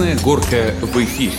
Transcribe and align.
Красная 0.00 0.24
горка 0.24 0.74
в 0.80 0.96
эфире. 1.04 1.34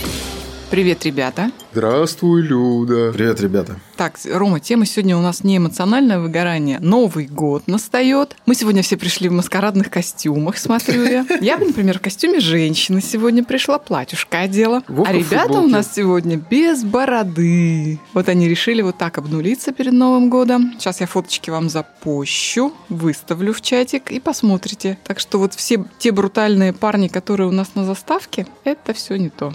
Привет, 0.70 1.04
ребята. 1.04 1.50
Здравствуй, 1.72 2.42
Люда. 2.42 3.12
Привет, 3.14 3.40
ребята. 3.40 3.76
Так, 3.96 4.18
Рома, 4.30 4.60
тема 4.60 4.84
сегодня 4.84 5.16
у 5.16 5.22
нас 5.22 5.42
не 5.42 5.56
эмоциональное 5.56 6.18
выгорание. 6.18 6.78
Новый 6.80 7.26
год 7.26 7.66
настает. 7.66 8.36
Мы 8.44 8.54
сегодня 8.54 8.82
все 8.82 8.98
пришли 8.98 9.30
в 9.30 9.32
маскарадных 9.32 9.88
костюмах, 9.88 10.58
смотрю 10.58 11.04
я. 11.04 11.24
Я, 11.40 11.56
например, 11.56 11.98
в 11.98 12.02
костюме 12.02 12.40
женщины 12.40 13.00
сегодня 13.00 13.42
пришла, 13.42 13.78
платьюшка 13.78 14.40
одела. 14.40 14.82
Вовка 14.86 15.12
а 15.12 15.16
ребята 15.16 15.60
у 15.60 15.66
нас 15.66 15.94
сегодня 15.94 16.36
без 16.36 16.84
бороды. 16.84 17.98
Вот 18.12 18.28
они 18.28 18.48
решили 18.48 18.82
вот 18.82 18.98
так 18.98 19.16
обнулиться 19.16 19.72
перед 19.72 19.94
Новым 19.94 20.28
годом. 20.28 20.74
Сейчас 20.78 21.00
я 21.00 21.06
фоточки 21.06 21.48
вам 21.48 21.70
запущу, 21.70 22.74
выставлю 22.90 23.54
в 23.54 23.62
чатик 23.62 24.12
и 24.12 24.20
посмотрите. 24.20 24.98
Так 25.04 25.20
что 25.20 25.38
вот 25.38 25.54
все 25.54 25.82
те 25.98 26.12
брутальные 26.12 26.74
парни, 26.74 27.08
которые 27.08 27.48
у 27.48 27.52
нас 27.52 27.74
на 27.74 27.86
заставке, 27.86 28.46
это 28.64 28.92
все 28.92 29.16
не 29.16 29.30
то. 29.30 29.54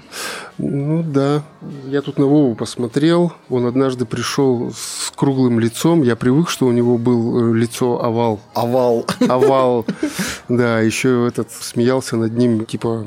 Ну 0.58 1.04
да, 1.04 1.44
я 1.88 2.02
тут 2.02 2.20
на 2.20 2.26
Вову 2.26 2.56
посмотрел. 2.56 3.34
Он 3.50 3.66
однажды 3.66 4.06
пришел 4.06 4.72
с 4.72 5.12
круглым 5.16 5.60
лицом. 5.60 6.04
Я 6.04 6.16
привык, 6.16 6.50
что 6.50 6.68
у 6.68 6.72
него 6.72 6.98
был 6.98 7.54
э, 7.54 7.58
лицо 7.58 8.04
овал. 8.04 8.40
Овал. 8.54 9.06
Овал. 9.28 9.86
Да, 10.48 10.80
еще 10.80 11.28
этот 11.28 11.52
смеялся 11.52 12.16
над 12.16 12.38
ним, 12.38 12.66
типа, 12.66 13.04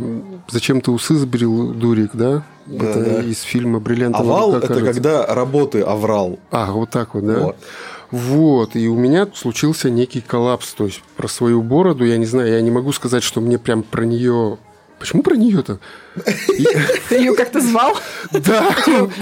зачем 0.48 0.80
ты 0.82 0.90
усы 0.90 1.14
сбрил, 1.14 1.73
дурик, 1.73 2.10
да? 2.12 2.45
Да, 2.66 2.84
это 2.84 3.01
да. 3.02 3.23
из 3.23 3.40
фильма 3.40 3.80
«Бриллиантовая 3.80 4.26
Овал 4.26 4.54
рука», 4.54 4.59
это 4.59 4.68
кажется. 4.68 4.93
когда 4.93 5.26
работы 5.26 5.80
оврал. 5.80 6.38
А, 6.51 6.71
вот 6.71 6.90
так 6.90 7.15
вот, 7.15 7.26
да? 7.26 7.38
Вот. 7.40 7.56
Вот, 8.10 8.74
и 8.74 8.88
у 8.88 8.96
меня 8.96 9.28
случился 9.34 9.88
некий 9.88 10.21
коллапс, 10.21 10.74
то 10.74 10.84
есть 10.84 11.02
про 11.16 11.28
свою 11.28 11.62
бороду, 11.62 12.04
я 12.04 12.16
не 12.16 12.26
знаю, 12.26 12.52
я 12.52 12.60
не 12.60 12.71
могу 12.71 12.93
сказать, 12.93 13.23
что 13.23 13.40
мне 13.40 13.59
прям 13.59 13.82
про 13.82 14.04
нее... 14.04 14.59
Почему 15.01 15.23
про 15.23 15.34
нее-то? 15.34 15.79
Ты 17.09 17.15
ее 17.16 17.34
как-то 17.34 17.60
звал? 17.60 17.96
Да. 18.32 18.68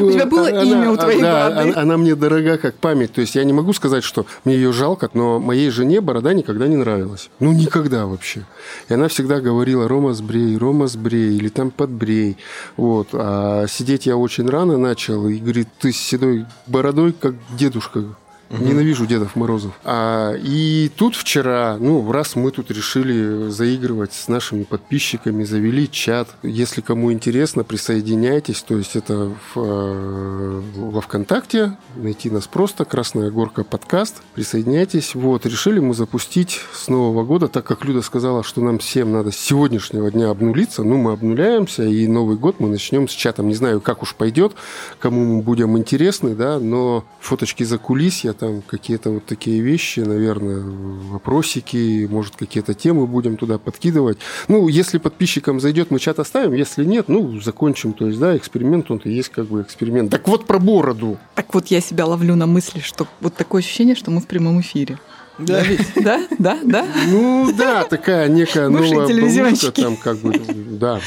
У 0.00 0.10
тебя 0.10 0.26
было 0.26 0.48
имя 0.64 0.90
у 0.90 0.96
твоей 0.96 1.22
бороды? 1.22 1.70
она- 1.70 1.80
Она 1.82 1.96
мне 1.96 2.16
дорога 2.16 2.58
как 2.58 2.74
память. 2.74 3.12
То 3.12 3.20
есть 3.20 3.36
я 3.36 3.44
не 3.44 3.52
могу 3.52 3.72
сказать, 3.72 4.02
что 4.02 4.26
мне 4.44 4.56
ее 4.56 4.72
жалко, 4.72 5.08
но 5.14 5.38
моей 5.38 5.70
жене 5.70 6.00
борода 6.00 6.34
никогда 6.34 6.66
не 6.66 6.74
нравилась. 6.76 7.30
Ну, 7.38 7.52
никогда 7.52 8.06
вообще. 8.06 8.44
И 8.88 8.94
она 8.94 9.06
всегда 9.06 9.40
говорила, 9.40 9.86
Рома 9.86 10.14
сбрей, 10.14 10.58
Рома 10.58 10.88
сбрей, 10.88 11.36
или 11.36 11.48
там 11.48 11.70
подбрей. 11.70 12.36
Вот. 12.76 13.08
А 13.12 13.66
сидеть 13.68 14.06
я 14.06 14.16
очень 14.16 14.48
рано 14.50 14.76
начал, 14.78 15.28
и 15.28 15.38
говорит, 15.38 15.68
ты 15.78 15.92
с 15.92 15.96
седой 15.96 16.44
бородой, 16.66 17.12
как 17.12 17.34
дедушка. 17.56 18.04
Ненавижу 18.50 19.06
Дедов 19.06 19.36
Морозов. 19.36 19.72
А, 19.84 20.34
и 20.34 20.90
тут 20.96 21.14
вчера, 21.14 21.76
ну, 21.78 22.10
раз 22.10 22.34
мы 22.34 22.50
тут 22.50 22.70
решили 22.70 23.48
заигрывать 23.50 24.14
с 24.14 24.28
нашими 24.28 24.62
подписчиками, 24.62 25.44
завели 25.44 25.90
чат. 25.90 26.28
Если 26.42 26.80
кому 26.80 27.12
интересно, 27.12 27.62
присоединяйтесь. 27.64 28.62
То 28.62 28.76
есть 28.76 28.96
это 28.96 29.32
в, 29.54 29.58
э, 29.58 30.62
во 30.76 31.00
ВКонтакте. 31.00 31.76
Найти 31.96 32.30
нас 32.30 32.46
просто. 32.46 32.84
Красная 32.84 33.30
горка 33.30 33.64
подкаст. 33.64 34.22
Присоединяйтесь. 34.34 35.14
Вот, 35.14 35.44
решили 35.44 35.80
мы 35.80 35.94
запустить 35.94 36.60
с 36.72 36.88
Нового 36.88 37.24
года, 37.24 37.48
так 37.48 37.64
как 37.64 37.84
Люда 37.84 38.02
сказала, 38.02 38.42
что 38.42 38.62
нам 38.62 38.78
всем 38.78 39.12
надо 39.12 39.30
с 39.30 39.36
сегодняшнего 39.36 40.10
дня 40.10 40.30
обнулиться. 40.30 40.82
Ну, 40.82 40.96
мы 40.96 41.12
обнуляемся, 41.12 41.84
и 41.84 42.06
Новый 42.06 42.36
год 42.36 42.60
мы 42.60 42.68
начнем 42.68 43.08
с 43.08 43.12
чатом. 43.12 43.48
Не 43.48 43.54
знаю, 43.54 43.80
как 43.80 44.02
уж 44.02 44.14
пойдет, 44.14 44.54
кому 44.98 45.24
мы 45.24 45.42
будем 45.42 45.76
интересны, 45.76 46.34
да, 46.34 46.58
но 46.58 47.04
фоточки 47.20 47.64
за 47.64 47.78
кулисья, 47.78 48.32
там 48.38 48.62
какие-то 48.62 49.10
вот 49.10 49.26
такие 49.26 49.60
вещи, 49.60 50.00
наверное, 50.00 50.62
вопросики, 51.10 52.06
может, 52.10 52.36
какие-то 52.36 52.74
темы 52.74 53.06
будем 53.06 53.36
туда 53.36 53.58
подкидывать. 53.58 54.18
Ну, 54.48 54.68
если 54.68 54.98
подписчикам 54.98 55.60
зайдет, 55.60 55.90
мы 55.90 55.98
чат 55.98 56.18
оставим, 56.18 56.52
если 56.54 56.84
нет, 56.84 57.08
ну, 57.08 57.40
закончим. 57.40 57.92
То 57.92 58.06
есть, 58.06 58.18
да, 58.18 58.36
эксперимент, 58.36 58.90
он-то 58.90 59.08
есть 59.08 59.28
как 59.28 59.46
бы 59.46 59.62
эксперимент. 59.62 60.10
Так 60.10 60.28
вот 60.28 60.46
про 60.46 60.58
бороду. 60.58 61.18
Так 61.34 61.54
вот 61.54 61.66
я 61.68 61.80
себя 61.80 62.06
ловлю 62.06 62.36
на 62.36 62.46
мысли, 62.46 62.80
что 62.80 63.06
вот 63.20 63.34
такое 63.34 63.60
ощущение, 63.60 63.94
что 63.94 64.10
мы 64.10 64.20
в 64.20 64.26
прямом 64.26 64.60
эфире. 64.60 64.98
Да. 65.38 65.62
Да, 65.94 66.20
да, 66.38 66.58
да. 66.64 66.86
Ну 67.06 67.52
да, 67.56 67.84
такая 67.84 68.28
некая 68.28 68.68
Бывшие 68.68 68.94
новая 68.94 69.40
оболочка 69.40 69.70
там 69.70 69.96
как 69.96 70.18
бы, 70.18 70.32
да. 70.32 71.00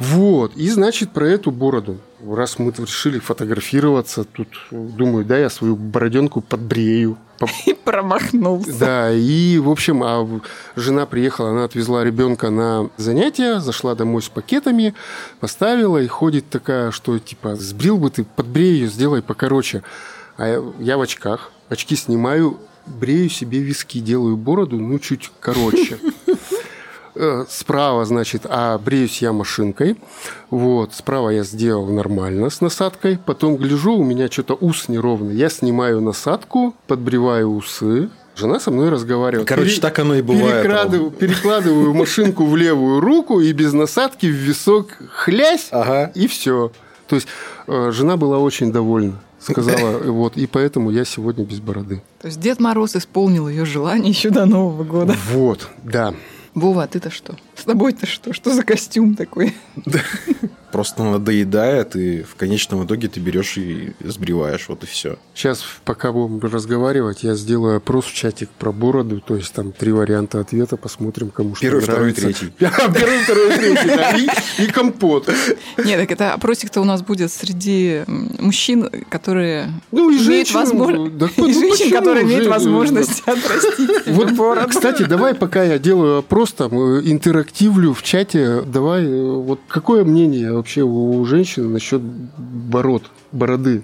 Вот, 0.00 0.56
и 0.56 0.68
значит 0.70 1.12
про 1.12 1.28
эту 1.28 1.50
бороду. 1.50 1.98
Раз 2.26 2.58
мы 2.58 2.72
решили 2.72 3.18
фотографироваться, 3.18 4.24
тут 4.24 4.48
думаю, 4.70 5.26
да, 5.26 5.38
я 5.38 5.50
свою 5.50 5.76
бороденку 5.76 6.40
подбрею. 6.40 7.18
По- 7.38 7.48
И 7.66 7.74
промахнулся. 7.74 8.78
Да, 8.78 9.12
и, 9.12 9.58
в 9.58 9.68
общем, 9.68 10.02
а 10.02 10.26
жена 10.74 11.04
приехала, 11.04 11.50
она 11.50 11.64
отвезла 11.64 12.02
ребенка 12.02 12.48
на 12.48 12.88
занятия, 12.96 13.60
зашла 13.60 13.94
домой 13.94 14.22
с 14.22 14.28
пакетами, 14.30 14.94
поставила 15.38 15.98
и 15.98 16.06
ходит 16.06 16.48
такая, 16.48 16.92
что 16.92 17.18
типа, 17.18 17.56
сбрил 17.56 17.98
бы 17.98 18.08
ты, 18.08 18.24
подбрей 18.24 18.72
ее, 18.72 18.88
сделай 18.88 19.20
покороче. 19.20 19.82
А 20.38 20.48
я, 20.48 20.62
я 20.78 20.96
в 20.96 21.02
очках, 21.02 21.52
очки 21.68 21.94
снимаю, 21.94 22.58
брею 22.86 23.28
себе 23.28 23.58
виски, 23.58 24.00
делаю 24.00 24.38
бороду, 24.38 24.78
ну, 24.78 24.98
чуть 24.98 25.30
короче. 25.40 25.98
Э, 27.22 27.44
Справа, 27.48 28.04
значит, 28.06 28.42
а 28.48 28.78
бреюсь 28.78 29.20
я 29.20 29.32
машинкой. 29.32 29.96
Вот, 30.48 30.94
справа 30.94 31.28
я 31.30 31.44
сделал 31.44 31.86
нормально 31.86 32.48
с 32.48 32.60
насадкой. 32.62 33.18
Потом 33.26 33.56
гляжу, 33.56 33.92
у 33.96 34.04
меня 34.04 34.30
что-то 34.30 34.54
ус 34.54 34.88
неровный. 34.88 35.34
Я 35.34 35.50
снимаю 35.50 36.00
насадку, 36.00 36.74
подбреваю 36.86 37.50
усы. 37.50 38.08
Жена 38.36 38.58
со 38.58 38.70
мной 38.70 38.88
разговаривает. 38.88 39.46
Короче, 39.46 39.70
Пере- 39.72 39.80
так 39.82 39.98
оно 39.98 40.14
и 40.14 40.22
бывает. 40.22 40.64
перекладываю- 40.64 41.10
перекладываю 41.10 41.92
машинку 41.94 42.46
в 42.46 42.56
левую 42.56 43.00
руку 43.00 43.40
и 43.40 43.52
без 43.52 43.74
насадки 43.74 44.24
в 44.26 44.30
висок 44.34 44.86
хлясь, 45.12 45.68
Ага. 45.72 46.10
и 46.14 46.26
все. 46.26 46.72
То 47.06 47.16
есть 47.16 47.28
э, 47.66 47.90
жена 47.92 48.16
была 48.16 48.38
очень 48.38 48.72
довольна. 48.72 49.20
Сказала, 49.40 49.98
вот, 49.98 50.36
и 50.36 50.46
поэтому 50.46 50.90
я 50.90 51.04
сегодня 51.04 51.44
без 51.44 51.60
бороды. 51.60 52.02
То 52.20 52.28
есть 52.28 52.38
Дед 52.40 52.60
Мороз 52.60 52.94
исполнил 52.96 53.48
ее 53.48 53.64
желание 53.64 54.10
еще 54.10 54.30
до 54.30 54.44
Нового 54.46 54.84
года. 54.84 55.16
Вот, 55.32 55.66
да. 55.82 56.14
Вова, 56.54 56.84
а 56.84 56.86
ты-то 56.86 57.10
что? 57.10 57.36
С 57.54 57.64
тобой-то 57.64 58.06
что? 58.06 58.32
Что 58.32 58.52
за 58.52 58.62
костюм 58.62 59.14
такой? 59.14 59.54
Просто 60.72 61.02
надоедает, 61.02 61.96
и 61.96 62.22
в 62.22 62.34
конечном 62.36 62.84
итоге 62.84 63.08
ты 63.08 63.20
берешь 63.20 63.56
и 63.58 63.92
сбриваешь, 64.04 64.66
вот 64.68 64.82
и 64.84 64.86
все. 64.86 65.16
Сейчас, 65.34 65.62
пока 65.84 66.12
будем 66.12 66.38
разговаривать, 66.40 67.22
я 67.24 67.34
сделаю 67.34 67.76
опрос 67.78 68.04
в 68.06 68.14
чатик 68.14 68.48
про 68.50 68.72
бороду. 68.72 69.20
То 69.20 69.36
есть 69.36 69.52
там 69.52 69.72
три 69.72 69.92
варианта 69.92 70.40
ответа, 70.40 70.76
посмотрим, 70.76 71.30
кому 71.30 71.54
что 71.54 71.62
Первый, 71.66 71.80
второй, 71.82 72.00
нравится. 72.12 72.22
третий. 72.22 72.52
Первый, 72.58 73.18
второй, 73.24 73.56
третий. 73.56 74.30
И- 74.64 74.66
компот. 74.70 75.28
Нет, 75.84 76.00
так 76.00 76.10
это 76.12 76.34
опросик-то 76.34 76.80
у 76.80 76.84
нас 76.84 77.02
будет 77.02 77.32
среди 77.32 78.02
мужчин, 78.06 78.88
которые 79.10 79.68
Ну, 79.90 80.10
и 80.10 80.14
имеют 80.14 80.48
женщин. 80.48 80.54
возможность... 80.54 81.16
да, 81.18 81.26
И 81.36 81.52
женщин, 81.52 81.70
почему? 81.70 81.90
которые 81.98 82.24
имеют 82.24 82.46
возможность 82.46 83.22
отрастить 83.26 84.36
бороду. 84.36 84.68
кстати, 84.68 85.02
давай, 85.02 85.34
пока 85.34 85.64
я 85.64 85.78
делаю 85.78 86.18
опрос, 86.18 86.52
там, 86.52 86.72
э, 86.72 87.02
интерактивлю 87.04 87.92
в 87.94 88.02
чате, 88.02 88.62
давай, 88.62 89.04
э, 89.04 89.32
вот 89.34 89.60
какое 89.68 90.04
мнение 90.04 90.59
вообще 90.60 90.82
у 90.82 91.24
женщин 91.24 91.72
насчет 91.72 92.00
бород, 92.00 93.04
бороды, 93.32 93.82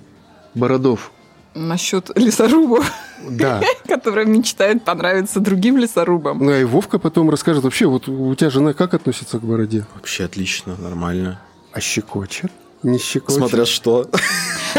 бородов? 0.55 1.11
Насчет 1.55 2.11
лесорубов, 2.19 2.91
Да. 3.29 3.63
которые 3.89 4.27
мечтают 4.27 4.85
понравиться 4.85 5.41
другим 5.41 5.79
лесорубам. 5.79 6.39
Ну, 6.39 6.53
и 6.53 6.65
Вовка 6.65 6.99
потом 6.99 7.31
расскажет, 7.31 7.65
вообще, 7.65 7.87
вот 7.87 8.09
у 8.09 8.35
тебя 8.35 8.51
жена 8.51 8.75
как 8.75 8.93
относится 8.95 9.39
к 9.39 9.43
бороде? 9.43 9.87
Вообще 9.95 10.25
отлично, 10.25 10.77
нормально. 10.79 11.41
А 11.73 11.81
щекочет? 11.81 12.53
Не 12.83 12.99
щекочет? 12.99 13.39
Смотря 13.39 13.67
что. 13.67 14.09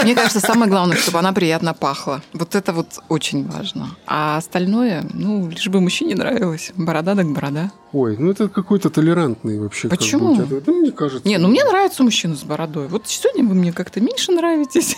Мне 0.04 0.16
кажется, 0.16 0.40
самое 0.40 0.70
главное, 0.70 0.98
чтобы 0.98 1.20
она 1.20 1.34
приятно 1.34 1.74
пахла. 1.74 2.22
Вот 2.34 2.56
это 2.56 2.72
вот 2.72 3.00
очень 3.10 3.48
важно. 3.48 3.90
А 4.06 4.38
остальное, 4.38 5.04
ну, 5.14 5.50
лишь 5.50 5.68
бы 5.68 5.82
мужчине 5.82 6.16
нравилось. 6.16 6.72
Борода 6.76 7.16
так 7.16 7.28
борода. 7.32 7.72
Ой, 7.94 8.16
ну 8.18 8.30
это 8.32 8.48
какой-то 8.48 8.90
толерантный 8.90 9.60
вообще. 9.60 9.90
как 9.90 9.98
бы 9.98 10.04
Почему? 10.06 10.32
у 10.32 10.36
тебя. 10.36 10.62
Ну, 10.66 10.74
мне 10.82 10.92
кажется. 10.92 11.28
Не, 11.28 11.38
ну 11.38 11.48
мне 11.48 11.64
нравится 11.64 12.04
мужчина 12.04 12.36
с 12.36 12.44
бородой. 12.44 12.88
Вот 12.88 13.08
сегодня 13.08 13.44
вы 13.44 13.56
мне 13.56 13.74
как-то 13.74 14.00
меньше 14.00 14.32
нравитесь. 14.32 14.98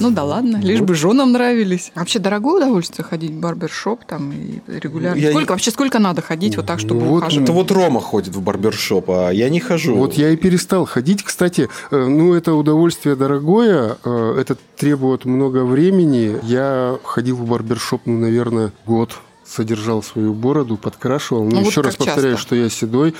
Ну 0.00 0.10
да 0.10 0.24
ладно, 0.24 0.58
лишь 0.62 0.80
бы 0.80 0.94
женам 0.94 1.32
нравились. 1.32 1.92
Вообще 1.94 2.18
дорогое 2.18 2.56
удовольствие 2.56 3.04
ходить 3.04 3.30
в 3.30 3.40
барбершоп 3.40 4.04
там 4.04 4.32
и 4.32 4.60
регулярно. 4.66 5.18
Я 5.18 5.30
Сколько 5.30 5.52
вообще 5.52 5.70
сколько 5.70 5.98
надо 5.98 6.22
ходить 6.22 6.56
вот 6.56 6.66
так, 6.66 6.78
чтобы 6.78 7.00
вот, 7.00 7.18
ухаживать? 7.18 7.44
Это 7.44 7.52
вот 7.52 7.70
Рома 7.70 8.00
ходит 8.00 8.34
в 8.34 8.42
барбершоп, 8.42 9.10
а 9.10 9.30
я 9.30 9.48
не 9.48 9.60
хожу. 9.60 9.96
Вот 9.96 10.14
я 10.14 10.30
и 10.30 10.36
перестал 10.36 10.84
ходить. 10.84 11.22
Кстати, 11.22 11.68
э, 11.90 12.06
ну 12.06 12.34
это 12.34 12.54
удовольствие 12.54 13.16
дорогое, 13.16 13.98
э, 14.04 14.36
это 14.40 14.56
требует 14.76 15.24
много 15.24 15.64
времени. 15.64 16.38
Я 16.42 16.98
ходил 17.04 17.36
в 17.36 17.48
барбершоп, 17.48 18.02
ну, 18.06 18.18
наверное, 18.18 18.72
год 18.86 19.18
содержал 19.48 20.02
свою 20.02 20.34
бороду, 20.34 20.76
подкрашивал. 20.76 21.44
Ну, 21.44 21.50
Ну, 21.50 21.58
вот 21.62 21.70
еще 21.70 21.80
раз 21.80 21.96
как 21.96 22.06
повторяю, 22.06 22.34
часто? 22.36 22.46
что 22.46 22.56
я 22.56 22.68
седой. 22.68 23.14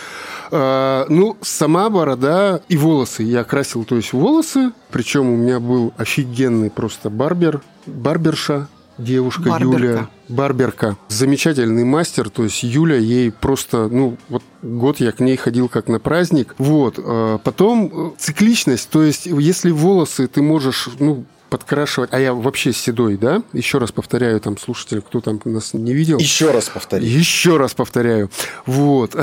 А, 0.51 1.07
ну, 1.09 1.37
сама 1.41 1.89
борода 1.91 2.61
и 2.69 2.77
волосы. 2.77 3.23
Я 3.23 3.45
красил, 3.45 3.85
то 3.85 3.97
есть 3.97 4.13
волосы. 4.13 4.73
Причем 4.91 5.29
у 5.31 5.37
меня 5.37 5.59
был 5.61 5.93
офигенный 5.97 6.71
просто 6.71 7.11
барбер, 7.11 7.63
барберша. 7.87 8.69
девушка 8.99 9.49
Барберка. 9.51 9.79
Юля 9.87 10.09
Барберка. 10.29 10.97
Замечательный 11.09 11.85
мастер, 11.85 12.31
то 12.31 12.43
есть 12.45 12.63
Юля 12.63 12.97
ей 12.97 13.31
просто, 13.31 13.89
ну, 13.89 14.17
вот 14.29 14.43
год 14.63 14.99
я 15.01 15.13
к 15.13 15.21
ней 15.21 15.37
ходил 15.37 15.69
как 15.69 15.89
на 15.89 16.01
праздник. 16.01 16.55
Вот. 16.59 16.95
э, 16.99 17.39
Потом 17.45 17.87
э, 17.87 18.11
цикличность, 18.19 18.91
то 18.91 19.03
есть 19.03 19.27
если 19.27 19.71
волосы 19.71 20.27
ты 20.27 20.43
можешь, 20.43 20.89
ну, 20.99 21.25
подкрашивать, 21.49 22.11
а 22.13 22.21
я 22.21 22.33
вообще 22.35 22.73
седой, 22.73 23.17
да? 23.17 23.43
Еще 23.53 23.79
раз 23.79 23.93
повторяю, 23.93 24.41
там, 24.41 24.59
слушатели, 24.59 25.01
кто 25.01 25.21
там 25.21 25.41
нас 25.45 25.75
не 25.75 25.95
видел. 25.95 26.19
Еще 26.19 26.51
раз 26.51 26.69
повтори. 26.69 27.07
Еще 27.07 27.57
раз 27.57 27.75
повторяю. 27.75 28.31
Вот. 28.67 29.15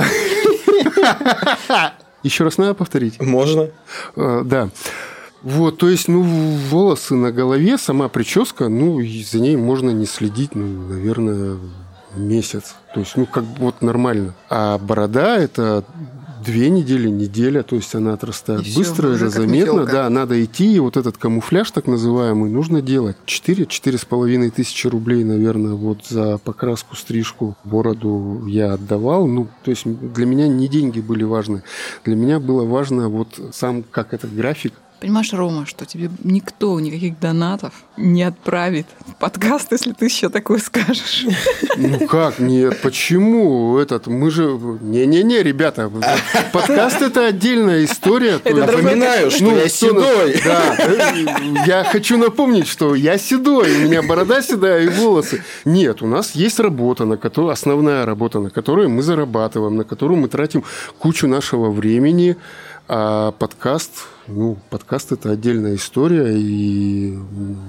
Еще 2.22 2.44
раз 2.44 2.58
надо 2.58 2.74
повторить? 2.74 3.20
Можно? 3.20 3.70
Э, 4.16 4.42
Да. 4.44 4.70
Вот, 5.42 5.78
то 5.78 5.88
есть, 5.88 6.08
ну, 6.08 6.22
волосы 6.22 7.14
на 7.14 7.30
голове, 7.30 7.78
сама 7.78 8.08
прическа, 8.08 8.68
ну, 8.68 9.00
за 9.00 9.38
ней 9.38 9.56
можно 9.56 9.90
не 9.90 10.06
следить, 10.06 10.56
ну, 10.56 10.66
наверное, 10.88 11.58
месяц. 12.16 12.74
То 12.94 13.00
есть, 13.00 13.16
ну, 13.16 13.26
как 13.26 13.44
бы 13.44 13.60
вот 13.60 13.80
нормально. 13.80 14.34
А 14.48 14.78
борода– 14.78 15.36
это 15.38 15.84
две 16.46 16.70
недели, 16.70 17.08
неделя, 17.08 17.62
то 17.62 17.76
есть 17.76 17.94
она 17.94 18.14
отрастает 18.14 18.66
И 18.66 18.74
быстро, 18.74 19.08
это 19.08 19.24
как 19.24 19.32
заметно, 19.32 19.72
метелка. 19.72 19.92
да, 19.92 20.10
надо 20.10 20.42
идти, 20.42 20.74
и 20.74 20.78
вот 20.78 20.96
этот 20.96 21.18
камуфляж 21.18 21.70
так 21.72 21.86
называемый 21.86 22.50
нужно 22.50 22.80
делать. 22.80 23.16
Четыре, 23.26 23.66
четыре 23.66 23.98
с 23.98 24.04
половиной 24.04 24.50
тысячи 24.50 24.86
рублей, 24.86 25.24
наверное, 25.24 25.74
вот 25.74 26.06
за 26.08 26.38
покраску, 26.38 26.96
стрижку, 26.96 27.56
бороду 27.64 28.44
я 28.46 28.74
отдавал. 28.74 29.26
Ну, 29.26 29.48
то 29.64 29.70
есть 29.70 29.84
для 29.84 30.26
меня 30.26 30.48
не 30.48 30.68
деньги 30.68 31.00
были 31.00 31.24
важны, 31.24 31.62
для 32.04 32.14
меня 32.14 32.38
было 32.40 32.64
важно 32.64 33.08
вот 33.08 33.28
сам, 33.52 33.82
как 33.82 34.14
этот 34.14 34.34
график, 34.34 34.72
Понимаешь, 34.98 35.30
Рома, 35.34 35.66
что 35.66 35.84
тебе 35.84 36.10
никто 36.24 36.80
никаких 36.80 37.20
донатов 37.20 37.74
не 37.98 38.22
отправит 38.22 38.86
в 39.06 39.14
подкаст, 39.16 39.70
если 39.72 39.92
ты 39.92 40.06
еще 40.06 40.30
такое 40.30 40.58
скажешь. 40.58 41.26
Ну 41.76 42.06
как? 42.08 42.38
Нет, 42.38 42.80
почему? 42.80 43.76
Этот, 43.78 44.06
мы 44.06 44.30
же... 44.30 44.58
Не-не-не, 44.80 45.42
ребята, 45.42 45.90
подкаст 46.50 47.02
это 47.02 47.26
отдельная 47.26 47.84
история. 47.84 48.38
то 48.38 48.48
есть- 48.48 48.58
Напоминаю, 48.60 49.30
что 49.30 49.44
Ну, 49.44 49.56
я 49.56 49.68
седой. 49.68 50.40
Да, 50.42 50.76
э, 50.78 51.26
я 51.66 51.84
хочу 51.84 52.16
напомнить, 52.16 52.66
что 52.66 52.94
я 52.94 53.18
седой, 53.18 53.76
у 53.76 53.80
меня 53.88 54.02
борода 54.02 54.40
седая 54.40 54.84
и 54.84 54.88
волосы. 54.88 55.44
Нет, 55.66 56.00
у 56.00 56.06
нас 56.06 56.30
есть 56.34 56.58
работа, 56.58 57.04
на 57.04 57.18
которую, 57.18 57.52
основная 57.52 58.06
работа, 58.06 58.40
на 58.40 58.48
которую 58.48 58.88
мы 58.88 59.02
зарабатываем, 59.02 59.76
на 59.76 59.84
которую 59.84 60.18
мы 60.20 60.28
тратим 60.28 60.64
кучу 60.98 61.28
нашего 61.28 61.70
времени, 61.70 62.36
а 62.88 63.32
подкаст, 63.32 63.90
ну, 64.28 64.58
подкаст 64.70 65.12
это 65.12 65.30
отдельная 65.30 65.76
история, 65.76 66.34
и 66.36 67.18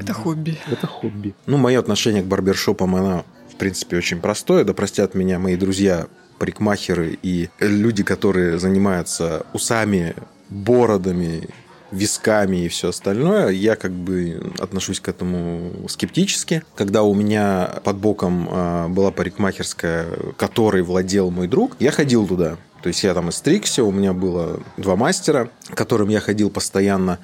Это 0.01 0.13
хобби. 0.13 0.57
это 0.71 0.87
хобби. 0.87 1.33
Ну, 1.45 1.57
мое 1.57 1.79
отношение 1.79 2.23
к 2.23 2.25
барбершопам, 2.25 2.95
оно, 2.95 3.25
в 3.51 3.55
принципе, 3.55 3.97
очень 3.97 4.19
простое. 4.19 4.63
Да 4.63 4.73
простят 4.73 5.13
меня 5.13 5.39
мои 5.39 5.55
друзья, 5.55 6.07
парикмахеры 6.39 7.17
и 7.21 7.49
люди, 7.59 8.03
которые 8.03 8.59
занимаются 8.59 9.45
усами, 9.53 10.15
бородами, 10.49 11.49
висками 11.91 12.65
и 12.65 12.67
все 12.67 12.89
остальное, 12.89 13.49
я 13.49 13.75
как 13.75 13.91
бы 13.91 14.51
отношусь 14.59 14.99
к 14.99 15.07
этому 15.07 15.71
скептически. 15.87 16.63
Когда 16.75 17.03
у 17.03 17.13
меня 17.13 17.79
под 17.83 17.97
боком 17.97 18.47
а, 18.51 18.87
была 18.89 19.11
парикмахерская, 19.11 20.07
которой 20.37 20.81
владел 20.81 21.31
мой 21.31 21.47
друг, 21.47 21.75
я 21.79 21.91
ходил 21.91 22.27
туда. 22.27 22.57
То 22.81 22.87
есть 22.87 23.03
я 23.03 23.13
там 23.13 23.29
и 23.29 23.31
стригся, 23.31 23.83
у 23.83 23.91
меня 23.91 24.13
было 24.13 24.59
два 24.77 24.95
мастера, 24.95 25.49
к 25.69 25.75
которым 25.75 26.09
я 26.09 26.19
ходил 26.19 26.49
постоянно. 26.49 27.19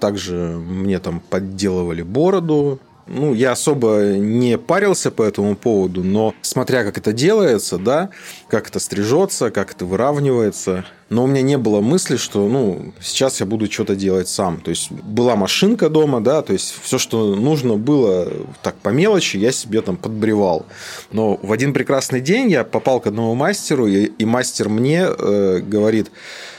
Также 0.00 0.34
мне 0.34 0.98
там 0.98 1.20
подделывали 1.20 2.02
бороду, 2.02 2.80
ну, 3.06 3.34
я 3.34 3.52
особо 3.52 4.14
не 4.16 4.58
парился 4.58 5.10
по 5.10 5.22
этому 5.22 5.56
поводу, 5.56 6.02
но 6.02 6.34
смотря 6.42 6.84
как 6.84 6.98
это 6.98 7.12
делается, 7.12 7.78
да, 7.78 8.10
как 8.48 8.68
это 8.68 8.80
стрижется, 8.80 9.50
как 9.50 9.72
это 9.72 9.84
выравнивается, 9.84 10.84
но 11.10 11.24
у 11.24 11.26
меня 11.26 11.42
не 11.42 11.58
было 11.58 11.80
мысли, 11.80 12.16
что, 12.16 12.48
ну, 12.48 12.92
сейчас 13.00 13.40
я 13.40 13.46
буду 13.46 13.70
что-то 13.70 13.94
делать 13.94 14.28
сам. 14.28 14.60
То 14.60 14.70
есть 14.70 14.90
была 14.90 15.36
машинка 15.36 15.88
дома, 15.88 16.20
да, 16.20 16.42
то 16.42 16.52
есть 16.52 16.74
все, 16.82 16.98
что 16.98 17.34
нужно 17.34 17.76
было 17.76 18.32
так 18.62 18.74
по 18.76 18.88
мелочи, 18.88 19.36
я 19.36 19.52
себе 19.52 19.82
там 19.82 19.96
подбревал. 19.96 20.66
Но 21.12 21.38
в 21.42 21.52
один 21.52 21.72
прекрасный 21.72 22.20
день 22.20 22.50
я 22.50 22.64
попал 22.64 23.00
к 23.00 23.06
одному 23.06 23.34
мастеру, 23.34 23.86
и, 23.86 24.06
и 24.06 24.24
мастер 24.24 24.68
мне 24.68 25.06
э, 25.06 25.60
говорит, 25.60 26.10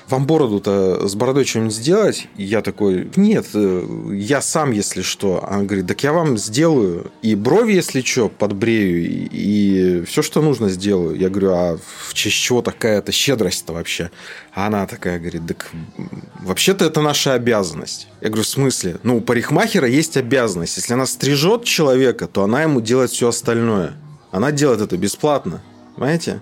вам 0.10 0.28
бороду-то 0.28 1.08
с 1.08 1.16
бородой 1.16 1.46
что-нибудь 1.46 1.74
сделать? 1.74 2.28
И 2.38 2.44
я 2.44 2.62
такой, 2.62 3.10
нет, 3.16 3.48
э, 3.54 4.12
я 4.14 4.42
сам, 4.42 4.72
если 4.72 5.02
что. 5.02 5.44
Она 5.48 5.64
говорит, 5.64 5.88
так 5.88 6.04
я 6.04 6.14
вам 6.14 6.38
сделаю 6.38 7.12
и 7.22 7.36
брови, 7.36 7.74
если 7.74 8.02
что, 8.02 8.30
подбрею, 8.30 9.30
и, 9.32 10.04
все, 10.06 10.22
что 10.22 10.42
нужно, 10.42 10.70
сделаю. 10.70 11.18
Я 11.18 11.30
говорю, 11.30 11.54
а 11.54 11.78
в 12.08 12.14
честь 12.14 12.36
чего 12.36 12.62
такая-то 12.62 13.12
щедрость-то 13.12 13.74
вообще? 13.74 14.12
А 14.54 14.68
она 14.68 14.86
такая 14.86 15.20
говорит, 15.20 15.48
так 15.48 15.72
вообще-то 16.42 16.86
это 16.86 17.02
наша 17.02 17.34
обязанность. 17.34 18.08
Я 18.22 18.30
говорю, 18.30 18.44
в 18.44 18.48
смысле? 18.48 18.98
Ну, 19.04 19.18
у 19.18 19.22
парикмахера 19.22 19.88
есть 19.88 20.18
обязанность. 20.18 20.78
Если 20.78 20.94
она 20.94 21.06
стрижет 21.06 21.64
человека, 21.64 22.28
то 22.28 22.44
она 22.44 22.62
ему 22.62 22.82
делает 22.82 23.12
все 23.12 23.30
остальное. 23.30 23.94
Она 24.32 24.52
делает 24.52 24.82
это 24.82 24.98
бесплатно. 24.98 25.62
Понимаете? 25.96 26.42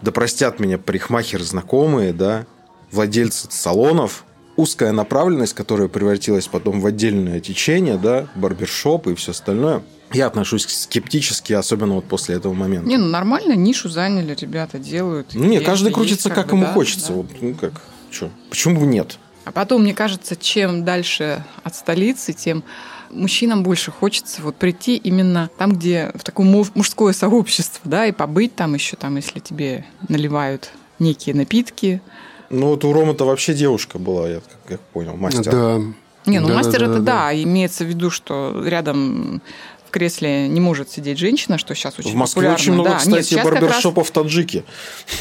Да 0.00 0.12
простят 0.12 0.60
меня 0.60 0.78
парикмахеры 0.78 1.42
знакомые, 1.42 2.12
да, 2.12 2.46
владельцы 2.90 3.48
салонов, 3.50 4.24
узкая 4.56 4.92
направленность, 4.92 5.54
которая 5.54 5.88
превратилась 5.88 6.48
потом 6.48 6.80
в 6.80 6.86
отдельное 6.86 7.40
течение, 7.40 7.96
да, 7.96 8.26
барбершоп 8.34 9.06
и 9.08 9.14
все 9.14 9.30
остальное. 9.30 9.82
Я 10.12 10.26
отношусь 10.26 10.66
скептически, 10.66 11.52
особенно 11.52 11.94
вот 11.94 12.06
после 12.06 12.36
этого 12.36 12.54
момента. 12.54 12.88
Не, 12.88 12.96
ну 12.96 13.06
нормально, 13.06 13.52
нишу 13.52 13.88
заняли, 13.88 14.34
ребята 14.34 14.78
делают. 14.78 15.28
ну, 15.34 15.44
не, 15.44 15.60
каждый 15.60 15.88
есть, 15.88 15.94
крутится, 15.94 16.30
как, 16.30 16.46
бы, 16.48 16.56
ему 16.56 16.64
да, 16.64 16.72
хочется. 16.72 17.08
да. 17.08 17.14
Вот, 17.14 17.26
ну, 17.40 17.54
как, 17.54 17.82
что? 18.10 18.30
Почему 18.48 18.80
бы 18.80 18.86
нет? 18.86 19.18
А 19.44 19.52
потом, 19.52 19.82
мне 19.82 19.94
кажется, 19.94 20.34
чем 20.34 20.84
дальше 20.84 21.44
от 21.62 21.74
столицы, 21.74 22.32
тем 22.32 22.64
мужчинам 23.10 23.62
больше 23.62 23.90
хочется 23.90 24.42
вот 24.42 24.56
прийти 24.56 24.96
именно 24.96 25.50
там, 25.56 25.72
где 25.72 26.10
в 26.14 26.24
такое 26.24 26.46
му- 26.46 26.66
мужское 26.74 27.12
сообщество, 27.12 27.80
да, 27.84 28.06
и 28.06 28.12
побыть 28.12 28.54
там 28.56 28.74
еще, 28.74 28.96
там, 28.96 29.16
если 29.16 29.40
тебе 29.40 29.84
наливают 30.08 30.70
некие 30.98 31.34
напитки. 31.34 32.02
Ну, 32.50 32.68
вот 32.68 32.84
у 32.84 32.92
Рома-то 32.92 33.24
вообще 33.24 33.54
девушка 33.54 33.98
была, 33.98 34.28
я 34.28 34.36
как, 34.36 34.58
как 34.66 34.80
понял, 34.80 35.16
мастер. 35.16 35.52
Да. 35.52 35.80
Не, 36.26 36.40
ну 36.40 36.48
Да, 36.48 36.54
мастер 36.54 36.80
да, 36.80 36.84
это 36.86 36.98
да, 37.00 37.00
да, 37.28 37.42
имеется 37.42 37.84
в 37.84 37.88
виду, 37.88 38.10
что 38.10 38.62
рядом 38.64 39.40
в 39.88 39.90
кресле 39.90 40.48
не 40.48 40.60
может 40.60 40.90
сидеть 40.90 41.18
женщина, 41.18 41.56
что 41.56 41.74
сейчас 41.74 41.98
очень 41.98 42.12
В 42.12 42.14
Москве 42.14 42.42
популярно. 42.42 42.56
очень 42.62 42.72
много, 42.74 42.90
да. 42.90 42.96
кстати, 42.98 43.14
Нет, 43.16 43.24
сейчас 43.26 43.44
как 43.44 43.52
раз- 43.54 43.60
барбершопов 43.62 44.08
в 44.08 44.10
Таджике. 44.12 44.64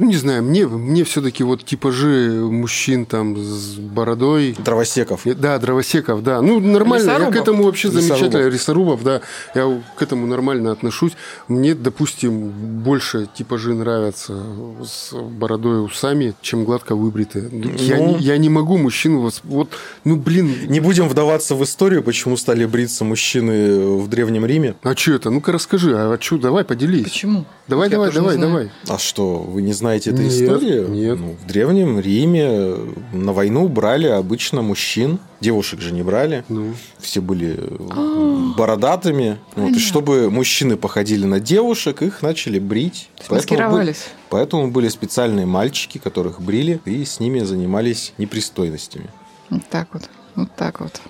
Ну, 0.00 0.06
не 0.06 0.16
знаю, 0.16 0.44
мне, 0.44 0.64
мне 0.68 1.02
все-таки 1.02 1.42
вот 1.42 1.64
типажи 1.64 2.30
мужчин 2.30 3.04
там 3.04 3.36
с 3.36 3.74
бородой. 3.78 4.54
Дровосеков. 4.58 5.26
Я- 5.26 5.34
Да, 5.34 5.58
дровосеков, 5.58 6.22
да. 6.22 6.40
Ну, 6.40 6.60
нормально. 6.60 7.04
Я 7.10 7.14
к 7.14 7.18
Лесорубов. 7.18 7.42
этому 7.42 7.62
вообще 7.64 7.88
Лесорубов. 7.88 8.08
замечательно. 8.18 8.48
Рисорубов, 8.48 9.02
да. 9.02 9.20
Я 9.56 9.82
к 9.96 10.02
этому 10.02 10.26
нормально 10.28 10.70
отношусь. 10.70 11.12
Мне, 11.48 11.74
допустим, 11.74 12.48
больше 12.82 13.28
типажи 13.34 13.74
нравятся 13.74 14.40
с 14.84 15.12
бородой 15.14 15.78
и 15.78 15.80
усами, 15.80 16.34
чем 16.42 16.64
гладко 16.64 16.94
выбритые. 16.94 17.50
Я, 17.78 17.96
Ну. 17.96 18.18
не, 18.18 18.22
я 18.24 18.38
не 18.38 18.48
могу 18.50 18.78
мужчину... 18.78 19.26
вос- 19.26 19.40
Вот, 19.42 19.70
ну, 20.04 20.14
блин, 20.16 20.54
Не 20.68 20.78
будем 20.78 21.08
вдаваться 21.08 21.56
в 21.56 21.64
историю, 21.64 22.04
почему 22.04 22.36
стали 22.38 22.64
бриться 22.64 23.04
мужчины 23.04 23.98
в 23.98 24.08
Древнем 24.08 24.46
Риме. 24.46 24.74
а 24.82 24.96
что 24.96 25.12
это? 25.12 25.28
Ну-ка 25.30 25.52
расскажи. 25.52 25.92
А 25.94 26.16
что? 26.20 26.38
Давай, 26.38 26.64
поделись. 26.64 27.04
Почему? 27.04 27.44
Давай, 27.66 27.88
Я 27.88 27.96
давай, 27.96 28.12
давай, 28.12 28.38
давай. 28.38 28.70
А 28.88 28.96
что, 28.98 29.38
вы 29.40 29.60
не 29.60 29.74
знаете 29.74 30.10
этой 30.10 30.24
Нет, 30.24 30.32
истории? 30.34 30.86
нет. 30.88 31.18
Ну, 31.20 31.36
в 31.42 31.46
Древнем 31.46 32.00
Риме 32.00 32.76
на 33.12 33.32
войну 33.34 33.68
брали 33.68 34.06
обычно 34.06 34.62
мужчин, 34.62 35.18
девушек 35.40 35.80
же 35.80 35.92
не 35.92 36.02
брали. 36.02 36.44
Ну. 36.48 36.72
Все 36.98 37.20
были 37.20 37.56
э, 37.58 38.52
бородатыми. 38.56 39.38
Вот, 39.54 39.70
и 39.72 39.78
чтобы 39.78 40.30
мужчины 40.30 40.76
походили 40.76 41.26
на 41.26 41.40
девушек, 41.40 42.02
их 42.02 42.22
начали 42.22 42.58
брить. 42.58 43.08
Маскировались. 43.28 43.96
бы- 43.96 44.02
поэтому 44.30 44.70
были 44.70 44.88
специальные 44.88 45.46
мальчики, 45.46 45.98
которых 45.98 46.40
брили, 46.40 46.80
и 46.84 47.04
с 47.04 47.20
ними 47.20 47.40
занимались 47.40 48.14
непристойностями. 48.18 49.10
Вот 49.50 49.62
так 49.70 49.88
вот. 49.92 50.08
Вот 50.34 50.48
так 50.56 50.80
вот. 50.80 51.00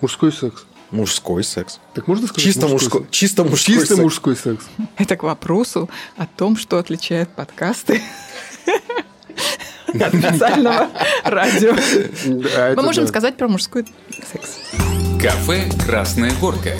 Мужской 0.00 0.32
секс. 0.32 0.64
Мужской 0.94 1.42
секс. 1.42 1.80
Так 1.92 2.06
можно 2.06 2.28
сказать? 2.28 2.44
Чисто 2.44 2.68
мужской, 2.68 3.00
секс? 3.02 3.10
чисто 3.10 3.42
мужской 3.42 3.74
Чисто 3.74 3.88
секс. 3.96 4.00
мужской 4.00 4.36
секс. 4.36 4.64
Это 4.96 5.16
к 5.16 5.24
вопросу 5.24 5.90
о 6.16 6.26
том, 6.26 6.56
что 6.56 6.78
отличает 6.78 7.28
подкасты 7.30 8.00
от 9.92 10.14
официального 10.14 10.88
радио. 11.24 11.74
Мы 12.76 12.82
можем 12.82 13.08
сказать 13.08 13.36
про 13.36 13.48
мужской 13.48 13.84
секс. 14.32 14.58
Кафе 15.20 15.68
«Красная 15.84 16.30
горка». 16.40 16.76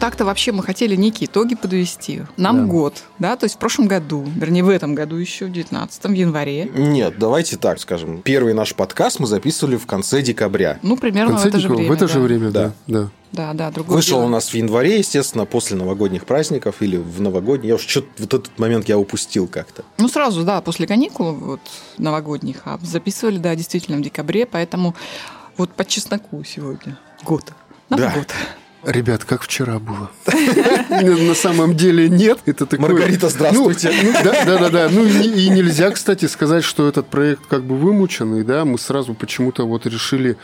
Так-то 0.00 0.24
вообще 0.24 0.50
мы 0.52 0.62
хотели 0.62 0.96
некие 0.96 1.26
итоги 1.28 1.54
подвести. 1.54 2.22
Нам 2.36 2.62
Да. 2.66 2.72
год, 2.72 3.02
да, 3.18 3.36
то 3.36 3.44
есть 3.44 3.56
в 3.56 3.58
прошлом 3.58 3.86
году, 3.86 4.24
вернее, 4.34 4.64
в 4.64 4.68
этом 4.68 4.94
году 4.94 5.16
еще, 5.16 5.44
в 5.46 5.52
19 5.52 6.06
в 6.06 6.12
январе. 6.14 6.64
Нет, 6.74 7.14
давайте 7.18 7.56
так 7.56 7.78
скажем. 7.78 8.22
Первый 8.22 8.54
наш 8.54 8.74
подкаст 8.74 9.20
мы 9.20 9.26
записывали 9.26 9.76
в 9.76 9.86
конце 9.86 10.22
декабря. 10.22 10.78
Ну, 10.82 10.96
В 10.96 11.00
примерно 11.00 11.32
в 11.32 11.34
конце 11.34 11.48
это 11.50 11.60
же 11.60 11.68
декабря- 11.68 11.76
время. 11.76 11.88
в 11.90 11.92
это 11.92 12.06
да. 12.06 12.12
же 12.12 12.20
время, 12.20 12.50
да. 12.50 12.72
Да. 12.86 13.00
да. 13.02 13.10
Да, 13.32 13.52
да, 13.52 13.70
другое 13.70 13.94
Вышел 13.98 14.18
дело. 14.18 14.26
у 14.26 14.28
нас 14.28 14.48
в 14.48 14.54
январе, 14.54 14.98
естественно, 14.98 15.44
после 15.44 15.76
новогодних 15.76 16.24
праздников 16.24 16.82
или 16.82 16.96
в 16.96 17.20
новогодний. 17.20 17.68
Я 17.68 17.76
уж 17.76 17.82
что-то 17.86 18.08
вот 18.18 18.34
этот 18.34 18.58
момент 18.58 18.88
я 18.88 18.98
упустил 18.98 19.46
как-то. 19.46 19.84
Ну, 19.98 20.08
сразу, 20.08 20.42
да, 20.42 20.60
после 20.60 20.88
каникул 20.88 21.32
вот, 21.34 21.60
новогодних, 21.96 22.62
а 22.64 22.80
записывали, 22.82 23.38
да, 23.38 23.54
действительно, 23.54 23.98
в 23.98 24.02
декабре, 24.02 24.46
поэтому 24.46 24.96
вот 25.56 25.70
по 25.74 25.84
чесноку 25.84 26.42
сегодня 26.42 26.98
год. 27.22 27.52
Нам 27.88 28.00
Да. 28.00 28.10
год. 28.16 28.26
Ребят, 28.82 29.24
как 29.24 29.42
вчера 29.42 29.78
было. 29.78 30.10
На 30.90 31.34
самом 31.34 31.76
деле 31.76 32.08
нет. 32.08 32.38
Это 32.46 32.64
такое... 32.64 32.88
Маргарита, 32.88 33.28
здравствуйте. 33.28 33.90
Ну, 34.02 34.12
Да, 34.24 34.44
да, 34.44 34.58
да, 34.58 34.70
да. 34.70 34.88
Ну 34.90 35.04
и 35.04 35.28
и 35.28 35.48
нельзя, 35.50 35.90
кстати, 35.90 36.24
сказать, 36.26 36.64
что 36.64 36.88
этот 36.88 37.06
проект 37.06 37.46
как 37.46 37.64
бы 37.64 37.76
вымученный, 37.76 38.42
да. 38.42 38.64
Мы 38.64 38.78
сразу 38.78 39.12
почему-то 39.12 39.66
вот 39.66 39.86
решили, 39.86 40.38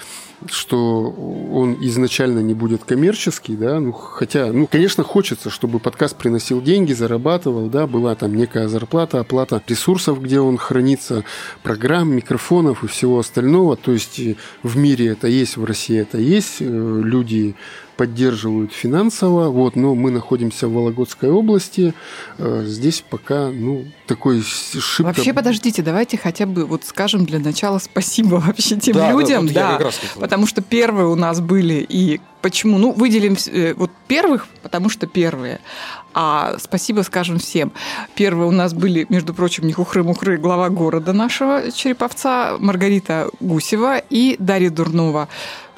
что 0.50 1.11
он 1.52 1.78
изначально 1.81 2.40
не 2.40 2.52
будет 2.52 2.85
коммерческий, 2.85 3.57
да. 3.57 3.81
Ну 3.81 3.93
хотя, 3.93 4.52
ну 4.52 4.66
конечно, 4.66 5.02
хочется, 5.02 5.49
чтобы 5.49 5.78
подкаст 5.78 6.16
приносил 6.16 6.61
деньги, 6.61 6.93
зарабатывал, 6.93 7.69
да, 7.69 7.87
была 7.87 8.14
там 8.16 8.35
некая 8.35 8.69
зарплата, 8.69 9.21
оплата 9.21 9.62
ресурсов, 9.66 10.23
где 10.23 10.40
он 10.40 10.59
хранится, 10.59 11.25
программ, 11.62 12.11
микрофонов 12.14 12.85
и 12.85 12.87
всего 12.87 13.19
остального. 13.19 13.76
То 13.76 13.93
есть 13.93 14.19
э, 14.21 14.37
в 14.62 14.76
мире 14.76 15.09
это 15.09 15.26
есть, 15.26 15.57
в 15.57 15.64
России 15.64 15.99
это 15.99 16.19
есть. 16.19 16.57
Э, 16.61 16.66
Люди 17.07 17.57
поддерживают 17.96 18.72
финансово, 18.72 19.48
вот, 19.48 19.76
но 19.76 19.94
мы 19.94 20.10
находимся 20.10 20.68
в 20.68 20.72
Вологодской 20.72 21.30
области. 21.30 21.94
Э, 22.38 22.62
Здесь 22.66 23.02
пока, 23.08 23.48
ну, 23.48 23.86
такой 24.06 24.42
шибко... 24.42 25.08
Вообще, 25.08 25.32
подождите, 25.32 25.82
давайте 25.82 26.18
хотя 26.18 26.46
бы 26.46 26.66
вот 26.66 26.84
скажем 26.84 27.24
для 27.24 27.38
начала 27.38 27.78
спасибо 27.78 28.34
вообще 28.46 28.76
тем 28.76 28.94
Да, 28.96 29.06
да, 29.06 29.12
людям, 29.12 29.46
да, 29.48 29.72
как 29.72 29.80
раз 29.86 29.98
хотел. 29.98 30.20
потому 30.20 30.46
что 30.46 30.62
первые 30.62 31.06
у 31.08 31.14
нас 31.14 31.40
были 31.40 31.84
и 31.88 32.20
почему, 32.42 32.78
ну 32.78 32.92
выделим 32.92 33.36
э, 33.46 33.74
вот 33.74 33.90
первых, 34.06 34.46
потому 34.62 34.88
что 34.88 35.06
первые, 35.06 35.60
а 36.14 36.56
спасибо 36.58 37.02
скажем 37.02 37.38
всем. 37.38 37.72
Первые 38.14 38.48
у 38.48 38.52
нас 38.52 38.72
были, 38.72 39.06
между 39.08 39.34
прочим, 39.34 39.66
не 39.66 39.72
хухры-мухры, 39.72 40.38
глава 40.38 40.70
города 40.70 41.12
нашего 41.12 41.70
Череповца 41.70 42.56
Маргарита 42.58 43.28
Гусева 43.40 43.98
и 43.98 44.36
Дарья 44.38 44.70
Дурнова. 44.70 45.28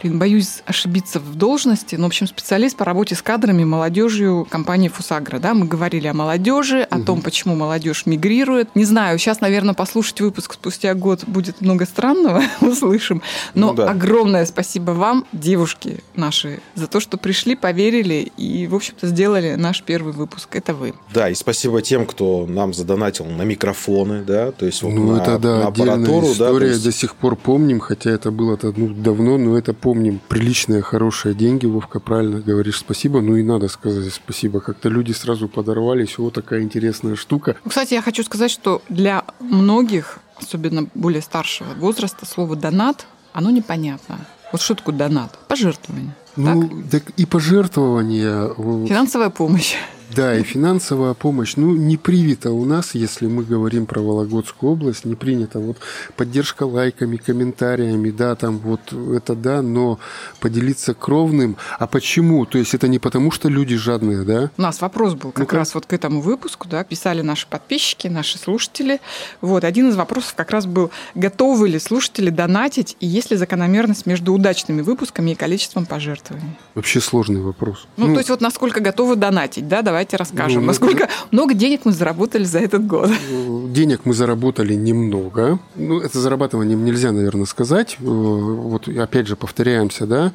Блин, 0.00 0.19
боюсь 0.21 0.62
ошибиться 0.64 1.19
в 1.19 1.35
должности, 1.35 1.97
но, 1.97 2.05
в 2.05 2.07
общем, 2.07 2.28
специалист 2.28 2.76
по 2.76 2.85
работе 2.85 3.17
с 3.17 3.23
кадрами, 3.23 3.64
молодежью 3.64 4.47
компании 4.49 4.88
Фусагра. 4.88 5.40
Да? 5.40 5.55
Мы 5.55 5.67
говорили 5.67 6.07
о 6.07 6.14
молодежи, 6.14 6.83
о 6.83 7.00
том, 7.00 7.21
почему 7.21 7.57
молодежь 7.57 8.07
мигрирует. 8.07 8.69
Не 8.76 8.85
знаю, 8.85 9.19
сейчас, 9.19 9.40
наверное, 9.40 9.75
послушать 9.75 10.21
выпуск 10.21 10.55
спустя 10.55 10.95
год 10.95 11.25
будет 11.26 11.61
много 11.61 11.85
странного, 11.85 12.43
услышим. 12.61 13.23
Но 13.55 13.69
Ну 13.71 13.75
да. 13.75 13.90
огромное 13.90 14.47
спасибо 14.47 14.93
вам, 14.93 15.26
девушки 15.33 16.05
наши, 16.14 16.61
за 16.76 16.87
то, 16.87 17.00
что 17.00 17.17
пришли, 17.17 17.57
поверили 17.57 18.31
и, 18.37 18.69
в 18.69 18.76
общем-то, 18.76 19.09
сделали 19.09 19.57
наш 19.57 19.83
первый 19.83 20.12
выпуск. 20.12 20.55
Это 20.55 20.75
вы. 20.75 20.95
Да, 21.12 21.28
и 21.28 21.35
спасибо 21.35 21.83
тем, 21.83 22.07
кто 22.07 22.47
нам 22.47 22.73
задонатил 22.73 23.25
на 23.25 23.43
микрофоны, 23.43 24.23
да, 24.23 24.52
то 24.52 24.64
есть 24.64 24.81
вот 24.83 24.93
Ну, 24.93 25.17
на, 25.17 25.23
это, 25.23 25.38
да, 25.40 25.57
на 25.59 25.67
аппаратуру, 25.67 26.21
да, 26.21 26.26
то 26.26 26.33
история, 26.33 26.69
есть- 26.69 26.85
до 26.85 26.93
сих 26.93 27.17
пор 27.17 27.35
помним, 27.35 27.81
хотя 27.81 28.11
это 28.11 28.31
было-то 28.31 28.73
ну, 28.76 28.88
давно, 28.90 29.38
но 29.38 29.59
это 29.59 29.73
помним. 29.75 29.88
Приличные, 30.28 30.83
хорошие 30.83 31.35
деньги, 31.35 31.66
Вовка, 31.66 32.00
правильно 32.00 32.40
говоришь, 32.40 32.78
спасибо. 32.78 33.21
Ну 33.21 33.37
и 33.37 33.42
надо 33.42 33.68
сказать 33.68 34.12
спасибо. 34.12 34.61
Как-то 34.61 34.88
люди 34.88 35.12
сразу 35.12 35.49
подорвались, 35.49 36.18
вот 36.18 36.35
такая 36.35 36.62
интересная 36.62 37.16
штука. 37.16 37.57
Ну, 37.64 37.71
Кстати, 37.71 37.95
я 37.95 38.02
хочу 38.02 38.23
сказать, 38.23 38.50
что 38.50 38.83
для 38.88 39.25
многих, 39.40 40.18
особенно 40.37 40.88
более 40.95 41.23
старшего 41.23 41.73
возраста, 41.75 42.26
слово 42.26 42.57
«донат», 42.57 43.07
оно 43.33 43.50
непонятно. 43.50 44.18
Вот 44.52 44.62
что 44.62 44.75
такое 44.75 44.95
донат? 44.95 45.38
Пожертвование. 45.49 46.14
Ну, 46.37 46.85
так 46.90 47.11
и 47.11 47.26
пожертвования, 47.26 48.52
э, 48.57 48.87
Финансовая 48.87 49.30
помощь. 49.30 49.75
Да, 50.15 50.37
и 50.37 50.43
финансовая 50.43 51.15
помощь, 51.15 51.57
ну, 51.57 51.75
не 51.75 51.97
привита 51.97 52.50
у 52.50 52.65
нас, 52.65 52.95
если 52.95 53.27
мы 53.27 53.45
говорим 53.45 53.87
про 53.87 54.00
Вологодскую 54.00 54.73
область, 54.73 55.05
не 55.05 55.15
принято. 55.15 55.59
Вот 55.59 55.79
поддержка 56.17 56.65
лайками, 56.65 57.17
комментариями, 57.17 58.11
да, 58.11 58.35
там 58.35 58.59
вот 58.59 58.81
это 58.93 59.35
да, 59.35 59.62
но 59.62 59.99
поделиться 60.41 60.95
кровным. 60.95 61.57
А 61.79 61.87
почему? 61.87 62.47
То 62.47 62.59
есть 62.59 62.75
это 62.75 62.88
не 62.88 62.99
потому, 62.99 63.31
что 63.31 63.49
люди 63.49 63.77
жадные, 63.77 64.25
да? 64.25 64.50
У 64.57 64.62
нас 64.62 64.81
вопрос 64.81 65.15
был 65.15 65.31
как 65.33 65.38
Ну-ка. 65.38 65.57
раз 65.57 65.75
вот 65.75 65.87
к 65.87 65.93
этому 65.93 66.21
выпуску, 66.21 66.69
да, 66.69 66.85
писали 66.85 67.23
наши 67.23 67.47
подписчики, 67.47 68.09
наши 68.09 68.38
слушатели. 68.38 69.00
Вот, 69.41 69.65
один 69.65 69.88
из 69.88 69.97
вопросов 69.97 70.35
как 70.35 70.50
раз 70.50 70.67
был, 70.67 70.91
готовы 71.15 71.69
ли 71.69 71.79
слушатели 71.79 72.31
донатить, 72.31 72.97
и 73.00 73.07
есть 73.07 73.31
ли 73.31 73.37
закономерность 73.37 74.07
между 74.07 74.33
удачными 74.33 74.81
выпусками 74.81 75.33
и 75.33 75.35
количеством 75.35 75.87
пожертвований? 75.87 76.57
Вообще 76.75 77.00
сложный 77.00 77.41
вопрос. 77.41 77.87
Ну, 77.97 78.12
то 78.12 78.19
есть 78.19 78.31
вот 78.31 78.41
насколько 78.41 78.81
готовы 78.81 79.17
донатить, 79.17 79.69
да, 79.69 79.83
давайте 79.99 80.17
расскажем. 80.17 80.61
ну, 80.61 80.67
насколько 80.69 81.09
много 81.33 81.55
денег 81.55 81.81
мы 81.85 81.93
заработали 81.93 82.45
за 82.45 82.61
этот 82.61 82.87
год. 82.87 83.11
Э, 83.11 83.67
Денег 83.69 84.02
мы 84.05 84.14
заработали 84.14 84.75
немного. 84.75 85.59
Ну, 85.75 86.00
это 86.00 86.21
зарабатыванием 86.21 86.85
нельзя, 86.85 87.11
наверное, 87.12 87.47
сказать. 87.47 87.97
Э, 88.00 88.05
Вот 88.05 88.87
опять 88.88 89.26
же 89.26 89.35
повторяемся, 89.35 90.07
да, 90.07 90.33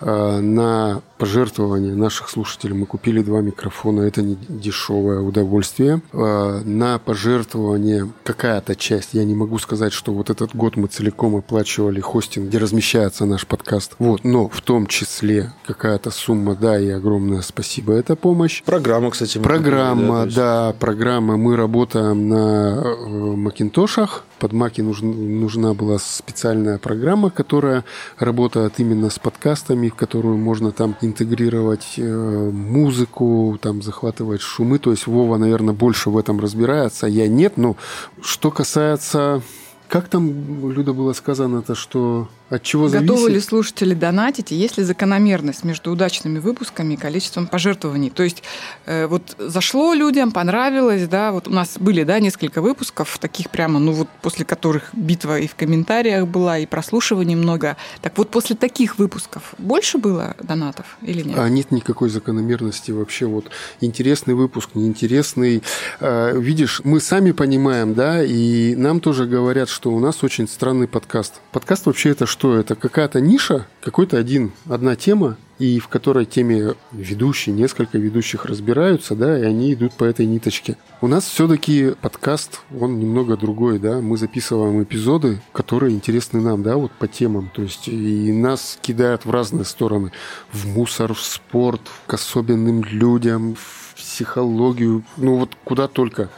э, 0.00 0.40
на 0.40 1.00
пожертвование 1.18 1.94
наших 1.94 2.28
слушателей 2.28 2.74
мы 2.74 2.86
купили 2.86 3.22
два 3.22 3.40
микрофона. 3.40 4.02
Это 4.02 4.22
не 4.22 4.36
дешевое 4.48 5.20
удовольствие. 5.20 6.00
Э, 6.12 6.60
На 6.64 6.98
пожертвование 6.98 8.10
какая-то 8.24 8.74
часть, 8.76 9.10
я 9.14 9.24
не 9.24 9.34
могу 9.34 9.58
сказать, 9.58 9.92
что 9.92 10.12
вот 10.12 10.30
этот 10.30 10.54
год 10.54 10.76
мы 10.76 10.88
целиком 10.88 11.36
оплачивали 11.36 12.00
хостинг, 12.00 12.48
где 12.48 12.58
размещается 12.58 13.24
наш 13.26 13.46
подкаст. 13.46 13.94
Вот, 13.98 14.24
но 14.24 14.48
в 14.48 14.60
том 14.60 14.86
числе 14.86 15.52
какая-то 15.66 16.10
сумма, 16.10 16.54
да, 16.54 16.78
и 16.78 16.88
огромное 16.90 17.42
спасибо, 17.42 17.92
это 17.92 18.16
помощь. 18.16 18.62
Программа, 18.64 19.10
кстати. 19.10 19.38
Программа, 19.38 20.00
купили, 20.20 20.24
есть- 20.24 20.36
да, 20.36 20.74
программа. 20.78 21.36
Мы 21.36 21.56
работаем 21.56 22.28
на 22.28 22.82
э, 22.84 23.06
Макинтошах. 23.36 24.24
Под 24.38 24.52
Маки 24.52 24.80
нужн- 24.80 25.14
нужна 25.14 25.74
была 25.74 25.98
специальная 25.98 26.78
программа, 26.78 27.30
которая 27.30 27.84
работает 28.18 28.74
именно 28.78 29.10
с 29.10 29.18
подкастами, 29.18 29.88
в 29.88 29.94
которую 29.94 30.36
можно 30.36 30.72
там 30.72 30.96
интегрировать 31.00 31.94
э, 31.96 32.50
музыку, 32.52 33.58
там 33.60 33.82
захватывать 33.82 34.40
шумы. 34.40 34.78
То 34.78 34.90
есть 34.90 35.06
Вова, 35.06 35.36
наверное, 35.36 35.74
больше 35.74 36.10
в 36.10 36.18
этом 36.18 36.40
разбирается, 36.40 37.06
я 37.06 37.28
нет. 37.28 37.56
Но 37.56 37.76
что 38.22 38.50
касается... 38.50 39.42
Как 39.86 40.08
там, 40.08 40.72
Люда, 40.72 40.92
было 40.92 41.12
сказано-то, 41.12 41.74
что 41.74 42.28
от 42.54 42.62
чего 42.62 42.88
Готовы 42.88 43.28
ли 43.28 43.34
зависит? 43.34 43.48
слушатели 43.48 43.94
донатить, 43.94 44.52
и 44.52 44.54
есть 44.54 44.78
ли 44.78 44.84
закономерность 44.84 45.64
между 45.64 45.90
удачными 45.90 46.38
выпусками 46.38 46.94
и 46.94 46.96
количеством 46.96 47.46
пожертвований? 47.46 48.10
То 48.10 48.22
есть 48.22 48.42
э, 48.86 49.06
вот 49.06 49.36
зашло 49.38 49.94
людям, 49.94 50.32
понравилось, 50.32 51.06
да, 51.08 51.32
вот 51.32 51.48
у 51.48 51.50
нас 51.50 51.76
были, 51.78 52.04
да, 52.04 52.20
несколько 52.20 52.62
выпусков, 52.62 53.18
таких 53.18 53.50
прямо, 53.50 53.78
ну 53.78 53.92
вот 53.92 54.08
после 54.22 54.44
которых 54.44 54.90
битва 54.92 55.38
и 55.38 55.46
в 55.46 55.54
комментариях 55.54 56.26
была, 56.26 56.58
и 56.58 56.66
прослушиваний 56.66 57.34
много. 57.34 57.76
Так 58.02 58.16
вот 58.18 58.30
после 58.30 58.56
таких 58.56 58.98
выпусков 58.98 59.54
больше 59.58 59.98
было 59.98 60.36
донатов 60.42 60.96
или 61.02 61.22
нет? 61.22 61.38
А 61.38 61.48
нет 61.48 61.70
никакой 61.70 62.08
закономерности 62.08 62.90
вообще. 62.90 63.26
Вот 63.26 63.50
интересный 63.80 64.34
выпуск, 64.34 64.70
неинтересный. 64.74 65.62
А, 66.00 66.32
Видишь, 66.32 66.82
мы 66.84 67.00
сами 67.00 67.32
понимаем, 67.32 67.94
да, 67.94 68.22
и 68.22 68.74
нам 68.74 69.00
тоже 69.00 69.26
говорят, 69.26 69.68
что 69.68 69.90
у 69.90 69.98
нас 69.98 70.22
очень 70.22 70.46
странный 70.46 70.86
подкаст. 70.88 71.40
Подкаст 71.52 71.86
вообще 71.86 72.10
это 72.10 72.26
что? 72.26 72.43
Это 72.52 72.74
какая-то 72.74 73.20
ниша, 73.20 73.66
какой-то 73.80 74.18
один, 74.18 74.52
одна 74.68 74.96
тема, 74.96 75.36
и 75.58 75.78
в 75.78 75.88
которой 75.88 76.24
теме 76.24 76.74
ведущие, 76.92 77.54
несколько 77.54 77.96
ведущих 77.98 78.44
разбираются, 78.44 79.14
да, 79.14 79.38
и 79.38 79.42
они 79.42 79.72
идут 79.72 79.94
по 79.94 80.04
этой 80.04 80.26
ниточке. 80.26 80.76
У 81.00 81.06
нас 81.06 81.24
все-таки 81.24 81.94
подкаст, 82.00 82.60
он 82.78 82.98
немного 82.98 83.36
другой, 83.36 83.78
да, 83.78 84.00
мы 84.00 84.16
записываем 84.16 84.82
эпизоды, 84.82 85.40
которые 85.52 85.94
интересны 85.94 86.40
нам, 86.40 86.62
да, 86.62 86.76
вот 86.76 86.92
по 86.92 87.06
темам, 87.06 87.50
то 87.54 87.62
есть 87.62 87.88
и 87.88 88.32
нас 88.32 88.78
кидают 88.82 89.24
в 89.24 89.30
разные 89.30 89.64
стороны, 89.64 90.12
в 90.52 90.66
мусор, 90.66 91.14
в 91.14 91.20
спорт, 91.20 91.82
к 92.06 92.14
особенным 92.14 92.82
людям, 92.84 93.54
в 93.54 93.94
психологию, 93.96 95.04
ну 95.16 95.36
вот 95.36 95.56
куда 95.64 95.88
только. 95.88 96.30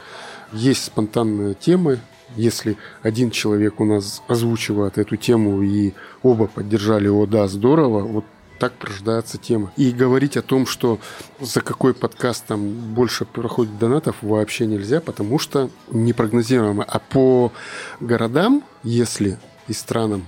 Есть 0.53 0.85
спонтанные 0.85 1.55
темы, 1.55 1.99
если 2.37 2.77
один 3.03 3.31
человек 3.31 3.79
у 3.81 3.85
нас 3.85 4.21
озвучивает 4.27 4.97
эту 4.97 5.15
тему 5.17 5.61
и 5.61 5.93
оба 6.23 6.47
поддержали, 6.47 7.07
о 7.09 7.25
да, 7.25 7.47
здорово, 7.47 8.01
вот 8.01 8.25
так 8.59 8.73
порождается 8.73 9.37
тема. 9.37 9.71
И 9.77 9.91
говорить 9.91 10.35
о 10.35 10.41
том, 10.41 10.65
что 10.65 10.99
за 11.39 11.61
какой 11.61 11.93
подкаст 11.93 12.45
там 12.47 12.69
больше 12.93 13.25
проходит 13.25 13.77
донатов, 13.77 14.15
вообще 14.21 14.65
нельзя, 14.65 14.99
потому 14.99 15.37
что 15.37 15.69
непрогнозируемо. 15.91 16.83
А 16.83 16.97
по 16.99 17.51
городам, 17.99 18.63
если 18.83 19.37
и 19.67 19.73
странам, 19.73 20.25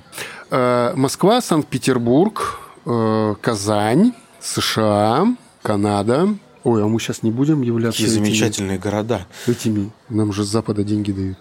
э, 0.52 0.94
Москва, 0.96 1.42
Санкт-Петербург, 1.42 2.60
э, 2.86 3.36
Казань, 3.42 4.14
США, 4.42 5.26
Канада. 5.64 6.36
Ой, 6.64 6.84
а 6.84 6.88
мы 6.88 7.00
сейчас 7.00 7.24
не 7.24 7.32
будем 7.32 7.62
являться 7.62 8.02
Какие 8.04 8.16
этими- 8.16 8.26
замечательные 8.26 8.78
города. 8.78 9.26
этими. 9.48 9.92
Нам 10.10 10.34
же 10.34 10.44
с 10.44 10.48
Запада 10.48 10.84
деньги 10.84 11.12
дают. 11.12 11.38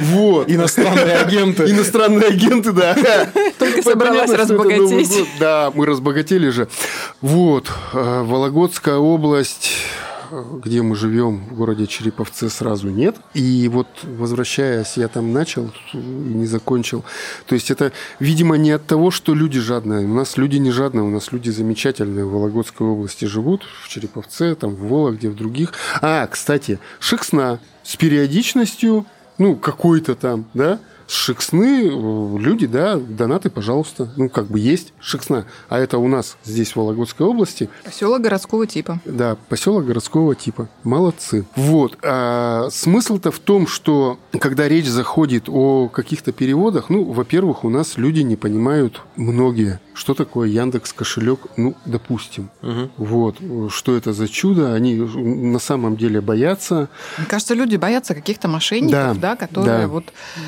Вот. 0.00 0.50
Иностранные 0.50 1.16
агенты. 1.16 1.64
Иностранные 1.70 2.28
агенты, 2.28 2.72
да. 2.72 2.96
Только 3.58 3.82
собралась 3.82 4.30
разбогатеть. 4.30 5.26
Да, 5.40 5.70
мы 5.74 5.86
разбогатели 5.86 6.48
же. 6.50 6.68
Вот. 7.20 7.66
э, 7.92 8.22
Вологодская 8.24 8.96
область, 8.96 9.72
где 10.62 10.82
мы 10.82 10.96
живем, 10.96 11.44
в 11.46 11.54
городе 11.54 11.86
Череповце, 11.86 12.48
сразу 12.48 12.88
нет. 12.88 13.16
И 13.34 13.68
вот, 13.68 13.86
возвращаясь, 14.02 14.96
я 14.96 15.08
там 15.08 15.32
начал 15.32 15.70
и 15.92 15.96
не 15.96 16.46
закончил. 16.46 17.04
То 17.46 17.54
есть 17.54 17.70
это, 17.70 17.92
видимо, 18.20 18.56
не 18.56 18.70
от 18.72 18.86
того, 18.86 19.10
что 19.10 19.34
люди 19.34 19.60
жадные. 19.60 20.06
У 20.06 20.14
нас 20.14 20.36
люди 20.36 20.56
не 20.56 20.70
жадные, 20.70 21.04
у 21.04 21.10
нас 21.10 21.32
люди 21.32 21.50
замечательные 21.50 22.24
в 22.24 22.30
Вологодской 22.30 22.86
области 22.86 23.24
живут, 23.24 23.62
в 23.82 23.88
Череповце, 23.88 24.54
там, 24.54 24.74
в 24.74 24.88
Вологде, 24.88 25.28
в 25.28 25.34
других. 25.34 25.72
А, 26.00 26.26
кстати, 26.26 26.78
Шексна 26.98 27.60
с 27.82 27.96
периодичностью, 27.96 29.06
ну, 29.38 29.56
какой-то 29.56 30.14
там, 30.14 30.46
да, 30.54 30.78
Шексны 31.10 31.86
э, 31.86 32.38
люди, 32.38 32.66
да, 32.66 32.96
донаты, 32.96 33.48
пожалуйста. 33.48 34.10
Ну, 34.16 34.28
как 34.28 34.46
бы 34.48 34.60
есть 34.60 34.92
Шексна. 35.00 35.46
А 35.70 35.78
это 35.78 35.96
у 35.96 36.06
нас 36.06 36.36
здесь, 36.44 36.72
в 36.72 36.76
Вологодской 36.76 37.26
области, 37.26 37.70
Поселок 37.82 38.20
городского 38.20 38.66
типа. 38.66 39.00
да, 39.06 39.36
поселок 39.48 39.86
городского 39.86 40.34
типа. 40.34 40.68
Молодцы. 40.84 41.46
Вот. 41.56 41.96
А 42.04 42.68
смысл-то 42.70 43.30
в 43.30 43.38
том, 43.38 43.66
что 43.66 44.18
когда 44.38 44.68
речь 44.68 44.86
заходит 44.86 45.44
о 45.48 45.88
каких-то 45.88 46.32
переводах, 46.32 46.90
ну, 46.90 47.04
во-первых, 47.04 47.64
у 47.64 47.70
нас 47.70 47.96
люди 47.96 48.20
не 48.20 48.36
понимают 48.36 49.00
многие, 49.16 49.80
что 49.94 50.12
такое 50.12 50.48
Яндекс 50.48 50.92
кошелек, 50.92 51.40
ну, 51.56 51.74
допустим. 51.86 52.50
Мгм. 52.60 52.90
Вот. 52.98 53.36
Что 53.70 53.96
это 53.96 54.12
за 54.12 54.28
чудо? 54.28 54.74
Они 54.74 54.94
на 54.94 55.58
самом 55.58 55.96
деле 55.96 56.20
боятся. 56.20 56.90
Мне 57.16 57.26
кажется, 57.26 57.54
люди 57.54 57.76
боятся 57.76 58.14
каких-то 58.14 58.46
мошенников, 58.46 58.90
Да, 58.92 59.14
да, 59.14 59.36
которые 59.36 59.78
да. 59.82 59.88
вот 59.88 60.04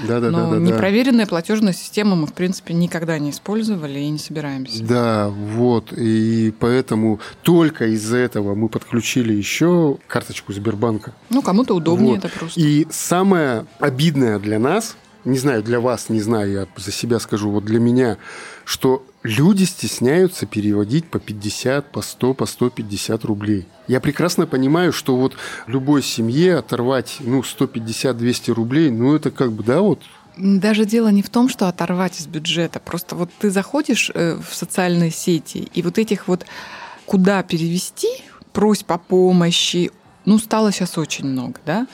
Да, 0.07 0.21
да, 0.21 0.31
но 0.31 0.50
да, 0.50 0.50
да, 0.51 0.61
да. 0.61 0.73
непроверенные 0.73 1.27
платежные 1.27 1.75
системы 1.75 2.17
мы, 2.17 2.27
в 2.27 2.33
принципе, 2.33 2.75
никогда 2.75 3.19
не 3.19 3.31
использовали 3.31 3.99
и 3.99 4.09
не 4.09 4.19
собираемся. 4.19 4.83
Да, 4.83 5.29
вот. 5.29 5.93
И 5.93 6.53
поэтому 6.59 7.21
только 7.43 7.87
из-за 7.89 8.19
этого 8.19 8.55
мы 8.55 8.69
подключили 8.69 9.33
еще 9.33 9.99
карточку 10.07 10.53
Сбербанка. 10.53 11.15
Ну, 11.31 11.43
кому-то 11.43 11.75
удобнее 11.75 12.17
Вот. 12.17 12.25
это 12.25 12.39
просто. 12.39 12.61
И 12.61 12.87
самое 12.91 13.67
обидное 13.79 14.39
для 14.39 14.59
нас, 14.59 14.97
не 15.25 15.39
знаю, 15.39 15.63
для 15.63 15.81
вас, 15.81 16.09
не 16.09 16.21
знаю, 16.21 16.53
я 16.53 16.67
за 16.77 16.93
себя 16.93 17.19
скажу, 17.19 17.51
вот 17.51 17.65
для 17.65 17.79
меня, 17.79 18.17
что 18.65 19.05
люди 19.23 19.65
стесняются 19.65 20.47
переводить 20.47 21.07
по 21.07 21.19
50, 21.19 21.93
по 21.93 22.03
100, 22.03 22.35
по 22.35 22.47
150 22.47 23.25
рублей. 23.25 23.67
Я 23.87 24.01
прекрасно 24.01 24.47
понимаю, 24.47 24.93
что 24.93 25.17
вот 25.17 25.35
любой 25.67 26.03
семье 26.03 26.57
оторвать, 26.57 27.19
ну, 27.21 27.41
150-200 27.43 28.53
рублей, 28.53 28.91
ну, 28.91 29.15
это 29.15 29.31
как 29.31 29.53
бы, 29.53 29.63
да, 29.63 29.81
вот 29.81 30.01
Даже 30.41 30.87
дело 30.87 31.09
не 31.09 31.23
в 31.23 31.29
том, 31.29 31.49
что 31.49 31.69
оторвать 31.69 32.19
из 32.19 32.27
бюджета. 32.27 32.81
Просто 32.81 33.15
вот 33.15 33.31
ты 33.39 33.51
заходишь 33.51 34.11
э, 34.15 34.37
в 34.37 34.55
социальные 34.55 35.11
сети, 35.11 35.69
и 35.75 35.83
вот 35.83 35.99
этих 35.99 36.29
вот 36.29 36.47
куда 37.05 37.43
перевести, 37.43 38.09
просьб 38.53 38.91
о 38.93 38.99
помощи, 38.99 39.91
ну, 40.25 40.39
стало 40.39 40.73
сейчас 40.73 40.99
очень 40.99 41.27
много, 41.27 41.61
да? 41.67 41.87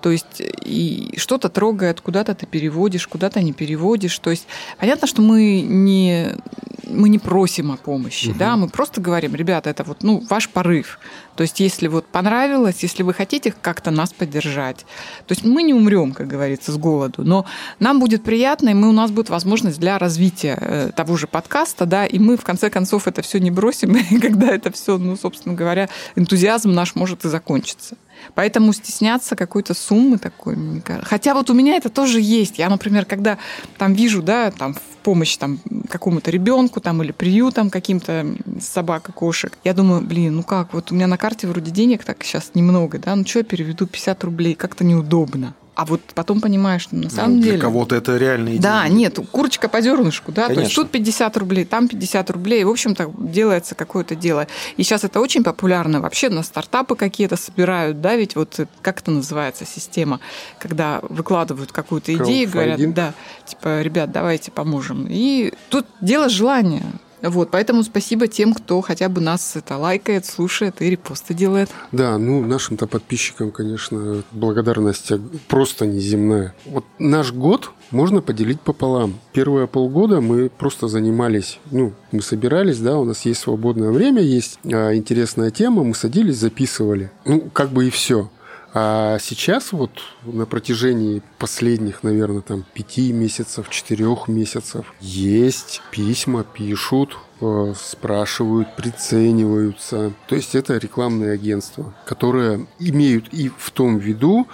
То 0.00 0.10
есть 0.10 0.42
и 0.64 1.14
что-то 1.16 1.48
трогает, 1.48 2.00
куда-то 2.00 2.34
ты 2.34 2.46
переводишь, 2.46 3.06
куда-то 3.08 3.42
не 3.42 3.52
переводишь. 3.52 4.18
То 4.18 4.30
есть 4.30 4.46
понятно, 4.78 5.06
что 5.06 5.22
мы 5.22 5.62
не, 5.62 6.36
мы 6.84 7.08
не 7.08 7.18
просим 7.18 7.72
о 7.72 7.76
помощи, 7.76 8.32
да, 8.32 8.56
мы 8.56 8.68
просто 8.68 9.00
говорим, 9.00 9.34
ребята, 9.34 9.70
это 9.70 9.84
вот, 9.84 10.02
ну, 10.02 10.22
ваш 10.28 10.48
порыв. 10.48 10.98
То 11.36 11.42
есть 11.42 11.60
если 11.60 11.88
вот 11.88 12.06
понравилось, 12.06 12.82
если 12.82 13.02
вы 13.02 13.12
хотите 13.14 13.54
как-то 13.60 13.90
нас 13.90 14.12
поддержать, 14.12 14.86
то 15.26 15.32
есть 15.32 15.44
мы 15.44 15.62
не 15.62 15.74
умрем, 15.74 16.12
как 16.12 16.28
говорится, 16.28 16.72
с 16.72 16.76
голоду, 16.76 17.24
но 17.24 17.46
нам 17.78 18.00
будет 18.00 18.22
приятно, 18.22 18.70
и 18.70 18.74
мы, 18.74 18.88
у 18.88 18.92
нас 18.92 19.10
будет 19.10 19.28
возможность 19.28 19.78
для 19.78 19.98
развития 19.98 20.56
э, 20.60 20.90
того 20.94 21.16
же 21.16 21.26
подкаста, 21.26 21.84
да, 21.86 22.06
и 22.06 22.18
мы 22.18 22.36
в 22.36 22.44
конце 22.44 22.70
концов 22.70 23.06
это 23.06 23.22
все 23.22 23.38
не 23.38 23.50
бросим, 23.50 23.96
и 24.10 24.18
когда 24.18 24.48
это 24.48 24.70
все, 24.72 24.98
ну, 24.98 25.16
собственно 25.16 25.54
говоря, 25.54 25.88
энтузиазм 26.14 26.72
наш 26.72 26.94
может 26.94 27.24
и 27.24 27.28
закончиться. 27.28 27.96
Поэтому 28.36 28.74
стесняться 28.74 29.34
какой-то 29.34 29.72
суммы 29.72 30.18
такой, 30.18 30.56
мне 30.56 30.82
кажется. 30.82 31.08
Хотя 31.08 31.32
вот 31.32 31.48
у 31.48 31.54
меня 31.54 31.74
это 31.76 31.88
тоже 31.88 32.20
есть. 32.20 32.58
Я, 32.58 32.68
например, 32.68 33.06
когда 33.06 33.38
там 33.78 33.94
вижу, 33.94 34.22
да, 34.22 34.50
там 34.50 34.74
в 34.74 34.80
помощь 35.02 35.38
там 35.38 35.58
какому-то 35.88 36.30
ребенку 36.30 36.82
там 36.82 37.02
или 37.02 37.12
приютам 37.12 37.70
каким-то 37.70 38.26
собак 38.60 39.08
и 39.08 39.12
кошек, 39.12 39.56
я 39.64 39.72
думаю, 39.72 40.02
блин, 40.02 40.36
ну 40.36 40.42
как, 40.42 40.74
вот 40.74 40.92
у 40.92 40.94
меня 40.94 41.06
на 41.06 41.16
карте 41.16 41.46
вроде 41.46 41.70
денег 41.70 42.04
так 42.04 42.22
сейчас 42.22 42.50
немного, 42.52 42.98
да, 42.98 43.16
ну 43.16 43.24
что 43.24 43.38
я 43.38 43.44
переведу 43.44 43.86
50 43.86 44.24
рублей, 44.24 44.54
как-то 44.54 44.84
неудобно. 44.84 45.54
А 45.76 45.84
вот 45.84 46.00
потом 46.14 46.40
понимаешь, 46.40 46.82
что 46.82 46.96
на 46.96 47.10
самом 47.10 47.36
Ну, 47.36 47.42
деле... 47.42 47.52
Для 47.52 47.60
кого-то 47.60 47.94
это 47.96 48.16
реальные 48.16 48.58
Да, 48.58 48.84
деньги. 48.86 48.98
нет, 49.00 49.18
курочка 49.30 49.68
по 49.68 49.82
зернышку, 49.82 50.32
да, 50.32 50.46
то 50.46 50.52
есть 50.52 50.74
Конечно. 50.74 50.82
тут 50.84 50.92
50 50.92 51.36
рублей, 51.36 51.64
там 51.66 51.86
50 51.86 52.30
рублей, 52.30 52.64
в 52.64 52.70
общем-то 52.70 53.12
делается 53.18 53.74
какое-то 53.74 54.14
дело. 54.16 54.46
И 54.78 54.82
сейчас 54.82 55.04
это 55.04 55.20
очень 55.20 55.44
популярно 55.44 56.00
вообще, 56.00 56.30
на 56.30 56.42
стартапы 56.42 56.96
какие-то 56.96 57.36
собирают, 57.36 58.00
да, 58.00 58.16
ведь 58.16 58.36
вот 58.36 58.58
э, 58.58 58.66
как 58.80 59.00
это 59.00 59.10
называется 59.10 59.66
система, 59.66 60.18
когда 60.58 61.00
выкладывают 61.02 61.72
какую-то 61.72 62.14
идею, 62.14 62.44
и 62.44 62.46
говорят, 62.46 62.94
да, 62.94 63.12
типа, 63.44 63.82
ребят, 63.82 64.10
давайте 64.10 64.50
поможем. 64.50 65.06
И 65.10 65.52
тут 65.68 65.84
дело 66.00 66.30
желания. 66.30 66.84
Вот, 67.22 67.50
поэтому 67.50 67.82
спасибо 67.82 68.28
тем, 68.28 68.52
кто 68.54 68.80
хотя 68.80 69.08
бы 69.08 69.20
нас 69.20 69.56
это 69.56 69.76
лайкает, 69.76 70.26
слушает 70.26 70.82
и 70.82 70.90
репосты 70.90 71.34
делает. 71.34 71.70
Да, 71.92 72.18
ну, 72.18 72.44
нашим-то 72.44 72.86
подписчикам, 72.86 73.50
конечно, 73.50 74.22
благодарность 74.32 75.12
просто 75.48 75.86
неземная. 75.86 76.54
Вот 76.66 76.84
наш 76.98 77.32
год 77.32 77.70
можно 77.90 78.20
поделить 78.20 78.60
пополам. 78.60 79.14
Первые 79.32 79.66
полгода 79.66 80.20
мы 80.20 80.48
просто 80.48 80.88
занимались, 80.88 81.58
ну, 81.70 81.92
мы 82.12 82.22
собирались, 82.22 82.78
да, 82.78 82.98
у 82.98 83.04
нас 83.04 83.24
есть 83.24 83.40
свободное 83.40 83.90
время, 83.90 84.22
есть 84.22 84.58
а, 84.64 84.94
интересная 84.94 85.50
тема, 85.50 85.84
мы 85.84 85.94
садились, 85.94 86.36
записывали. 86.36 87.10
Ну, 87.24 87.40
как 87.52 87.70
бы 87.70 87.86
и 87.86 87.90
все. 87.90 88.30
А 88.78 89.18
сейчас 89.20 89.72
вот 89.72 90.02
на 90.22 90.44
протяжении 90.44 91.22
последних, 91.38 92.02
наверное, 92.02 92.42
там 92.42 92.62
пяти 92.74 93.10
месяцев, 93.10 93.70
четырех 93.70 94.28
месяцев 94.28 94.92
есть 95.00 95.80
письма, 95.90 96.44
пишут, 96.44 97.16
э, 97.40 97.72
спрашивают, 97.74 98.76
прицениваются. 98.76 100.12
То 100.28 100.36
есть 100.36 100.54
это 100.54 100.76
рекламные 100.76 101.32
агентства, 101.32 101.94
которые 102.04 102.66
имеют 102.78 103.32
и 103.32 103.48
в 103.48 103.70
том 103.70 103.96
виду 103.96 104.46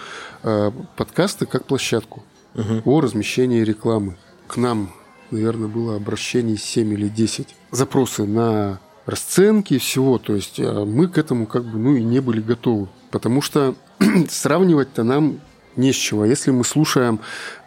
э, 0.44 0.70
подкасты 0.96 1.46
как 1.46 1.66
площадку 1.66 2.22
о 2.84 3.00
размещении 3.00 3.62
рекламы. 3.62 4.16
К 4.46 4.56
нам, 4.56 4.92
наверное, 5.32 5.66
было 5.66 5.96
обращений 5.96 6.56
7 6.56 6.92
или 6.92 7.08
10. 7.08 7.56
Запросы 7.72 8.24
на 8.24 8.78
расценки 9.04 9.78
всего. 9.78 10.18
То 10.18 10.36
есть 10.36 10.60
э, 10.60 10.84
мы 10.84 11.08
к 11.08 11.18
этому 11.18 11.46
как 11.46 11.64
бы 11.64 11.76
ну 11.76 11.96
и 11.96 12.04
не 12.04 12.20
были 12.20 12.40
готовы. 12.40 12.88
Потому 13.10 13.42
что 13.42 13.74
сравнивать-то 14.28 15.04
нам 15.04 15.40
не 15.76 15.92
с 15.92 15.96
чего. 15.96 16.24
Если 16.24 16.50
мы 16.50 16.64
слушаем 16.64 17.20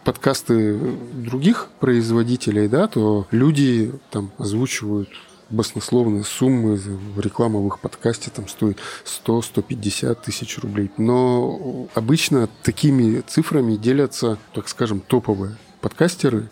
подкасты 0.04 0.78
других 1.12 1.68
производителей, 1.80 2.68
да, 2.68 2.86
то 2.86 3.26
люди 3.30 3.92
там 4.10 4.30
озвучивают 4.38 5.08
баснословные 5.48 6.24
суммы 6.24 6.76
в 7.62 7.66
их 7.68 7.78
подкасте 7.78 8.30
там 8.34 8.48
стоит 8.48 8.78
100-150 9.04 10.18
тысяч 10.24 10.58
рублей. 10.58 10.90
Но 10.96 11.88
обычно 11.94 12.48
такими 12.62 13.20
цифрами 13.20 13.76
делятся, 13.76 14.38
так 14.54 14.68
скажем, 14.68 15.00
топовые 15.00 15.56
подкастеры, 15.80 16.48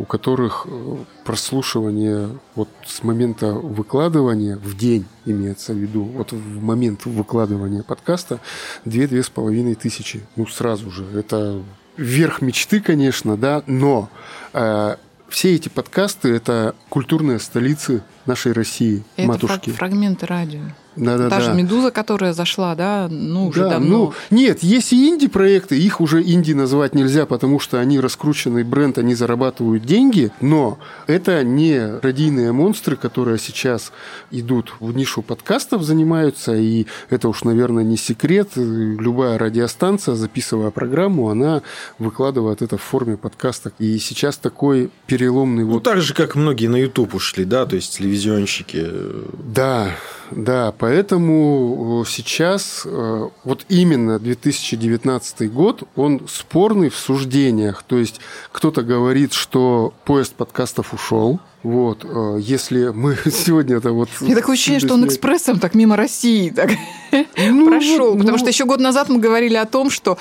у 0.00 0.04
которых 0.04 0.66
э, 0.66 0.96
прослушивание 1.24 2.30
вот 2.54 2.70
с 2.86 3.02
момента 3.02 3.52
выкладывания 3.52 4.56
в 4.56 4.74
день 4.74 5.04
имеется 5.26 5.74
в 5.74 5.76
виду, 5.76 6.04
вот 6.04 6.32
в 6.32 6.62
момент 6.62 7.04
выкладывания 7.04 7.82
подкаста 7.82 8.40
2-2,5 8.86 9.74
тысячи. 9.74 10.22
Ну, 10.36 10.46
сразу 10.46 10.90
же. 10.90 11.04
Это 11.04 11.62
верх 11.98 12.40
мечты, 12.40 12.80
конечно, 12.80 13.36
да, 13.36 13.62
но 13.66 14.08
э, 14.54 14.96
все 15.28 15.54
эти 15.54 15.68
подкасты– 15.68 16.28
это 16.34 16.74
культурные 16.88 17.38
столицы 17.38 18.02
нашей 18.30 18.52
России, 18.52 19.02
это 19.16 19.28
матушки. 19.28 19.70
фраг- 19.70 19.76
фрагменты 19.76 20.26
радио. 20.26 20.60
Да-да-да. 20.96 21.30
Та 21.30 21.40
же 21.40 21.54
«Медуза», 21.54 21.92
которая 21.92 22.32
зашла, 22.32 22.74
да, 22.74 23.06
ну, 23.08 23.46
уже 23.46 23.60
Да, 23.62 23.70
давно. 23.70 23.88
ну, 23.88 24.12
нет, 24.36 24.64
есть 24.64 24.92
и 24.92 25.08
инди-проекты, 25.08 25.78
их 25.78 26.00
уже 26.00 26.20
инди 26.20 26.52
назвать 26.52 26.96
нельзя, 26.96 27.26
потому 27.26 27.60
что 27.60 27.78
они 27.78 28.00
раскрученный 28.00 28.64
бренд, 28.64 28.98
они 28.98 29.14
зарабатывают 29.14 29.84
деньги, 29.84 30.32
но 30.40 30.78
это 31.06 31.44
не 31.44 31.78
радийные 32.02 32.50
монстры, 32.50 32.96
которые 32.96 33.38
сейчас 33.38 33.92
идут 34.32 34.74
в 34.80 34.92
нишу 34.92 35.22
подкастов, 35.22 35.84
занимаются, 35.84 36.56
и 36.56 36.86
это 37.08 37.28
уж, 37.28 37.44
наверное, 37.44 37.84
не 37.84 37.96
секрет. 37.96 38.48
Любая 38.56 39.38
радиостанция, 39.38 40.16
записывая 40.16 40.70
программу, 40.72 41.30
она 41.30 41.62
выкладывает 42.00 42.62
это 42.62 42.76
в 42.78 42.82
форме 42.82 43.16
подкаста. 43.16 43.70
И 43.78 43.98
сейчас 43.98 44.38
такой 44.38 44.90
переломный 45.06 45.64
Ну, 45.64 45.70
вот 45.74 45.84
так 45.84 46.00
же, 46.00 46.14
как 46.14 46.34
многие 46.34 46.66
на 46.66 46.76
YouTube 46.76 47.14
ушли, 47.14 47.44
да, 47.44 47.64
то 47.64 47.76
есть 47.76 47.96
телевизионные 47.96 48.19
телевизионщики. 48.20 48.86
Да, 49.54 49.96
да, 50.30 50.72
поэтому 50.76 52.02
э, 52.04 52.08
сейчас 52.08 52.82
э, 52.84 53.28
вот 53.44 53.64
именно 53.68 54.18
2019 54.18 55.52
год, 55.52 55.82
он 55.96 56.22
спорный 56.28 56.88
в 56.88 56.96
суждениях. 56.96 57.82
То 57.82 57.98
есть 57.98 58.20
кто-то 58.52 58.82
говорит, 58.82 59.32
что 59.32 59.92
поезд 60.04 60.34
подкастов 60.34 60.94
ушел, 60.94 61.40
вот, 61.62 62.04
э, 62.04 62.38
если 62.40 62.88
мы 62.88 63.16
сегодня 63.30 63.76
это 63.76 63.92
вот... 63.92 64.08
Мне 64.20 64.34
такое 64.34 64.54
ощущение, 64.54 64.80
что 64.80 64.94
он 64.94 65.06
экспрессом 65.06 65.58
так 65.58 65.74
мимо 65.74 65.96
России 65.96 66.50
так 66.50 66.70
ну, 67.36 67.66
прошел. 67.66 68.12
потому 68.12 68.32
ну, 68.32 68.38
что 68.38 68.48
еще 68.48 68.64
год 68.64 68.80
назад 68.80 69.08
мы 69.08 69.18
говорили 69.18 69.56
о 69.56 69.66
том, 69.66 69.90
что 69.90 70.16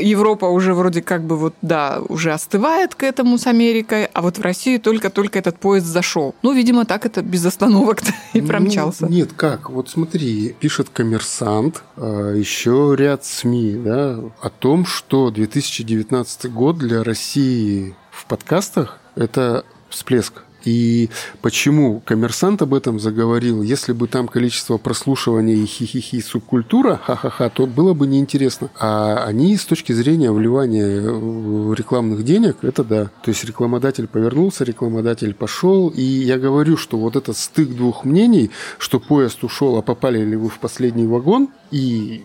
Европа 0.00 0.46
уже 0.46 0.74
вроде 0.74 1.02
как 1.02 1.24
бы 1.24 1.36
вот, 1.36 1.54
да, 1.62 2.00
уже 2.08 2.32
остывает 2.32 2.94
к 2.94 3.02
этому 3.02 3.38
с 3.38 3.46
Америкой, 3.46 4.06
а 4.06 4.22
вот 4.22 4.38
в 4.38 4.42
Россию 4.42 4.80
только-только 4.80 5.38
этот 5.38 5.58
поезд 5.58 5.86
зашел. 5.86 6.34
Ну, 6.42 6.52
видимо, 6.52 6.84
так 6.84 7.06
это 7.06 7.22
без 7.22 7.44
остановок 7.44 8.02
и 8.32 8.40
ну, 8.40 8.46
промчался. 8.46 9.06
Ну, 9.06 9.08
нет, 9.08 9.30
как? 9.38 9.70
Вот 9.70 9.88
смотри, 9.88 10.54
пишет 10.58 10.88
коммерсант, 10.90 11.84
э, 11.96 12.34
еще 12.36 12.94
ряд 12.98 13.24
СМИ, 13.24 13.80
да, 13.84 14.18
о 14.40 14.50
том, 14.50 14.84
что 14.84 15.30
2019 15.30 16.52
год 16.52 16.76
для 16.76 17.04
России 17.04 17.94
в 18.10 18.26
подкастах– 18.26 18.98
это 19.14 19.64
всплеск 19.88 20.42
и 20.64 21.08
почему 21.40 22.02
коммерсант 22.04 22.62
об 22.62 22.74
этом 22.74 22.98
заговорил? 22.98 23.62
Если 23.62 23.92
бы 23.92 24.08
там 24.08 24.28
количество 24.28 24.76
прослушиваний 24.76 25.62
и 25.62 25.66
хихихи 25.66 26.20
субкультура, 26.20 27.00
ха-ха-ха, 27.02 27.48
то 27.48 27.66
было 27.66 27.94
бы 27.94 28.06
неинтересно. 28.06 28.70
А 28.78 29.24
они 29.24 29.56
с 29.56 29.64
точки 29.64 29.92
зрения 29.92 30.32
вливания 30.32 31.00
рекламных 31.74 32.24
денег, 32.24 32.58
это 32.62 32.84
да. 32.84 33.04
То 33.22 33.30
есть 33.30 33.44
рекламодатель 33.44 34.08
повернулся, 34.08 34.64
рекламодатель 34.64 35.34
пошел. 35.34 35.88
И 35.88 36.02
я 36.02 36.38
говорю, 36.38 36.76
что 36.76 36.98
вот 36.98 37.16
этот 37.16 37.36
стык 37.36 37.68
двух 37.68 38.04
мнений, 38.04 38.50
что 38.78 39.00
поезд 39.00 39.44
ушел, 39.44 39.76
а 39.76 39.82
попали 39.82 40.24
ли 40.24 40.36
вы 40.36 40.48
в 40.48 40.58
последний 40.58 41.06
вагон, 41.06 41.48
и 41.70 42.24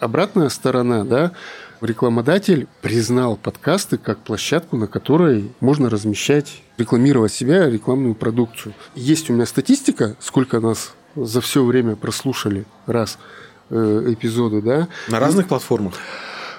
обратная 0.00 0.48
сторона, 0.48 1.04
да, 1.04 1.32
рекламодатель 1.80 2.66
признал 2.82 3.36
подкасты 3.36 3.98
как 3.98 4.18
площадку, 4.18 4.76
на 4.76 4.86
которой 4.86 5.50
можно 5.60 5.90
размещать, 5.90 6.62
рекламировать 6.78 7.32
себя, 7.32 7.68
рекламную 7.68 8.14
продукцию. 8.14 8.74
Есть 8.94 9.30
у 9.30 9.32
меня 9.32 9.46
статистика, 9.46 10.16
сколько 10.20 10.60
нас 10.60 10.92
за 11.16 11.40
все 11.40 11.64
время 11.64 11.96
прослушали 11.96 12.64
раз 12.86 13.18
э, 13.70 14.04
эпизоды, 14.08 14.62
да. 14.62 14.88
На 15.08 15.20
разных 15.20 15.48
платформах? 15.48 15.94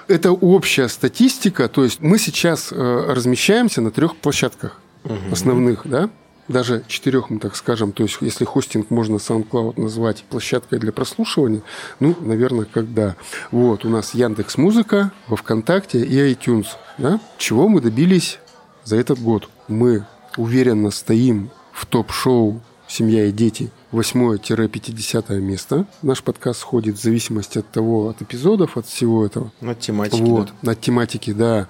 Это 0.08 0.32
общая 0.32 0.88
статистика, 0.88 1.68
то 1.68 1.84
есть 1.84 2.00
мы 2.00 2.18
сейчас 2.18 2.72
э, 2.72 3.04
размещаемся 3.08 3.80
на 3.80 3.90
трех 3.90 4.16
площадках 4.16 4.78
угу. 5.04 5.16
основных, 5.30 5.82
да 5.84 6.10
даже 6.52 6.84
четырех, 6.86 7.30
мы 7.30 7.40
так 7.40 7.56
скажем, 7.56 7.92
то 7.92 8.02
есть 8.02 8.18
если 8.20 8.44
хостинг 8.44 8.90
можно 8.90 9.16
SoundCloud 9.16 9.80
назвать 9.80 10.24
площадкой 10.28 10.78
для 10.78 10.92
прослушивания, 10.92 11.62
ну, 11.98 12.16
наверное, 12.20 12.66
когда. 12.66 13.16
Вот, 13.50 13.84
у 13.84 13.88
нас 13.88 14.14
Яндекс 14.14 14.56
Музыка, 14.58 15.12
во 15.26 15.36
ВКонтакте 15.36 16.04
и 16.04 16.16
iTunes. 16.32 16.66
Да? 16.98 17.20
Чего 17.38 17.68
мы 17.68 17.80
добились 17.80 18.38
за 18.84 18.96
этот 18.96 19.18
год? 19.20 19.48
Мы 19.68 20.06
уверенно 20.36 20.90
стоим 20.90 21.50
в 21.72 21.86
топ-шоу 21.86 22.60
«Семья 22.86 23.24
и 23.24 23.32
дети» 23.32 23.70
8-50 23.92 25.38
место. 25.38 25.86
Наш 26.02 26.22
подкаст 26.22 26.60
сходит 26.60 26.98
в 26.98 27.02
зависимости 27.02 27.58
от 27.58 27.70
того, 27.70 28.08
от 28.08 28.22
эпизодов, 28.22 28.76
от 28.76 28.86
всего 28.86 29.24
этого. 29.24 29.52
От 29.60 29.80
тематики, 29.80 30.20
вот, 30.20 30.52
да. 30.62 30.72
От 30.72 30.80
тематики, 30.80 31.32
да. 31.32 31.68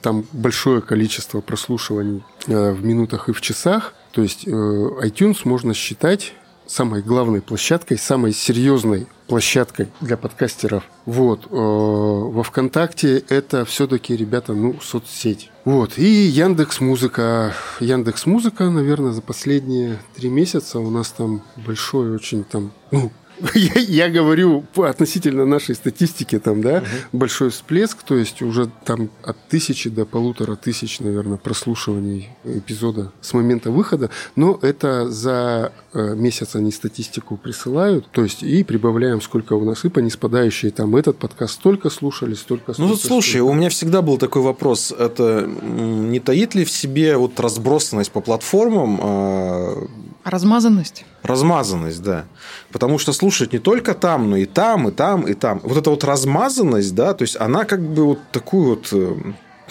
Там 0.00 0.24
большое 0.32 0.80
количество 0.80 1.40
прослушиваний 1.40 2.22
э, 2.46 2.72
в 2.72 2.84
минутах 2.84 3.28
и 3.28 3.32
в 3.32 3.40
часах. 3.40 3.94
То 4.12 4.22
есть 4.22 4.46
э, 4.46 4.50
iTunes 4.50 5.40
можно 5.44 5.74
считать 5.74 6.32
самой 6.66 7.02
главной 7.02 7.40
площадкой, 7.40 7.98
самой 7.98 8.32
серьезной 8.32 9.06
площадкой 9.26 9.88
для 10.00 10.16
подкастеров. 10.16 10.84
Вот. 11.06 11.46
Э, 11.46 11.48
во 11.50 12.42
ВКонтакте 12.42 13.18
это 13.28 13.64
все-таки, 13.64 14.16
ребята, 14.16 14.52
ну, 14.52 14.78
соцсеть. 14.80 15.50
Вот. 15.64 15.98
И 15.98 16.04
Яндекс 16.04 16.80
Музыка. 16.80 17.54
Яндекс 17.80 18.26
Музыка, 18.26 18.70
наверное, 18.70 19.12
за 19.12 19.22
последние 19.22 19.98
три 20.14 20.28
месяца 20.28 20.78
у 20.78 20.90
нас 20.90 21.10
там 21.10 21.42
большой 21.56 22.14
очень 22.14 22.44
там, 22.44 22.72
ну, 22.90 23.10
я, 23.54 23.80
я 23.80 24.08
говорю 24.08 24.64
относительно 24.76 25.46
нашей 25.46 25.74
статистики, 25.74 26.38
там, 26.38 26.62
да, 26.62 26.78
угу. 26.78 27.18
большой 27.18 27.50
всплеск, 27.50 28.02
то 28.02 28.16
есть 28.16 28.42
уже 28.42 28.70
там 28.84 29.10
от 29.22 29.36
тысячи 29.48 29.90
до 29.90 30.04
полутора 30.04 30.56
тысяч, 30.56 31.00
наверное, 31.00 31.38
прослушиваний 31.38 32.28
эпизода 32.44 33.12
с 33.20 33.32
момента 33.34 33.70
выхода, 33.70 34.10
но 34.36 34.58
это 34.62 35.10
за 35.10 35.72
э, 35.92 36.14
месяц 36.14 36.56
они 36.56 36.72
статистику 36.72 37.36
присылают, 37.36 38.06
то 38.10 38.22
есть 38.22 38.42
и 38.42 38.64
прибавляем, 38.64 39.20
сколько 39.20 39.54
у 39.54 39.64
нас 39.64 39.84
и 39.84 39.88
по 39.88 39.98
неспадающей, 40.00 40.70
там, 40.70 40.96
этот 40.96 41.18
подкаст 41.18 41.54
столько 41.54 41.90
слушали, 41.90 42.34
столько... 42.34 42.74
Ну, 42.78 42.88
вот 42.88 43.00
слушай, 43.00 43.36
столько. 43.36 43.50
у 43.50 43.54
меня 43.54 43.68
всегда 43.68 44.02
был 44.02 44.18
такой 44.18 44.42
вопрос, 44.42 44.92
это 44.96 45.46
не 45.46 46.20
таит 46.20 46.54
ли 46.54 46.64
в 46.64 46.70
себе 46.70 47.16
вот 47.16 47.38
разбросанность 47.40 48.12
по 48.12 48.20
платформам? 48.20 49.88
Размазанность? 50.30 51.04
Размазанность, 51.22 52.02
да. 52.02 52.24
Потому 52.70 52.98
что 52.98 53.12
слушать 53.12 53.52
не 53.52 53.58
только 53.58 53.94
там, 53.94 54.30
но 54.30 54.36
и 54.36 54.46
там, 54.46 54.88
и 54.88 54.92
там, 54.92 55.22
и 55.22 55.34
там. 55.34 55.60
Вот 55.62 55.76
эта 55.76 55.90
вот 55.90 56.04
размазанность, 56.04 56.94
да, 56.94 57.14
то 57.14 57.22
есть 57.22 57.36
она 57.40 57.64
как 57.64 57.80
бы 57.82 58.04
вот 58.04 58.18
такую 58.30 58.70
вот 58.70 58.88
э, 58.92 59.14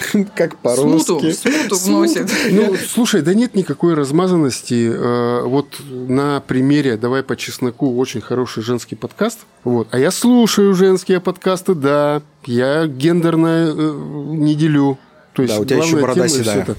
как 0.35 0.57
по-русски. 0.57 1.31
Смуту, 1.31 1.31
смуту 1.31 1.75
вносит. 1.77 2.31
Ну, 2.51 2.75
слушай, 2.75 3.21
да 3.21 3.33
нет 3.33 3.55
никакой 3.55 3.93
размазанности. 3.93 4.89
Э, 4.91 5.41
вот 5.43 5.79
на 5.89 6.41
примере 6.41 6.97
«Давай 6.97 7.23
по 7.23 7.35
чесноку» 7.35 7.95
очень 7.97 8.21
хороший 8.21 8.63
женский 8.63 8.95
подкаст. 8.95 9.39
Вот. 9.63 9.87
А 9.91 9.99
я 9.99 10.11
слушаю 10.11 10.73
женские 10.73 11.19
подкасты, 11.19 11.75
да. 11.75 12.21
Я 12.45 12.87
гендерно 12.87 13.73
э, 13.75 13.93
не 14.29 14.55
делю. 14.55 14.97
То 15.37 15.43
есть, 15.43 15.53
да, 15.53 15.61
у 15.61 15.65
тебя 15.65 15.77
еще 15.83 15.97
борода 15.97 16.27
седая. 16.27 16.63
Это. 16.63 16.75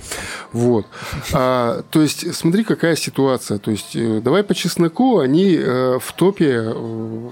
Вот. 0.52 0.84
А, 1.32 1.84
то 1.90 2.02
есть, 2.02 2.34
смотри, 2.34 2.64
какая 2.64 2.96
ситуация. 2.96 3.58
То 3.58 3.70
есть, 3.70 3.94
э, 3.94 4.20
давай 4.20 4.42
по 4.42 4.52
чесноку, 4.52 5.20
они 5.20 5.54
э, 5.54 6.00
в 6.00 6.12
топе 6.14 6.72
э, 6.74 7.28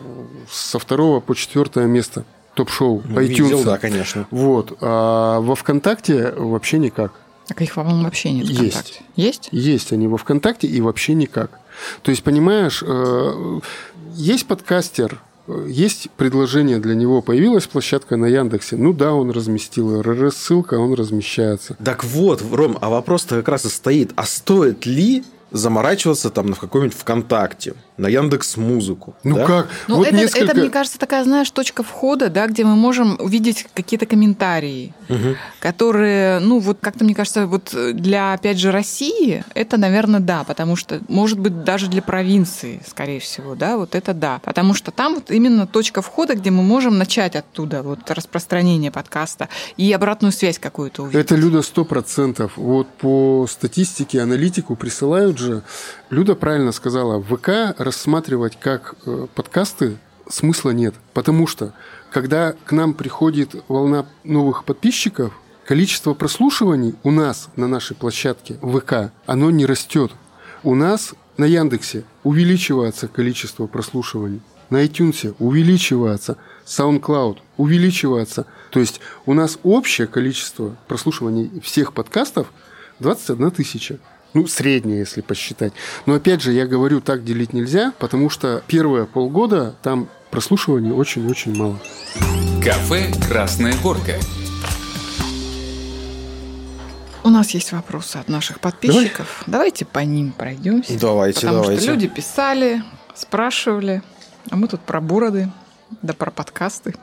со 0.49 0.79
второго 0.79 1.19
по 1.19 1.35
четвертое 1.35 1.87
место 1.87 2.25
топ-шоу 2.55 3.03
ну, 3.05 3.21
iTunes. 3.21 3.27
Видел, 3.27 3.65
да, 3.65 3.77
конечно. 3.77 4.29
Вот. 4.31 4.79
А 4.81 5.41
во 5.41 5.57
ВКонтакте 5.57 6.33
вообще 6.37 6.79
никак. 6.79 7.13
Так 7.49 7.61
их, 7.61 7.75
по-моему, 7.75 8.05
вообще 8.05 8.31
нет 8.31 8.47
ВКонтакте. 8.47 9.01
Есть? 9.17 9.47
Есть? 9.47 9.49
Есть 9.51 9.93
они 9.93 10.07
во 10.07 10.19
ВКонтакте 10.19 10.69
и 10.69 10.81
вообще 10.81 11.15
никак. 11.15 11.59
То 12.03 12.13
есть, 12.13 12.23
понимаешь, 12.23 12.85
есть 14.15 14.47
подкастер, 14.47 15.21
есть 15.67 16.11
предложение 16.17 16.79
для 16.79 16.95
него, 16.95 17.23
появилась 17.23 17.67
площадка 17.67 18.17
на 18.17 18.27
Яндексе, 18.27 18.77
ну 18.77 18.93
да, 18.93 19.13
он 19.13 19.31
разместил 19.31 20.01
РРС-ссылка, 20.03 20.75
он 20.75 20.95
размещается. 20.95 21.77
Так 21.85 22.05
вот, 22.05 22.43
Ром, 22.53 22.79
а 22.81 22.89
вопрос-то 22.89 23.37
как 23.37 23.49
раз 23.49 23.65
и 23.65 23.69
стоит, 23.69 24.13
а 24.17 24.25
стоит 24.25 24.87
ли 24.87 25.25
заморачиваться 25.51 26.31
там 26.31 26.47
на 26.47 26.57
каком-нибудь 26.57 26.97
ВКонтакте, 26.97 27.75
на 27.99 28.09
Яндекс 28.09 28.57
Музыку. 28.57 29.17
Ну 29.25 29.37
да? 29.37 29.47
как? 29.47 29.69
Ну 29.89 29.97
вот 29.97 30.09
это, 30.09 30.17
несколько... 30.17 30.45
это, 30.45 30.61
мне 30.61 30.71
кажется, 30.71 30.99
такая, 30.99 31.25
знаешь, 31.25 31.51
точка 31.51 31.83
входа, 31.83 32.29
да, 32.29 32.47
где 32.47 32.65
мы 32.65 32.77
можем 32.77 33.17
увидеть 33.19 33.67
какие-то 33.75 34.07
комментарии, 34.07 34.95
угу. 35.09 35.37
которые, 35.61 36.41
ну 36.41 36.59
вот 36.59 36.79
как-то, 36.81 37.05
мне 37.05 37.15
кажется, 37.15 37.47
вот 37.47 37.75
для, 37.95 38.35
опять 38.35 38.59
же, 38.59 38.71
России 38.71 39.45
это, 39.55 39.77
наверное, 39.79 40.21
да, 40.21 40.45
потому 40.45 40.77
что, 40.77 41.01
может 41.09 41.39
быть, 41.39 41.65
даже 41.65 41.89
для 41.89 42.03
провинции, 42.03 42.83
скорее 42.87 43.21
всего, 43.21 43.55
да, 43.55 43.77
вот 43.77 43.95
это 43.95 44.13
да. 44.13 44.41
Потому 44.45 44.75
что 44.75 44.91
там 44.91 45.15
вот 45.15 45.31
именно 45.31 45.67
точка 45.67 46.03
входа, 46.03 46.35
где 46.35 46.51
мы 46.51 46.63
можем 46.63 46.99
начать 46.99 47.37
оттуда 47.37 47.83
вот 47.83 48.11
распространение 48.11 48.91
подкаста 48.91 49.49
и 49.77 49.91
обратную 49.93 50.33
связь 50.33 50.59
какую-то 50.59 51.03
увидеть. 51.03 51.25
Это, 51.25 51.35
Люда, 51.35 51.63
сто 51.63 51.85
процентов. 51.85 52.53
Вот 52.57 52.89
по 52.89 53.47
статистике, 53.49 54.21
аналитику 54.21 54.77
присылают 54.77 55.39
же 55.39 55.63
Люда 56.09 56.37
правильно 56.37 56.71
сказала, 56.71 57.21
ВК 57.21 57.75
рассматривать 57.87 58.59
как 58.61 58.97
э, 59.07 59.27
подкасты 59.35 59.97
смысла 60.29 60.71
нет. 60.71 60.95
Потому 61.15 61.47
что, 61.47 61.73
когда 62.11 62.53
к 62.53 62.73
нам 62.73 62.95
приходит 62.95 63.55
волна 63.69 64.07
новых 64.25 64.65
подписчиков, 64.65 65.33
количество 65.65 66.13
прослушиваний 66.15 66.97
у 67.05 67.11
нас 67.11 67.49
на 67.57 67.69
нашей 67.69 67.97
площадке 67.97 68.59
ВК, 68.61 69.13
оно 69.25 69.51
не 69.51 69.65
растет. 69.67 70.13
У 70.63 70.75
нас 70.75 71.15
на 71.37 71.45
Яндексе 71.45 72.05
увеличивается 72.25 73.09
количество 73.09 73.67
прослушиваний, 73.67 74.43
на 74.69 74.85
iTunes 74.85 75.37
увеличивается, 75.39 76.39
SoundCloud 76.65 77.39
увеличивается. 77.57 78.47
То 78.71 78.81
есть 78.81 79.01
у 79.27 79.33
нас 79.33 79.59
общее 79.63 80.09
количество 80.09 80.77
прослушиваний 80.89 81.61
всех 81.61 81.93
подкастов 81.93 82.53
21 82.99 83.51
тысяча. 83.53 83.99
Ну, 84.37 84.47
среднее, 84.47 84.99
если 84.99 85.23
посчитать. 85.23 85.73
Но 86.05 86.13
опять 86.13 86.43
же, 86.43 86.53
я 86.53 86.67
говорю, 86.67 87.01
так 87.01 87.25
делить 87.25 87.55
нельзя, 87.55 87.95
потому 87.99 88.29
что 88.29 88.63
первые 88.67 89.07
полгода 89.07 89.75
там 89.83 90.11
прослушиваний 90.31 90.91
очень-очень 90.91 91.57
мало. 91.57 91.81
Кафе 92.63 93.11
«Красная 93.27 93.73
горка». 93.83 94.13
У 97.25 97.31
нас 97.31 97.53
есть 97.53 97.73
вопросы 97.73 98.19
от 98.19 98.29
наших 98.29 98.61
подписчиков. 98.61 99.43
Давайте 99.47 99.87
по 99.87 100.01
ним 100.01 100.33
пройдемся. 100.33 101.01
Давайте, 101.01 101.41
Потому 101.41 101.63
давайте. 101.63 101.83
что 101.85 101.93
люди 101.93 102.07
писали, 102.09 102.83
спрашивали, 103.15 104.03
а 104.51 104.57
мы 104.57 104.69
тут 104.69 104.83
про 104.83 105.01
бороды, 105.01 105.51
да 106.03 106.13
про 106.13 106.31
подкасты. 106.31 106.95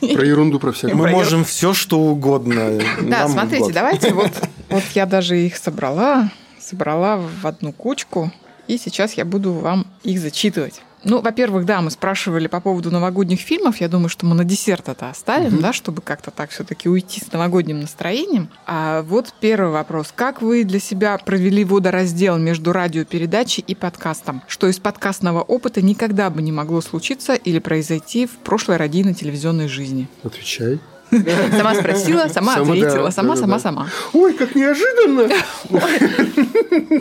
Про 0.00 0.26
ерунду 0.26 0.60
про 0.60 0.72
всякое. 0.72 0.94
Мы 0.96 1.04
Проверь. 1.04 1.16
можем 1.16 1.44
все, 1.46 1.72
что 1.72 1.98
угодно. 1.98 2.78
Да, 3.00 3.20
Нам 3.20 3.30
смотрите, 3.30 3.64
вот. 3.64 3.72
давайте 3.72 4.12
вот, 4.12 4.32
вот 4.68 4.82
я 4.94 5.06
даже 5.06 5.38
их 5.38 5.56
собрала, 5.56 6.30
собрала 6.64 7.16
в 7.16 7.46
одну 7.46 7.72
кучку, 7.72 8.32
и 8.66 8.78
сейчас 8.78 9.14
я 9.14 9.24
буду 9.24 9.52
вам 9.52 9.86
их 10.02 10.20
зачитывать. 10.20 10.80
Ну, 11.04 11.20
во-первых, 11.20 11.66
да, 11.66 11.82
мы 11.82 11.90
спрашивали 11.90 12.46
по 12.46 12.60
поводу 12.60 12.90
новогодних 12.90 13.38
фильмов. 13.38 13.76
Я 13.76 13.88
думаю, 13.88 14.08
что 14.08 14.24
мы 14.24 14.34
на 14.34 14.44
десерт 14.44 14.88
это 14.88 15.10
оставим, 15.10 15.60
да, 15.60 15.74
чтобы 15.74 16.00
как-то 16.00 16.30
так 16.30 16.48
все-таки 16.48 16.88
уйти 16.88 17.20
с 17.20 17.30
новогодним 17.30 17.80
настроением. 17.80 18.48
А 18.66 19.02
вот 19.02 19.34
первый 19.38 19.70
вопрос. 19.70 20.14
Как 20.16 20.40
вы 20.40 20.64
для 20.64 20.80
себя 20.80 21.18
провели 21.18 21.62
водораздел 21.62 22.38
между 22.38 22.72
радиопередачей 22.72 23.62
и 23.66 23.74
подкастом? 23.74 24.42
Что 24.48 24.66
из 24.66 24.78
подкастного 24.78 25.42
опыта 25.42 25.82
никогда 25.82 26.30
бы 26.30 26.40
не 26.40 26.52
могло 26.52 26.80
случиться 26.80 27.34
или 27.34 27.58
произойти 27.58 28.26
в 28.26 28.38
прошлой 28.38 28.78
радийно-телевизионной 28.78 29.68
жизни? 29.68 30.08
Отвечай. 30.22 30.80
Сама 31.50 31.74
спросила, 31.74 32.28
сама 32.28 32.56
ответила, 32.56 33.10
сама, 33.10 33.36
сама, 33.36 33.58
сама. 33.58 33.88
Ой, 34.12 34.34
как 34.34 34.54
неожиданно! 34.54 35.28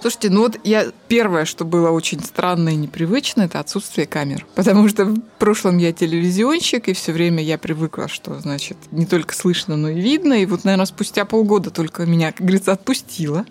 Слушайте, 0.00 0.30
ну 0.30 0.42
вот 0.42 0.58
я 0.64 0.86
первое, 1.08 1.44
что 1.44 1.64
было 1.64 1.90
очень 1.90 2.20
странно 2.20 2.70
и 2.70 2.76
непривычно, 2.76 3.42
это 3.42 3.60
отсутствие 3.60 4.06
камер. 4.06 4.46
Потому 4.54 4.88
что 4.88 5.06
в 5.06 5.20
прошлом 5.38 5.78
я 5.78 5.92
телевизионщик, 5.92 6.88
и 6.88 6.92
все 6.92 7.12
время 7.12 7.42
я 7.42 7.58
привыкла, 7.58 8.08
что, 8.08 8.38
значит, 8.38 8.76
не 8.90 9.06
только 9.06 9.34
слышно, 9.34 9.76
но 9.76 9.90
и 9.90 10.00
видно. 10.00 10.34
И 10.34 10.46
вот, 10.46 10.64
наверное, 10.64 10.86
спустя 10.86 11.24
полгода 11.24 11.70
только 11.70 12.06
меня, 12.06 12.32
как 12.32 12.42
говорится, 12.42 12.72
отпустило. 12.72 13.44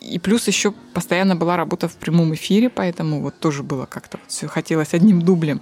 И 0.00 0.18
плюс 0.18 0.46
еще 0.46 0.72
постоянно 0.92 1.36
была 1.36 1.56
работа 1.56 1.88
в 1.88 1.96
прямом 1.96 2.34
эфире, 2.34 2.70
поэтому 2.70 3.20
вот 3.20 3.38
тоже 3.38 3.62
было 3.62 3.86
как-то 3.86 4.18
вот 4.18 4.30
все 4.30 4.46
хотелось 4.46 4.94
одним 4.94 5.22
дублем. 5.22 5.60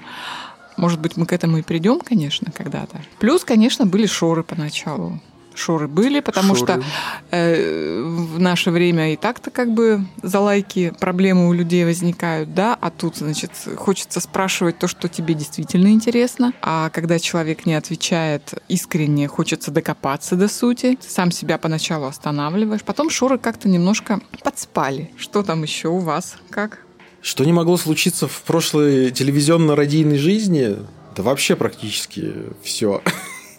Может 0.76 1.00
быть, 1.00 1.16
мы 1.16 1.26
к 1.26 1.32
этому 1.32 1.58
и 1.58 1.62
придем, 1.62 2.00
конечно, 2.00 2.50
когда-то. 2.52 3.00
Плюс, 3.18 3.44
конечно, 3.44 3.86
были 3.86 4.06
шоры 4.06 4.42
поначалу. 4.42 5.20
Шоры 5.54 5.86
были, 5.86 6.20
потому 6.20 6.56
Шоры. 6.56 6.82
что 6.82 6.84
э, 7.30 8.02
в 8.02 8.40
наше 8.40 8.70
время 8.70 9.12
и 9.12 9.16
так-то 9.16 9.50
как 9.50 9.72
бы 9.72 10.04
за 10.22 10.40
лайки 10.40 10.92
проблемы 10.98 11.48
у 11.48 11.52
людей 11.52 11.84
возникают, 11.84 12.54
да, 12.54 12.76
а 12.80 12.90
тут, 12.90 13.16
значит, 13.16 13.52
хочется 13.76 14.20
спрашивать 14.20 14.78
то, 14.78 14.88
что 14.88 15.08
тебе 15.08 15.34
действительно 15.34 15.88
интересно, 15.88 16.52
а 16.60 16.90
когда 16.90 17.18
человек 17.18 17.66
не 17.66 17.74
отвечает 17.74 18.54
искренне, 18.68 19.28
хочется 19.28 19.70
докопаться 19.70 20.34
до 20.34 20.48
сути, 20.48 20.98
сам 21.06 21.30
себя 21.30 21.56
поначалу 21.56 22.06
останавливаешь, 22.06 22.82
потом 22.82 23.08
шоры 23.08 23.38
как-то 23.38 23.68
немножко 23.68 24.20
подспали. 24.42 25.12
Что 25.16 25.42
там 25.42 25.62
еще 25.62 25.88
у 25.88 25.98
вас? 25.98 26.36
Как? 26.50 26.80
Что 27.24 27.46
не 27.46 27.54
могло 27.54 27.78
случиться 27.78 28.28
в 28.28 28.42
прошлой 28.42 29.10
телевизионно-радийной 29.10 30.18
жизни? 30.18 30.76
Да 31.16 31.22
вообще 31.22 31.56
практически 31.56 32.34
все 32.62 33.00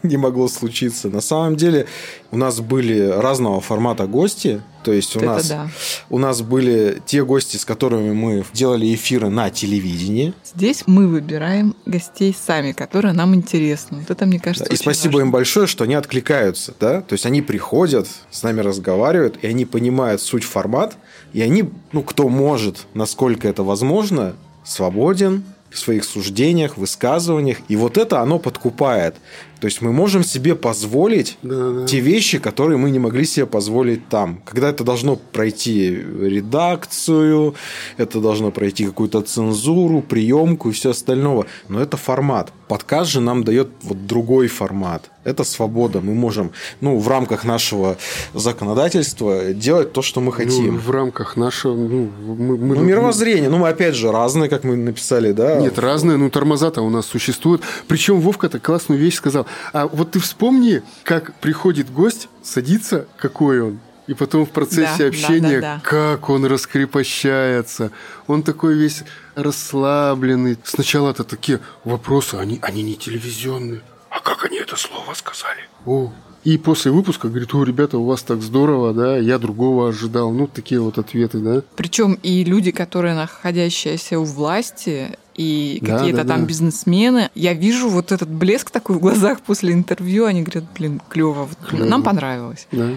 не 0.09 0.17
могло 0.17 0.47
случиться. 0.47 1.09
На 1.09 1.21
самом 1.21 1.55
деле 1.55 1.87
у 2.31 2.37
нас 2.37 2.59
были 2.59 2.99
разного 2.99 3.61
формата 3.61 4.07
гости. 4.07 4.61
То 4.83 4.93
есть 4.93 5.15
у 5.15 5.19
Это 5.19 5.27
нас, 5.27 5.47
да. 5.47 5.67
у 6.11 6.19
нас 6.19 6.41
были 6.43 7.01
те 7.07 7.25
гости, 7.25 7.57
с 7.57 7.65
которыми 7.65 8.13
мы 8.13 8.45
делали 8.53 8.93
эфиры 8.93 9.29
на 9.29 9.49
телевидении. 9.49 10.33
Здесь 10.55 10.83
мы 10.85 11.07
выбираем 11.07 11.75
гостей 11.87 12.35
сами, 12.39 12.71
которые 12.71 13.13
нам 13.13 13.33
интересны. 13.33 14.01
Вот 14.01 14.11
это, 14.11 14.27
мне 14.27 14.39
кажется, 14.39 14.69
Да, 14.69 14.75
и 14.75 14.77
спасибо 14.77 15.13
важно. 15.13 15.25
им 15.25 15.31
большое, 15.31 15.65
что 15.65 15.85
они 15.85 15.95
откликаются, 15.95 16.75
да, 16.79 17.01
то 17.01 17.13
есть 17.13 17.25
они 17.25 17.41
приходят, 17.41 18.07
с 18.29 18.43
нами 18.43 18.61
разговаривают, 18.61 19.39
и 19.41 19.47
они 19.47 19.65
понимают 19.65 20.21
суть 20.21 20.43
формат, 20.43 20.95
и 21.33 21.41
они, 21.41 21.67
ну, 21.91 22.03
кто 22.03 22.29
может, 22.29 22.85
насколько 22.93 23.47
это 23.47 23.63
возможно, 23.63 24.35
свободен 24.63 25.43
в 25.71 25.79
своих 25.79 26.03
суждениях, 26.03 26.77
высказываниях, 26.77 27.57
и 27.67 27.75
вот 27.75 27.97
это 27.97 28.21
оно 28.21 28.39
подкупает. 28.39 29.15
То 29.59 29.65
есть 29.67 29.81
мы 29.81 29.91
можем 29.91 30.23
себе 30.23 30.55
позволить 30.55 31.37
Да, 31.41 31.71
да. 31.71 31.85
те 31.87 31.99
вещи, 31.99 32.39
которые 32.39 32.77
мы 32.77 32.89
не 32.91 32.99
могли 32.99 33.25
себе 33.25 33.45
позволить 33.45 34.07
там. 34.09 34.41
Когда 34.45 34.69
это 34.69 34.83
должно 34.83 35.15
пройти 35.15 35.89
редакцию, 36.21 37.55
это 37.97 38.19
должно 38.19 38.51
пройти 38.51 38.85
какую-то 38.85 39.21
цензуру, 39.21 40.01
приемку 40.01 40.69
и 40.69 40.73
все 40.73 40.89
остальное. 40.91 41.45
Но 41.69 41.79
это 41.81 41.97
формат. 41.97 42.51
Подкаст 42.67 43.11
же 43.11 43.21
нам 43.21 43.43
дает 43.43 43.69
вот 43.83 44.07
другой 44.07 44.47
формат. 44.47 45.09
Это 45.23 45.43
свобода. 45.43 46.01
Мы 46.01 46.13
можем, 46.13 46.51
ну, 46.81 46.97
в 46.99 47.07
рамках 47.07 47.45
нашего 47.45 47.97
законодательства 48.33 49.53
делать 49.53 49.91
то, 49.93 50.01
что 50.01 50.21
мы 50.21 50.31
хотим. 50.31 50.73
Ну, 50.73 50.79
в 50.79 50.91
рамках 50.91 51.35
нашего... 51.37 51.75
Ну, 51.75 52.09
мы, 52.27 52.57
мы- 52.57 52.75
Ну, 52.75 52.83
мировоззрение. 52.83 53.49
Ну, 53.49 53.57
мы 53.57 53.69
опять 53.69 53.95
же 53.95 54.11
разные, 54.11 54.49
как 54.49 54.63
мы 54.63 54.75
написали, 54.75 55.31
да? 55.31 55.59
Нет, 55.59 55.79
разные, 55.79 56.17
ну 56.17 56.29
тормоза-то 56.29 56.81
у 56.81 56.89
нас 56.89 57.05
существуют. 57.05 57.61
Причем 57.87 58.19
Вовка-то 58.19 58.59
классную 58.59 58.99
вещь 58.99 59.15
сказал. 59.15 59.44
А 59.73 59.87
вот 59.87 60.11
ты 60.11 60.19
вспомни, 60.19 60.83
как 61.03 61.33
приходит 61.35 61.91
гость, 61.91 62.29
садится, 62.43 63.07
какой 63.17 63.61
он, 63.61 63.79
и 64.07 64.13
потом 64.13 64.45
в 64.45 64.51
процессе 64.51 64.85
Да, 64.85 64.97
да, 64.97 65.07
общения, 65.07 65.61
да, 65.61 65.75
да. 65.75 65.81
как 65.83 66.29
он 66.29 66.45
раскрепощается. 66.45 67.91
Он 68.27 68.43
такой 68.43 68.75
весь 68.75 69.03
расслабленный. 69.35 70.57
Сначала-то 70.63 71.23
такие 71.23 71.59
вопросы, 71.83 72.35
они, 72.35 72.59
они 72.61 72.83
не 72.83 72.95
телевизионные. 72.95 73.81
А 74.09 74.19
как 74.19 74.45
они 74.45 74.57
это 74.59 74.75
слово 74.75 75.13
сказали? 75.13 75.61
О, 75.85 76.13
и 76.45 76.57
после 76.57 76.91
выпуска 76.91 77.27
говорит, 77.27 77.53
о, 77.53 77.63
ребята, 77.63 77.97
у 77.97 78.05
вас 78.05 78.21
так 78.23 78.41
здорово, 78.41 78.93
да, 78.93 79.17
я 79.17 79.37
другого 79.39 79.89
ожидал. 79.89 80.31
Ну, 80.31 80.47
такие 80.47 80.79
вот 80.79 80.97
ответы, 80.97 81.39
да. 81.39 81.61
Причем 81.75 82.17
и 82.23 82.43
люди, 82.45 82.71
которые 82.71 83.15
находящиеся 83.15 84.19
у 84.19 84.23
власти, 84.23 85.17
и 85.35 85.79
Да, 85.81 85.97
какие-то 85.97 86.23
да, 86.23 86.29
там 86.33 86.41
да. 86.41 86.45
бизнесмены, 86.47 87.29
я 87.35 87.53
вижу 87.53 87.89
вот 87.89 88.11
этот 88.11 88.29
блеск 88.29 88.69
такой 88.71 88.95
в 88.95 88.99
глазах 88.99 89.41
после 89.41 89.73
интервью, 89.73 90.25
они 90.25 90.43
говорят, 90.43 90.63
блин, 90.77 91.01
клево, 91.09 91.49
Клёво. 91.67 91.83
нам 91.89 92.03
понравилось. 92.03 92.67
Да. 92.71 92.89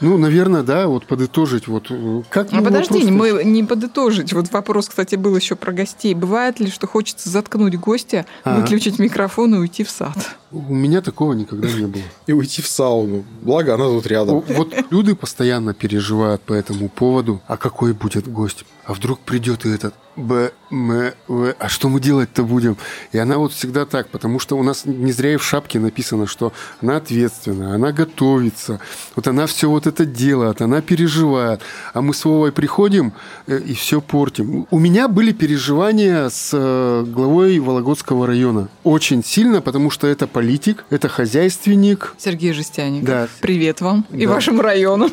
Ну, 0.00 0.16
наверное, 0.18 0.62
да, 0.64 0.88
вот 0.88 1.06
подытожить, 1.06 1.68
вот 1.68 1.86
э, 1.90 2.22
как... 2.28 2.52
А 2.52 2.56
ну, 2.56 2.64
подожди, 2.64 2.94
вопрос-то- 3.04 3.12
мы 3.12 3.44
не 3.44 3.62
подытожить. 3.62 4.32
Вот 4.32 4.50
вопрос, 4.50 4.88
кстати, 4.88 5.14
был 5.16 5.36
еще 5.36 5.54
про 5.54 5.72
гостей. 5.72 6.14
Бывает 6.14 6.58
ли, 6.58 6.70
что 6.70 6.88
хочется 6.88 7.28
заткнуть 7.30 7.76
гостя, 7.78 8.26
Ага. 8.42 8.60
выключить 8.62 8.98
микрофон 8.98 9.54
и 9.54 9.58
уйти 9.58 9.84
в 9.84 9.90
сад? 9.90 10.16
У 10.52 10.74
меня 10.74 11.00
такого 11.00 11.32
никогда 11.32 11.68
не 11.70 11.86
было. 11.86 12.02
И 12.26 12.32
уйти 12.32 12.62
в 12.62 12.66
сауну. 12.66 13.24
Благо, 13.40 13.74
она 13.74 13.86
тут 13.86 14.06
рядом. 14.06 14.44
Вот 14.48 14.74
люди 14.90 15.14
постоянно 15.14 15.74
переживают 15.74 16.42
по 16.42 16.52
этому 16.52 16.88
поводу, 16.88 17.40
а 17.46 17.56
какой 17.56 17.92
будет 17.92 18.28
гость? 18.28 18.64
А 18.84 18.94
вдруг 18.94 19.20
придет 19.20 19.64
и 19.64 19.70
этот 19.70 19.94
Б, 20.16 20.52
М, 20.70 21.12
В, 21.26 21.54
а 21.58 21.68
что 21.68 21.88
мы 21.88 22.00
делать-то 22.00 22.42
будем? 22.42 22.76
И 23.12 23.18
она 23.18 23.38
вот 23.38 23.52
всегда 23.52 23.86
так, 23.86 24.08
потому 24.08 24.38
что 24.38 24.58
у 24.58 24.62
нас 24.62 24.84
не 24.84 25.12
зря 25.12 25.34
и 25.34 25.36
в 25.36 25.44
шапке 25.44 25.78
написано, 25.78 26.26
что 26.26 26.52
она 26.82 26.96
ответственная, 26.96 27.74
она 27.74 27.92
готовится, 27.92 28.80
вот 29.16 29.26
она 29.26 29.46
все 29.46 29.70
вот 29.70 29.86
это 29.86 30.04
делает, 30.04 30.60
она 30.60 30.82
переживает, 30.82 31.60
а 31.94 32.02
мы 32.02 32.12
с 32.12 32.24
Вовой 32.24 32.52
приходим 32.52 33.12
э, 33.46 33.58
и 33.58 33.74
все 33.74 34.00
портим. 34.00 34.66
У 34.70 34.78
меня 34.78 35.08
были 35.08 35.32
переживания 35.32 36.28
с 36.28 36.50
э, 36.52 37.04
главой 37.06 37.58
Вологодского 37.58 38.26
района. 38.26 38.68
Очень 38.84 39.24
сильно, 39.24 39.62
потому 39.62 39.90
что 39.90 40.06
это 40.06 40.26
политик, 40.46 40.84
это 40.90 41.08
хозяйственник, 41.08 42.14
Сергей 42.18 42.52
Жестяник, 42.52 43.04
Да. 43.04 43.28
привет 43.40 43.80
вам 43.80 44.04
и 44.12 44.26
Да. 44.26 44.32
вашему 44.32 44.60
району. 44.60 45.08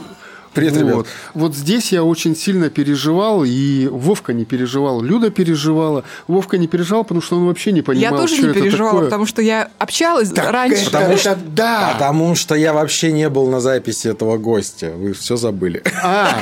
Привет, 0.56 0.74
вот. 0.74 0.82
ребят. 0.82 1.06
Вот 1.36 1.56
здесь 1.56 1.92
я 1.92 2.04
очень 2.04 2.36
сильно 2.36 2.72
переживал, 2.72 3.44
и 3.46 3.86
Вовка 3.86 4.34
не 4.34 4.46
переживал, 4.46 5.00
Люда 5.04 5.30
переживала. 5.30 6.04
Вовка 6.28 6.58
не 6.58 6.66
переживал, 6.68 7.04
потому 7.04 7.22
что 7.22 7.38
он 7.38 7.46
вообще 7.46 7.72
не 7.72 7.84
понимал, 7.84 8.12
Я 8.14 8.18
тоже 8.18 8.34
что 8.38 8.46
не 8.46 8.50
это 8.54 8.60
переживала, 8.62 8.92
такое. 8.94 9.06
потому 9.06 9.26
что 9.28 9.44
я 9.44 9.70
общалась 9.78 10.32
Так 10.32 10.50
раньше. 10.52 10.82
это- 10.82 10.90
Потому 10.92 11.18
что- 11.18 11.38
да. 11.54 11.92
Потому 11.94 12.34
что 12.36 12.56
я 12.56 12.74
вообще 12.74 13.12
не 13.12 13.30
был 13.30 13.48
на 13.52 13.60
записи 13.60 14.08
этого 14.08 14.40
гостя. 14.40 14.92
Вы 14.98 15.14
все 15.14 15.36
забыли. 15.38 15.84
А, 16.04 16.42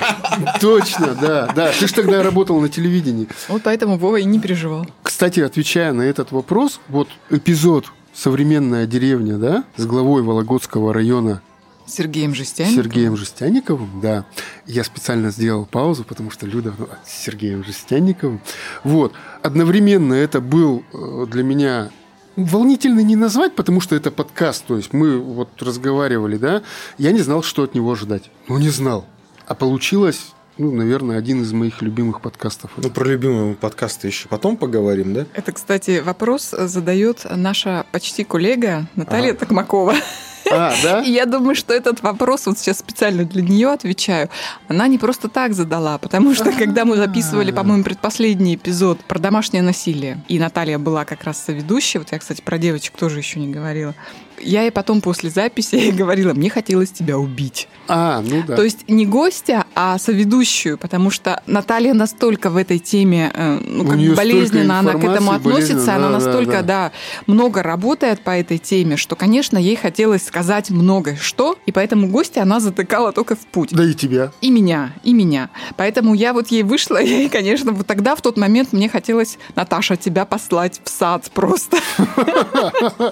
точно, 0.62 1.08
да, 1.22 1.52
да. 1.54 1.74
Ты 1.78 1.88
же 1.88 1.94
тогда 1.94 2.24
работал 2.24 2.62
на 2.62 2.70
телевидении. 2.70 3.28
Вот 3.50 3.64
поэтому 3.64 3.98
Вова 3.98 4.16
и 4.16 4.24
не 4.24 4.40
переживал. 4.40 4.88
Кстати, 5.04 5.42
отвечая 5.42 5.92
на 5.92 6.04
этот 6.04 6.32
вопрос, 6.32 6.80
вот 6.88 7.10
эпизод 7.30 7.84
«Современная 8.18 8.88
деревня», 8.88 9.38
да, 9.38 9.64
с 9.76 9.86
главой 9.86 10.24
Вологодского 10.24 10.92
района 10.92 11.42
Сергеем 11.86 12.34
Жестяниковым. 12.34 12.84
Сергеем 12.84 13.16
Жестянниковым, 13.16 14.02
да. 14.02 14.26
Я 14.66 14.84
специально 14.84 15.30
сделал 15.30 15.66
паузу, 15.66 16.04
потому 16.04 16.32
что 16.32 16.46
Люда 16.46 16.74
ну, 16.78 16.88
с 17.06 17.24
Сергеем 17.24 17.64
Жестянниковым. 17.64 18.42
Вот. 18.84 19.14
Одновременно 19.42 20.14
это 20.14 20.42
был 20.42 20.84
э, 20.94 21.28
для 21.30 21.44
меня 21.44 21.92
волнительно 22.36 23.02
не 23.02 23.16
назвать, 23.16 23.56
потому 23.56 23.82
что 23.82 23.96
это 23.96 24.12
подкаст, 24.12 24.66
то 24.66 24.78
есть 24.78 24.94
мы 24.94 25.18
вот 25.20 25.50
разговаривали, 25.62 26.38
да, 26.38 26.62
я 26.98 27.12
не 27.12 27.20
знал, 27.20 27.42
что 27.42 27.64
от 27.64 27.74
него 27.74 27.92
ожидать. 27.92 28.30
Ну, 28.48 28.58
не 28.58 28.70
знал. 28.70 29.06
А 29.48 29.56
получилось, 29.56 30.34
ну, 30.58 30.72
наверное, 30.72 31.18
один 31.18 31.42
из 31.42 31.54
моих 31.54 31.82
любимых 31.82 32.22
подкастов. 32.22 32.72
Ну, 32.78 32.90
про 32.90 33.06
любимые 33.06 33.56
подкасты 33.56 34.08
еще 34.08 34.28
потом 34.28 34.58
поговорим, 34.58 35.14
да? 35.14 35.26
Это, 35.34 35.52
кстати, 35.52 36.02
вопрос 36.04 36.50
задает 36.50 37.26
наша 37.30 37.86
почти 37.92 38.24
коллега 38.24 38.88
Наталья 38.96 39.32
Ага. 39.32 39.40
Токмакова. 39.40 39.96
А, 40.50 40.74
да? 40.82 41.02
И 41.02 41.12
я 41.12 41.26
думаю, 41.26 41.56
что 41.56 41.74
этот 41.74 42.02
вопрос, 42.02 42.46
вот 42.46 42.58
сейчас 42.58 42.80
специально 42.80 43.26
для 43.26 43.42
нее 43.42 43.70
отвечаю, 43.70 44.30
она 44.70 44.88
не 44.88 44.98
просто 44.98 45.28
так 45.28 45.54
задала, 45.54 45.98
потому 45.98 46.34
что 46.34 46.54
когда 46.54 46.86
мы 46.86 46.96
записывали, 46.96 47.52
по-моему, 47.52 47.84
предпоследний 47.84 48.56
эпизод 48.56 49.04
про 49.04 49.20
домашнее 49.20 49.62
насилие, 49.62 50.24
и 50.30 50.40
Наталья 50.40 50.78
была 50.78 51.04
как 51.04 51.26
раз 51.26 51.44
соведущая, 51.44 52.00
вот 52.02 52.14
я, 52.14 52.20
кстати, 52.20 52.42
про 52.42 52.58
девочек 52.58 52.96
тоже 52.98 53.18
еще 53.18 53.42
не 53.42 53.50
говорила, 53.50 53.94
я 54.40 54.64
ей 54.64 54.72
потом 54.72 55.02
после 55.02 55.30
записи 55.30 55.92
говорила, 55.96 56.34
мне 56.34 56.50
хотелось 56.50 56.92
тебя 56.92 57.18
убить. 57.18 57.68
А, 57.88 58.22
ну 58.22 58.44
да. 58.46 58.56
То 58.56 58.64
есть 58.64 58.90
не 58.90 59.06
гостя, 59.06 59.66
а 59.76 59.98
соведущую, 59.98 60.78
потому 60.78 61.10
что 61.10 61.42
Наталья 61.48 61.94
настолько 61.94 62.50
в 62.50 62.58
этой 62.58 62.80
теме, 62.80 63.32
э, 63.34 63.60
ну, 63.66 63.86
как 63.86 63.98
бы 63.98 64.14
болезненно 64.14 64.80
она 64.80 64.94
к 64.94 65.04
этому 65.04 65.32
относится, 65.32 65.74
болезненно, 65.74 65.96
она 65.96 66.10
да, 66.10 66.20
да, 66.20 66.26
настолько, 66.26 66.52
да. 66.52 66.62
да, 66.62 66.92
много 67.28 67.64
работает 67.64 68.22
по 68.22 68.32
этой 68.32 68.58
теме, 68.58 68.98
что, 68.98 69.16
конечно, 69.16 69.58
ей 69.58 69.76
хотелось 69.76 70.26
сказать 70.26 70.70
многое 70.70 71.16
что, 71.16 71.58
и 71.66 71.72
поэтому 71.72 72.08
гостя 72.08 72.42
она 72.42 72.60
затыкала 72.60 73.12
только 73.12 73.36
в 73.36 73.46
путь. 73.48 73.70
Да 73.72 73.84
и 73.84 73.94
тебя. 73.94 74.32
И 74.42 74.50
меня, 74.50 74.94
и 75.04 75.14
меня. 75.14 75.50
Поэтому 75.76 76.14
я 76.14 76.34
вот 76.34 76.48
ей 76.48 76.64
вышла, 76.64 76.98
и, 77.02 77.30
конечно, 77.30 77.72
вот 77.72 77.88
тогда, 77.88 78.16
в 78.16 78.22
тот 78.22 78.38
момент, 78.38 78.74
мне 78.74 78.90
хотелось, 78.90 79.38
Наташа, 79.56 79.96
тебя 79.96 80.26
послать 80.26 80.82
в 80.84 80.90
сад 80.90 81.30
просто. 81.34 81.78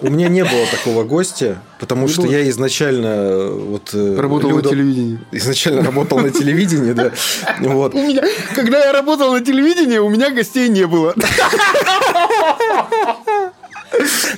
У 0.01 0.09
меня 0.09 0.27
не 0.27 0.43
было 0.43 0.65
такого 0.71 1.03
гостя, 1.15 1.57
потому 1.79 2.07
Не 2.07 2.11
что 2.13 2.21
было? 2.23 2.31
я 2.31 2.49
изначально 2.49 3.07
э, 3.07 3.49
вот 3.51 3.91
э, 3.93 4.15
Работал 4.19 4.49
Люда- 4.49 4.63
на 4.63 4.69
телевидении. 4.69 5.19
Изначально 5.31 5.81
работал 5.83 6.19
на 6.19 6.29
телевидении, 6.29 6.91
да. 6.91 7.11
Вот. 7.61 7.93
Когда 8.53 8.85
я 8.85 8.91
работал 8.91 9.31
на 9.33 9.39
телевидении, 9.39 9.97
у 9.97 10.09
меня 10.09 10.29
гостей 10.31 10.67
не 10.69 10.85
было. 10.87 11.13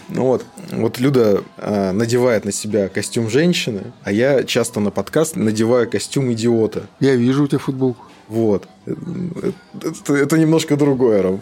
Ну 0.09 0.23
вот, 0.25 0.45
вот 0.71 0.99
Люда 0.99 1.43
э, 1.57 1.91
надевает 1.91 2.45
на 2.45 2.51
себя 2.51 2.89
костюм 2.89 3.29
женщины, 3.29 3.81
а 4.03 4.11
я 4.11 4.43
часто 4.43 4.79
на 4.79 4.91
подкаст 4.91 5.35
надеваю 5.35 5.89
костюм 5.89 6.31
идиота. 6.33 6.83
Я 6.99 7.15
вижу 7.15 7.43
у 7.43 7.47
тебя 7.47 7.59
футболку. 7.59 8.05
Вот. 8.27 8.67
Это, 8.87 10.13
это 10.15 10.37
немножко 10.37 10.75
другое, 10.77 11.21
Ром. 11.21 11.41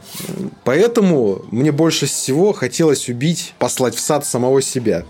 Поэтому 0.63 1.43
мне 1.51 1.71
больше 1.71 2.05
всего 2.07 2.53
хотелось 2.53 3.07
убить, 3.09 3.53
послать 3.59 3.95
в 3.95 3.99
сад 3.99 4.25
самого 4.25 4.61
себя. 4.61 5.05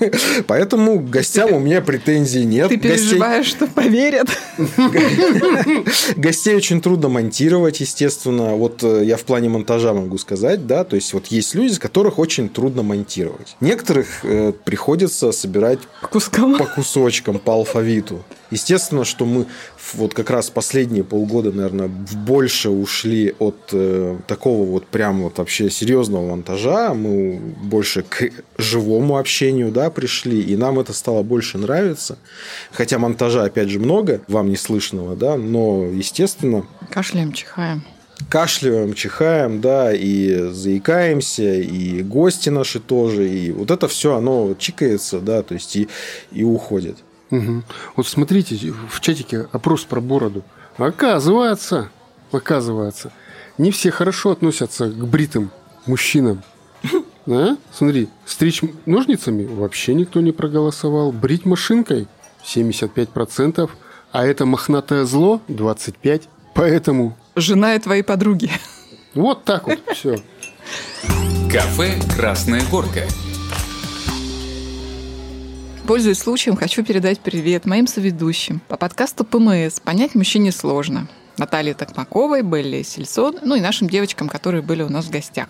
Поэтому 0.46 0.98
к 1.00 1.10
гостям 1.10 1.52
у 1.52 1.58
меня 1.58 1.80
претензий 1.80 2.44
нет. 2.44 2.68
Ты 2.68 2.76
Гостей- 2.76 2.96
переживаешь, 3.10 3.46
что 3.46 3.66
поверят. 3.66 4.28
Гостей 6.16 6.54
очень 6.54 6.80
трудно 6.80 7.08
монтировать, 7.08 7.80
естественно. 7.80 8.54
Вот 8.56 8.82
э, 8.82 9.04
я 9.04 9.16
в 9.16 9.22
плане 9.22 9.48
монтажа 9.48 9.92
могу 9.92 10.18
сказать, 10.18 10.66
да, 10.66 10.84
то 10.84 10.96
есть 10.96 11.12
вот 11.12 11.26
есть 11.26 11.54
люди, 11.54 11.78
которых 11.78 12.18
очень 12.18 12.48
трудно 12.48 12.82
монтировать. 12.82 13.56
Некоторых 13.60 14.24
э, 14.24 14.52
приходится 14.64 15.32
собирать 15.32 15.80
По 16.02 16.08
кускам. 16.08 16.56
по 16.58 16.66
кусочкам, 16.66 17.38
по 17.38 17.54
алфавиту. 17.54 18.22
Естественно, 18.50 19.04
что 19.04 19.24
мы 19.26 19.46
вот 19.94 20.14
как 20.14 20.30
раз 20.30 20.50
последние 20.50 21.04
полгода, 21.04 21.52
наверное, 21.60 21.88
больше 21.88 22.70
ушли 22.70 23.34
от 23.38 23.70
э, 23.72 24.16
такого 24.26 24.64
вот 24.64 24.86
прям 24.86 25.22
вот 25.22 25.38
вообще 25.38 25.70
серьезного 25.70 26.30
монтажа, 26.30 26.94
мы 26.94 27.38
больше 27.62 28.02
к 28.02 28.30
живому 28.58 29.18
общению, 29.18 29.70
да, 29.70 29.90
пришли, 29.90 30.40
и 30.40 30.56
нам 30.56 30.78
это 30.80 30.92
стало 30.92 31.22
больше 31.22 31.58
нравиться. 31.58 32.18
Хотя 32.72 32.98
монтажа, 32.98 33.44
опять 33.44 33.68
же, 33.68 33.78
много, 33.78 34.20
вам 34.28 34.48
не 34.48 34.56
слышного, 34.56 35.16
да, 35.16 35.36
но, 35.36 35.84
естественно, 35.84 36.66
Кашляем, 36.90 37.32
чихаем. 37.32 37.82
кашляем, 38.28 38.94
чихаем, 38.94 39.60
да, 39.60 39.92
и 39.92 40.50
заикаемся, 40.50 41.54
и 41.54 42.02
гости 42.02 42.48
наши 42.48 42.80
тоже, 42.80 43.28
и 43.28 43.52
вот 43.52 43.70
это 43.70 43.86
все, 43.88 44.16
оно 44.16 44.54
чикается, 44.58 45.20
да, 45.20 45.42
то 45.42 45.54
есть 45.54 45.76
и, 45.76 45.88
и 46.32 46.42
уходит. 46.42 46.96
Мгм. 47.30 47.64
Вот 47.96 48.06
смотрите, 48.08 48.56
в 48.88 49.00
чатике 49.00 49.46
опрос 49.52 49.84
про 49.84 50.00
бороду. 50.00 50.42
Оказывается, 50.80 51.90
оказывается, 52.32 53.12
не 53.58 53.70
все 53.70 53.90
хорошо 53.90 54.30
относятся 54.30 54.88
к 54.88 55.06
бритым 55.06 55.50
мужчинам. 55.86 56.42
Да? 57.26 57.58
Смотри, 57.70 58.08
стричь 58.24 58.62
ножницами 58.86 59.44
вообще 59.44 59.92
никто 59.92 60.22
не 60.22 60.32
проголосовал. 60.32 61.12
Брить 61.12 61.44
машинкой 61.44 62.08
75%, 62.42 63.70
а 64.10 64.26
это 64.26 64.46
мохнатое 64.46 65.04
зло 65.04 65.40
25%. 65.46 66.22
Поэтому 66.54 67.16
Жена 67.36 67.74
и 67.74 67.78
твои 67.78 68.02
подруги. 68.02 68.50
вот 69.14 69.44
так 69.44 69.68
вот 69.68 69.78
все. 69.94 70.18
Кафе 71.52 72.00
«Красная 72.16 72.62
горка». 72.70 73.02
Пользуясь 75.86 76.18
случаем, 76.18 76.56
хочу 76.56 76.84
передать 76.84 77.20
привет 77.20 77.66
моим 77.66 77.86
соведущим 77.86 78.60
по 78.68 78.76
подкасту 78.76 79.24
ПМС 79.24 79.80
«Понять 79.80 80.14
мужчине 80.14 80.52
сложно». 80.52 81.08
Наталье 81.36 81.74
Токмаковой, 81.74 82.42
Белли 82.42 82.82
Сельсон, 82.82 83.38
ну 83.42 83.54
и 83.54 83.60
нашим 83.60 83.88
девочкам, 83.88 84.28
которые 84.28 84.62
были 84.62 84.82
у 84.82 84.88
нас 84.88 85.06
в 85.06 85.10
гостях. 85.10 85.48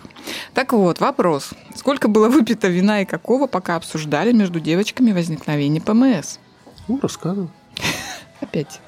Так 0.53 0.73
вот, 0.73 0.99
вопрос. 0.99 1.49
Сколько 1.75 2.07
было 2.07 2.29
выпито 2.29 2.69
вина 2.69 3.01
и 3.01 3.05
какого, 3.05 3.45
пока 3.45 3.75
обсуждали 3.75 4.31
между 4.31 4.59
девочками 4.59 5.11
возникновение 5.11 5.81
ПМС? 5.81 6.37
Ну, 6.87 6.99
рассказывай. 7.01 7.49
Опять. 8.39 8.79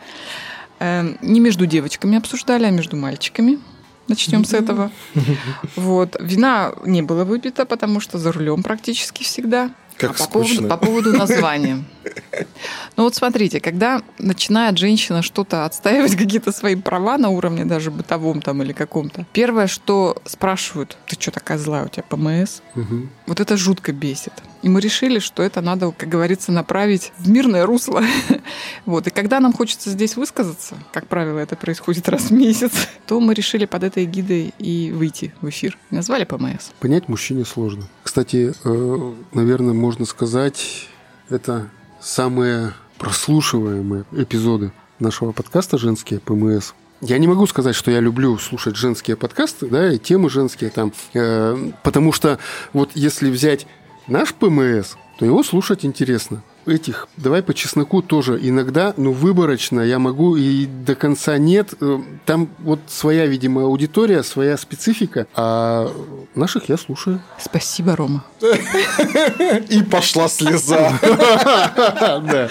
Эм, 0.80 1.18
не 1.22 1.40
между 1.40 1.66
девочками 1.66 2.18
обсуждали, 2.18 2.66
а 2.66 2.72
между 2.72 2.96
мальчиками. 2.96 3.60
Начнем 4.08 4.46
с 4.46 4.54
этого. 4.54 4.92
Вот. 5.76 6.16
Вина 6.20 6.74
не 6.86 7.02
было 7.02 7.24
выпито, 7.24 7.66
потому 7.66 8.00
что 8.00 8.18
за 8.18 8.32
рулем 8.32 8.64
практически 8.64 9.24
всегда. 9.24 9.72
Как 9.98 10.12
а 10.12 10.24
по 10.24 10.30
поводу, 10.30 10.68
по 10.68 10.78
поводу 10.78 11.14
названия. 11.14 11.84
Ну 12.96 13.04
вот 13.04 13.16
смотрите, 13.16 13.60
когда 13.60 14.02
начинает 14.20 14.78
женщина 14.78 15.22
что-то 15.22 15.66
отстаивать, 15.66 16.16
какие-то 16.18 16.52
свои 16.52 16.76
права 16.76 17.18
на 17.18 17.30
уровне 17.30 17.66
даже 17.66 17.92
бытовом 17.92 18.42
там 18.42 18.62
или 18.62 18.74
каком-то, 18.74 19.26
первое, 19.34 19.68
что 19.68 20.16
спрашивают, 20.26 20.98
ты 21.08 21.20
что 21.20 21.32
такая 21.32 21.58
злая, 21.58 21.86
у 21.86 21.90
тебя 21.90 22.04
ПМС? 22.04 22.62
Мгм. 22.76 23.10
Вот 23.28 23.40
это 23.40 23.58
жутко 23.58 23.92
бесит. 23.92 24.34
И 24.64 24.70
мы 24.70 24.80
решили, 24.80 25.20
что 25.20 25.44
это 25.44 25.60
надо, 25.62 25.92
как 25.92 26.08
говорится, 26.08 26.52
направить 26.52 27.12
в 27.18 27.30
мирное 27.30 27.66
русло. 27.66 28.04
Вот. 28.86 29.08
И 29.08 29.10
когда 29.12 29.40
нам 29.40 29.54
хочется 29.54 29.90
здесь 29.90 30.18
высказаться, 30.18 30.76
как 30.92 31.08
правило, 31.08 31.40
это 31.40 31.56
происходит 31.56 32.10
раз 32.10 32.24
в 32.24 32.32
месяц, 32.32 32.72
то 33.08 33.20
мы 33.20 33.34
решили 33.34 33.66
под 33.66 33.84
этой 33.84 34.06
гидой 34.06 34.54
и 34.60 34.92
выйти 34.92 35.34
в 35.42 35.50
эфир. 35.50 35.78
Назвали 35.90 36.26
ПМС. 36.26 36.72
Понять 36.80 37.08
мужчине 37.08 37.46
сложно. 37.46 37.88
Кстати, 38.04 38.54
э, 38.64 39.14
наверное, 39.34 39.74
можно 39.74 40.06
сказать, 40.06 40.88
это 41.30 41.70
самые 42.04 42.74
прослушиваемые 42.98 44.04
эпизоды 44.12 44.74
нашего 45.00 45.32
подкаста 45.32 45.78
«Женские 45.78 46.20
ПМС». 46.20 46.74
Я 47.02 47.18
не 47.18 47.28
могу 47.28 47.48
сказать, 47.48 47.76
что 47.76 47.92
я 47.92 48.00
люблю 48.00 48.38
слушать 48.38 48.76
женские 48.76 49.18
подкасты, 49.18 49.68
да, 49.68 49.92
и 49.92 49.98
темы 49.98 50.30
женские 50.30 50.70
там, 50.70 50.94
э, 51.14 51.72
потому 51.82 52.12
что 52.12 52.40
вот 52.72 52.92
если 52.94 53.30
взять 53.30 53.68
наш 54.08 54.34
ПМС, 54.34 54.96
то 55.18 55.26
его 55.26 55.44
слушать 55.44 55.86
интересно. 55.86 56.44
Этих, 56.66 57.08
давай 57.18 57.44
по 57.44 57.54
чесноку 57.54 58.02
тоже 58.02 58.40
иногда, 58.42 58.94
ну, 58.96 59.12
выборочно 59.12 59.82
я 59.82 60.00
могу 60.00 60.38
и 60.38 60.66
до 60.66 60.96
конца 60.96 61.38
нет. 61.38 61.74
Э, 61.82 62.00
Там 62.26 62.48
вот 62.60 62.80
своя, 62.88 63.26
видимо, 63.26 63.64
аудитория, 63.64 64.24
своя 64.24 64.56
специфика, 64.58 65.28
а 65.36 65.92
наших 66.36 66.70
я 66.70 66.78
слушаю. 66.78 67.22
Спасибо, 67.40 67.96
Рома. 67.96 68.24
И 69.70 69.84
пошла 69.84 70.28
слеза. 70.30 70.98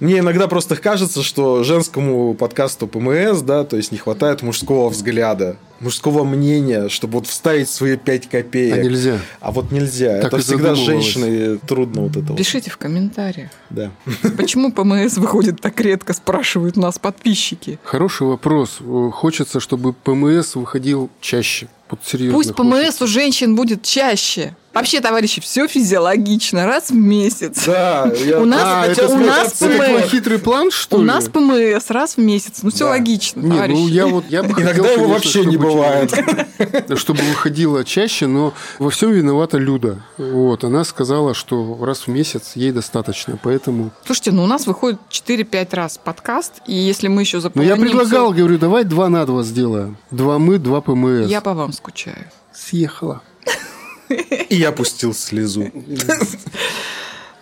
Мне 0.00 0.18
иногда 0.18 0.48
просто 0.48 0.76
кажется, 0.76 1.22
что 1.22 1.62
женскому 1.64 2.34
подкасту 2.34 2.86
ПМС, 2.86 3.40
да, 3.42 3.64
то 3.64 3.76
есть 3.76 3.92
не 3.92 3.98
хватает 3.98 4.42
мужского 4.42 4.88
взгляда, 4.88 5.56
мужского 5.80 6.24
мнения, 6.24 6.88
чтобы 6.88 7.14
вот 7.14 7.26
вставить 7.26 7.68
свои 7.68 7.96
5 7.96 8.28
копеек. 8.28 8.74
А 8.74 8.78
нельзя. 8.78 9.18
А 9.40 9.52
вот 9.52 9.70
нельзя. 9.70 10.20
Так 10.20 10.32
Это 10.32 10.38
всегда 10.38 10.74
женщиной 10.74 11.58
трудно 11.58 12.02
вот 12.02 12.16
это 12.16 12.26
вот. 12.28 12.36
Пишите 12.36 12.70
в 12.70 12.76
комментариях. 12.76 13.50
Да. 13.70 13.90
Почему 14.36 14.72
ПМС 14.72 15.16
выходит 15.18 15.60
так 15.60 15.80
редко, 15.80 16.12
спрашивают 16.14 16.76
нас 16.76 16.98
подписчики. 16.98 17.78
Хороший 17.82 18.26
вопрос. 18.26 18.78
Э, 18.80 19.10
Хочется, 19.12 19.60
чтобы 19.60 19.92
ПМС 19.92 20.54
выходил 20.56 21.10
чаще. 21.20 21.68
Вот. 21.90 22.00
Пусть 22.32 22.54
ПМС 22.54 23.00
у 23.02 23.06
женщин 23.06 23.54
будет 23.54 23.82
чаще. 23.82 24.56
Вообще, 24.72 25.00
товарищи, 25.00 25.40
все 25.40 25.68
физиологично, 25.68 26.66
раз 26.66 26.90
в 26.90 26.94
месяц. 26.96 27.62
Да, 27.64 28.10
я 28.24 28.40
У 28.40 28.44
нас- 28.44 28.60
А, 28.64 28.82
хотел 28.88 29.04
это, 29.04 29.14
у 29.14 29.18
нас 29.20 29.62
это 29.62 29.66
ПМС. 29.68 29.78
такой 29.78 30.02
хитрый 30.08 30.38
план, 30.40 30.70
что 30.72 30.96
У 30.96 31.00
ли? 31.00 31.06
нас 31.06 31.28
ПМС 31.28 31.90
раз 31.90 32.16
в 32.16 32.18
месяц. 32.20 32.58
Ну, 32.62 32.70
все 32.70 32.80
Да. 32.86 32.90
логично, 32.90 33.40
Не, 33.40 33.50
товарищи. 33.52 33.76
ну 33.78 33.86
я 33.86 34.06
вот 34.08 34.24
я 34.30 34.42
бы 34.42 34.48
хотел, 34.52 34.64
Иногда 34.72 34.90
его 34.90 35.04
конечно, 35.04 35.14
вообще 35.14 35.44
не 35.44 35.56
бывает. 35.56 36.12
Чтобы 36.98 37.20
выходила 37.22 37.84
чаще, 37.84 38.26
но 38.26 38.52
во 38.80 38.90
всем 38.90 39.12
виновата 39.12 39.58
Люда. 39.58 40.00
Вот, 40.18 40.64
она 40.64 40.82
сказала, 40.82 41.34
что 41.34 41.78
раз 41.80 42.00
в 42.00 42.08
месяц 42.08 42.52
ей 42.56 42.72
достаточно, 42.72 43.38
поэтому. 43.40 43.92
Слушайте, 44.04 44.32
ну 44.32 44.42
у 44.42 44.46
нас 44.46 44.66
выходит 44.66 44.98
4-5 45.08 45.72
раз 45.74 46.00
подкаст, 46.02 46.54
и 46.66 46.74
если 46.74 47.06
мы 47.06 47.22
еще 47.22 47.36
Ну 47.36 47.42
заполоним... 47.42 47.74
я 47.76 47.80
предлагал, 47.80 48.32
всё- 48.32 48.38
говорю, 48.38 48.58
давай 48.58 48.82
два 48.82 49.08
на 49.08 49.24
два 49.24 49.44
сделаем. 49.44 49.98
Два 50.10 50.38
мы, 50.40 50.58
два 50.58 50.80
ПМС. 50.80 51.28
Я 51.28 51.40
по 51.40 51.54
вам 51.54 51.72
скучаю. 51.74 52.30
съехала. 52.52 53.22
И 54.48 54.56
я 54.56 54.72
пустил 54.72 55.14
слезу. 55.14 55.70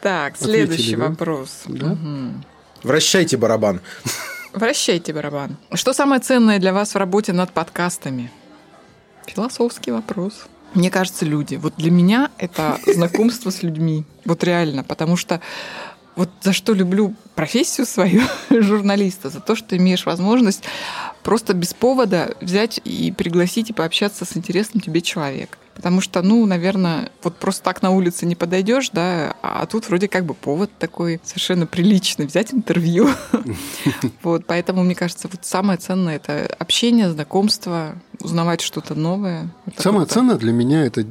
Так, 0.00 0.36
следующий 0.36 0.96
вопрос. 0.96 1.64
Вращайте 2.82 3.36
барабан. 3.36 3.80
Вращайте 4.52 5.12
барабан. 5.12 5.56
Что 5.74 5.92
самое 5.92 6.20
ценное 6.20 6.58
для 6.58 6.72
вас 6.72 6.94
в 6.94 6.98
работе 6.98 7.32
над 7.32 7.52
подкастами? 7.52 8.30
Философский 9.26 9.92
вопрос. 9.92 10.46
Мне 10.74 10.90
кажется, 10.90 11.24
люди. 11.24 11.54
Вот 11.56 11.74
для 11.76 11.90
меня 11.90 12.30
это 12.38 12.78
знакомство 12.86 13.50
с 13.50 13.62
людьми. 13.62 14.04
Вот 14.24 14.42
реально. 14.44 14.84
Потому 14.84 15.16
что 15.16 15.40
вот 16.16 16.30
за 16.42 16.52
что 16.52 16.74
люблю 16.74 17.14
профессию 17.34 17.86
свою 17.86 18.22
журналиста, 18.50 19.30
за 19.30 19.40
то, 19.40 19.54
что 19.54 19.76
имеешь 19.76 20.04
возможность 20.04 20.64
просто 21.22 21.54
без 21.54 21.74
повода 21.74 22.34
взять 22.40 22.80
и 22.84 23.12
пригласить 23.12 23.70
и 23.70 23.72
пообщаться 23.72 24.24
с 24.24 24.36
интересным 24.36 24.80
тебе 24.80 25.00
человеком. 25.00 25.58
Потому 25.74 26.00
что, 26.02 26.20
ну, 26.22 26.44
наверное, 26.44 27.10
вот 27.22 27.36
просто 27.36 27.64
так 27.64 27.80
на 27.82 27.90
улице 27.90 28.26
не 28.26 28.34
подойдешь, 28.34 28.90
да, 28.90 29.34
а 29.42 29.64
тут 29.66 29.88
вроде 29.88 30.06
как 30.06 30.26
бы 30.26 30.34
повод 30.34 30.70
такой 30.78 31.20
совершенно 31.24 31.66
приличный 31.66 32.26
взять 32.26 32.52
интервью. 32.52 33.08
Вот, 34.22 34.44
поэтому, 34.46 34.82
мне 34.84 34.94
кажется, 34.94 35.28
вот 35.30 35.44
самое 35.44 35.78
ценное 35.78 36.16
это 36.16 36.46
общение, 36.58 37.10
знакомство, 37.10 37.96
узнавать 38.20 38.60
что-то 38.60 38.94
новое. 38.94 39.50
Самое 39.76 40.06
ценное 40.06 40.36
для 40.36 40.52
меня 40.52 40.84
это 40.84 41.04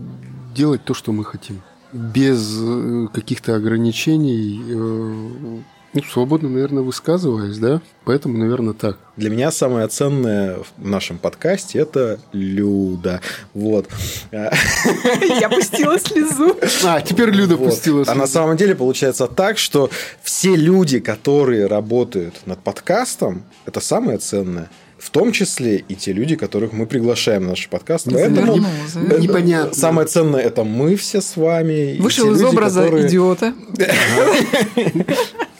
делать 0.53 0.83
то, 0.83 0.93
что 0.93 1.11
мы 1.11 1.25
хотим. 1.25 1.61
Без 1.91 2.57
э, 2.59 3.07
каких-то 3.13 3.55
ограничений, 3.55 4.61
э, 4.63 5.59
ну, 5.93 6.01
свободно, 6.03 6.47
наверное, 6.49 6.83
высказываясь, 6.83 7.57
да? 7.57 7.81
Поэтому, 8.05 8.37
наверное, 8.37 8.73
так. 8.73 8.97
Для 9.17 9.29
меня 9.29 9.51
самое 9.51 9.87
ценное 9.87 10.57
в 10.77 10.87
нашем 10.87 11.17
подкасте 11.17 11.79
это 11.79 12.19
Люда. 12.31 13.19
Вот. 13.53 13.87
Я 14.31 15.49
пустила 15.49 15.99
слезу. 15.99 16.55
А, 16.85 17.01
теперь 17.01 17.29
Люда 17.31 17.57
вот. 17.57 17.69
пустила 17.69 18.03
А 18.07 18.15
на 18.15 18.25
слезу. 18.25 18.33
самом 18.33 18.57
деле 18.57 18.73
получается 18.75 19.27
так, 19.27 19.57
что 19.57 19.89
все 20.23 20.55
люди, 20.55 20.99
которые 20.99 21.67
работают 21.67 22.35
над 22.45 22.59
подкастом, 22.63 23.43
это 23.65 23.79
самое 23.81 24.17
ценное. 24.17 24.69
В 24.97 25.09
том 25.09 25.31
числе 25.31 25.77
и 25.77 25.95
те 25.95 26.13
люди, 26.13 26.35
которых 26.35 26.73
мы 26.73 26.85
приглашаем 26.85 27.43
на 27.43 27.49
наш 27.49 27.67
подкаст. 27.69 28.05
Поэтому 28.05 28.55
э, 28.57 28.87
завернула. 28.87 29.19
Непонятно. 29.19 29.73
Самое 29.73 30.07
ценное 30.07 30.41
это 30.41 30.63
мы 30.63 30.95
все 30.95 31.21
с 31.21 31.35
вами. 31.35 31.97
Вышел 31.99 32.31
из 32.31 32.39
люди, 32.39 32.53
образа 32.53 32.83
которые- 32.83 33.07
идиота. 33.07 33.53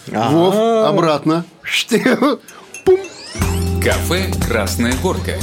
Ага. 0.10 0.30
Вов, 0.30 0.56
обратно. 0.90 1.46
Пум. 2.86 3.00
Кафе 3.84 4.32
«Красная 4.48 4.94
горка». 5.02 5.34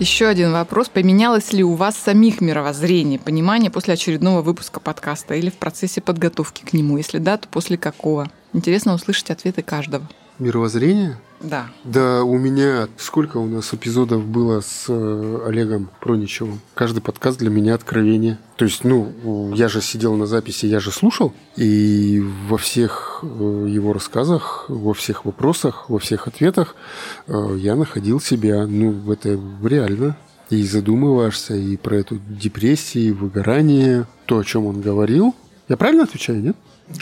Еще 0.00 0.26
один 0.26 0.52
вопрос. 0.52 0.88
Поменялось 0.88 1.52
ли 1.52 1.62
у 1.62 1.74
вас 1.74 1.96
самих 1.96 2.40
мировоззрение, 2.40 3.18
понимание 3.18 3.70
после 3.70 3.94
очередного 3.94 4.42
выпуска 4.42 4.80
подкаста 4.80 5.34
или 5.34 5.50
в 5.50 5.54
процессе 5.54 6.00
подготовки 6.00 6.64
к 6.64 6.72
нему? 6.72 6.98
Если 6.98 7.18
да, 7.18 7.36
то 7.36 7.48
после 7.48 7.78
какого? 7.78 8.28
Интересно 8.52 8.94
услышать 8.94 9.30
ответы 9.30 9.62
каждого. 9.62 10.08
Мировоззрение? 10.38 11.16
Да. 11.44 11.66
Да, 11.84 12.24
у 12.24 12.38
меня 12.38 12.88
сколько 12.96 13.36
у 13.36 13.46
нас 13.46 13.74
эпизодов 13.74 14.24
было 14.24 14.60
с 14.60 14.86
э, 14.88 15.42
Олегом 15.46 15.90
Проничевым. 16.00 16.60
Каждый 16.74 17.00
подкаст 17.00 17.38
для 17.38 17.50
меня 17.50 17.74
откровение. 17.74 18.38
То 18.56 18.64
есть, 18.64 18.82
ну, 18.82 19.52
я 19.54 19.68
же 19.68 19.82
сидел 19.82 20.14
на 20.14 20.26
записи, 20.26 20.64
я 20.64 20.80
же 20.80 20.90
слушал, 20.90 21.34
и 21.56 22.24
во 22.48 22.56
всех 22.56 23.20
э, 23.22 23.26
его 23.68 23.92
рассказах, 23.92 24.64
во 24.68 24.94
всех 24.94 25.26
вопросах, 25.26 25.90
во 25.90 25.98
всех 25.98 26.28
ответах 26.28 26.76
э, 27.26 27.56
я 27.58 27.76
находил 27.76 28.20
себя, 28.20 28.66
ну, 28.66 29.12
это 29.12 29.38
реально. 29.62 30.16
И 30.48 30.62
задумываешься 30.62 31.54
и 31.54 31.76
про 31.76 31.96
эту 31.96 32.18
депрессию, 32.28 33.16
выгорание, 33.16 34.06
то, 34.26 34.38
о 34.38 34.44
чем 34.44 34.66
он 34.66 34.80
говорил. 34.80 35.34
Я 35.68 35.76
правильно 35.76 36.04
отвечаю, 36.04 36.40
нет? 36.42 36.56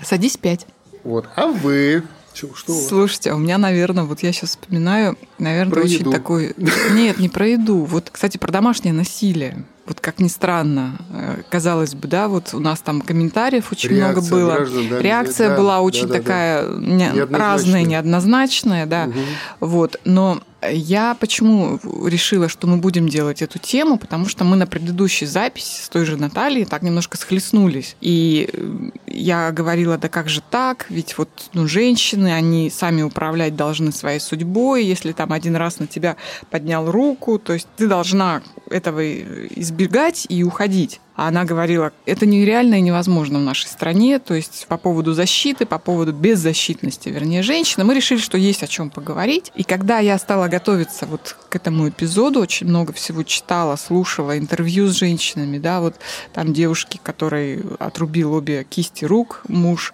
Садись 0.05 0.37
пять. 0.37 0.67
Вот. 1.05 1.29
А 1.37 1.47
вы? 1.47 2.03
Чё, 2.35 2.49
что? 2.55 2.73
Слушайте, 2.73 3.31
а 3.31 3.35
у 3.35 3.39
меня, 3.39 3.59
наверное, 3.59 4.05
вот 4.05 4.23
я 4.23 4.33
сейчас 4.33 4.51
вспоминаю, 4.51 5.19
наверное, 5.39 5.73
Про 5.73 5.83
очень 5.83 6.01
еду. 6.01 6.11
такой... 6.13 6.55
Нет, 6.93 7.19
не 7.19 7.29
про 7.29 7.47
еду. 7.49 7.85
Вот, 7.85 8.09
кстати, 8.11 8.39
про 8.39 8.51
домашнее 8.51 8.95
насилие. 8.95 9.65
Вот 9.85 10.01
как 10.01 10.21
ни 10.21 10.29
странно, 10.29 10.97
э, 11.11 11.43
казалось 11.51 11.95
бы, 11.95 12.07
да, 12.07 12.29
вот 12.29 12.55
у 12.55 12.61
нас 12.61 12.81
там 12.81 13.01
комментариев 13.01 13.73
очень 13.73 13.91
много 13.91 14.15
Реакция 14.21 14.31
было. 14.31 14.53
граждан, 14.55 14.89
да, 14.89 14.99
Реакция 15.01 15.49
да, 15.51 15.57
была 15.57 15.75
да, 15.77 15.81
очень 15.83 16.07
да, 16.07 16.15
да. 16.15 16.19
такая 16.21 16.69
не- 16.69 16.95
Неоднозначная. 17.13 17.39
разная, 17.39 17.83
неоднозначная, 17.83 18.87
да. 18.87 19.07
Мгм. 19.07 19.19
Вот. 19.61 19.97
Но 20.05 20.41
я 20.71 21.17
почему 21.19 21.79
решила, 22.07 22.49
что 22.49 22.67
мы 22.67 22.77
будем 22.77 23.09
делать 23.09 23.43
эту 23.43 23.59
тему, 23.59 23.99
потому 23.99 24.29
что 24.29 24.45
мы 24.45 24.57
на 24.57 24.67
предыдущей 24.67 25.27
записи 25.27 25.83
с 25.83 25.89
той 25.89 26.05
же 26.05 26.17
Натальей 26.17 26.65
так 26.65 26.83
немножко 26.83 27.17
схлестнулись. 27.17 27.97
И 28.01 28.49
э, 28.53 28.91
я 29.07 29.51
говорила, 29.51 29.99
да 29.99 30.09
как 30.09 30.29
же 30.29 30.41
так, 30.41 30.87
ведь 30.89 31.19
вот 31.19 31.29
ну, 31.53 31.67
женщины, 31.67 32.33
они 32.33 32.71
сами 32.71 33.03
управлять 33.03 33.57
должны 33.57 33.93
своей 33.93 34.21
судьбой, 34.21 34.85
если 34.85 35.13
там 35.13 35.33
один 35.33 35.57
раз 35.57 35.79
на 35.79 35.87
тебя 35.87 36.17
поднял 36.51 36.91
руку, 36.91 37.39
то 37.39 37.53
есть 37.53 37.69
ты 37.77 37.89
должна 37.89 38.43
этого 38.73 39.03
избегать 39.21 40.27
и 40.29 40.43
уходить. 40.45 41.01
А 41.15 41.29
она 41.29 41.45
говорила, 41.45 41.93
это 42.07 42.25
нереально 42.25 42.77
и 42.77 42.81
невозможно 42.81 43.39
в 43.39 43.43
нашей 43.43 43.67
стране. 43.67 44.19
То 44.19 44.35
есть 44.35 44.67
по 44.67 44.79
поводу 44.79 45.13
защиты, 45.13 45.67
по 45.67 45.79
поводу 45.79 46.13
беззащитности, 46.13 47.11
вернее, 47.11 47.43
женщины, 47.43 47.85
мы 47.85 47.95
решили, 47.95 48.19
что 48.19 48.39
есть 48.39 48.63
о 48.63 48.67
чем 48.67 48.89
поговорить. 48.89 49.53
И 49.55 49.63
когда 49.63 49.99
я 49.99 50.17
стала 50.19 50.49
готовиться 50.49 51.07
вот 51.07 51.37
к 51.51 51.57
этому 51.57 51.89
эпизоду, 51.89 52.41
очень 52.41 52.67
много 52.67 52.93
всего 52.95 53.23
читала, 53.25 53.77
слушала, 53.77 54.39
интервью 54.39 54.89
с 54.89 54.97
женщинами, 54.97 55.59
да, 55.59 55.81
вот 55.81 55.97
там 56.33 56.55
девушки, 56.55 56.99
которые 57.03 57.63
отрубил 57.79 58.33
обе 58.33 58.65
кисти 58.65 59.05
рук 59.05 59.43
муж, 59.49 59.93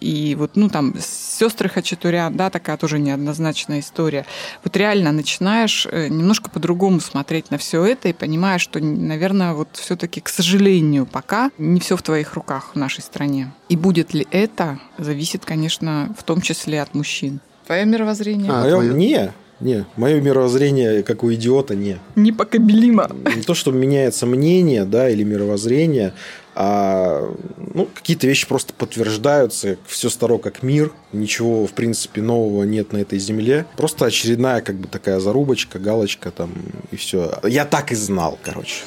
и 0.00 0.34
вот, 0.38 0.52
ну, 0.56 0.68
там, 0.68 0.94
сестры 1.00 1.68
Хачатурян, 1.68 2.36
да, 2.36 2.50
такая 2.50 2.76
тоже 2.76 2.98
неоднозначная 2.98 3.80
история. 3.80 4.26
Вот 4.62 4.76
реально 4.76 5.12
начинаешь 5.12 5.86
э, 5.90 6.08
немножко 6.08 6.50
по-другому 6.50 7.00
смотреть 7.00 7.50
на 7.50 7.58
все 7.58 7.84
это 7.84 8.08
и 8.08 8.12
понимаешь, 8.12 8.60
что, 8.62 8.80
наверное, 8.80 9.54
вот 9.54 9.68
все-таки, 9.72 10.20
к 10.20 10.28
сожалению, 10.28 11.06
пока 11.06 11.50
не 11.58 11.80
все 11.80 11.96
в 11.96 12.02
твоих 12.02 12.34
руках 12.34 12.72
в 12.74 12.78
нашей 12.78 13.00
стране. 13.02 13.52
И 13.68 13.76
будет 13.76 14.14
ли 14.14 14.26
это, 14.30 14.78
зависит, 14.98 15.44
конечно, 15.44 16.14
в 16.18 16.22
том 16.24 16.40
числе 16.40 16.82
от 16.82 16.94
мужчин. 16.94 17.40
Твое 17.66 17.84
мировоззрение 17.86 18.50
А, 18.52 18.60
Моё- 18.62 18.76
твоё? 18.76 18.92
Не, 18.94 19.32
не. 19.60 19.84
Мое 19.96 20.20
мировоззрение, 20.20 21.02
как 21.02 21.22
у 21.24 21.32
идиота, 21.32 21.74
не. 21.74 21.96
непоколебимо. 22.16 23.08
Не 23.36 23.42
то, 23.42 23.54
что 23.54 23.70
меняется 23.70 24.26
мнение, 24.26 24.84
да, 24.84 25.08
или 25.08 25.22
мировоззрение, 25.22 26.12
а 26.54 27.34
ну, 27.56 27.86
какие-то 27.86 28.26
вещи 28.26 28.46
просто 28.46 28.72
подтверждаются, 28.72 29.76
все 29.86 30.08
старо 30.08 30.38
как 30.38 30.62
мир, 30.62 30.92
ничего, 31.12 31.66
в 31.66 31.72
принципе, 31.72 32.22
нового 32.22 32.64
нет 32.64 32.92
на 32.92 32.98
этой 32.98 33.18
земле. 33.18 33.66
Просто 33.76 34.06
очередная, 34.06 34.60
как 34.60 34.76
бы, 34.76 34.86
такая 34.88 35.20
зарубочка, 35.20 35.78
галочка 35.78 36.30
там, 36.30 36.52
и 36.90 36.96
все. 36.96 37.38
Я 37.44 37.64
так 37.64 37.92
и 37.92 37.94
знал, 37.94 38.38
короче. 38.42 38.84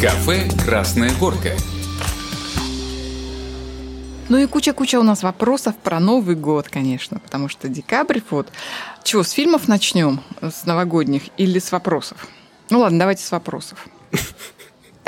Кафе 0.00 0.48
«Красная 0.64 1.10
горка». 1.18 1.50
Ну 4.28 4.38
и 4.38 4.46
куча-куча 4.46 5.00
у 5.00 5.02
нас 5.02 5.24
вопросов 5.24 5.74
про 5.76 5.98
Новый 5.98 6.36
год, 6.36 6.68
конечно, 6.68 7.18
потому 7.18 7.48
что 7.48 7.68
декабрь 7.68 8.20
вот. 8.30 8.46
Чего, 9.02 9.24
с 9.24 9.32
фильмов 9.32 9.66
начнем, 9.66 10.20
с 10.40 10.66
новогодних 10.66 11.24
или 11.36 11.58
с 11.58 11.72
вопросов? 11.72 12.28
Ну 12.70 12.78
ладно, 12.78 13.00
давайте 13.00 13.24
с 13.24 13.32
вопросов. 13.32 13.88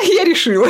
Я 0.02 0.24
решила. 0.24 0.66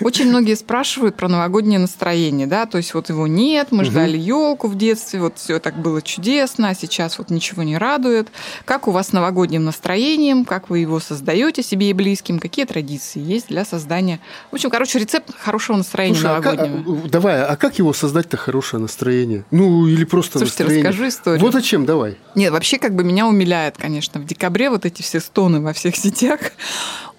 Очень 0.00 0.28
многие 0.28 0.54
спрашивают 0.54 1.16
про 1.16 1.28
новогоднее 1.28 1.78
настроение, 1.78 2.46
да, 2.46 2.66
то 2.66 2.78
есть 2.78 2.94
вот 2.94 3.08
его 3.08 3.26
нет, 3.26 3.68
мы 3.70 3.84
ждали 3.84 4.16
елку 4.16 4.68
в 4.68 4.76
детстве, 4.76 5.20
вот 5.20 5.38
все 5.38 5.58
так 5.58 5.76
было 5.80 6.00
чудесно, 6.02 6.70
а 6.70 6.74
сейчас 6.74 7.18
вот 7.18 7.30
ничего 7.30 7.62
не 7.62 7.76
радует. 7.76 8.28
Как 8.64 8.88
у 8.88 8.90
вас 8.92 9.08
с 9.08 9.12
новогодним 9.12 9.64
настроением, 9.64 10.44
как 10.44 10.70
вы 10.70 10.78
его 10.80 11.00
создаете 11.00 11.62
себе 11.62 11.90
и 11.90 11.92
близким, 11.92 12.38
какие 12.38 12.64
традиции 12.64 13.20
есть 13.20 13.48
для 13.48 13.64
создания? 13.64 14.20
В 14.50 14.54
общем, 14.54 14.70
короче, 14.70 14.98
рецепт 14.98 15.34
хорошего 15.38 15.76
настроения 15.76 16.14
Слушай, 16.14 16.36
а 16.36 16.40
как- 16.40 16.56
новогоднего. 16.58 17.02
а, 17.04 17.08
давай, 17.08 17.44
а 17.44 17.56
как 17.56 17.78
его 17.78 17.92
создать-то 17.92 18.36
хорошее 18.36 18.80
настроение? 18.80 19.44
Ну, 19.50 19.86
или 19.86 20.04
просто 20.04 20.38
Слушайте, 20.38 20.64
настроение? 20.64 20.88
расскажу 20.90 21.08
историю. 21.08 21.40
Вот 21.40 21.54
о 21.54 21.62
чем, 21.62 21.84
давай. 21.86 22.16
Нет, 22.34 22.52
вообще 22.52 22.78
как 22.78 22.94
бы 22.94 23.04
меня 23.04 23.26
умиляет, 23.26 23.76
конечно, 23.76 24.20
в 24.20 24.24
декабре 24.26 24.70
вот 24.70 24.86
эти 24.86 25.02
все 25.02 25.20
стоны 25.20 25.60
во 25.60 25.72
всех 25.72 25.96
сетях. 25.96 26.40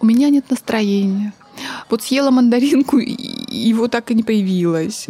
У 0.01 0.05
меня 0.05 0.29
нет 0.29 0.49
настроения. 0.49 1.33
Вот 1.89 2.01
съела 2.01 2.31
мандаринку, 2.31 2.97
и 2.97 3.15
его 3.55 3.87
так 3.87 4.09
и 4.09 4.15
не 4.15 4.23
появилось. 4.23 5.07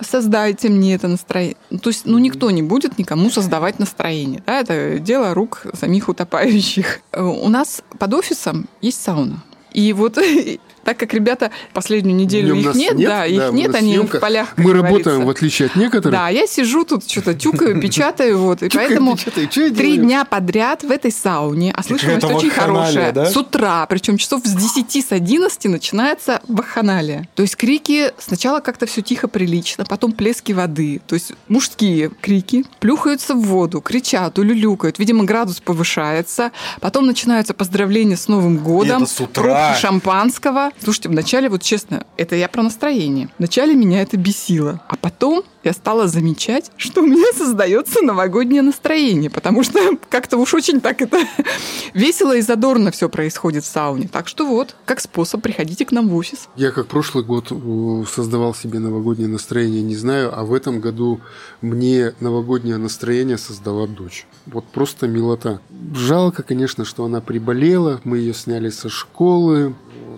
Создайте 0.00 0.68
мне 0.68 0.94
это 0.94 1.08
настроение. 1.08 1.56
То 1.80 1.88
есть, 1.90 2.04
ну, 2.04 2.18
никто 2.18 2.50
не 2.50 2.62
будет 2.62 2.98
никому 2.98 3.30
создавать 3.30 3.78
настроение. 3.78 4.42
Да? 4.46 4.60
Это 4.60 4.98
дело 4.98 5.32
рук 5.32 5.66
самих 5.72 6.08
утопающих. 6.08 7.00
Э, 7.12 7.22
У 7.22 7.48
нас 7.48 7.82
под 7.98 8.14
офисом 8.14 8.68
есть 8.82 9.02
сауна. 9.02 9.42
И 9.72 9.92
вот 9.92 10.18
Так 10.84 10.98
как 10.98 11.14
ребята 11.14 11.50
последнюю 11.72 12.16
неделю 12.16 12.54
Днем 12.54 12.70
их 12.70 12.76
нет, 12.76 12.94
нет, 12.94 13.08
да, 13.08 13.26
их 13.26 13.38
да, 13.38 13.50
нет, 13.50 13.74
они 13.74 13.98
в 13.98 14.20
полях. 14.20 14.50
как 14.54 14.64
Мы 14.64 14.72
работаем, 14.72 15.24
в 15.24 15.30
отличие 15.30 15.66
от 15.66 15.76
некоторых. 15.76 16.12
Да, 16.12 16.28
я 16.28 16.46
сижу 16.46 16.84
тут, 16.84 17.08
что-то 17.08 17.34
тюкаю, 17.34 17.80
печатаю, 17.82 18.38
вот, 18.38 18.62
и 18.62 18.68
поэтому 18.68 19.16
три 19.16 19.96
дня 19.96 20.24
подряд 20.24 20.82
в 20.82 20.90
этой 20.90 21.10
сауне, 21.10 21.72
а 21.74 21.82
слышимость 21.82 22.24
очень 22.24 22.48
вакханалия, 22.48 23.12
хорошая, 23.12 23.32
с 23.32 23.36
утра, 23.36 23.86
причем 23.86 24.16
часов 24.18 24.42
с 24.44 24.52
10, 24.54 25.06
с 25.06 25.12
11 25.12 25.64
начинается 25.64 26.40
вахханалия. 26.48 27.28
То 27.34 27.42
есть 27.42 27.56
крики 27.56 28.12
сначала 28.18 28.60
как-то 28.60 28.86
все 28.86 29.02
тихо, 29.02 29.28
прилично, 29.28 29.84
потом 29.84 30.12
плески 30.12 30.52
воды, 30.52 31.00
то 31.06 31.14
есть 31.14 31.32
мужские 31.48 32.10
крики, 32.20 32.64
плюхаются 32.80 33.34
в 33.34 33.40
воду, 33.40 33.80
кричат, 33.80 34.38
улюлюкают, 34.38 34.98
видимо, 34.98 35.24
градус 35.24 35.60
повышается, 35.60 36.52
потом 36.80 37.06
начинаются 37.06 37.54
поздравления 37.54 38.16
с 38.16 38.28
Новым 38.28 38.58
годом, 38.58 39.04
это 39.04 39.12
с 39.12 39.20
утра. 39.20 39.42
пробки 39.42 39.80
шампанского. 39.80 40.70
Слушайте, 40.82 41.08
вначале, 41.08 41.48
вот 41.48 41.62
честно, 41.62 42.04
это 42.16 42.36
я 42.36 42.48
про 42.48 42.62
настроение. 42.62 43.28
Вначале 43.38 43.74
меня 43.74 44.02
это 44.02 44.16
бесило, 44.16 44.80
а 44.88 44.96
потом 44.96 45.44
я 45.64 45.72
стала 45.72 46.08
замечать, 46.08 46.70
что 46.76 47.02
у 47.02 47.06
меня 47.06 47.32
создается 47.36 48.02
новогоднее 48.02 48.62
настроение, 48.62 49.30
потому 49.30 49.62
что 49.62 49.96
как-то 50.08 50.36
уж 50.36 50.54
очень 50.54 50.80
так 50.80 51.02
это 51.02 51.18
весело 51.94 52.36
и 52.36 52.40
задорно 52.40 52.90
все 52.90 53.08
происходит 53.08 53.64
в 53.64 53.66
сауне. 53.66 54.08
Так 54.08 54.28
что 54.28 54.46
вот, 54.46 54.76
как 54.84 55.00
способ, 55.00 55.42
приходите 55.42 55.84
к 55.84 55.92
нам 55.92 56.08
в 56.08 56.16
офис. 56.16 56.48
Я 56.56 56.70
как 56.70 56.86
прошлый 56.86 57.24
год 57.24 57.52
создавал 58.08 58.54
себе 58.54 58.78
новогоднее 58.78 59.28
настроение, 59.28 59.82
не 59.82 59.96
знаю, 59.96 60.38
а 60.38 60.44
в 60.44 60.52
этом 60.52 60.80
году 60.80 61.20
мне 61.60 62.14
новогоднее 62.20 62.76
настроение 62.76 63.38
создала 63.38 63.86
дочь. 63.86 64.26
Вот 64.46 64.64
просто 64.66 65.08
милота. 65.08 65.60
Жалко, 65.94 66.42
конечно, 66.42 66.84
что 66.84 67.04
она 67.04 67.20
приболела, 67.20 68.00
мы 68.04 68.18
ее 68.18 68.34
сняли 68.34 68.70
со 68.70 68.88
школы. 68.88 69.74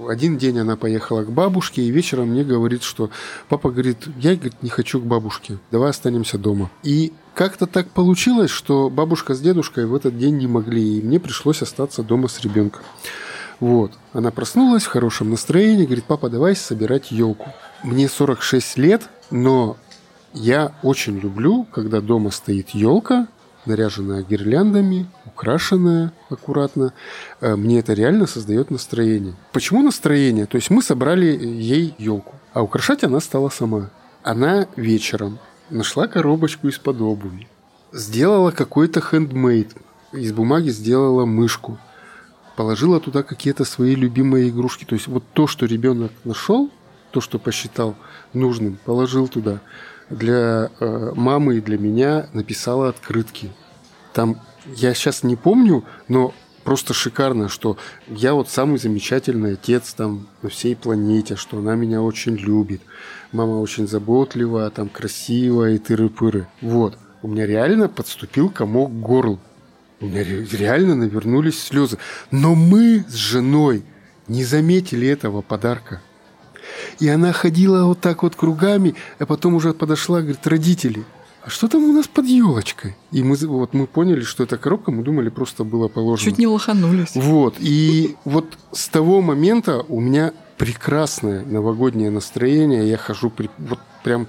Один 0.08 0.38
день 0.38 0.58
она 0.58 0.76
поехала 0.76 1.24
к 1.24 1.30
бабушке, 1.30 1.82
и 1.82 1.90
вечером 1.90 2.28
мне 2.28 2.44
говорит, 2.44 2.82
что 2.82 3.10
папа 3.48 3.70
говорит, 3.70 3.98
я 4.18 4.34
говорит, 4.34 4.62
не 4.62 4.68
хочу 4.68 5.00
к 5.00 5.04
бабушке, 5.04 5.35
давай 5.70 5.90
останемся 5.90 6.38
дома. 6.38 6.70
И 6.82 7.12
как-то 7.34 7.66
так 7.66 7.88
получилось, 7.90 8.50
что 8.50 8.88
бабушка 8.90 9.34
с 9.34 9.40
дедушкой 9.40 9.86
в 9.86 9.94
этот 9.94 10.18
день 10.18 10.36
не 10.38 10.46
могли, 10.46 10.98
и 10.98 11.02
мне 11.02 11.20
пришлось 11.20 11.62
остаться 11.62 12.02
дома 12.02 12.28
с 12.28 12.40
ребенком. 12.40 12.82
Вот. 13.60 13.92
Она 14.12 14.30
проснулась 14.30 14.84
в 14.84 14.88
хорошем 14.88 15.30
настроении, 15.30 15.86
говорит, 15.86 16.04
папа, 16.04 16.28
давай 16.28 16.56
собирать 16.56 17.10
елку. 17.10 17.52
Мне 17.82 18.08
46 18.08 18.78
лет, 18.78 19.02
но 19.30 19.76
я 20.32 20.72
очень 20.82 21.18
люблю, 21.18 21.66
когда 21.72 22.00
дома 22.00 22.30
стоит 22.30 22.70
елка, 22.70 23.28
наряженная 23.66 24.22
гирляндами, 24.22 25.06
украшенная 25.24 26.12
аккуратно. 26.30 26.92
Э, 27.40 27.56
Мне 27.56 27.80
это 27.80 27.92
реально 27.94 28.26
создает 28.26 28.70
настроение. 28.70 29.34
Почему 29.52 29.82
настроение? 29.82 30.46
То 30.46 30.56
есть 30.56 30.70
мы 30.70 30.82
собрали 30.82 31.26
ей 31.26 31.94
елку, 31.98 32.34
а 32.52 32.62
украшать 32.62 33.04
она 33.04 33.20
стала 33.20 33.48
сама. 33.48 33.90
Она 34.26 34.66
вечером 34.74 35.38
нашла 35.70 36.08
коробочку 36.08 36.66
из-под 36.66 37.00
обуви, 37.00 37.46
сделала 37.92 38.50
какой-то 38.50 39.00
хендмейд, 39.00 39.76
из 40.12 40.32
бумаги 40.32 40.70
сделала 40.70 41.24
мышку, 41.24 41.78
положила 42.56 42.98
туда 42.98 43.22
какие-то 43.22 43.64
свои 43.64 43.94
любимые 43.94 44.48
игрушки. 44.48 44.84
То 44.84 44.96
есть 44.96 45.06
вот 45.06 45.22
то, 45.32 45.46
что 45.46 45.64
ребенок 45.64 46.10
нашел, 46.24 46.72
то, 47.12 47.20
что 47.20 47.38
посчитал 47.38 47.94
нужным, 48.32 48.80
положил 48.84 49.28
туда. 49.28 49.60
Для 50.10 50.72
э, 50.80 51.12
мамы 51.14 51.58
и 51.58 51.60
для 51.60 51.78
меня 51.78 52.28
написала 52.32 52.88
открытки. 52.88 53.52
Там, 54.12 54.40
я 54.74 54.92
сейчас 54.94 55.22
не 55.22 55.36
помню, 55.36 55.84
но 56.08 56.34
просто 56.66 56.92
шикарно, 56.94 57.48
что 57.48 57.78
я 58.08 58.34
вот 58.34 58.50
самый 58.50 58.78
замечательный 58.78 59.52
отец 59.52 59.94
там 59.94 60.26
на 60.42 60.48
всей 60.48 60.74
планете, 60.74 61.36
что 61.36 61.58
она 61.58 61.76
меня 61.76 62.02
очень 62.02 62.34
любит. 62.34 62.82
Мама 63.32 63.60
очень 63.60 63.86
заботливая, 63.86 64.68
там 64.70 64.88
красивая 64.88 65.74
и 65.74 65.78
тыры-пыры. 65.78 66.46
Вот. 66.60 66.98
У 67.22 67.28
меня 67.28 67.46
реально 67.46 67.88
подступил 67.88 68.50
комок 68.50 68.90
к 68.90 68.94
горлу. 68.94 69.38
У 70.00 70.06
меня 70.06 70.24
ре- 70.24 70.44
реально 70.50 70.96
навернулись 70.96 71.62
слезы. 71.62 71.98
Но 72.32 72.56
мы 72.56 73.04
с 73.08 73.14
женой 73.14 73.84
не 74.26 74.44
заметили 74.44 75.06
этого 75.06 75.42
подарка. 75.42 76.02
И 76.98 77.08
она 77.08 77.32
ходила 77.32 77.84
вот 77.84 78.00
так 78.00 78.24
вот 78.24 78.34
кругами, 78.34 78.96
а 79.20 79.26
потом 79.26 79.54
уже 79.54 79.72
подошла, 79.72 80.20
говорит, 80.20 80.44
родители, 80.46 81.04
а 81.46 81.48
что 81.50 81.68
там 81.68 81.84
у 81.84 81.92
нас 81.92 82.08
под 82.08 82.26
елочкой? 82.26 82.96
И 83.12 83.22
мы, 83.22 83.36
вот, 83.36 83.72
мы 83.72 83.86
поняли, 83.86 84.22
что 84.22 84.42
это 84.42 84.58
коробка, 84.58 84.90
мы 84.90 85.04
думали, 85.04 85.28
просто 85.28 85.62
было 85.62 85.86
положено. 85.86 86.28
Чуть 86.28 86.38
не 86.38 86.48
лоханулись. 86.48 87.12
Вот. 87.14 87.54
И 87.60 88.16
вот 88.24 88.46
с 88.72 88.88
того 88.88 89.20
момента 89.20 89.84
у 89.88 90.00
меня 90.00 90.32
прекрасное 90.58 91.44
новогоднее 91.44 92.10
настроение. 92.10 92.88
Я 92.88 92.96
хожу 92.96 93.30
при- 93.30 93.48
вот 93.58 93.78
прям 94.02 94.26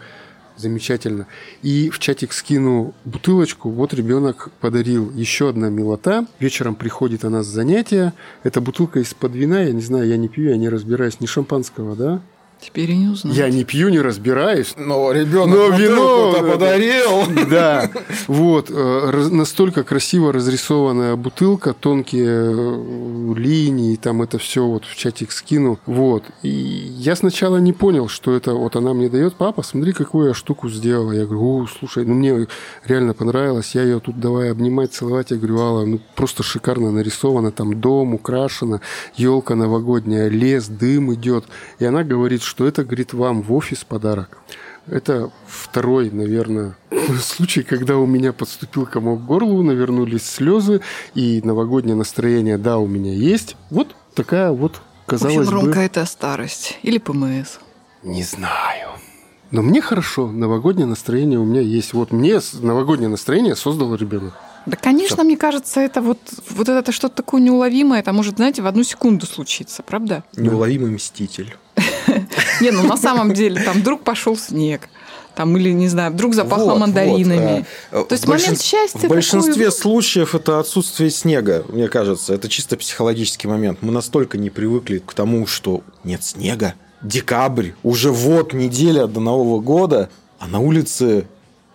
замечательно. 0.58 1.26
И 1.64 1.90
в 1.90 1.98
чатик 1.98 2.34
скину 2.34 2.94
бутылочку. 3.04 3.72
Вот 3.72 3.96
ребенок 3.96 4.50
подарил 4.60 5.12
еще 5.12 5.50
одна 5.50 5.70
милота. 5.70 6.28
Вечером 6.40 6.76
приходит 6.76 7.26
она 7.26 7.42
с 7.42 7.48
занятия. 7.48 8.14
Это 8.44 8.62
бутылка 8.62 9.00
из-под 9.00 9.34
вина. 9.34 9.62
Я 9.62 9.74
не 9.74 9.82
знаю, 9.82 10.08
я 10.08 10.18
не 10.18 10.28
пью, 10.28 10.50
я 10.50 10.58
не 10.58 10.70
разбираюсь. 10.70 11.20
Не 11.20 11.26
шампанского, 11.26 11.96
да? 11.96 12.22
Теперь 12.60 12.92
и 12.92 12.98
не 12.98 13.08
узнаю. 13.08 13.36
Я 13.36 13.50
не 13.50 13.64
пью, 13.64 13.90
не 13.90 14.00
разбираюсь. 14.02 14.74
Но 14.78 15.12
ребенок 15.12 15.56
Но 15.56 15.78
вино- 15.78 16.32
бутылку-то 16.32 16.52
подарил. 16.52 17.24
Да, 17.50 17.90
вот, 18.28 18.70
э, 18.70 19.28
настолько 19.32 19.84
красиво 19.84 20.34
разрисованная 20.34 21.16
бутылка, 21.16 21.74
тонкие 21.74 22.28
э, 22.28 23.34
линии, 23.36 23.96
там 23.96 24.22
это 24.22 24.38
все 24.38 24.66
вот 24.66 24.86
в 24.86 24.96
чатик 24.96 25.32
скину, 25.32 25.80
вот. 25.86 26.24
И 26.42 26.50
я 26.50 27.16
сначала 27.16 27.58
не 27.58 27.74
понял, 27.74 28.08
что 28.10 28.36
это 28.36 28.54
вот 28.54 28.76
она 28.76 28.94
мне 28.94 29.08
дает, 29.10 29.36
папа, 29.36 29.64
смотри, 29.64 29.94
какую 29.94 30.30
я 30.30 30.34
штуку 30.34 30.68
сделала. 30.70 31.12
Я 31.12 31.26
говорю, 31.26 31.64
о, 31.64 31.68
слушай, 31.68 32.06
ну 32.06 32.16
мне 32.16 32.48
реально 32.86 33.14
понравилось, 33.14 33.76
я 33.76 33.84
ее 33.84 34.00
тут 34.00 34.20
давай 34.20 34.52
обнимать, 34.52 34.94
целовать. 34.94 35.32
Я 35.32 35.38
говорю, 35.38 35.60
Алла, 35.60 35.86
ну 35.86 36.00
просто 36.16 36.44
шикарно 36.44 36.92
нарисовано, 36.92 37.52
там 37.52 37.80
дом 37.80 38.16
украшено, 38.16 38.82
елка 39.16 39.56
новогодняя, 39.56 40.28
лес, 40.28 40.68
дым 40.68 41.14
идет. 41.14 41.46
И 41.80 41.86
она 41.86 42.04
говорит, 42.04 42.42
что 42.48 42.66
это, 42.66 42.84
говорит, 42.84 43.14
вам 43.14 43.42
в 43.42 43.54
офис 43.54 43.84
подарок. 43.84 44.38
Это 44.88 45.32
второй, 45.46 46.10
наверное, 46.10 46.78
случай, 47.22 47.62
когда 47.62 47.98
у 47.98 48.06
меня 48.06 48.32
подступил 48.32 48.86
комок 48.86 49.22
к 49.22 49.26
горлу, 49.26 49.62
навернулись 49.62 50.28
слезы, 50.28 50.82
и 51.14 51.42
новогоднее 51.44 51.96
настроение, 51.96 52.58
да, 52.58 52.78
у 52.78 52.88
меня 52.88 53.14
есть. 53.14 53.58
Вот 53.70 53.96
такая 54.16 54.52
вот, 54.52 54.82
В 55.06 55.10
казалось 55.10 55.38
общем, 55.38 55.52
бы... 55.52 55.62
Ромка, 55.66 55.82
это 55.82 56.06
старость. 56.06 56.80
Или 56.84 57.00
ПМС. 57.00 57.58
Не 58.04 58.24
знаю. 58.24 58.92
Но 59.52 59.62
мне 59.62 59.82
хорошо, 59.82 60.32
новогоднее 60.32 60.88
настроение 60.88 61.40
у 61.40 61.46
меня 61.46 61.62
есть. 61.62 61.94
Вот 61.94 62.12
мне 62.12 62.40
новогоднее 62.62 63.10
настроение 63.10 63.56
создал 63.56 63.94
ребенок. 63.96 64.34
Да, 64.66 64.76
конечно, 64.76 65.24
мне 65.24 65.38
кажется, 65.38 65.80
это 65.80 66.02
вот, 66.02 66.20
вот 66.50 66.68
это 66.68 66.92
что-то 66.92 67.16
такое 67.16 67.40
неуловимое, 67.40 68.00
это 68.00 68.12
может, 68.12 68.36
знаете, 68.36 68.62
в 68.62 68.68
одну 68.68 68.84
секунду 68.84 69.26
случиться, 69.26 69.82
правда? 69.82 70.26
Неуловимый 70.36 70.92
мститель. 70.92 71.56
Не, 72.62 72.72
ну 72.72 72.84
на 72.84 72.98
самом 72.98 73.34
деле, 73.34 73.62
там 73.64 73.80
вдруг 73.80 74.04
пошел 74.04 74.38
снег, 74.38 74.90
там 75.36 75.56
или, 75.58 75.72
не 75.72 75.88
знаю, 75.88 76.12
вдруг 76.12 76.34
запахло 76.34 76.72
Вот, 76.72 76.80
мандаринами. 76.80 77.66
вот, 77.92 78.06
э, 78.06 78.10
То 78.10 78.14
есть 78.14 78.26
большин- 78.26 78.42
момент 78.46 78.62
счастья 78.62 79.00
В 79.00 79.08
большинстве 79.08 79.66
такой- 79.66 79.72
случаев 79.82 80.36
это 80.36 80.60
отсутствие 80.60 81.10
снега, 81.12 81.64
мне 81.70 81.88
кажется. 81.88 82.34
Это 82.34 82.50
чисто 82.50 82.76
психологический 82.78 83.48
момент. 83.48 83.80
Мы 83.82 83.92
настолько 83.92 84.38
не 84.38 84.50
привыкли 84.50 84.98
к 85.00 85.14
тому, 85.14 85.46
что 85.48 85.82
нет 86.04 86.24
снега. 86.24 86.74
Декабрь, 87.04 87.72
уже 87.84 88.12
вот 88.12 88.54
неделя 88.54 89.06
до 89.06 89.20
Нового 89.20 89.60
года, 89.62 90.10
а 90.40 90.48
на 90.48 90.60
улице 90.60 91.28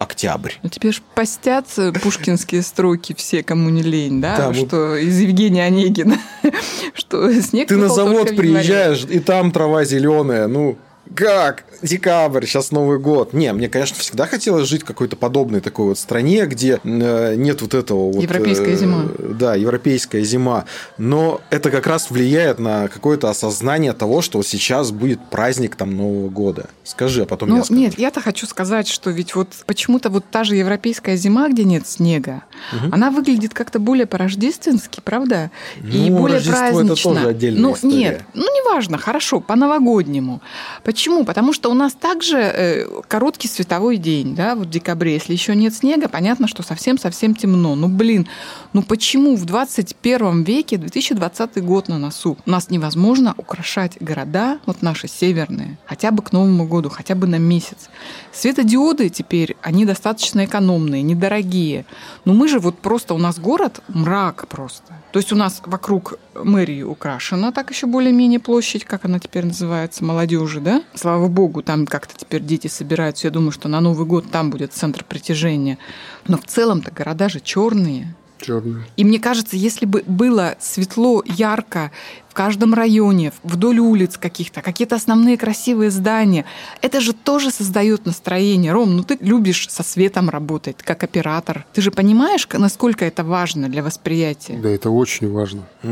октябрь. 0.03 0.53
Ну, 0.63 0.69
теперь 0.69 0.93
ж 0.93 1.01
постятся 1.15 1.93
пушкинские 1.93 2.63
строки 2.63 3.15
все, 3.17 3.43
кому 3.43 3.71
не 3.71 3.83
лень, 3.83 4.21
да? 4.21 4.37
Да, 4.37 4.49
вот- 4.51 4.69
что 4.69 4.97
из 4.97 5.19
Евгения 5.21 5.65
Онегина, 5.65 6.19
что 6.95 7.33
снег 7.41 7.69
Ты 7.69 7.77
на 7.77 7.89
завод 7.89 8.37
приезжаешь, 8.37 9.05
и 9.09 9.21
там 9.21 9.53
трава 9.53 9.85
зеленая. 9.85 10.47
Ну, 10.47 10.77
как? 11.15 11.65
Декабрь, 11.83 12.47
сейчас 12.47 12.71
Новый 12.71 12.99
год. 12.99 13.33
Не, 13.33 13.53
мне, 13.53 13.69
конечно, 13.69 13.97
всегда 13.99 14.27
хотелось 14.27 14.69
жить 14.69 14.83
в 14.83 14.85
какой-то 14.85 15.17
подобной 15.17 15.61
такой 15.61 15.87
вот 15.87 15.99
стране, 15.99 16.47
где 16.47 16.81
э, 16.83 17.35
нет 17.35 17.61
вот 17.61 17.75
этого 17.75 18.13
вот... 18.13 18.23
Европейская 18.23 18.73
э, 18.73 18.77
зима. 18.77 19.05
Да, 19.19 19.57
европейская 19.57 20.23
зима. 20.23 20.65
Но 20.97 21.41
это 21.51 21.71
как 21.71 21.89
раз 21.89 22.11
влияет 22.11 22.61
на 22.61 22.87
какое-то 22.87 23.29
осознание 23.31 23.95
того, 23.95 24.23
что 24.23 24.41
сейчас 24.43 24.93
будет 24.93 25.21
праздник 25.29 25.75
там 25.75 25.97
Нового 25.97 26.29
года. 26.29 26.67
Скажи, 26.85 27.23
а 27.23 27.27
потом 27.27 27.49
Ну, 27.49 27.57
я 27.57 27.65
скажу. 27.65 27.81
нет, 27.81 27.99
я-то 27.99 28.21
хочу 28.21 28.47
сказать, 28.47 28.87
что 28.87 29.11
ведь 29.11 29.35
вот 29.35 29.49
почему-то 29.67 30.09
вот 30.09 30.25
та 30.31 30.45
же 30.45 30.55
европейская 30.55 31.17
зима, 31.17 31.49
где 31.49 31.65
нет 31.65 31.87
снега, 31.89 32.45
она 32.93 33.11
выглядит 33.11 33.55
как-то 33.55 33.81
более 33.81 34.07
по-рождественски, 34.07 35.01
правда? 35.03 35.51
И 35.83 36.11
Ну, 36.11 36.19
более 36.19 36.37
Рождество 36.37 36.67
это 36.67 36.75
празднично. 36.75 37.15
тоже 37.15 37.29
отдельная 37.29 37.61
ну, 37.63 37.75
история. 37.75 37.97
нет, 37.97 38.23
ну, 38.35 38.43
неважно, 38.45 38.99
хорошо, 38.99 39.41
по-новогоднему. 39.41 40.41
Почему? 40.85 41.02
Почему? 41.03 41.25
Потому 41.25 41.53
что 41.53 41.69
у 41.69 41.75
нас 41.75 41.95
также 41.95 42.37
э, 42.39 42.87
короткий 43.09 43.49
световой 43.49 43.97
день, 43.97 44.37
да, 44.37 44.55
вот 44.55 44.69
в 44.69 44.71
декабре. 44.71 45.15
Если 45.15 45.33
еще 45.33 45.57
нет 45.57 45.75
снега, 45.75 46.09
понятно, 46.09 46.47
что 46.47 46.63
совсем-совсем 46.63 47.35
темно. 47.35 47.75
Ну, 47.75 47.89
блин, 47.89 48.29
ну 48.73 48.85
почему 48.85 49.35
в 49.35 49.45
21 49.45 50.45
веке, 50.45 50.77
2020 50.77 51.61
год 51.65 51.89
на 51.89 51.99
носу, 51.99 52.39
у 52.47 52.49
нас 52.49 52.71
невозможно 52.71 53.35
украшать 53.37 53.97
города, 53.99 54.61
вот 54.65 54.83
наши 54.83 55.09
северные, 55.09 55.77
хотя 55.87 56.13
бы 56.13 56.23
к 56.23 56.31
Новому 56.31 56.69
году, 56.69 56.89
хотя 56.89 57.17
бы 57.17 57.27
на 57.27 57.41
месяц. 57.41 57.91
Светодиоды 58.33 59.09
теперь, 59.09 59.57
они 59.61 59.85
достаточно 59.85 60.45
экономные, 60.45 61.03
недорогие. 61.03 61.85
Но 62.25 62.33
мы 62.33 62.47
же 62.47 62.61
вот 62.61 62.79
просто, 62.79 63.15
у 63.15 63.19
нас 63.19 63.41
город 63.41 63.81
мрак 63.89 64.47
просто. 64.47 64.95
То 65.11 65.19
есть 65.19 65.33
у 65.33 65.37
нас 65.37 65.63
вокруг 65.67 66.15
мэрии 66.35 66.85
украшена 66.85 67.51
так 67.51 67.71
еще 67.71 67.87
более-менее 67.87 68.39
площадь, 68.39 68.85
как 68.85 69.05
она 69.05 69.19
теперь 69.19 69.45
называется, 69.45 70.05
молодежи, 70.05 70.61
да? 70.61 70.82
Слава 70.95 71.29
богу, 71.29 71.63
там 71.63 71.87
как-то 71.87 72.15
теперь 72.17 72.43
дети 72.43 72.67
собираются. 72.67 73.27
Я 73.27 73.31
думаю, 73.31 73.53
что 73.53 73.69
на 73.69 73.81
Новый 73.81 74.07
год 74.07 74.31
там 74.31 74.51
будет 74.51 74.73
центр 74.73 75.05
притяжения. 75.05 75.79
Но 76.27 76.37
в 76.37 76.45
целом-то 76.45 76.91
города 76.91 77.29
же 77.29 77.41
черные. 77.41 78.15
Черные. 78.41 78.85
И 78.97 79.05
мне 79.05 79.19
кажется, 79.19 79.57
если 79.57 79.87
бы 79.87 80.03
было 80.07 80.57
светло, 80.59 81.23
ярко 81.27 81.93
в 82.33 82.35
каждом 82.35 82.73
районе, 82.73 83.31
вдоль 83.43 83.79
улиц 83.79 84.17
каких-то, 84.17 84.63
какие-то 84.63 84.97
основные 84.97 85.37
красивые 85.37 85.91
здания, 85.91 86.47
это 86.81 87.03
же 87.03 87.13
тоже 87.13 87.51
создает 87.51 88.07
настроение. 88.07 88.73
Ром, 88.73 88.97
ну 88.97 89.03
ты 89.03 89.19
любишь 89.21 89.69
со 89.69 89.83
светом 89.83 90.31
работать, 90.31 90.79
как 90.79 91.05
оператор. 91.05 91.67
Ты 91.75 91.83
же 91.83 91.91
понимаешь, 91.91 92.49
насколько 92.51 93.05
это 93.05 93.23
важно 93.23 93.69
для 93.69 93.83
восприятия? 93.83 94.59
Да, 94.63 94.71
это 94.71 94.89
очень 94.89 95.31
важно. 95.31 95.65
Я 95.83 95.91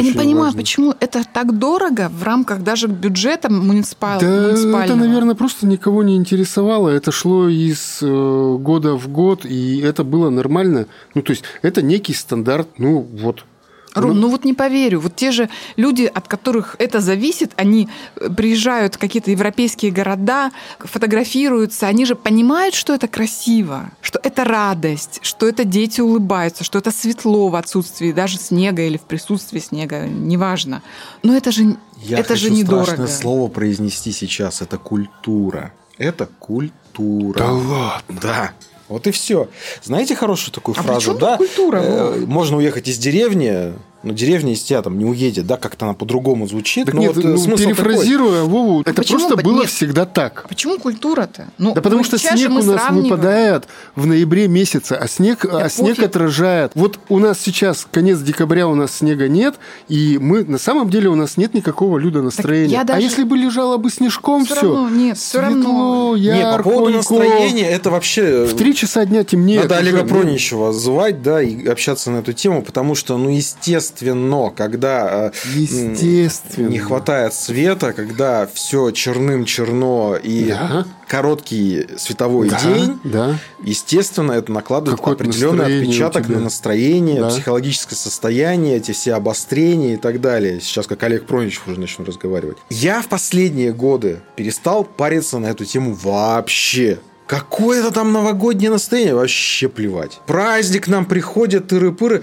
не 0.00 0.08
Очень 0.08 0.18
понимаю, 0.18 0.46
важно. 0.46 0.60
почему 0.60 0.94
это 0.98 1.22
так 1.32 1.56
дорого 1.56 2.10
в 2.12 2.24
рамках 2.24 2.64
даже 2.64 2.88
бюджета 2.88 3.48
муниципал... 3.48 4.18
Да, 4.18 4.26
муниципального. 4.26 4.82
это, 4.82 4.96
наверное, 4.96 5.34
просто 5.36 5.68
никого 5.68 6.02
не 6.02 6.16
интересовало. 6.16 6.88
Это 6.88 7.12
шло 7.12 7.48
из 7.48 7.98
э, 8.02 8.56
года 8.58 8.96
в 8.96 9.06
год, 9.06 9.46
и 9.46 9.78
это 9.78 10.02
было 10.02 10.30
нормально. 10.30 10.86
Ну, 11.14 11.22
то 11.22 11.30
есть, 11.30 11.44
это 11.62 11.80
некий 11.80 12.12
стандарт. 12.12 12.66
Ну, 12.78 13.06
вот. 13.12 13.44
Ром, 13.96 14.20
ну 14.20 14.28
вот 14.28 14.44
не 14.44 14.54
поверю. 14.54 15.00
Вот 15.00 15.16
те 15.16 15.30
же 15.30 15.48
люди, 15.76 16.04
от 16.04 16.28
которых 16.28 16.76
это 16.78 17.00
зависит, 17.00 17.52
они 17.56 17.88
э, 18.16 18.28
приезжают 18.30 18.94
в 18.94 18.98
какие-то 18.98 19.30
европейские 19.30 19.90
города, 19.90 20.50
фотографируются, 20.78 21.86
они 21.86 22.04
же 22.04 22.14
понимают, 22.14 22.74
что 22.74 22.94
это 22.94 23.08
красиво, 23.08 23.90
что 24.00 24.20
это 24.22 24.44
радость, 24.44 25.20
что 25.22 25.48
это 25.48 25.64
дети 25.64 26.00
улыбаются, 26.00 26.64
что 26.64 26.78
это 26.78 26.90
светло 26.90 27.48
в 27.48 27.54
отсутствии 27.56 28.12
даже 28.12 28.38
снега 28.38 28.82
или 28.82 28.96
в 28.96 29.02
присутствии 29.02 29.60
снега, 29.60 30.06
неважно. 30.06 30.82
Но 31.22 31.36
это 31.36 31.50
же, 31.52 31.76
Я 32.02 32.18
это 32.18 32.36
же 32.36 32.48
хочу 32.48 32.54
недорого. 32.58 32.84
страшное 32.84 33.06
слово 33.08 33.48
произнести 33.48 34.12
сейчас. 34.12 34.62
Это 34.62 34.78
культура. 34.78 35.72
Это 35.98 36.26
культура. 36.38 37.38
Да 37.38 37.52
ладно. 37.52 38.18
Да. 38.20 38.52
Вот 38.88 39.06
и 39.06 39.10
все. 39.10 39.48
Знаете 39.82 40.14
хорошую 40.14 40.52
такую 40.54 40.76
А 40.78 40.82
фразу? 40.82 41.14
да, 41.14 41.36
культура, 41.36 41.78
э, 41.82 42.24
можно 42.26 42.56
уехать 42.56 42.88
из 42.88 42.98
деревни, 42.98 43.72
но 44.06 44.12
деревня 44.12 44.52
из 44.52 44.62
тебя 44.62 44.82
там 44.82 44.96
не 44.98 45.04
уедет, 45.04 45.46
да, 45.46 45.56
как-то 45.56 45.86
она 45.86 45.94
по-другому 45.94 46.46
звучит. 46.46 46.86
Так 46.86 46.94
но 46.94 47.00
нет, 47.02 47.16
вот, 47.16 47.24
э, 47.24 47.28
ну, 47.28 47.36
смысл 47.36 47.64
перефразируя 47.64 48.42
Вову, 48.44 48.80
это 48.82 48.94
Почему 48.94 49.18
просто 49.18 49.36
бы- 49.36 49.42
было 49.42 49.60
нет. 49.62 49.70
всегда 49.70 50.06
так. 50.06 50.46
Почему 50.48 50.78
культура-то? 50.78 51.48
Ну, 51.58 51.74
Да 51.74 51.82
потому 51.82 52.02
ну, 52.02 52.04
что 52.04 52.18
снег 52.18 52.50
у 52.50 52.54
нас 52.54 52.64
сравниваем. 52.64 53.02
выпадает 53.10 53.64
в 53.96 54.06
ноябре 54.06 54.48
месяце, 54.48 54.92
а 54.92 55.08
снег, 55.08 55.44
а 55.44 55.68
снег 55.68 55.98
отражает. 55.98 56.72
Вот 56.74 56.98
у 57.08 57.18
нас 57.18 57.40
сейчас 57.40 57.86
конец 57.90 58.20
декабря, 58.20 58.68
у 58.68 58.74
нас 58.74 58.96
снега 58.98 59.28
нет, 59.28 59.56
и 59.88 60.18
мы 60.20 60.44
на 60.44 60.58
самом 60.58 60.88
деле 60.90 61.08
у 61.08 61.14
нас 61.16 61.36
нет 61.36 61.54
никакого 61.54 61.98
люда 61.98 62.22
настроения. 62.22 62.72
я 62.72 62.84
даже- 62.84 62.98
А 62.98 63.02
если 63.02 63.24
бы 63.24 63.36
лежало 63.36 63.76
бы 63.76 63.90
снежком, 63.90 64.44
Всё 64.44 64.54
все, 64.54 64.62
равно, 64.66 64.88
нет, 64.90 65.18
всё 65.18 65.40
равно. 65.40 66.16
Не, 66.16 66.40
по 66.56 66.62
поводу 66.62 66.90
настроения, 66.96 67.68
это 67.70 67.90
вообще... 67.90 68.44
В 68.46 68.54
три 68.56 68.74
часа 68.74 69.04
дня 69.04 69.24
темнеет. 69.24 69.62
Надо 69.64 69.78
Олега 69.78 70.02
ну, 70.02 70.08
Проничева 70.08 70.72
звать, 70.72 71.22
да, 71.22 71.42
и 71.42 71.66
общаться 71.66 72.10
на 72.10 72.18
эту 72.18 72.32
тему, 72.32 72.62
потому 72.62 72.94
что, 72.94 73.16
ну, 73.18 73.30
естественно, 73.30 73.95
когда 74.54 75.26
э, 75.26 75.30
Естественно. 75.54 76.68
не 76.68 76.78
хватает 76.78 77.34
света, 77.34 77.92
когда 77.92 78.46
все 78.52 78.90
черным 78.90 79.44
черно 79.44 80.16
и 80.20 80.48
Да. 80.48 80.86
короткий 81.08 81.86
световой 81.98 82.48
Да, 82.48 82.60
день, 82.60 82.98
да. 83.04 83.38
естественно, 83.62 84.32
это 84.32 84.52
накладывает 84.52 84.98
Какое-то 84.98 85.24
определенный 85.24 85.80
отпечаток 85.80 86.28
на 86.28 86.40
настроение, 86.40 87.20
Да. 87.20 87.28
психологическое 87.28 87.96
состояние, 87.96 88.76
эти 88.76 88.92
все 88.92 89.14
обострения 89.14 89.94
и 89.94 89.96
так 89.96 90.20
далее. 90.20 90.60
Сейчас 90.60 90.86
как 90.86 91.02
Олег 91.02 91.26
Проничев 91.26 91.66
уже 91.68 91.80
начну 91.80 92.04
разговаривать. 92.04 92.58
Я 92.70 93.02
в 93.02 93.08
последние 93.08 93.72
годы 93.72 94.20
перестал 94.36 94.84
париться 94.84 95.38
на 95.38 95.46
эту 95.46 95.64
тему 95.64 95.94
вообще. 96.02 96.98
Какое-то 97.26 97.90
там 97.90 98.12
новогоднее 98.12 98.70
настроение, 98.70 99.14
вообще 99.14 99.68
плевать. 99.68 100.20
Праздник 100.26 100.86
нам 100.86 101.04
приходит, 101.06 101.72
тыры-пыры. 101.72 102.22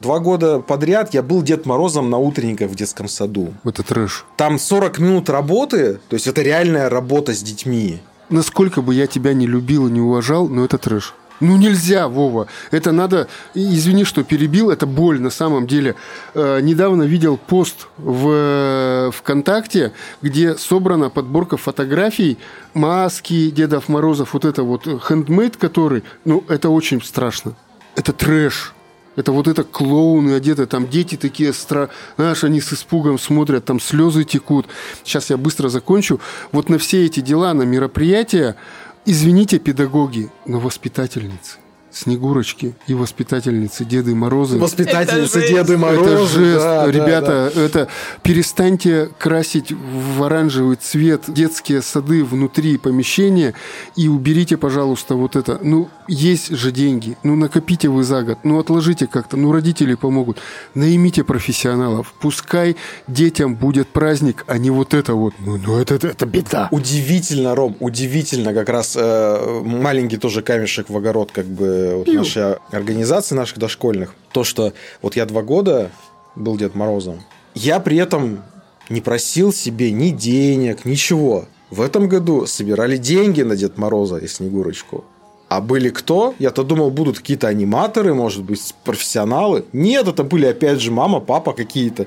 Два 0.00 0.18
года 0.18 0.60
подряд 0.60 1.12
я 1.12 1.22
был 1.22 1.42
Дед 1.42 1.66
Морозом 1.66 2.08
на 2.08 2.16
утренниках 2.16 2.70
в 2.70 2.74
детском 2.74 3.06
саду. 3.06 3.52
Это 3.64 3.82
трэш. 3.82 4.24
Там 4.36 4.58
40 4.58 4.98
минут 4.98 5.28
работы, 5.28 6.00
то 6.08 6.14
есть 6.14 6.26
это 6.26 6.40
реальная 6.40 6.88
работа 6.88 7.34
с 7.34 7.42
детьми. 7.42 8.00
Насколько 8.30 8.80
бы 8.80 8.94
я 8.94 9.06
тебя 9.06 9.34
не 9.34 9.46
любил 9.46 9.88
и 9.88 9.90
не 9.90 10.00
уважал, 10.00 10.48
но 10.48 10.64
это 10.64 10.78
трэш. 10.78 11.14
Ну 11.40 11.56
нельзя, 11.56 12.08
Вова. 12.08 12.46
Это 12.70 12.92
надо... 12.92 13.26
Извини, 13.54 14.04
что 14.04 14.22
перебил. 14.24 14.70
Это 14.70 14.86
боль 14.86 15.20
на 15.20 15.30
самом 15.30 15.66
деле. 15.66 15.96
Э, 16.34 16.60
недавно 16.60 17.02
видел 17.04 17.38
пост 17.38 17.88
в 17.96 18.28
э, 18.28 19.10
ВКонтакте, 19.14 19.92
где 20.20 20.54
собрана 20.56 21.08
подборка 21.08 21.56
фотографий 21.56 22.38
маски 22.74 23.50
Дедов 23.50 23.88
Морозов. 23.88 24.34
Вот 24.34 24.44
это 24.44 24.62
вот 24.62 24.86
хендмейд, 25.02 25.56
который... 25.56 26.04
Ну, 26.26 26.44
это 26.48 26.68
очень 26.68 27.02
страшно. 27.02 27.54
Это 27.96 28.12
трэш. 28.12 28.74
Это 29.20 29.32
вот 29.32 29.48
это 29.48 29.64
клоуны 29.64 30.32
одеты, 30.32 30.64
там 30.64 30.88
дети 30.88 31.16
такие, 31.16 31.52
стра... 31.52 31.90
знаешь, 32.16 32.42
они 32.42 32.58
с 32.58 32.72
испугом 32.72 33.18
смотрят, 33.18 33.66
там 33.66 33.78
слезы 33.78 34.24
текут. 34.24 34.66
Сейчас 35.04 35.28
я 35.28 35.36
быстро 35.36 35.68
закончу. 35.68 36.20
Вот 36.52 36.70
на 36.70 36.78
все 36.78 37.04
эти 37.04 37.20
дела, 37.20 37.52
на 37.52 37.64
мероприятия, 37.64 38.56
извините, 39.04 39.58
педагоги, 39.58 40.30
но 40.46 40.58
воспитательницы. 40.58 41.58
Снегурочки 41.92 42.74
и 42.86 42.94
воспитательницы 42.94 43.84
Деды 43.84 44.14
Морозы. 44.14 44.58
Воспитательницы 44.58 45.40
Это 45.40 45.48
Деды. 45.48 45.76
Мороза. 45.76 46.10
Это 46.10 46.26
жест, 46.26 46.60
да, 46.60 46.86
да, 46.86 46.92
ребята, 46.92 47.52
это 47.54 47.88
перестаньте 48.22 49.10
красить 49.18 49.72
в 49.72 50.22
оранжевый 50.22 50.76
цвет 50.76 51.22
детские 51.28 51.82
сады 51.82 52.24
внутри 52.24 52.78
помещения 52.78 53.54
и 53.96 54.08
уберите, 54.08 54.56
пожалуйста, 54.56 55.14
вот 55.16 55.34
это. 55.34 55.58
Ну, 55.62 55.88
есть 56.06 56.50
же 56.50 56.70
деньги, 56.70 57.16
ну, 57.24 57.34
накопите 57.34 57.88
вы 57.88 58.04
за 58.04 58.22
год, 58.22 58.38
ну, 58.44 58.58
отложите 58.60 59.06
как-то, 59.06 59.36
ну, 59.36 59.52
родители 59.52 59.94
помогут. 59.94 60.38
Наймите 60.74 61.24
профессионалов, 61.24 62.14
пускай 62.20 62.76
детям 63.08 63.56
будет 63.56 63.88
праздник, 63.88 64.44
а 64.46 64.58
не 64.58 64.70
вот 64.70 64.94
это 64.94 65.14
вот. 65.14 65.34
Ну, 65.40 65.56
ну 65.56 65.78
это, 65.78 65.94
это 65.94 66.26
беда. 66.26 66.68
Удивительно, 66.70 67.54
Ром, 67.54 67.76
удивительно, 67.80 68.54
как 68.54 68.68
раз 68.68 68.96
э, 68.96 69.62
маленький 69.64 70.18
тоже 70.18 70.42
камешек 70.42 70.88
в 70.88 70.96
огород 70.96 71.32
как 71.32 71.46
бы 71.46 71.79
вот 71.96 72.06
Пиу. 72.06 72.18
нашей 72.18 72.54
организации 72.70 73.34
наших 73.34 73.58
дошкольных. 73.58 74.14
То, 74.32 74.44
что 74.44 74.72
вот 75.02 75.16
я 75.16 75.26
два 75.26 75.42
года 75.42 75.90
был 76.36 76.56
Дед 76.56 76.74
Морозом, 76.74 77.20
я 77.54 77.80
при 77.80 77.96
этом 77.96 78.42
не 78.88 79.00
просил 79.00 79.52
себе 79.52 79.90
ни 79.92 80.10
денег, 80.10 80.84
ничего. 80.84 81.46
В 81.70 81.80
этом 81.82 82.08
году 82.08 82.46
собирали 82.46 82.96
деньги 82.96 83.42
на 83.42 83.56
Дед 83.56 83.78
Мороза 83.78 84.16
и 84.16 84.26
Снегурочку. 84.26 85.04
А 85.48 85.60
были 85.60 85.88
кто? 85.90 86.34
Я-то 86.38 86.62
думал, 86.62 86.90
будут 86.92 87.18
какие-то 87.18 87.48
аниматоры, 87.48 88.14
может 88.14 88.44
быть, 88.44 88.72
профессионалы. 88.84 89.64
Нет, 89.72 90.06
это 90.06 90.22
были 90.22 90.46
опять 90.46 90.80
же 90.80 90.92
мама, 90.92 91.18
папа 91.18 91.52
какие-то. 91.52 92.06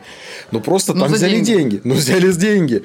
Ну 0.51 0.61
просто 0.61 0.93
Ну, 0.93 1.01
там 1.01 1.11
взяли 1.11 1.41
деньги. 1.41 1.71
деньги. 1.71 1.81
Ну 1.83 1.93
взяли 1.95 2.29
с 2.31 2.37
деньги. 2.37 2.83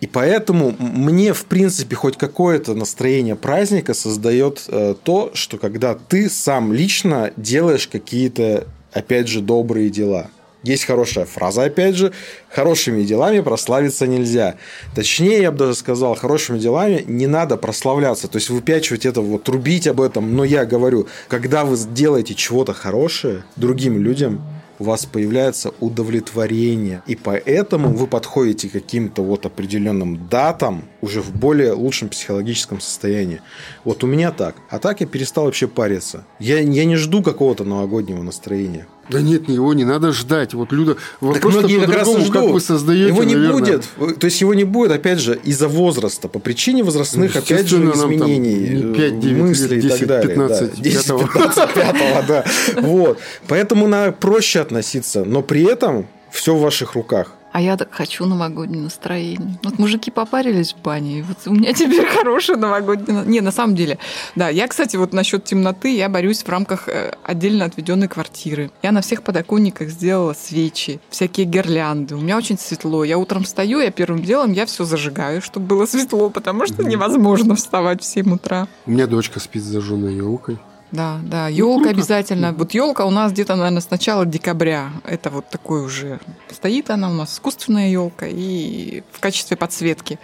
И 0.00 0.06
поэтому 0.06 0.74
мне, 0.78 1.32
в 1.32 1.46
принципе, 1.46 1.96
хоть 1.96 2.18
какое-то 2.18 2.74
настроение 2.74 3.34
праздника 3.34 3.94
создает 3.94 4.64
э, 4.68 4.94
то, 5.02 5.30
что 5.32 5.56
когда 5.56 5.94
ты 5.94 6.28
сам 6.28 6.72
лично 6.72 7.32
делаешь 7.36 7.88
какие-то, 7.88 8.66
опять 8.92 9.28
же, 9.28 9.40
добрые 9.40 9.88
дела. 9.88 10.28
Есть 10.62 10.84
хорошая 10.84 11.26
фраза, 11.26 11.62
опять 11.62 11.94
же, 11.94 12.12
хорошими 12.50 13.04
делами 13.04 13.40
прославиться 13.40 14.06
нельзя. 14.06 14.56
Точнее, 14.96 15.40
я 15.40 15.52
бы 15.52 15.58
даже 15.58 15.74
сказал, 15.76 16.16
хорошими 16.16 16.58
делами 16.58 17.04
не 17.06 17.28
надо 17.28 17.56
прославляться. 17.56 18.26
То 18.26 18.36
есть 18.36 18.50
выпячивать 18.50 19.06
это, 19.06 19.20
вот 19.20 19.44
трубить 19.44 19.86
об 19.86 20.00
этом. 20.00 20.34
Но 20.34 20.42
я 20.44 20.64
говорю, 20.64 21.06
когда 21.28 21.64
вы 21.64 21.78
делаете 21.94 22.34
чего-то 22.34 22.74
хорошее 22.74 23.44
другим 23.54 24.02
людям, 24.02 24.42
у 24.78 24.84
вас 24.84 25.06
появляется 25.06 25.72
удовлетворение. 25.80 27.02
И 27.06 27.16
поэтому 27.16 27.88
вы 27.94 28.06
подходите 28.06 28.68
к 28.68 28.72
каким-то 28.72 29.22
вот 29.22 29.46
определенным 29.46 30.28
датам 30.28 30.84
уже 31.00 31.20
в 31.20 31.34
более 31.34 31.72
лучшем 31.72 32.08
психологическом 32.08 32.80
состоянии. 32.80 33.40
Вот 33.84 34.04
у 34.04 34.06
меня 34.06 34.32
так. 34.32 34.56
А 34.70 34.78
так 34.78 35.00
я 35.00 35.06
перестал 35.06 35.44
вообще 35.44 35.68
париться. 35.68 36.24
Я, 36.38 36.60
я 36.60 36.84
не 36.84 36.96
жду 36.96 37.22
какого-то 37.22 37.64
новогоднего 37.64 38.22
настроения. 38.22 38.86
Да 39.08 39.20
нет, 39.22 39.48
его 39.48 39.72
не 39.74 39.84
надо 39.84 40.12
ждать. 40.12 40.54
Вот 40.54 40.72
Люда, 40.72 40.94
Так 40.94 41.02
вопрос 41.20 41.54
многие 41.54 41.80
как 41.80 41.88
раз 41.94 42.08
и 42.08 42.12
по-другому, 42.12 42.32
как 42.32 42.42
ждут. 42.42 42.52
вы 42.54 42.60
создаете, 42.60 43.08
Его 43.08 43.24
не 43.24 43.34
наверное. 43.36 43.80
будет. 43.98 44.18
То 44.18 44.24
есть 44.24 44.40
его 44.40 44.54
не 44.54 44.64
будет, 44.64 44.90
опять 44.92 45.20
же, 45.20 45.38
из-за 45.44 45.68
возраста, 45.68 46.28
по 46.28 46.38
причине 46.38 46.82
возрастных, 46.82 47.34
Ну, 47.34 47.40
опять 47.40 47.68
же, 47.68 47.76
изменений, 47.76 48.54
не 48.56 48.92
э, 48.92 48.94
5, 48.94 49.20
9 49.20 49.42
мыслей 49.42 49.78
и 49.78 49.80
10, 49.82 49.98
так 49.98 50.08
далее. 50.08 50.28
15, 50.34 50.74
да. 50.76 50.82
10, 50.82 51.02
пятого. 51.02 51.22
15, 51.28 51.74
пятого, 51.74 52.24
да. 52.26 52.44
Вот. 52.80 53.18
Поэтому 53.48 53.86
надо 53.86 54.12
проще 54.12 54.60
относиться, 54.60 55.24
но 55.24 55.42
при 55.42 55.62
этом 55.64 56.06
все 56.30 56.54
в 56.54 56.60
ваших 56.60 56.94
руках. 56.94 57.32
А 57.56 57.60
я 57.62 57.78
так 57.78 57.88
хочу 57.90 58.26
новогоднее 58.26 58.82
настроение. 58.82 59.58
Вот 59.64 59.78
мужики 59.78 60.10
попарились 60.10 60.74
в 60.74 60.82
бане, 60.82 61.20
и 61.20 61.22
вот 61.22 61.38
у 61.46 61.54
меня 61.54 61.72
теперь 61.72 62.04
хорошее 62.14 62.58
новогоднее... 62.58 63.24
Не, 63.24 63.40
на 63.40 63.50
самом 63.50 63.74
деле, 63.74 63.98
да. 64.34 64.50
Я, 64.50 64.68
кстати, 64.68 64.96
вот 64.96 65.14
насчет 65.14 65.44
темноты, 65.44 65.96
я 65.96 66.10
борюсь 66.10 66.42
в 66.42 66.48
рамках 66.50 66.86
э, 66.86 67.14
отдельно 67.22 67.64
отведенной 67.64 68.08
квартиры. 68.08 68.70
Я 68.82 68.92
на 68.92 69.00
всех 69.00 69.22
подоконниках 69.22 69.88
сделала 69.88 70.34
свечи, 70.34 71.00
всякие 71.08 71.46
гирлянды. 71.46 72.16
У 72.16 72.20
меня 72.20 72.36
очень 72.36 72.58
светло. 72.58 73.04
Я 73.04 73.16
утром 73.16 73.44
встаю, 73.44 73.78
я 73.78 73.90
первым 73.90 74.22
делом 74.22 74.52
я 74.52 74.66
все 74.66 74.84
зажигаю, 74.84 75.40
чтобы 75.40 75.64
было 75.64 75.86
светло, 75.86 76.28
потому 76.28 76.66
что 76.66 76.84
невозможно 76.84 77.54
вставать 77.54 78.02
в 78.02 78.04
7 78.04 78.34
утра. 78.34 78.68
У 78.84 78.90
меня 78.90 79.06
дочка 79.06 79.40
спит 79.40 79.62
с 79.62 79.66
зажженной 79.66 80.14
елкой. 80.14 80.58
Да, 80.92 81.18
да, 81.22 81.48
елка 81.48 81.84
круто. 81.84 81.90
обязательно. 81.96 82.52
Вот 82.52 82.72
елка 82.72 83.04
у 83.04 83.10
нас 83.10 83.32
где-то, 83.32 83.56
наверное, 83.56 83.80
с 83.80 83.90
начала 83.90 84.24
декабря. 84.24 84.90
Это 85.04 85.30
вот 85.30 85.48
такой 85.50 85.84
уже 85.84 86.20
стоит 86.50 86.90
она 86.90 87.10
у 87.10 87.12
нас 87.12 87.34
искусственная 87.34 87.90
елка 87.90 88.26
и 88.28 89.02
в 89.12 89.20
качестве 89.20 89.56
подсветки. 89.56 90.18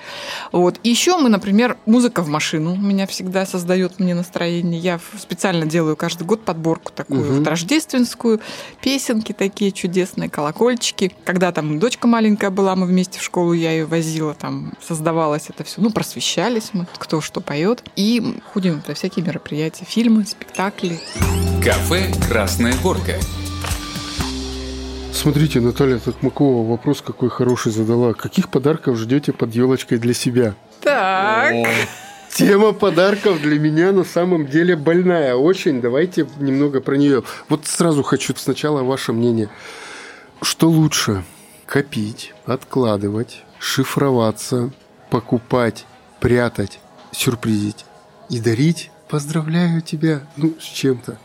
Вот. 0.52 0.78
И 0.82 0.88
еще 0.88 1.16
мы, 1.18 1.28
например, 1.28 1.76
музыка 1.84 2.22
в 2.22 2.28
машину 2.28 2.76
меня 2.76 3.06
всегда 3.06 3.44
создает 3.44 3.98
мне 3.98 4.14
настроение. 4.14 4.80
Я 4.80 5.00
специально 5.18 5.66
делаю 5.66 5.96
каждый 5.96 6.24
год 6.24 6.44
подборку 6.44 6.92
такую 6.92 7.24
Мгм. 7.24 7.38
вот 7.38 7.46
рождественскую, 7.46 8.40
песенки 8.80 9.32
такие 9.32 9.72
чудесные, 9.72 10.30
колокольчики. 10.30 11.12
Когда 11.24 11.52
там 11.52 11.78
дочка 11.78 12.06
маленькая 12.06 12.50
была, 12.50 12.76
мы 12.76 12.86
вместе 12.86 13.18
в 13.18 13.22
школу, 13.22 13.52
я 13.52 13.72
ее 13.72 13.84
возила, 13.84 14.34
там 14.34 14.72
создавалось 14.80 15.46
это 15.48 15.64
все. 15.64 15.80
Ну, 15.80 15.90
просвещались 15.90 16.70
мы, 16.72 16.86
кто 16.98 17.20
что 17.20 17.40
поет. 17.40 17.82
И 17.96 18.40
ходим 18.52 18.82
на 18.86 18.94
всякие 18.94 19.24
мероприятия, 19.24 19.84
фильмы, 19.84 20.24
спектакли. 20.24 20.51
Кафе 21.64 22.12
«Красная 22.28 22.74
горка». 22.82 23.14
Смотрите, 25.12 25.61
Наталья 25.61 25.98
Токмакова 25.98 26.68
вопрос 26.68 27.00
какой 27.00 27.30
хороший 27.30 27.72
задала. 27.72 28.12
Каких 28.12 28.50
подарков 28.50 28.98
ждете 28.98 29.32
под 29.32 29.55
елочкой 29.55 29.98
для 29.98 30.12
себя? 30.12 30.55
Так. 30.82 31.55
Тема 32.34 32.72
подарков 32.72 33.40
для 33.40 33.59
меня 33.59 33.92
на 33.92 34.05
самом 34.05 34.46
деле 34.46 34.76
больная. 34.76 35.36
Очень. 35.36 35.80
Давайте 35.80 36.26
немного 36.38 36.80
про 36.80 36.96
нее. 36.96 37.22
Вот 37.48 37.66
сразу 37.66 38.03
хочу 38.03 38.34
сначала 38.36 38.82
ваше 38.82 39.14
мнение. 39.14 39.48
Что 40.42 40.68
лучше? 40.68 41.24
Копить, 41.64 42.34
откладывать, 42.44 43.42
шифроваться, 43.59 44.70
покупать, 45.09 45.86
прятать, 46.20 46.78
сюрпризить 47.11 47.86
и 48.28 48.38
дарить? 48.38 48.91
Поздравляю 49.12 49.82
тебя, 49.82 50.22
ну, 50.38 50.54
с 50.58 50.64
чем-то. 50.64 51.18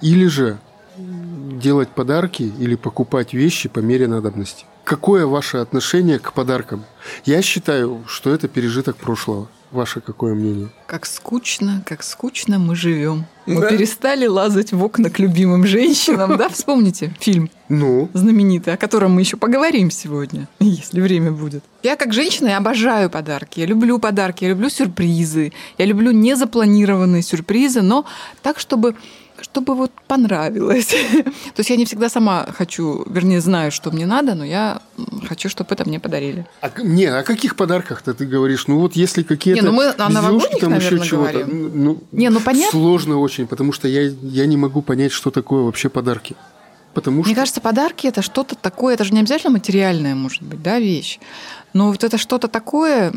Или 0.00 0.26
же 0.26 0.60
делать 0.96 1.88
подарки 1.88 2.44
или 2.44 2.76
покупать 2.76 3.34
вещи 3.34 3.68
по 3.68 3.80
мере 3.80 4.06
надобности. 4.06 4.64
Какое 4.84 5.26
ваше 5.26 5.56
отношение 5.56 6.20
к 6.20 6.34
подаркам? 6.34 6.84
Я 7.24 7.42
считаю, 7.42 8.04
что 8.06 8.32
это 8.32 8.46
пережиток 8.46 8.96
прошлого. 8.96 9.48
Ваше 9.72 10.02
какое 10.02 10.34
мнение? 10.34 10.68
Как 10.86 11.06
скучно, 11.06 11.82
как 11.86 12.02
скучно 12.02 12.58
мы 12.58 12.76
живем. 12.76 13.24
Мы 13.46 13.60
Да. 13.62 13.68
перестали 13.70 14.26
лазать 14.26 14.72
в 14.72 14.84
окна 14.84 15.08
к 15.08 15.18
любимым 15.18 15.66
женщинам, 15.66 16.36
да? 16.36 16.48
Вспомните 16.50 17.14
фильм 17.20 17.48
Ну, 17.70 18.10
знаменитый, 18.12 18.74
о 18.74 18.76
котором 18.76 19.12
мы 19.14 19.22
еще 19.22 19.38
поговорим 19.38 19.90
сегодня, 19.90 20.46
если 20.60 21.00
время 21.00 21.32
будет. 21.32 21.64
Я 21.82 21.96
как 21.96 22.12
женщина, 22.12 22.48
я 22.48 22.58
обожаю 22.58 23.08
подарки. 23.08 23.60
Я 23.60 23.66
люблю 23.66 23.98
подарки, 23.98 24.44
я 24.44 24.50
люблю 24.50 24.68
сюрпризы. 24.68 25.52
Я 25.78 25.86
люблю 25.86 26.12
незапланированные 26.12 27.22
сюрпризы, 27.22 27.80
но 27.80 28.04
так, 28.42 28.58
чтобы 28.60 28.94
чтобы 29.52 29.74
вот 29.74 29.92
понравилось. 30.08 30.86
То 31.54 31.58
есть 31.58 31.70
я 31.70 31.76
не 31.76 31.84
всегда 31.84 32.08
сама 32.08 32.46
хочу, 32.58 33.04
вернее, 33.06 33.40
знаю, 33.40 33.70
что 33.70 33.90
мне 33.90 34.06
надо, 34.06 34.34
но 34.34 34.44
я 34.44 34.80
хочу, 35.28 35.50
чтобы 35.50 35.74
это 35.74 35.86
мне 35.86 36.00
подарили. 36.00 36.46
а, 36.62 36.70
не, 36.82 37.04
о 37.04 37.22
каких 37.22 37.54
подарках-то 37.56 38.14
ты 38.14 38.24
говоришь? 38.24 38.66
Ну 38.66 38.78
вот 38.78 38.96
если 38.96 39.22
какие-то 39.22 39.60
Не, 39.60 39.66
ну 39.66 39.72
мы 39.74 39.88
о 39.88 40.08
новогодних, 40.08 40.58
там 40.58 40.74
еще 40.74 40.84
наверное, 40.84 41.06
чего-то. 41.06 41.32
говорим. 41.32 41.84
Ну, 41.84 42.02
Не, 42.12 42.30
ну 42.30 42.40
понятно. 42.40 42.70
Сложно 42.70 43.18
очень, 43.18 43.46
потому 43.46 43.72
что 43.72 43.88
я, 43.88 44.02
я 44.22 44.46
не 44.46 44.56
могу 44.56 44.80
понять, 44.80 45.12
что 45.12 45.30
такое 45.30 45.62
вообще 45.64 45.90
подарки. 45.90 46.34
Потому 46.94 47.18
Мне 47.18 47.32
что... 47.32 47.34
кажется, 47.34 47.60
подарки 47.60 48.06
это 48.06 48.22
что-то 48.22 48.54
такое, 48.54 48.94
это 48.94 49.04
же 49.04 49.12
не 49.12 49.20
обязательно 49.20 49.52
материальная, 49.52 50.14
может 50.14 50.42
быть, 50.42 50.62
да, 50.62 50.78
вещь. 50.78 51.20
Но 51.74 51.90
вот 51.90 52.04
это 52.04 52.16
что-то 52.18 52.48
такое, 52.48 53.12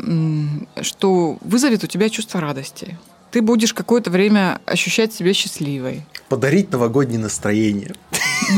что 0.82 1.38
вызовет 1.40 1.84
у 1.84 1.86
тебя 1.86 2.08
чувство 2.10 2.40
радости. 2.40 2.98
Ты 3.36 3.42
будешь 3.42 3.74
какое-то 3.74 4.10
время 4.10 4.62
ощущать 4.64 5.12
себя 5.12 5.34
счастливой. 5.34 6.06
Подарить 6.30 6.72
новогоднее 6.72 7.18
настроение. 7.18 7.92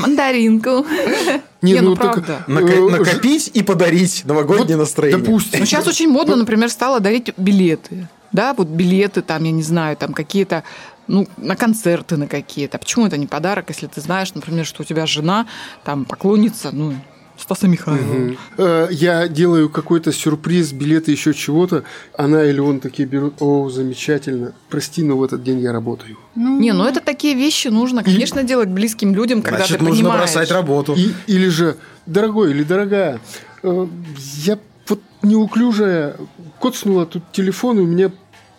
Мандаринку. 0.02 0.86
Не, 1.62 1.72
Не, 1.72 1.80
ну 1.80 1.90
ну 1.90 1.96
правда. 1.96 2.44
Нака- 2.46 2.74
Э, 2.74 2.88
накопить 2.88 3.50
и 3.52 3.64
подарить 3.64 4.22
новогоднее 4.24 4.76
Вот, 4.76 4.84
настроение. 4.84 5.18
Допустим. 5.20 5.58
Ну, 5.58 5.66
сейчас 5.66 5.88
очень 5.88 6.08
модно, 6.08 6.36
например, 6.36 6.70
стало 6.70 7.00
дарить 7.00 7.36
билеты. 7.36 8.06
Да, 8.30 8.54
вот 8.54 8.68
билеты 8.68 9.22
там, 9.22 9.42
я 9.42 9.50
не 9.50 9.64
знаю, 9.64 9.96
там 9.96 10.12
какие-то 10.12 10.62
ну, 11.08 11.26
на 11.38 11.56
концерты 11.56 12.16
на 12.16 12.28
какие-то. 12.28 12.78
Почему 12.78 13.08
это 13.08 13.16
не 13.16 13.26
подарок, 13.26 13.70
если 13.70 13.88
ты 13.88 14.00
знаешь, 14.00 14.32
например, 14.32 14.64
что 14.64 14.82
у 14.82 14.86
тебя 14.86 15.06
жена 15.06 15.48
там 15.82 16.04
поклонница, 16.04 16.70
ну, 16.70 16.94
Стаса 17.38 17.68
Михайлова. 17.68 18.02
Мгм. 18.14 18.36
Э, 18.58 18.88
Я 18.90 19.28
делаю 19.28 19.68
какой-то 19.70 20.12
сюрприз, 20.12 20.72
билеты, 20.72 21.12
еще 21.12 21.32
чего-то. 21.34 21.84
Она 22.16 22.44
или 22.44 22.58
он 22.60 22.80
такие 22.80 23.06
берут. 23.08 23.34
О, 23.40 23.70
замечательно. 23.70 24.52
Прости, 24.68 25.02
но 25.04 25.16
в 25.16 25.22
этот 25.22 25.42
день 25.44 25.60
я 25.60 25.72
работаю. 25.72 26.16
Не, 26.34 26.72
ну 26.72 26.84
это 26.84 27.00
такие 27.00 27.34
вещи 27.34 27.68
нужно, 27.68 28.02
конечно, 28.02 28.42
делать 28.42 28.68
близким 28.68 29.14
людям, 29.14 29.42
когда 29.42 29.58
Значит, 29.58 29.78
ты 29.78 29.84
нужно 29.84 30.02
понимаешь. 30.10 30.20
бросать 30.32 30.50
работу. 30.50 30.94
И- 30.94 31.12
или 31.26 31.48
же, 31.48 31.76
дорогой 32.06 32.50
или 32.50 32.62
дорогая, 32.64 33.20
э, 33.62 33.86
я 34.44 34.58
вот 34.88 35.00
неуклюжая, 35.22 36.16
коцнула 36.60 37.06
тут 37.06 37.22
телефон, 37.32 37.78
и 37.78 37.82
у 37.82 37.86
меня 37.86 38.10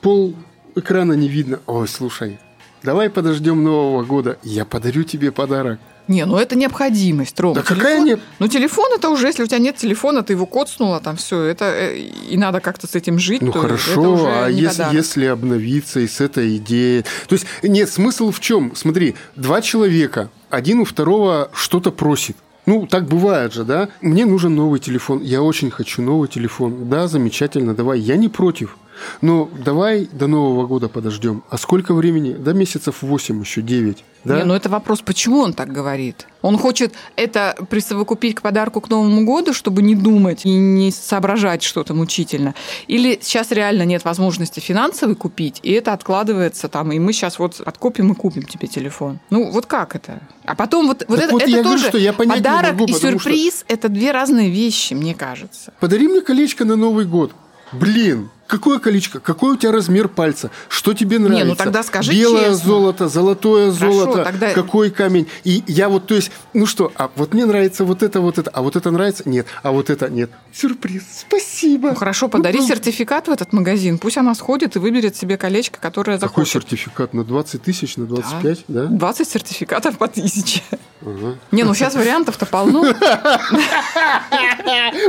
пол 0.02 0.36
экрана 0.76 1.14
не 1.14 1.28
видно. 1.28 1.60
Ой, 1.68 1.88
слушай, 1.88 2.40
давай 2.84 3.10
подождем 3.10 3.64
Нового 3.64 4.04
года, 4.04 4.38
я 4.44 4.64
подарю 4.66 5.04
тебе 5.04 5.32
подарок. 5.32 5.80
Не, 6.10 6.26
ну 6.26 6.38
это 6.38 6.56
необходимость, 6.56 7.40
Ром. 7.40 7.54
Да 7.54 7.62
какая 7.62 8.00
не... 8.00 8.18
Ну 8.40 8.48
телефон 8.48 8.92
это 8.96 9.10
уже, 9.10 9.28
если 9.28 9.44
у 9.44 9.46
тебя 9.46 9.60
нет 9.60 9.76
телефона, 9.76 10.24
ты 10.24 10.34
его 10.34 10.48
коцнула, 10.48 11.00
там 11.00 11.18
все, 11.18 11.44
это 11.44 11.66
э, 11.66 12.00
и 12.00 12.36
надо 12.36 12.62
как-то 12.62 12.88
с 12.88 12.96
этим 12.96 13.20
жить. 13.20 13.44
Ну 13.44 13.52
хорошо, 13.52 14.28
а 14.28 14.48
если, 14.48 14.78
подарок. 14.78 14.94
если 14.94 15.26
обновиться 15.26 16.00
и 16.00 16.08
с 16.08 16.20
этой 16.20 16.58
идеей... 16.58 17.04
То 17.28 17.36
есть, 17.36 17.46
нет, 17.62 17.92
смысл 17.92 18.32
в 18.32 18.40
чем? 18.40 18.76
Смотри, 18.76 19.14
два 19.36 19.62
человека, 19.62 20.32
один 20.50 20.80
у 20.80 20.86
второго 20.86 21.52
что-то 21.54 21.92
просит. 21.92 22.36
Ну, 22.66 22.88
так 22.88 23.08
бывает 23.08 23.54
же, 23.54 23.64
да? 23.64 23.90
Мне 24.02 24.26
нужен 24.26 24.56
новый 24.56 24.80
телефон, 24.80 25.22
я 25.22 25.44
очень 25.44 25.70
хочу 25.70 26.02
новый 26.02 26.28
телефон. 26.28 26.90
Да, 26.90 27.08
замечательно, 27.08 27.76
давай, 27.76 28.00
я 28.00 28.16
не 28.16 28.30
против. 28.30 28.78
Но 29.22 29.50
давай 29.64 30.10
до 30.12 30.28
Нового 30.28 30.68
года 30.68 30.90
подождем. 30.90 31.44
А 31.50 31.58
сколько 31.58 31.94
времени? 31.94 32.34
До 32.34 32.54
месяцев 32.54 33.02
8, 33.02 33.42
еще 33.42 33.62
9. 33.62 34.04
Да? 34.24 34.38
Не, 34.38 34.44
ну 34.44 34.54
это 34.54 34.70
вопрос, 34.70 35.02
почему 35.02 35.40
он 35.40 35.54
так 35.54 35.72
говорит? 35.72 36.28
Он 36.42 36.58
хочет 36.58 36.94
это 37.16 37.56
присовокупить 37.70 38.36
к 38.36 38.42
подарку 38.42 38.82
к 38.82 38.90
Новому 38.90 39.26
году, 39.26 39.54
чтобы 39.54 39.82
не 39.82 39.96
думать 39.96 40.46
и 40.46 40.50
не 40.50 40.92
соображать 40.92 41.64
что-то 41.64 41.94
мучительно. 41.94 42.54
Или 42.88 43.20
сейчас 43.22 43.52
реально 43.52 43.84
нет 43.84 44.04
возможности 44.06 44.60
финансовой 44.60 45.16
купить, 45.16 45.60
и 45.64 45.72
это 45.72 45.94
откладывается 45.94 46.68
там, 46.70 46.92
и 46.92 47.00
мы 47.00 47.14
сейчас 47.14 47.40
вот 47.40 47.62
откопим 47.66 48.12
и 48.12 48.16
купим 48.16 48.44
тебе 48.44 48.68
телефон. 48.68 49.20
Ну 49.30 49.52
вот 49.52 49.66
как 49.66 49.96
это? 49.96 50.22
А 50.46 50.56
потом 50.56 50.88
вот, 50.88 51.06
вот 51.08 51.20
это, 51.20 51.32
вот 51.32 51.42
это 51.42 51.52
я 51.52 51.62
говорю, 51.64 51.78
тоже 51.78 51.90
что 51.90 51.98
я 51.98 52.14
подарок 52.14 52.74
могу, 52.74 52.86
и 52.86 52.94
потому 52.94 53.20
что- 53.20 53.30
сюрприз 53.30 53.66
это 53.68 53.90
две 53.90 54.12
разные 54.12 54.50
вещи, 54.50 54.94
мне 54.94 55.14
кажется. 55.14 55.74
Подари 55.80 56.08
мне 56.08 56.22
колечко 56.22 56.66
на 56.66 56.76
Новый 56.76 57.06
год. 57.06 57.32
Блин, 57.72 58.30
какое 58.50 58.80
колечко? 58.80 59.20
Какой 59.20 59.54
у 59.54 59.56
тебя 59.56 59.72
размер 59.72 60.08
пальца? 60.10 60.50
Что 60.68 60.94
тебе 60.94 61.20
нравится? 61.20 61.46
ну 61.46 61.56
тогда 61.56 61.84
скажи 61.84 62.12
Белое 62.12 62.50
честно. 62.50 62.66
золото, 62.68 63.08
золотое 63.08 63.72
Хорошо, 63.72 63.94
золото, 64.06 64.24
тогда- 64.26 64.54
какой 64.54 64.90
камень? 64.90 65.28
И 65.44 65.64
я 65.68 65.88
вот, 65.88 66.08
то 66.08 66.16
есть, 66.16 66.32
ну 66.54 66.66
что, 66.66 66.92
а 66.96 67.10
вот 67.16 67.34
мне 67.34 67.46
нравится 67.46 67.86
вот 67.86 68.04
это, 68.04 68.20
вот 68.22 68.38
это, 68.40 68.50
а 68.50 68.62
вот 68.62 68.76
это 68.76 68.90
нравится? 68.92 69.24
Нет, 69.30 69.46
а 69.64 69.72
вот 69.72 69.90
это 69.90 70.10
нет. 70.10 70.32
Сюрприз, 70.54 71.04
спасибо. 71.28 71.90
Ну 71.90 71.96
хорошо, 71.96 72.28
подари 72.28 72.60
Ну, 72.60 72.68
сертификат 72.68 73.28
в 73.28 73.32
этот 73.32 73.54
магазин, 73.54 74.00
пусть 74.00 74.18
она 74.18 74.34
сходит 74.36 74.76
и 74.76 74.80
выберет 74.80 75.16
себе 75.16 75.38
колечко, 75.38 75.80
которое 75.80 76.18
Какой 76.18 76.46
захочет. 76.46 76.54
сертификат? 76.64 77.14
На 77.14 77.24
20 77.24 77.62
тысяч, 77.62 77.96
на 77.98 78.06
25, 78.08 78.66
да? 78.68 78.86
20 78.88 79.30
сертификатов 79.30 79.98
по 79.98 80.08
тысяче. 80.08 80.62
Ага. 81.02 81.38
Не, 81.52 81.64
ну 81.64 81.74
сейчас 81.76 81.94
вариантов-то 81.96 82.46
полно. 82.46 82.84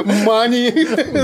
Мани. 0.05 0.71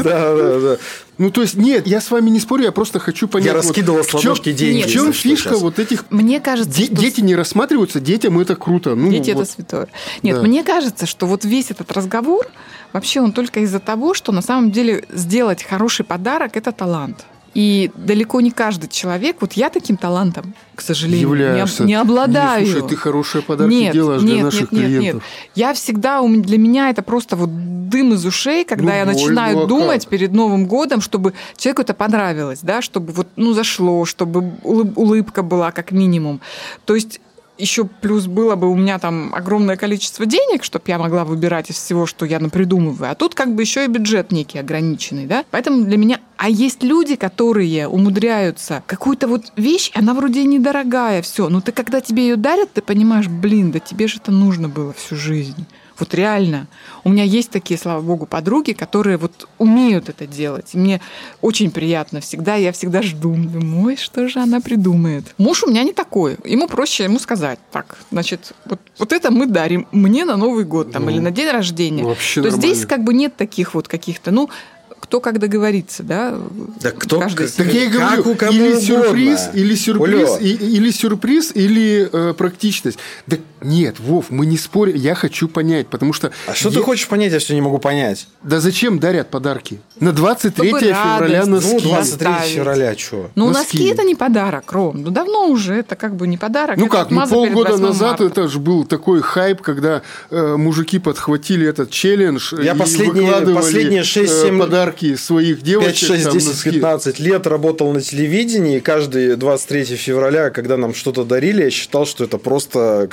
Да, 0.03 0.35
да, 0.35 0.61
да. 0.61 0.77
Ну, 1.19 1.31
то 1.31 1.41
есть, 1.41 1.55
нет, 1.55 1.87
я 1.87 2.01
с 2.03 2.11
вами 2.11 2.29
не 2.29 2.41
спорю, 2.41 2.65
я 2.65 2.73
просто 2.73 2.99
хочу 2.99 3.27
понять. 3.27 3.47
Я 3.47 3.55
вот 3.55 3.65
раскидывал 3.65 4.05
с 4.05 4.13
ладошки 4.13 4.53
деньги, 4.53 4.83
В 4.83 4.91
чем 4.93 5.13
фишка 5.15 5.51
сейчас. 5.51 5.61
вот 5.63 5.79
этих... 5.79 6.05
Мне 6.11 6.41
кажется, 6.41 6.71
Де- 6.77 6.87
что 6.87 6.95
Дети 6.97 7.21
не 7.23 7.35
рассматриваются, 7.35 8.01
детям 8.01 8.39
это 8.39 8.55
круто. 8.55 8.95
Ну, 8.95 9.11
Дети 9.11 9.31
вот. 9.31 9.45
это 9.45 9.51
святое. 9.53 9.89
Нет, 10.23 10.37
Да. 10.37 10.43
мне 10.43 10.63
кажется, 10.63 11.07
что 11.07 11.27
вот 11.27 11.45
весь 11.47 11.71
этот 11.71 11.91
разговор 11.93 12.47
вообще 12.93 13.21
он 13.23 13.33
только 13.33 13.61
из-за 13.61 13.81
того, 13.81 14.13
что 14.13 14.31
на 14.33 14.43
самом 14.43 14.71
деле 14.71 15.05
сделать 15.11 15.63
хороший 15.63 16.05
подарок 16.05 16.57
это 16.57 16.71
талант. 16.73 17.25
И 17.57 17.91
далеко 17.95 18.43
не 18.43 18.51
каждый 18.51 18.89
человек, 18.91 19.37
вот 19.41 19.55
я 19.55 19.71
таким 19.71 19.97
талантом, 19.97 20.53
к 20.75 20.83
сожалению, 20.83 21.29
не, 21.29 21.41
являешься. 21.41 21.85
не 21.85 21.95
обладаю. 21.95 22.67
Не, 22.67 22.71
слушай, 22.71 22.89
ты 22.89 22.97
хорошие 22.97 23.41
подарки 23.41 23.73
нет, 23.73 23.95
делаешь 23.95 24.21
нет, 24.21 24.35
для 24.35 24.45
наших 24.45 24.61
нет, 24.61 24.73
нет, 24.73 24.81
клиентов. 24.83 25.15
нет. 25.15 25.23
Я 25.55 25.73
всегда, 25.73 26.21
для 26.23 26.59
меня 26.59 26.91
это 26.91 27.01
просто 27.03 27.35
вот 27.35 27.49
дым 27.89 28.13
из 28.13 28.27
ушей, 28.27 28.67
когда 28.67 28.85
Ну, 28.93 28.99
я 28.99 29.05
боль, 29.07 29.15
начинаю 29.15 29.57
ну, 29.61 29.67
думать 29.67 30.03
как? 30.03 30.11
перед 30.11 30.33
Новым 30.33 30.67
годом, 30.67 31.01
чтобы 31.01 31.33
человеку 31.57 31.81
это 31.81 31.95
понравилось, 31.95 32.59
да, 32.61 32.83
чтобы 32.83 33.15
вот, 33.15 33.29
ну, 33.37 33.55
зашло, 33.55 34.05
чтобы 34.05 34.41
улыб- 34.63 34.93
улыбка 34.97 35.43
была 35.43 35.71
как 35.73 35.93
минимум. 35.93 36.43
То 36.85 36.95
есть 36.95 37.21
еще 37.59 37.85
плюс 37.85 38.27
было 38.27 38.57
бы 38.57 38.71
у 38.71 38.77
меня 38.77 38.99
там 38.99 39.35
огромное 39.35 39.77
количество 39.77 40.27
денег, 40.27 40.65
чтобы 40.65 40.85
я 40.89 40.99
могла 40.99 41.25
выбирать 41.25 41.71
из 41.71 41.77
всего, 41.77 42.07
что 42.07 42.27
я 42.27 42.39
напридумываю. 42.41 43.11
А 43.11 43.15
тут 43.15 43.35
как 43.35 43.55
бы 43.55 43.63
еще 43.63 43.85
и 43.85 43.89
бюджет 43.89 44.33
некий 44.33 44.59
ограниченный, 44.59 45.27
да. 45.27 45.45
Поэтому 45.51 45.85
для 45.85 45.97
меня... 45.97 46.21
А 46.37 46.51
есть 46.51 46.83
люди, 46.83 47.17
которые 47.17 47.89
умудряются 47.89 48.83
какую-то 48.87 49.27
вот 49.27 49.53
вещь, 49.57 49.91
она 49.95 50.13
вроде 50.13 50.45
недорогая, 50.45 51.23
все. 51.23 51.49
Но 51.49 51.63
ты 51.63 51.73
когда 51.73 52.01
тебе 52.01 52.29
ее 52.29 52.37
дарят, 52.37 52.73
ты 52.75 52.83
понимаешь, 52.83 53.29
блин, 53.29 53.73
да 53.73 53.79
тебе 53.79 54.07
же 54.07 54.19
это 54.19 54.33
нужно 54.33 54.69
было 54.69 54.93
всю 54.93 55.17
жизнь. 55.17 55.67
Вот 55.99 56.15
реально. 56.15 56.67
У 57.05 57.09
меня 57.09 57.25
есть 57.25 57.51
такие, 57.51 57.79
слава 57.79 58.01
богу, 58.03 58.27
подруги, 58.27 58.73
которые 58.73 59.17
вот 59.17 59.49
умеют 59.59 60.09
это 60.09 60.27
делать. 60.27 60.71
И 60.75 60.79
мне 60.79 61.01
очень 61.41 61.71
приятно 61.71 62.21
всегда. 62.21 62.55
Я 62.57 62.73
всегда 62.73 63.03
жду. 63.03 63.35
Думаю, 63.35 63.87
ой, 63.87 63.97
что 63.97 64.29
же 64.29 64.41
она 64.41 64.61
придумает. 64.61 65.25
Муж 65.39 65.65
у 65.65 65.71
меня 65.71 65.83
не 65.85 65.93
такой. 65.93 66.37
Ему 66.45 66.69
проще 66.69 67.05
ему 67.05 67.19
сказать. 67.19 67.59
Так, 67.73 67.97
значит, 68.11 68.53
вот, 68.67 68.81
вот 68.99 69.13
это 69.13 69.31
мы 69.31 69.47
дарим 69.47 69.87
мне 69.93 70.25
на 70.25 70.37
Новый 70.37 70.65
год 70.65 70.93
там, 70.93 71.05
Ну, 71.05 71.11
или 71.11 71.19
на 71.19 71.31
день 71.31 71.51
рождения. 71.51 72.03
ну, 72.03 72.09
вообще 72.11 72.43
То 72.43 72.51
нормально. 72.51 72.75
здесь 72.75 72.87
как 72.87 73.03
бы 73.05 73.15
нет 73.15 73.37
таких 73.37 73.75
вот 73.75 73.89
каких-то, 73.89 74.31
ну, 74.31 74.51
кто 74.99 75.21
как 75.21 75.39
договорится, 75.39 76.03
да? 76.03 76.37
Да 76.81 76.91
кто 76.91 77.21
Каждый 77.21 77.47
как-. 77.47 77.55
Так 77.57 77.73
я 77.73 77.85
и 77.85 77.89
Как 77.91 77.93
говорю, 78.17 78.31
у 78.33 78.35
кого 78.35 78.53
или 78.53 78.63
угодно. 78.73 78.81
сюрприз, 78.81 79.41
или 79.55 79.75
сюрприз, 79.77 80.41
и- 80.41 80.55
или 80.55 80.91
сюрприз, 80.91 81.53
или 81.55 82.09
э, 82.13 82.35
практичность. 82.35 82.99
Да 83.27 83.37
нет, 83.67 83.99
Вов, 84.01 84.27
мы 84.31 84.47
не 84.47 84.57
спорим. 84.57 84.95
Я 84.97 85.15
хочу 85.15 85.49
понять, 85.49 85.89
потому 85.89 86.13
что... 86.13 86.31
А 86.47 86.55
что 86.55 86.69
я- 86.69 86.77
ты 86.77 86.81
хочешь 86.83 87.09
понять, 87.09 87.33
я 87.33 87.39
все 87.39 87.55
не 87.55 87.61
могу 87.61 87.79
понять? 87.79 88.29
Да 88.43 88.61
зачем 88.61 88.99
дарят 88.99 89.29
подарки? 89.31 89.81
На 90.01 90.13
23 90.13 90.69
Чтобы 90.69 90.81
февраля 90.81 91.41
радость. 91.41 91.49
носки. 91.51 91.73
Ну, 91.75 91.81
23 91.81 92.27
Оставить. 92.29 92.51
февраля, 92.55 92.97
что? 92.97 93.31
Ну, 93.35 93.47
Носки. 93.49 93.77
носки 93.79 93.89
это 93.89 94.03
не 94.05 94.15
подарок, 94.15 94.71
Ром. 94.73 95.03
Ну, 95.03 95.11
давно 95.11 95.49
уже 95.49 95.75
это 95.75 95.97
как 95.97 96.15
бы 96.17 96.27
не 96.27 96.37
подарок. 96.39 96.77
Ну 96.77 96.87
это 96.87 96.93
как, 96.97 97.11
ну 97.11 97.27
полгода 97.27 97.73
8 97.73 97.85
назад 97.85 98.21
марта. 98.21 98.25
это 98.25 98.49
же 98.49 98.59
был 98.61 98.85
такой 98.85 99.21
хайп, 99.23 99.61
когда 99.63 100.03
э, 100.31 100.57
мужики 100.57 100.99
подхватили 100.99 101.67
этот 101.67 101.91
челлендж 101.91 102.55
Я 102.63 102.73
и 102.75 102.77
последние- 102.79 103.25
выкладывали 103.25 103.55
последние 103.57 104.03
6-7 104.03 104.55
э, 104.55 104.59
подарки 104.59 105.17
своих 105.17 105.57
5, 105.57 105.65
девочек. 105.65 106.09
6, 106.09 106.25
там, 106.25 106.33
10, 106.35 106.49
носки. 106.49 106.71
15 106.71 107.19
лет 107.19 107.47
работал 107.47 107.93
на 107.93 108.01
телевидении, 108.01 108.77
и 108.77 108.81
каждый 108.81 109.37
23 109.37 109.85
февраля, 109.97 110.51
когда 110.51 110.77
нам 110.77 110.95
что-то 110.95 111.25
дарили, 111.25 111.65
я 111.65 111.71
считал, 111.71 112.07
что 112.07 112.25
это 112.25 112.39
просто 112.39 113.09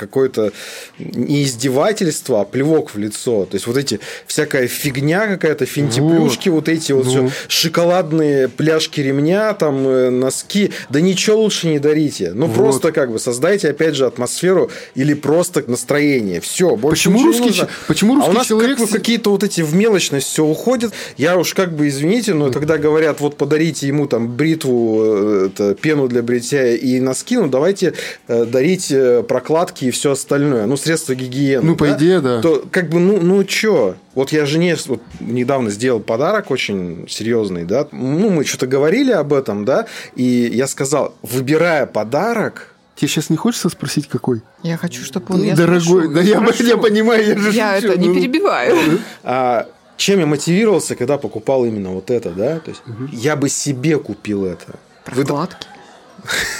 не 0.98 1.42
издевательство, 1.44 2.40
а 2.40 2.44
плевок 2.44 2.94
в 2.94 2.98
лицо. 2.98 3.44
То 3.46 3.54
есть 3.56 3.66
вот 3.66 3.76
эти 3.76 4.00
всякая 4.26 4.66
фигня 4.66 5.26
какая-то, 5.26 5.66
финтиплюшки, 5.66 6.48
вот, 6.48 6.68
эти 6.68 6.92
вот 6.92 7.04
Ну. 7.06 7.10
всё, 7.10 7.30
шоколадные 7.48 8.48
пляшки 8.48 9.00
ремня, 9.00 9.52
там 9.54 9.86
э, 9.86 10.10
носки, 10.10 10.70
да 10.90 11.00
ничего 11.00 11.38
лучше 11.42 11.68
не 11.68 11.78
дарите. 11.78 12.32
Ну 12.34 12.46
Вот. 12.46 12.54
просто 12.56 12.92
как 12.92 13.10
бы 13.12 13.18
создайте 13.18 13.68
опять 13.70 13.94
же 13.94 14.06
атмосферу 14.06 14.70
или 14.94 15.14
просто 15.14 15.62
настроение. 15.66 16.40
Все, 16.40 16.76
больше 16.76 17.10
Почему 17.10 17.24
русский 17.26 17.52
че- 17.52 17.68
почему 17.88 18.12
а 18.14 18.16
русский 18.16 18.30
у 18.30 18.34
нас 18.34 18.46
человек 18.46 18.78
как 18.78 18.86
бы 18.86 18.92
какие-то 18.92 19.30
вот 19.30 19.42
эти 19.44 19.60
в 19.62 19.74
мелочность 19.74 20.26
все 20.28 20.44
уходит. 20.44 20.92
Я 21.16 21.36
уж 21.36 21.54
как 21.54 21.74
бы, 21.74 21.88
извините, 21.88 22.34
но 22.34 22.50
когда 22.50 22.78
говорят, 22.78 23.20
вот 23.20 23.36
подарите 23.36 23.86
ему 23.86 24.06
там 24.06 24.28
бритву, 24.36 25.02
э, 25.04 25.48
это, 25.52 25.74
пену 25.74 26.08
для 26.08 26.22
бритья 26.22 26.74
и 26.74 27.00
носки, 27.00 27.36
ну 27.36 27.48
давайте 27.48 27.94
э, 28.28 28.44
дарить 28.44 28.92
прокладки 29.28 29.86
и 29.86 29.90
все 29.90 30.12
остальное. 30.12 30.23
Ну, 30.30 30.76
средства 30.76 31.14
гигиены. 31.14 31.64
Ну, 31.64 31.76
по 31.76 31.92
идее, 31.92 32.20
да. 32.20 32.40
То 32.40 32.64
как 32.70 32.88
бы, 32.88 32.98
ну, 32.98 33.20
ну 33.20 33.44
чё? 33.44 33.96
Вот 34.14 34.32
я 34.32 34.46
жене 34.46 34.76
вот 34.86 35.02
недавно 35.20 35.70
сделал 35.70 36.00
подарок 36.00 36.50
очень 36.50 37.06
серьезный, 37.08 37.64
да. 37.64 37.86
Ну, 37.92 38.30
мы 38.30 38.44
что-то 38.44 38.66
говорили 38.66 39.12
об 39.12 39.32
этом, 39.32 39.64
да, 39.64 39.86
и 40.14 40.50
я 40.52 40.66
сказал, 40.66 41.14
выбирая 41.22 41.86
подарок, 41.86 42.70
Тебе 42.96 43.08
сейчас 43.08 43.28
не 43.28 43.36
хочется 43.36 43.68
спросить, 43.68 44.08
какой? 44.08 44.40
Я 44.62 44.76
хочу, 44.76 45.02
чтобы 45.02 45.34
он... 45.34 45.42
я 45.42 45.56
Дорогой, 45.56 45.80
спрошу. 45.80 46.14
да 46.14 46.20
я, 46.20 46.38
Хорошо. 46.38 46.62
я 46.62 46.76
понимаю, 46.76 47.26
я 47.26 47.36
же 47.36 47.50
Я 47.50 47.74
шучу, 47.74 47.88
это 47.88 47.98
не 48.00 48.08
ну. 48.08 48.14
перебиваю. 48.14 49.00
А 49.24 49.66
чем 49.96 50.20
я 50.20 50.26
мотивировался, 50.26 50.94
когда 50.94 51.18
покупал 51.18 51.64
именно 51.64 51.90
вот 51.90 52.10
это, 52.10 52.30
да? 52.30 52.60
То 52.60 52.70
есть 52.70 52.82
я 53.12 53.36
бы 53.36 53.48
себе 53.48 53.98
купил 53.98 54.44
это. 54.44 54.76
Прокладки. 55.04 55.66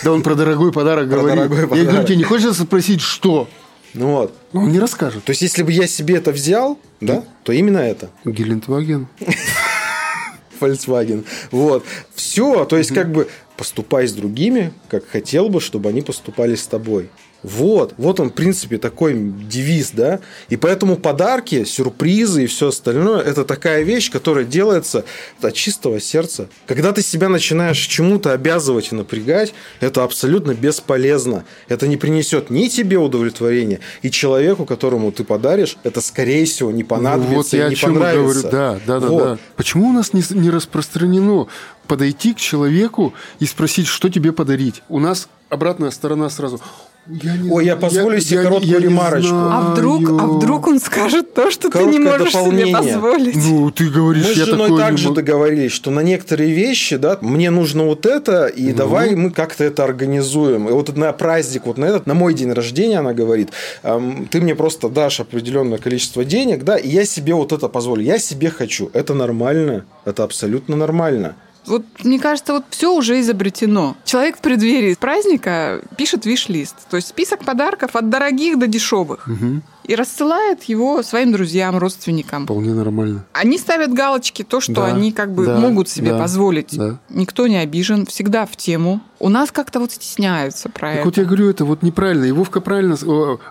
Да 0.03 0.13
он 0.13 0.23
про 0.23 0.35
дорогой 0.35 0.73
подарок 0.73 1.09
Про 1.09 1.19
говорит. 1.19 1.49
дорогой 1.49 1.79
Я 1.79 1.85
говорю, 1.85 2.05
тебе 2.05 2.17
не 2.17 2.25
хочется 2.25 2.65
спросить, 2.65 3.01
что? 3.01 3.49
Ну 3.95 4.09
вот. 4.09 4.37
Ну, 4.53 4.63
он 4.63 4.73
не 4.73 4.81
расскажет. 4.81 5.25
То 5.25 5.31
есть, 5.31 5.43
если 5.43 5.63
бы 5.63 5.73
я 5.73 5.87
себе 5.87 6.17
это 6.17 6.33
взял, 6.33 6.79
да, 7.01 7.25
то 7.45 7.53
именно 7.53 7.79
это. 7.79 8.11
Гелендваген. 8.25 9.07
Volkswagen. 10.61 11.25
Вот. 11.51 11.85
Все. 12.15 12.65
То 12.65 12.77
есть, 12.77 12.93
как 12.93 13.13
бы 13.13 13.29
поступай 13.57 14.07
с 14.07 14.13
другими, 14.13 14.73
как 14.89 15.07
хотел 15.07 15.49
бы, 15.49 15.61
чтобы 15.61 15.89
они 15.89 16.03
поступали 16.03 16.55
с 16.55 16.67
тобой. 16.67 17.11
Вот, 17.45 17.93
вот 17.99 18.21
он, 18.21 18.31
в 18.31 18.33
принципе, 18.33 18.79
такой 18.79 19.15
девиз, 19.15 19.91
да. 19.93 20.21
И 20.49 20.57
поэтому 20.57 20.97
подарки, 20.97 21.65
сюрпризы 21.65 22.45
и 22.45 22.47
все 22.47 22.69
остальное 22.69 23.21
это 23.21 23.45
такая 23.45 23.83
вещь, 23.83 24.11
которая 24.11 24.45
делается 24.47 25.05
от 25.43 25.53
чистого 25.55 26.01
сердца. 26.01 26.49
Когда 26.67 26.93
ты 26.93 27.03
себя 27.03 27.29
начинаешь 27.29 27.79
чему-то 27.79 28.33
обязывать 28.33 28.93
и 28.93 28.95
напрягать, 28.95 29.53
это 29.81 30.05
абсолютно 30.05 30.55
бесполезно. 30.55 31.45
Это 31.69 31.87
не 31.87 31.99
принесет 31.99 32.49
ни 32.49 32.69
тебе 32.69 32.97
удовлетворения, 32.97 33.81
и 34.01 34.11
человеку, 34.11 34.65
которому 34.65 35.13
ты 35.13 35.23
подаришь, 35.23 35.77
это, 35.85 36.01
скорее 36.01 36.47
всего, 36.47 36.71
не 36.71 36.83
Ну, 36.83 36.89
понадобится 36.89 37.35
вот 37.37 37.53
я 37.53 37.59
и 37.59 37.67
о 37.67 37.69
не 37.69 37.77
чем 37.77 37.91
и 37.91 37.95
понравится. 37.95 38.23
говорю. 38.23 38.51
Да, 38.51 38.81
да, 38.87 39.01
да, 39.01 39.07
Вот. 39.09 39.23
да. 39.25 39.39
Почему 39.57 39.91
у 39.91 39.93
нас 39.93 40.15
не, 40.15 40.23
не 40.31 40.49
распространено 40.49 41.47
подойти 41.87 42.33
к 42.33 42.39
человеку 42.39 43.13
и 43.39 43.45
спросить, 43.45 43.87
что 43.87 44.09
тебе 44.09 44.33
подарить? 44.33 44.83
У 44.89 44.99
нас 44.99 45.29
обратная 45.51 45.91
сторона 45.91 46.31
сразу. 46.31 46.59
Я 47.07 47.37
не 47.37 47.51
Ой, 47.51 47.67
я 47.67 47.77
позволю 47.77 48.19
себе 48.21 48.43
короткую 48.43 48.73
я 48.73 48.79
не 48.79 48.85
ремарочку. 48.85 49.35
А 49.35 49.73
вдруг, 49.73 50.09
а 50.09 50.27
вдруг 50.27 50.67
он 50.67 50.81
скажет 50.81 51.35
то, 51.35 51.51
что 51.51 51.69
ты 51.71 51.79
не 51.85 51.99
Короткое 51.99 52.19
можешь 52.19 52.33
себе 52.33 52.41
дополнение. 52.43 52.77
позволить? 52.95 53.37
Ну, 53.37 53.71
ты 53.71 53.91
говоришь, 53.91 54.25
Мы 54.27 54.33
с 54.35 54.37
я 54.39 54.45
женой 54.47 54.69
такое 54.69 54.71
не 54.83 54.89
также 54.89 55.05
могу. 55.09 55.17
договорились, 55.17 55.73
что 55.73 55.91
на 55.91 56.01
некоторые 56.01 56.53
вещи, 56.53 56.97
да, 56.97 57.19
мне 57.21 57.51
нужно 57.51 57.85
вот 57.85 58.07
это, 58.07 58.47
и 58.47 58.71
Ну. 58.71 58.75
давай 58.77 59.15
мы 59.17 59.31
как-то 59.31 59.65
это 59.65 59.85
организуем. 59.85 60.67
И 60.69 60.73
вот 60.73 60.97
на 60.97 61.13
праздник, 61.13 61.67
вот 61.67 61.77
на 61.77 61.85
этот, 61.85 62.07
на 62.07 62.15
мой 62.15 62.33
день 62.33 62.53
рождения, 62.53 63.01
она 63.01 63.13
говорит, 63.13 63.51
эм, 63.83 64.27
ты 64.31 64.41
мне 64.41 64.55
просто 64.55 64.89
дашь 64.89 65.21
определенное 65.21 65.79
количество 65.79 66.25
денег, 66.25 66.65
да, 66.65 66.79
и 66.79 66.89
я 66.89 67.05
себе 67.05 67.35
вот 67.35 67.53
это 67.53 67.69
позволю. 67.69 68.03
Я 68.03 68.19
себе 68.19 68.49
хочу. 68.49 68.89
Это 68.95 69.13
нормально. 69.13 69.85
Это 70.07 70.25
абсолютно 70.25 70.75
нормально. 70.77 71.35
Вот 71.67 71.83
мне 72.03 72.19
кажется, 72.19 72.53
вот 72.53 72.65
все 72.71 72.93
уже 72.95 73.21
изобретено. 73.21 73.97
Человек 74.05 74.37
в 74.37 74.41
преддверии 74.41 74.95
праздника 74.95 75.81
пишет 75.97 76.27
виш-лист, 76.27 76.77
то 76.91 76.97
есть 76.97 77.09
список 77.09 77.45
подарков 77.45 77.97
от 77.97 78.11
дорогих 78.11 78.59
до 78.59 78.67
дешевых, 78.67 79.27
Мгм. 79.27 79.63
и 79.85 79.95
рассылает 79.95 80.65
его 80.65 81.03
своим 81.03 81.33
друзьям, 81.33 81.77
родственникам. 81.79 82.45
Вполне 82.45 82.75
нормально. 82.75 83.25
Они 83.33 83.59
ставят 83.59 83.93
галочки, 83.93 84.43
то, 84.43 84.61
что 84.61 84.75
Да, 84.75 84.87
они 84.87 85.13
как 85.13 85.33
бы 85.33 85.47
да, 85.47 85.59
могут 85.59 85.89
себе 85.89 86.11
да, 86.11 86.19
позволить. 86.19 86.77
да. 86.77 86.99
Никто 87.09 87.47
не 87.47 87.57
обижен, 87.57 88.05
всегда 88.07 88.45
в 88.47 88.57
тему. 88.57 89.01
У 89.19 89.29
нас 89.31 89.51
как-то 89.51 89.81
вот 89.81 89.93
стесняются 89.93 90.69
про 90.69 90.89
Так 90.89 90.97
это. 90.97 91.05
вот 91.07 91.17
я 91.17 91.25
говорю, 91.25 91.49
это 91.49 91.65
вот 91.65 91.83
неправильно. 91.83 92.25
И 92.25 92.33
Вовка 92.33 92.61
правильно... 92.61 92.97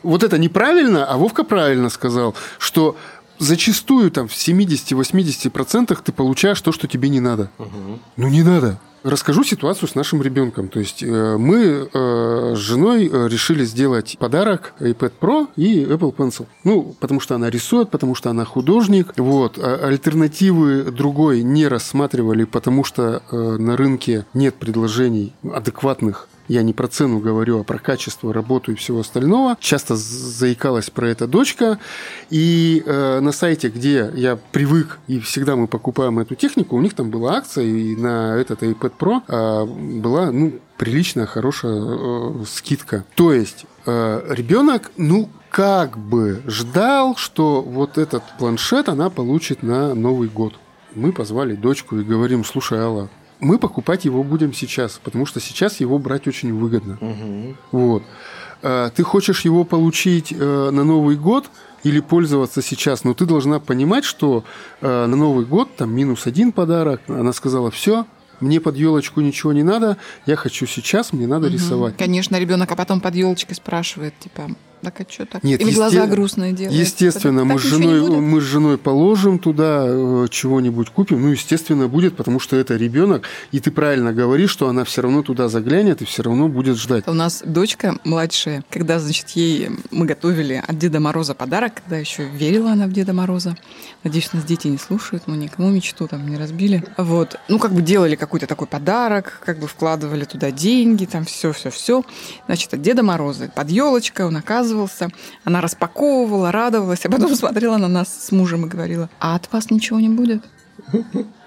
Вот 0.04 0.24
это 0.24 0.38
неправильно, 0.38 1.06
а 1.06 1.18
Вовка 1.18 1.44
правильно 1.44 1.90
сказал, 1.90 2.36
что 2.60 2.96
зачастую 3.44 4.10
там 4.12 4.28
в 4.28 4.34
70-80% 4.34 5.98
ты 6.04 6.12
получаешь 6.12 6.62
то, 6.62 6.72
что 6.72 6.88
тебе 6.88 7.10
не 7.10 7.20
надо. 7.20 7.50
Ну, 8.18 8.30
не 8.30 8.44
надо. 8.44 8.80
Расскажу 9.04 9.44
ситуацию 9.44 9.90
с 9.90 9.96
нашим 9.96 10.22
ребенком. 10.22 10.70
То 10.70 10.80
есть 10.80 11.04
э, 11.04 11.38
мы 11.38 11.90
э, 11.94 12.54
с 12.56 12.58
женой 12.58 13.10
э, 13.12 13.28
решили 13.28 13.66
сделать 13.66 14.16
подарок 14.18 14.74
iPad 14.80 15.12
Pro 15.20 15.48
и 15.58 15.84
Apple 15.84 16.16
Pencil. 16.16 16.46
Ну, 16.64 16.96
потому 17.02 17.20
что 17.20 17.36
она 17.36 17.50
рисует, 17.50 17.90
потому 17.90 18.16
что 18.16 18.30
она 18.30 18.46
художник. 18.46 19.14
Вот. 19.18 19.60
А 19.60 19.88
альтернативы 19.88 20.84
другой 20.84 21.44
не 21.44 21.68
рассматривали, 21.68 22.46
потому 22.46 22.86
что 22.86 23.22
э, 23.30 23.36
на 23.36 23.76
рынке 23.76 24.26
нет 24.34 24.56
предложений 24.56 25.34
адекватных 25.54 26.30
я 26.48 26.64
не 26.64 26.74
про 26.74 26.88
цену 26.88 27.20
говорю, 27.20 27.60
а 27.60 27.64
про 27.64 27.80
качество 27.80 28.34
работы 28.34 28.74
и 28.74 28.76
всего 28.76 29.00
остального. 29.00 29.58
Часто 29.60 29.96
заикалась 29.96 30.90
про 30.90 31.10
это 31.10 31.28
дочка. 31.28 31.80
И 32.30 32.84
э, 32.86 33.20
на 33.20 33.32
сайте, 33.32 33.70
где 33.70 34.12
я 34.16 34.38
привык, 34.52 35.00
и 35.08 35.20
всегда 35.20 35.56
мы 35.56 35.68
покупаем 35.68 36.20
эту 36.20 36.36
технику, 36.36 36.76
у 36.76 36.82
них 36.82 36.94
там 36.94 37.10
была 37.10 37.38
акция, 37.38 37.66
и 37.66 37.96
на 37.96 38.36
этот 38.36 38.64
iPad 38.64 38.94
Pro 39.00 39.22
э, 39.28 40.00
была 40.00 40.32
ну, 40.32 40.60
приличная, 40.78 41.26
хорошая 41.26 41.82
э, 41.82 42.44
скидка. 42.48 43.06
То 43.16 43.32
есть 43.32 43.66
э, 43.86 44.26
ребенок, 44.30 44.92
ну, 44.98 45.30
как 45.50 45.98
бы 45.98 46.42
ждал, 46.48 47.16
что 47.16 47.62
вот 47.62 47.98
этот 47.98 48.24
планшет 48.40 48.90
она 48.90 49.10
получит 49.10 49.62
на 49.62 49.94
Новый 49.94 50.28
год. 50.28 50.56
Мы 50.96 51.12
позвали 51.12 51.56
дочку 51.56 51.98
и 51.98 52.04
говорим, 52.04 52.44
слушай, 52.44 52.80
Алла, 52.80 53.10
мы 53.40 53.60
покупать 53.60 54.06
его 54.06 54.24
будем 54.24 54.54
сейчас, 54.54 55.00
потому 55.04 55.26
что 55.26 55.40
сейчас 55.40 55.80
его 55.80 55.98
брать 56.00 56.28
очень 56.28 56.54
выгодно. 56.54 56.98
Угу. 57.02 57.56
Вот. 57.72 58.04
А, 58.62 58.90
ты 58.90 59.04
хочешь 59.04 59.42
его 59.42 59.64
получить 59.66 60.32
э, 60.32 60.70
на 60.72 60.84
Новый 60.84 61.18
год 61.18 61.50
или 61.84 62.00
пользоваться 62.00 62.62
сейчас, 62.62 63.04
но 63.04 63.14
ты 63.14 63.26
должна 63.26 63.60
понимать, 63.60 64.06
что 64.06 64.44
э, 64.82 65.06
на 65.06 65.16
Новый 65.16 65.46
год 65.46 65.76
там 65.76 65.94
минус 65.94 66.26
один 66.26 66.54
подарок. 66.54 67.02
Она 67.08 67.34
сказала, 67.34 67.72
все, 67.72 68.06
мне 68.40 68.62
под 68.62 68.78
елочку 68.78 69.22
ничего 69.22 69.52
не 69.52 69.64
надо, 69.64 69.98
я 70.26 70.36
хочу 70.36 70.66
сейчас, 70.66 71.12
мне 71.12 71.28
надо 71.28 71.48
угу. 71.48 71.56
рисовать. 71.56 71.98
Конечно, 71.98 72.40
ребенок, 72.40 72.72
а 72.72 72.76
потом 72.76 73.02
под 73.02 73.16
елочкой 73.16 73.56
спрашивает, 73.56 74.18
типа, 74.20 74.50
так 74.84 75.00
а 75.00 75.12
что 75.12 75.26
так? 75.26 75.44
Нет, 75.44 75.60
Или 75.62 75.70
есте... 75.70 75.80
глаза 75.80 76.08
грустные 76.08 76.54
делают. 76.54 76.80
Естественно, 76.80 77.46
мы, 77.46 77.60
с 77.60 77.64
женой, 77.64 78.22
мы 78.22 78.42
с 78.42 78.44
женой 78.44 78.78
положим 78.78 79.40
туда 79.40 79.86
э, 79.88 80.28
чего-нибудь 80.30 80.90
купим. 80.90 81.22
Ну, 81.22 81.30
естественно, 81.30 81.88
будет, 81.88 82.16
потому 82.16 82.40
что 82.40 82.56
это 82.56 82.76
ребенок. 82.76 83.24
И 83.52 83.60
ты 83.60 83.72
правильно 83.72 84.14
говоришь, 84.14 84.50
что 84.50 84.68
она 84.68 84.84
все 84.84 85.02
равно 85.02 85.24
туда 85.24 85.48
заглянет 85.48 86.02
и 86.02 86.06
все 86.06 86.24
равно 86.24 86.48
будет 86.50 86.78
ждать. 86.78 87.08
У 87.08 87.14
нас 87.14 87.42
дочка 87.46 87.98
младшая, 88.04 88.64
когда, 88.70 89.00
значит, 89.00 89.30
ей 89.30 89.70
мы 89.92 90.06
готовили 90.06 90.62
от 90.66 90.78
Деда 90.78 91.00
Мороза 91.00 91.34
подарок, 91.34 91.76
когда 91.76 91.98
еще 91.98 92.26
верила 92.26 92.72
она 92.72 92.88
в 92.88 92.92
Деда 92.92 93.14
Мороза. 93.14 93.58
Надеюсь, 94.04 94.34
нас 94.34 94.44
дети 94.44 94.68
не 94.68 94.78
слушают, 94.78 95.24
мы 95.28 95.38
никому 95.38 95.70
мечту 95.70 96.08
там 96.08 96.28
не 96.28 96.38
разбили. 96.38 96.84
Вот. 96.98 97.38
Ну, 97.48 97.58
как 97.58 97.72
бы 97.72 97.82
делали 97.82 98.16
какой-то 98.16 98.48
такой 98.48 98.68
подарок, 98.68 99.42
как 99.46 99.60
бы 99.60 99.68
вкладывали 99.68 100.26
туда 100.26 100.52
деньги, 100.52 101.06
там 101.06 101.26
все-все-все. 101.26 102.04
Значит, 102.48 102.74
от 102.74 102.82
Деда 102.82 103.02
Мороза 103.02 103.50
под 103.54 103.70
елочкой 103.70 104.26
он 104.26 104.36
оказывается 104.36 104.73
оказывался. 104.74 105.10
Она 105.44 105.62
распаковывала, 105.62 106.52
радовалась, 106.52 107.06
а 107.06 107.10
потом 107.10 107.36
смотрела 107.36 107.78
на 107.78 107.88
нас 107.88 108.10
с 108.28 108.32
мужем 108.32 108.66
и 108.66 108.70
говорила, 108.70 109.10
а 109.20 109.36
от 109.36 109.52
вас 109.52 109.70
ничего 109.70 110.00
не 110.00 110.10
будет? 110.10 110.44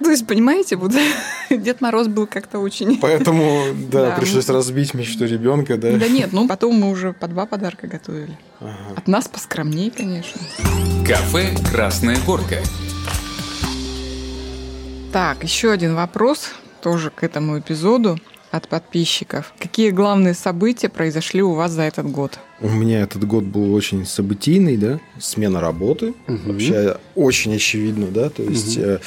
То 0.03 0.11
есть, 0.11 0.27
понимаете, 0.27 0.77
вот 0.77 0.93
Дед 1.51 1.81
Мороз 1.81 2.07
был 2.07 2.27
как-то 2.27 2.59
очень... 2.61 2.99
Поэтому, 2.99 3.65
да, 3.91 4.11
да 4.11 4.17
пришлось 4.17 4.49
разбить 4.49 4.95
мечту 4.95 5.25
ребенка, 5.25 5.77
да? 5.77 5.97
Да 5.97 6.09
нет, 6.09 6.33
ну 6.33 6.47
потом 6.47 6.75
мы 6.75 6.91
уже 6.91 7.13
по 7.13 7.27
два 7.27 7.47
подарка 7.47 7.87
готовили. 7.87 8.39
Ага. 8.61 8.73
От 8.97 9.09
нас 9.09 9.29
поскромнее, 9.29 9.91
конечно. 9.91 10.41
Кафе 11.07 11.55
«Красная 11.71 12.17
горка». 12.25 12.57
Так, 15.13 15.43
еще 15.45 15.71
один 15.71 15.95
вопрос 15.95 16.51
тоже 16.83 17.11
к 17.11 17.25
этому 17.25 17.59
эпизоду 17.59 18.19
от 18.57 18.69
подписчиков. 18.69 19.53
Какие 19.59 19.91
главные 19.91 20.35
события 20.35 20.89
произошли 20.89 21.43
у 21.43 21.53
вас 21.53 21.73
за 21.73 21.83
этот 21.83 22.11
год? 22.11 22.39
У 22.61 22.69
меня 22.69 23.01
этот 23.01 23.25
год 23.27 23.45
был 23.45 23.75
очень 23.75 24.07
событийный, 24.07 24.77
да, 24.77 24.99
смена 25.19 25.61
работы, 25.61 26.15
угу. 26.27 26.53
вообще 26.53 26.97
очень 27.15 27.55
очевидно, 27.55 28.07
да, 28.07 28.31
то 28.31 28.43
есть 28.43 28.79
угу. 28.79 28.99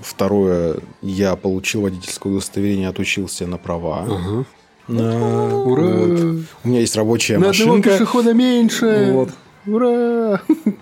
второе, 0.00 0.76
я 1.02 1.36
получил 1.36 1.82
водительское 1.82 2.32
удостоверение, 2.32 2.88
отучился 2.88 3.46
на 3.46 3.58
права. 3.58 4.04
Угу. 4.04 4.46
На... 4.88 5.64
Ура! 5.64 5.82
Вот. 5.82 6.44
У 6.64 6.68
меня 6.68 6.80
есть 6.80 6.96
рабочая 6.96 7.38
на 7.38 7.48
машинка. 7.48 7.70
На 7.72 7.78
одного 7.78 7.98
пешехода 7.98 8.34
меньше. 8.34 9.10
Вот. 9.12 9.30
Ура! 9.66 10.40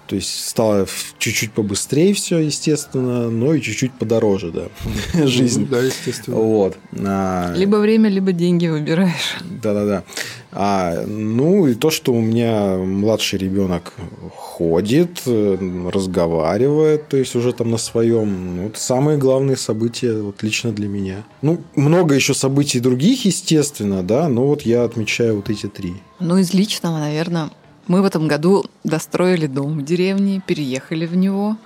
То 0.09 0.17
есть 0.17 0.49
стало 0.49 0.87
чуть-чуть 1.19 1.53
побыстрее 1.53 2.15
все, 2.15 2.39
естественно, 2.39 3.31
но 3.31 3.55
и 3.55 3.61
чуть-чуть 3.61 3.93
подороже, 3.93 4.51
да, 4.51 5.27
жизнь. 5.27 5.69
Да, 5.69 5.79
естественно. 5.81 6.37
Вот. 6.37 6.77
А... 6.99 7.53
Либо 7.55 7.77
время, 7.77 8.09
либо 8.09 8.33
деньги 8.33 8.67
выбираешь. 8.67 9.37
Да-да-да. 9.63 10.03
А, 10.51 11.07
ну 11.07 11.67
и 11.67 11.75
то, 11.75 11.91
что 11.91 12.13
у 12.13 12.21
меня 12.21 12.77
младший 12.77 13.39
ребенок 13.39 13.95
ходит, 14.37 15.23
разговаривает, 15.27 17.09
то 17.09 17.17
есть 17.17 17.35
уже 17.35 17.53
там 17.53 17.71
на 17.71 17.79
своем, 17.79 18.57
ну, 18.57 18.67
это 18.67 18.79
самые 18.79 19.17
главные 19.17 19.57
события 19.57 20.21
вот 20.21 20.43
лично 20.43 20.73
для 20.73 20.89
меня. 20.89 21.25
Ну, 21.41 21.63
много 21.75 22.15
еще 22.15 22.35
событий 22.35 22.81
других, 22.81 23.25
естественно, 23.25 24.03
да, 24.03 24.29
но 24.29 24.47
вот 24.47 24.63
я 24.63 24.85
отмечаю 24.85 25.37
вот 25.37 25.49
эти 25.49 25.69
три. 25.69 25.95
Ну, 26.21 26.37
из 26.37 26.53
личного, 26.53 26.99
наверное, 26.99 27.51
мы 27.89 28.03
в 28.03 28.05
этом 28.05 28.29
году 28.29 28.65
достроили 28.85 29.47
дом 29.47 29.79
в 29.79 29.85
деревне, 29.85 30.43
переехали 30.47 31.07
в 31.07 31.17
него. 31.17 31.57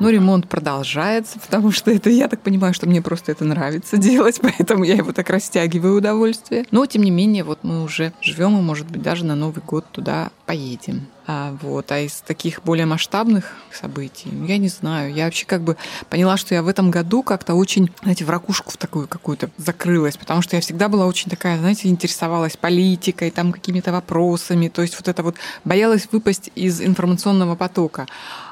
Но 0.00 0.10
ремонт 0.10 0.48
продолжается, 0.48 1.38
потому 1.38 1.70
что 1.70 1.90
это, 1.90 2.10
я 2.10 2.28
так 2.28 2.40
понимаю, 2.40 2.74
что 2.74 2.88
мне 2.88 3.02
просто 3.02 3.32
это 3.32 3.44
нравится 3.44 3.96
делать, 3.98 4.40
поэтому 4.40 4.84
я 4.84 4.94
его 4.94 5.12
так 5.12 5.30
растягиваю 5.30 5.96
удовольствие. 5.96 6.66
Но, 6.70 6.86
тем 6.86 7.02
не 7.02 7.10
менее, 7.10 7.44
вот 7.44 7.60
мы 7.62 7.82
уже 7.82 8.12
живем 8.20 8.58
и, 8.58 8.62
может 8.62 8.90
быть, 8.90 9.02
даже 9.02 9.24
на 9.24 9.34
Новый 9.34 9.62
год 9.64 9.84
туда 9.90 10.30
поедем. 10.46 11.06
А, 11.26 11.56
вот. 11.62 11.90
а 11.90 12.00
из 12.00 12.20
таких 12.20 12.62
более 12.62 12.86
масштабных 12.86 13.52
событий, 13.72 14.28
ну, 14.30 14.44
я 14.46 14.58
не 14.58 14.68
знаю. 14.68 15.12
Я 15.14 15.24
вообще 15.24 15.46
как 15.46 15.62
бы 15.62 15.76
поняла, 16.10 16.36
что 16.36 16.54
я 16.54 16.62
в 16.62 16.68
этом 16.68 16.90
году 16.90 17.22
как-то 17.22 17.54
очень, 17.54 17.90
знаете, 18.02 18.24
в 18.24 18.30
ракушку 18.30 18.70
в 18.72 18.76
такую 18.76 19.08
какую-то 19.08 19.50
закрылась, 19.56 20.16
потому 20.16 20.42
что 20.42 20.56
я 20.56 20.62
всегда 20.62 20.88
была 20.88 21.06
очень 21.06 21.30
такая, 21.30 21.58
знаете, 21.58 21.88
интересовалась 21.88 22.56
политикой, 22.56 23.30
там 23.30 23.52
какими-то 23.52 23.92
вопросами, 23.92 24.68
то 24.68 24.82
есть 24.82 24.96
вот 24.96 25.08
это 25.08 25.22
вот 25.22 25.36
боялась 25.64 26.08
выпасть 26.12 26.50
из 26.54 26.80
информационного 26.82 27.56
потока. 27.56 28.06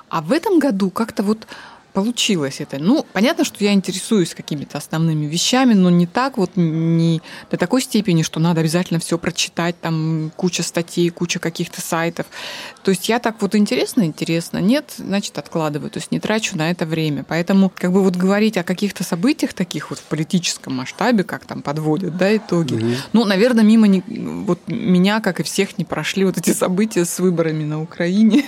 А 0.08 0.20
в 0.20 0.32
этом 0.32 0.58
году 0.58 0.90
как-то 0.90 1.22
вот 1.22 1.46
получилось 1.92 2.60
это. 2.60 2.78
Ну, 2.78 3.06
понятно, 3.12 3.44
что 3.44 3.62
я 3.64 3.72
интересуюсь 3.72 4.34
какими-то 4.34 4.78
основными 4.78 5.26
вещами, 5.26 5.74
но 5.74 5.90
не 5.90 6.06
так 6.06 6.38
вот, 6.38 6.52
не 6.56 7.20
до 7.50 7.56
такой 7.56 7.82
степени, 7.82 8.22
что 8.22 8.40
надо 8.40 8.60
обязательно 8.60 8.98
все 9.00 9.18
прочитать, 9.18 9.80
там 9.80 10.32
куча 10.36 10.62
статей, 10.62 11.10
куча 11.10 11.38
каких-то 11.38 11.80
сайтов. 11.80 12.26
То 12.82 12.90
есть 12.90 13.08
я 13.08 13.18
так 13.18 13.36
вот 13.40 13.54
интересно, 13.54 14.02
интересно, 14.04 14.58
нет, 14.58 14.94
значит, 14.96 15.38
откладываю, 15.38 15.90
то 15.90 15.98
есть 15.98 16.10
не 16.10 16.20
трачу 16.20 16.56
на 16.56 16.70
это 16.70 16.86
время. 16.86 17.24
Поэтому 17.28 17.70
как 17.74 17.92
бы 17.92 18.02
вот 18.02 18.16
говорить 18.16 18.56
о 18.56 18.64
каких-то 18.64 19.04
событиях 19.04 19.52
таких 19.52 19.90
вот 19.90 19.98
в 19.98 20.04
политическом 20.04 20.74
масштабе, 20.74 21.24
как 21.24 21.44
там 21.44 21.62
подводят, 21.62 22.16
да, 22.16 22.34
итоги. 22.34 22.74
Угу. 22.74 22.86
Ну, 23.12 23.24
наверное, 23.24 23.64
мимо 23.64 23.86
не, 23.86 24.02
вот 24.06 24.60
меня, 24.66 25.20
как 25.20 25.40
и 25.40 25.42
всех, 25.42 25.78
не 25.78 25.84
прошли 25.84 26.24
вот 26.24 26.38
эти 26.38 26.52
события 26.52 27.04
с 27.04 27.18
выборами 27.18 27.64
на 27.64 27.82
Украине, 27.82 28.44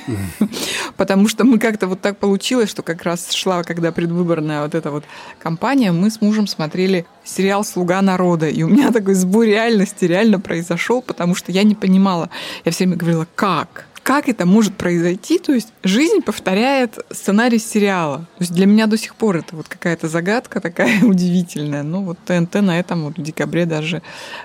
потому 0.97 1.29
что 1.29 1.45
мы 1.45 1.59
как-то 1.59 1.87
вот 1.87 2.01
так 2.01 2.19
получилось, 2.19 2.71
что 2.71 2.83
как 2.83 3.03
раз 3.03 3.34
шла, 3.35 3.63
когда 3.63 3.93
предвыборная 3.93 4.63
вот 4.63 4.75
эта 4.75 4.91
вот 4.91 5.05
кампания, 5.39 5.93
мы 5.93 6.11
с 6.11 6.21
мужем 6.21 6.47
смотрели 6.47 7.07
сериал 7.25 7.65
«Слуга 7.65 8.01
народа», 8.03 8.49
и 8.49 8.63
у 8.63 8.69
меня 8.69 8.91
такой 8.93 9.15
сбор 9.15 9.45
реальности 9.45 10.05
реально 10.05 10.41
произошел, 10.41 11.03
потому 11.03 11.35
что 11.35 11.53
я 11.53 11.63
не 11.63 11.75
понимала. 11.75 12.31
Я 12.65 12.73
все 12.73 12.85
время 12.85 12.97
говорила, 12.97 13.27
как? 13.35 13.87
Как 14.05 14.29
это 14.29 14.45
может 14.45 14.77
произойти? 14.77 15.39
То 15.39 15.53
есть 15.53 15.73
жизнь 15.83 16.21
повторяет 16.21 16.99
сценарий 17.11 17.59
сериала. 17.59 18.19
То 18.37 18.43
есть 18.43 18.53
для 18.53 18.67
меня 18.67 18.87
до 18.87 18.99
сих 18.99 19.17
пор 19.17 19.39
это 19.39 19.57
вот 19.57 19.67
какая-то 19.67 20.09
загадка 20.09 20.61
такая 20.61 21.01
удивительная. 21.03 21.83
Ну 21.83 22.05
вот 22.05 22.19
ТНТ 22.27 22.55
на 22.57 22.79
этом 22.79 23.05
вот 23.05 23.17
в 23.17 23.23
декабре 23.23 23.65
даже 23.65 24.03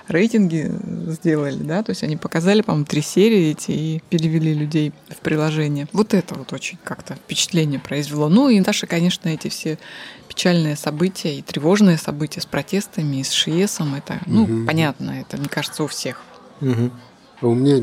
рейтинги 0.08 0.72
сделали, 1.08 1.58
да, 1.62 1.82
то 1.82 1.90
есть 1.90 2.02
они 2.02 2.16
показали, 2.16 2.62
по-моему, 2.62 2.86
три 2.86 3.02
серии 3.02 3.50
эти 3.50 3.70
и 3.70 4.02
перевели 4.08 4.54
людей 4.54 4.94
в 5.10 5.16
приложение. 5.16 5.86
Вот 5.92 6.14
это 6.14 6.34
вот 6.34 6.54
очень 6.54 6.78
как-то 6.82 7.14
впечатление 7.16 7.78
произвело. 7.78 8.30
Ну 8.30 8.48
и 8.48 8.58
Наташа, 8.58 8.86
конечно, 8.86 9.28
эти 9.28 9.48
все 9.48 9.78
печальные 10.26 10.76
события 10.76 11.36
и 11.36 11.42
тревожные 11.42 11.98
события 11.98 12.40
с 12.40 12.46
протестами 12.46 13.18
и 13.18 13.24
с 13.24 13.30
ШИЭСом, 13.32 13.94
это, 13.94 14.20
ну, 14.24 14.44
угу. 14.44 14.66
понятно, 14.66 15.10
это, 15.10 15.36
мне 15.36 15.50
кажется, 15.50 15.84
у 15.84 15.86
всех. 15.86 16.22
Угу. 16.62 16.90
А 17.40 17.46
у 17.46 17.54
меня, 17.54 17.82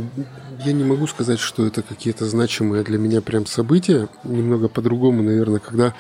я 0.65 0.71
не 0.71 0.83
могу 0.83 1.07
сказать, 1.07 1.39
что 1.39 1.65
это 1.65 1.81
какие-то 1.81 2.25
значимые 2.25 2.83
для 2.83 2.99
меня 2.99 3.21
прям 3.21 3.45
события. 3.45 4.07
Немного 4.23 4.67
по-другому, 4.67 5.23
наверное, 5.23 5.59
когда 5.59 5.95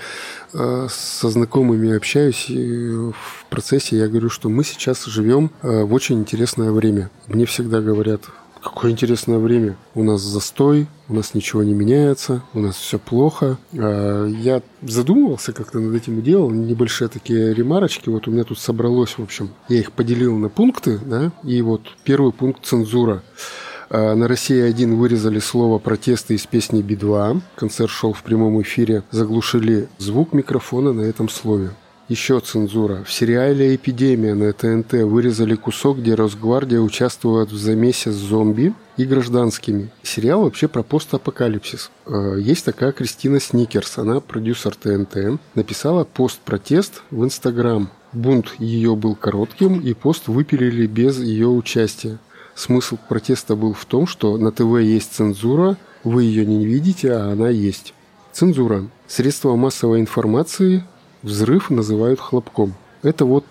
э, 0.53 0.87
со 0.89 1.29
знакомыми 1.29 1.95
общаюсь 1.95 2.49
в 2.49 3.45
процессе, 3.49 3.97
я 3.97 4.07
говорю, 4.07 4.29
что 4.29 4.49
мы 4.49 4.63
сейчас 4.63 5.05
живем 5.05 5.51
э, 5.63 5.83
в 5.83 5.93
очень 5.93 6.19
интересное 6.19 6.71
время. 6.71 7.09
Мне 7.27 7.45
всегда 7.45 7.81
говорят, 7.81 8.21
Какое 8.67 8.91
интересное 8.91 9.39
время. 9.39 9.77
У 9.95 10.03
нас 10.03 10.21
застой, 10.21 10.87
у 11.07 11.13
нас 11.13 11.33
ничего 11.33 11.63
не 11.63 11.73
меняется, 11.73 12.43
у 12.53 12.59
нас 12.59 12.75
все 12.75 12.99
плохо. 12.99 13.57
А, 13.73 14.25
я 14.25 14.61
задумывался 14.81 15.53
как-то 15.53 15.79
над 15.79 15.95
этим 15.95 16.19
и 16.19 16.21
делал 16.21 16.49
небольшие 16.49 17.07
такие 17.07 17.53
ремарочки. 17.53 18.09
Вот 18.09 18.27
у 18.27 18.31
меня 18.31 18.43
тут 18.43 18.59
собралось, 18.59 19.17
в 19.17 19.23
общем, 19.23 19.51
я 19.69 19.79
их 19.79 19.93
поделил 19.93 20.35
на 20.35 20.49
пункты, 20.49 20.99
да, 21.05 21.31
и 21.43 21.61
вот 21.61 21.81
первый 22.03 22.33
пункт 22.33 22.65
цензура. 22.65 23.23
А, 23.89 24.15
на 24.15 24.27
России 24.27 24.59
1 24.59 24.97
вырезали 24.97 25.39
слово 25.39 25.79
протесты 25.79 26.35
из 26.35 26.45
песни 26.45 26.81
Би-2. 26.81 27.41
Концерт 27.55 27.89
шел 27.89 28.11
в 28.11 28.21
прямом 28.21 28.61
эфире. 28.61 29.03
Заглушили 29.11 29.87
звук 29.97 30.33
микрофона 30.33 30.91
на 30.91 31.01
этом 31.01 31.29
слове. 31.29 31.71
Еще 32.09 32.39
цензура. 32.39 33.03
В 33.03 33.11
сериале 33.11 33.75
«Эпидемия» 33.75 34.33
на 34.33 34.53
ТНТ 34.53 34.93
вырезали 35.03 35.55
кусок, 35.55 35.97
где 35.97 36.15
Росгвардия 36.15 36.79
участвует 36.79 37.51
в 37.51 37.57
замесе 37.57 38.11
с 38.11 38.15
зомби 38.15 38.73
и 38.95 39.03
гражданскими. 39.03 39.89
Сериал 40.03 40.43
вообще 40.43 40.69
про 40.69 40.83
постапокалипсис. 40.83 41.91
Э, 42.05 42.37
есть 42.39 42.63
такая 42.63 42.93
Кристина 42.93 43.41
Сникерс, 43.41 43.97
она 43.97 44.21
продюсер 44.21 44.73
ТНТ, 44.73 45.37
написала 45.53 46.05
пост-протест 46.05 47.03
в 47.11 47.25
Инстаграм. 47.25 47.89
Бунт 48.13 48.53
ее 48.57 48.95
был 48.95 49.15
коротким, 49.15 49.81
и 49.81 49.93
пост 49.93 50.29
выпилили 50.29 50.87
без 50.87 51.19
ее 51.19 51.49
участия. 51.49 52.19
Смысл 52.55 52.97
протеста 53.09 53.57
был 53.57 53.73
в 53.73 53.83
том, 53.83 54.07
что 54.07 54.37
на 54.37 54.53
ТВ 54.53 54.79
есть 54.79 55.11
цензура, 55.11 55.75
вы 56.05 56.23
ее 56.23 56.45
не 56.45 56.65
видите, 56.65 57.11
а 57.11 57.33
она 57.33 57.49
есть. 57.49 57.93
Цензура. 58.31 58.87
Средства 59.07 59.57
массовой 59.57 59.99
информации 59.99 60.85
взрыв 61.23 61.69
называют 61.69 62.19
хлопком. 62.19 62.73
Это 63.03 63.25
вот 63.25 63.45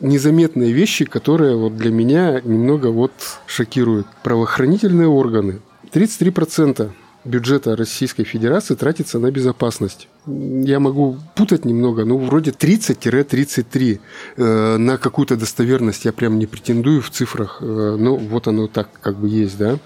незаметные 0.00 0.72
вещи, 0.72 1.04
которые 1.04 1.56
вот 1.56 1.76
для 1.76 1.90
меня 1.90 2.40
немного 2.40 2.88
вот 2.88 3.12
шокируют. 3.46 4.06
Правоохранительные 4.22 5.08
органы. 5.08 5.60
33% 5.92 6.90
бюджета 7.24 7.76
Российской 7.76 8.24
Федерации 8.24 8.74
тратится 8.74 9.18
на 9.18 9.30
безопасность. 9.30 10.08
Я 10.26 10.80
могу 10.80 11.18
путать 11.34 11.64
немного, 11.64 12.04
но 12.04 12.16
вроде 12.16 12.50
30-33. 12.52 14.00
Э, 14.36 14.76
на 14.78 14.96
какую-то 14.96 15.36
достоверность 15.36 16.04
я 16.04 16.12
прям 16.12 16.38
не 16.38 16.46
претендую 16.46 17.02
в 17.02 17.10
цифрах, 17.10 17.58
э, 17.60 17.96
но 17.98 18.16
вот 18.16 18.48
оно 18.48 18.66
так 18.68 18.88
как 19.00 19.16
бы 19.16 19.28
есть, 19.28 19.58
да. 19.58 19.78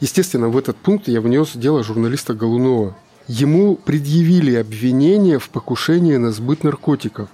Естественно, 0.00 0.48
в 0.48 0.56
этот 0.56 0.76
пункт 0.76 1.08
я 1.08 1.20
внес 1.20 1.52
дело 1.54 1.82
журналиста 1.82 2.34
Голунова. 2.34 2.96
Ему 3.26 3.76
предъявили 3.76 4.54
обвинение 4.54 5.38
в 5.38 5.48
покушении 5.48 6.16
на 6.16 6.30
сбыт 6.30 6.62
наркотиков. 6.62 7.28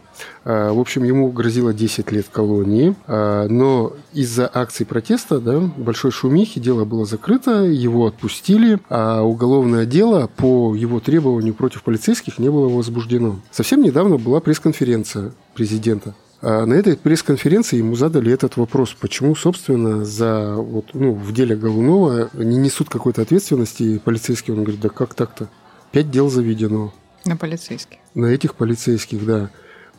А, 0.45 0.73
в 0.73 0.79
общем, 0.79 1.03
ему 1.03 1.31
грозило 1.31 1.73
10 1.73 2.13
лет 2.13 2.27
колонии, 2.31 2.95
а, 3.07 3.49
но 3.49 3.95
из-за 4.13 4.51
акций 4.53 4.87
протеста, 4.87 5.41
да, 5.41 5.59
большой 5.59 6.11
шумихи, 6.11 6.61
дело 6.61 6.85
было 6.85 7.07
закрыто, 7.07 7.65
его 7.65 8.07
отпустили, 8.07 8.79
а 8.89 9.23
уголовное 9.23 9.87
дело 9.87 10.31
по 10.37 10.75
его 10.75 11.01
требованию 11.01 11.55
против 11.55 11.83
полицейских 11.83 12.39
не 12.39 12.51
было 12.51 12.69
возбуждено. 12.69 13.41
Совсем 13.51 13.83
недавно 13.83 14.17
была 14.17 14.41
пресс-конференция 14.41 15.33
президента. 15.55 16.15
А 16.43 16.65
на 16.65 16.73
этой 16.73 16.97
пресс-конференции 16.97 17.77
ему 17.77 17.97
задали 17.97 18.33
этот 18.33 18.57
вопрос, 18.57 18.97
почему, 18.99 19.35
собственно, 19.37 20.05
за 20.05 20.55
вот, 20.55 20.87
ну, 20.95 21.13
в 21.13 21.33
деле 21.35 21.55
Голунова 21.55 22.31
не 22.33 22.57
несут 22.57 22.89
какой-то 22.89 23.21
ответственности 23.23 23.99
полицейские. 23.99 24.57
Он 24.57 24.63
говорит, 24.63 24.81
да 24.81 24.89
как 24.89 25.13
так-то? 25.13 25.49
Пять 25.93 26.11
дел 26.11 26.31
заведено. 26.31 26.93
На 27.25 27.37
полицейских. 27.37 27.99
На 28.15 28.27
этих 28.27 28.55
полицейских, 28.55 29.25
да. 29.27 29.51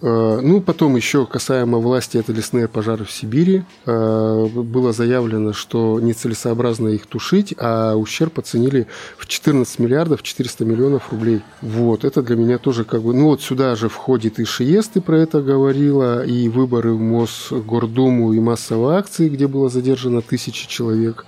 Э, 0.02 0.40
ну, 0.42 0.62
потом 0.62 0.96
еще 0.96 1.26
касаемо 1.26 1.78
власти, 1.78 2.18
это 2.18 2.34
лесные 2.34 2.68
пожары 2.68 3.06
в 3.06 3.12
Сибири. 3.12 3.64
Э, 3.86 4.48
было 4.48 4.94
заявлено, 4.94 5.54
что 5.54 6.00
нецелесообразно 6.00 6.88
их 6.90 7.06
тушить, 7.06 7.54
а 7.58 7.96
ущерб 7.96 8.40
оценили 8.40 8.88
в 9.18 9.28
14 9.28 9.80
миллиардов 9.80 10.24
400 10.24 10.66
миллионов 10.66 11.12
рублей. 11.12 11.42
Вот, 11.62 12.04
это 12.04 12.24
для 12.24 12.36
меня 12.36 12.58
тоже 12.58 12.84
как 12.84 13.04
бы... 13.04 13.14
Ну, 13.14 13.26
вот 13.26 13.42
сюда 13.42 13.76
же 13.76 13.90
входит 13.90 14.40
и 14.40 14.46
ШИЕС, 14.46 14.88
ты 14.88 15.02
про 15.02 15.20
это 15.20 15.42
говорила, 15.42 16.26
и 16.26 16.50
выборы 16.50 16.94
в 16.94 17.00
Мосгордуму, 17.00 18.34
и 18.34 18.40
массовые 18.40 18.98
акции, 18.98 19.30
где 19.30 19.48
было 19.48 19.70
задержано 19.70 20.22
тысячи 20.22 20.68
человек 20.68 21.26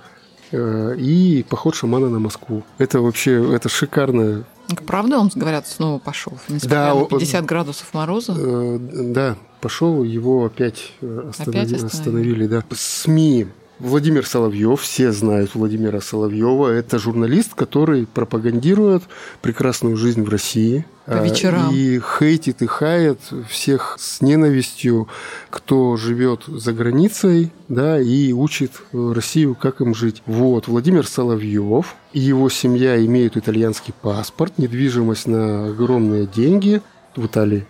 э, 0.50 0.96
и 0.98 1.44
поход 1.48 1.76
шамана 1.76 2.08
на 2.08 2.18
Москву. 2.18 2.64
Это 2.78 3.00
вообще, 3.00 3.54
это 3.54 3.68
шикарная 3.68 4.44
Правда, 4.86 5.18
он, 5.18 5.30
говорят, 5.34 5.66
снова 5.66 5.98
пошел? 5.98 6.32
Несмотря 6.48 6.94
да, 6.94 6.94
на 6.94 7.04
50 7.06 7.40
он, 7.40 7.46
градусов 7.46 7.94
мороза? 7.94 8.34
Э, 8.36 8.78
да, 8.80 9.36
пошел, 9.60 10.02
его 10.02 10.46
опять, 10.46 10.92
э, 11.00 11.26
остановили, 11.30 11.76
опять 11.76 11.84
остановили. 11.84 12.46
Да. 12.46 12.64
СМИ 12.70 13.46
Владимир 13.80 14.24
Соловьев, 14.24 14.80
все 14.80 15.10
знают 15.12 15.54
Владимира 15.54 16.00
Соловьева, 16.00 16.68
это 16.68 16.98
журналист, 16.98 17.54
который 17.54 18.06
пропагандирует 18.06 19.02
прекрасную 19.42 19.96
жизнь 19.96 20.22
в 20.22 20.28
России. 20.28 20.86
По 21.06 21.22
вечерам. 21.22 21.70
И 21.74 22.00
хейтит 22.00 22.62
и 22.62 22.66
хает 22.66 23.18
всех 23.48 23.96
с 23.98 24.20
ненавистью, 24.22 25.08
кто 25.50 25.96
живет 25.96 26.44
за 26.46 26.72
границей, 26.72 27.52
да, 27.68 28.00
и 28.00 28.32
учит 28.32 28.72
Россию, 28.92 29.54
как 29.54 29.80
им 29.80 29.94
жить. 29.94 30.22
Вот, 30.24 30.68
Владимир 30.68 31.06
Соловьев 31.06 31.94
и 32.12 32.20
его 32.20 32.48
семья 32.48 33.04
имеют 33.04 33.36
итальянский 33.36 33.92
паспорт, 34.00 34.56
недвижимость 34.56 35.26
на 35.26 35.66
огромные 35.66 36.26
деньги 36.26 36.80
в 37.16 37.26
Италии. 37.26 37.66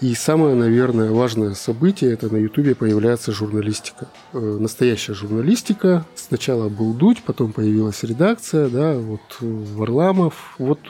И 0.00 0.14
самое, 0.14 0.54
наверное, 0.54 1.10
важное 1.10 1.54
событие– 1.54 2.12
это 2.12 2.32
на 2.32 2.36
Ютубе 2.36 2.74
появляется 2.74 3.32
журналистика. 3.32 4.08
Э, 4.32 4.38
настоящая 4.38 5.14
журналистика. 5.14 6.04
Сначала 6.14 6.68
был 6.68 6.92
Дудь, 6.92 7.22
потом 7.24 7.52
появилась 7.52 8.02
редакция, 8.02 8.68
да, 8.68 8.94
вот 8.94 9.20
Варламов. 9.40 10.54
Вот 10.58 10.80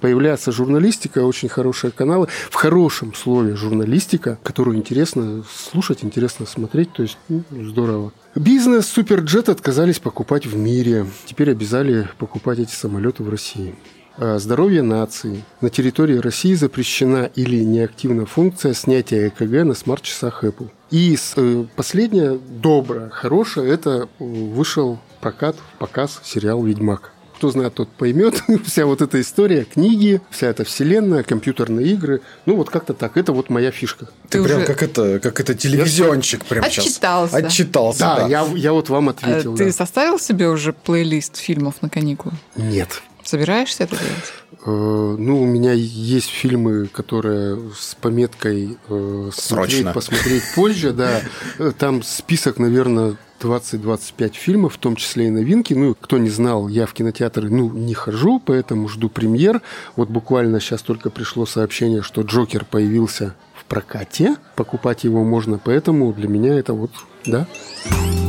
появляется 0.00 0.52
журналистика, 0.52 1.24
очень 1.24 1.48
хорошие 1.48 1.90
каналы. 1.90 2.28
В 2.50 2.54
хорошем 2.54 3.14
слове 3.14 3.56
журналистика, 3.56 4.38
которую 4.42 4.76
интересно 4.76 5.44
слушать, 5.52 6.04
интересно 6.04 6.46
смотреть, 6.46 6.92
то 6.92 7.02
есть 7.02 7.18
ну, 7.28 7.42
здорово. 7.50 8.12
Бизнес 8.34 8.86
Суперджет 8.86 9.48
отказались 9.48 9.98
покупать 9.98 10.46
в 10.46 10.56
мире. 10.56 11.06
Теперь 11.24 11.50
обязали 11.52 12.08
покупать 12.18 12.58
эти 12.58 12.72
самолеты 12.72 13.22
в 13.22 13.30
России. 13.30 13.74
Э, 14.18 14.38
здоровье 14.38 14.82
нации. 14.82 15.44
На 15.60 15.68
территории 15.68 16.16
России 16.16 16.54
запрещена 16.54 17.30
или 17.34 17.62
неактивна 17.62 18.24
функция 18.24 18.72
снятия 18.72 19.28
ЭКГ 19.28 19.64
на 19.64 19.74
смарт-часах 19.74 20.42
Apple. 20.44 20.70
И 20.90 21.18
э, 21.36 21.64
последнее, 21.76 22.38
доброе, 22.38 23.10
хорошее, 23.10 23.70
это 23.72 24.08
вышел 24.18 24.98
прокат, 25.20 25.56
показ 25.78 26.20
сериал 26.24 26.62
«Ведьмак». 26.64 27.12
Кто 27.36 27.50
знает, 27.50 27.74
тот 27.74 27.90
поймет. 27.90 28.42
вся 28.64 28.86
вот 28.86 29.02
эта 29.02 29.20
история, 29.20 29.64
книги, 29.64 30.22
вся 30.30 30.46
эта 30.46 30.64
вселенная, 30.64 31.22
компьютерные 31.22 31.88
игры. 31.88 32.22
Ну, 32.46 32.56
вот 32.56 32.70
как-то 32.70 32.94
так. 32.94 33.18
Это 33.18 33.34
вот 33.34 33.50
моя 33.50 33.70
фишка. 33.70 34.06
Ты, 34.30 34.38
Ты 34.38 34.44
прям 34.44 34.58
уже... 34.58 34.66
как 34.66 34.82
это, 34.82 35.20
как 35.20 35.38
это 35.40 35.54
телевизиончик 35.54 36.46
прям 36.46 36.64
Отчитался. 36.64 37.36
сейчас. 37.36 37.52
Отчитался. 37.52 37.98
Да, 37.98 38.16
да. 38.20 38.28
Я, 38.28 38.46
я 38.54 38.72
вот 38.72 38.88
вам 38.88 39.10
ответил. 39.10 39.52
А, 39.52 39.56
ты 39.58 39.66
да. 39.66 39.72
составил 39.72 40.18
себе 40.18 40.48
уже 40.48 40.72
плейлист 40.72 41.36
фильмов 41.36 41.82
на 41.82 41.90
каникулы? 41.90 42.32
Нет. 42.56 43.02
Собираешься 43.26 43.82
это 43.82 43.96
делать? 43.96 44.32
Э, 44.64 45.16
ну, 45.18 45.42
у 45.42 45.46
меня 45.46 45.72
есть 45.72 46.28
фильмы, 46.28 46.86
которые 46.86 47.72
с 47.76 47.96
пометкой 47.96 48.78
э, 48.88 49.30
смотреть, 49.34 49.92
посмотреть 49.92 50.44
позже, 50.54 50.92
да. 50.92 51.22
Э, 51.58 51.72
там 51.76 52.04
список, 52.04 52.60
наверное, 52.60 53.16
20-25 53.40 54.34
фильмов, 54.34 54.74
в 54.74 54.78
том 54.78 54.94
числе 54.94 55.26
и 55.26 55.30
новинки. 55.30 55.74
Ну, 55.74 55.96
кто 56.00 56.18
не 56.18 56.30
знал, 56.30 56.68
я 56.68 56.86
в 56.86 56.92
кинотеатры, 56.92 57.50
ну, 57.50 57.68
не 57.72 57.94
хожу, 57.94 58.38
поэтому 58.38 58.88
жду 58.88 59.08
премьер. 59.08 59.60
Вот 59.96 60.08
буквально 60.08 60.60
сейчас 60.60 60.82
только 60.82 61.10
пришло 61.10 61.46
сообщение, 61.46 62.02
что 62.02 62.22
Джокер 62.22 62.64
появился 62.64 63.34
в 63.54 63.64
прокате. 63.64 64.36
Покупать 64.54 65.02
его 65.02 65.24
можно, 65.24 65.58
поэтому 65.58 66.12
для 66.12 66.28
меня 66.28 66.56
это 66.56 66.74
вот, 66.74 66.92
да. 67.24 67.48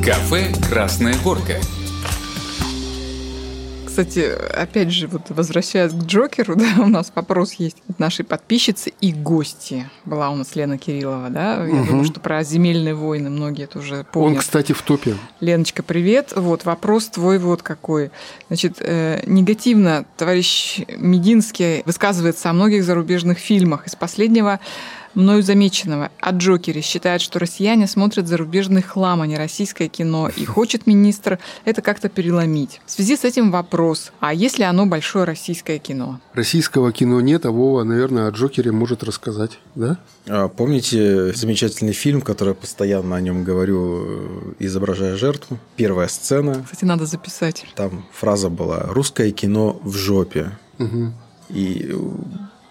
Кафе 0.03 0.51
«Красная 0.67 1.13
горка» 1.23 1.59
Кстати, 3.97 4.31
опять 4.53 4.91
же, 4.91 5.07
вот 5.07 5.23
возвращаясь 5.29 5.91
к 5.91 6.03
Джокеру, 6.03 6.55
да, 6.55 6.83
у 6.83 6.85
нас 6.85 7.11
вопрос 7.15 7.53
есть 7.53 7.77
от 7.89 7.97
нашей 7.97 8.23
подписчицы 8.25 8.93
и 9.01 9.11
гости. 9.11 9.89
Была 10.05 10.29
у 10.29 10.35
нас 10.35 10.55
Лена 10.55 10.77
Кириллова, 10.77 11.31
да? 11.31 11.65
Я 11.65 11.81
угу. 11.81 11.87
думаю, 11.87 12.05
что 12.05 12.19
про 12.19 12.43
земельные 12.43 12.93
войны 12.93 13.31
многие 13.31 13.63
это 13.63 13.79
уже 13.79 14.03
помнят. 14.03 14.35
Он, 14.35 14.39
кстати, 14.39 14.73
в 14.73 14.83
топе. 14.83 15.15
Леночка, 15.39 15.81
привет. 15.81 16.33
Вот 16.35 16.63
вопрос 16.63 17.07
твой 17.07 17.39
вот 17.39 17.63
какой. 17.63 18.11
Значит, 18.49 18.77
э, 18.81 19.23
негативно 19.25 20.05
товарищ 20.15 20.79
Мединский 20.95 21.81
высказывается 21.85 22.51
о 22.51 22.53
многих 22.53 22.83
зарубежных 22.83 23.39
фильмах. 23.39 23.87
Из 23.87 23.95
последнего 23.95 24.59
мною 25.13 25.43
замеченного 25.43 26.11
о 26.19 26.31
Джокере. 26.31 26.81
Считает, 26.81 27.21
что 27.21 27.39
россияне 27.39 27.87
смотрят 27.87 28.27
зарубежный 28.27 28.81
хлам, 28.81 29.21
а 29.21 29.27
не 29.27 29.37
российское 29.37 29.87
кино. 29.87 30.29
И 30.35 30.45
хочет 30.45 30.87
министр 30.87 31.39
это 31.65 31.81
как-то 31.81 32.09
переломить. 32.09 32.81
В 32.85 32.91
связи 32.91 33.15
с 33.15 33.23
этим 33.23 33.51
вопрос, 33.51 34.11
а 34.19 34.33
есть 34.33 34.57
ли 34.57 34.63
оно 34.63 34.85
большое 34.85 35.25
российское 35.25 35.79
кино? 35.79 36.19
Российского 36.33 36.91
кино 36.91 37.21
нет, 37.21 37.45
а 37.45 37.51
Вова, 37.51 37.83
наверное, 37.83 38.27
о 38.27 38.31
Джокере 38.31 38.71
может 38.71 39.03
рассказать, 39.03 39.59
да? 39.75 39.97
А, 40.27 40.47
помните 40.47 41.33
замечательный 41.33 41.93
фильм, 41.93 42.21
который 42.21 42.49
я 42.49 42.55
постоянно 42.55 43.15
о 43.15 43.21
нем 43.21 43.43
говорю, 43.43 44.03
э, 44.05 44.53
изображая 44.59 45.15
жертву? 45.15 45.59
Первая 45.75 46.07
сцена. 46.07 46.63
Кстати, 46.63 46.85
надо 46.85 47.05
записать. 47.05 47.65
Там 47.75 48.05
фраза 48.11 48.49
была 48.49 48.81
«Русское 48.88 49.31
кино 49.31 49.79
в 49.84 49.95
жопе». 49.95 50.51
Угу. 50.79 51.13
И 51.49 51.95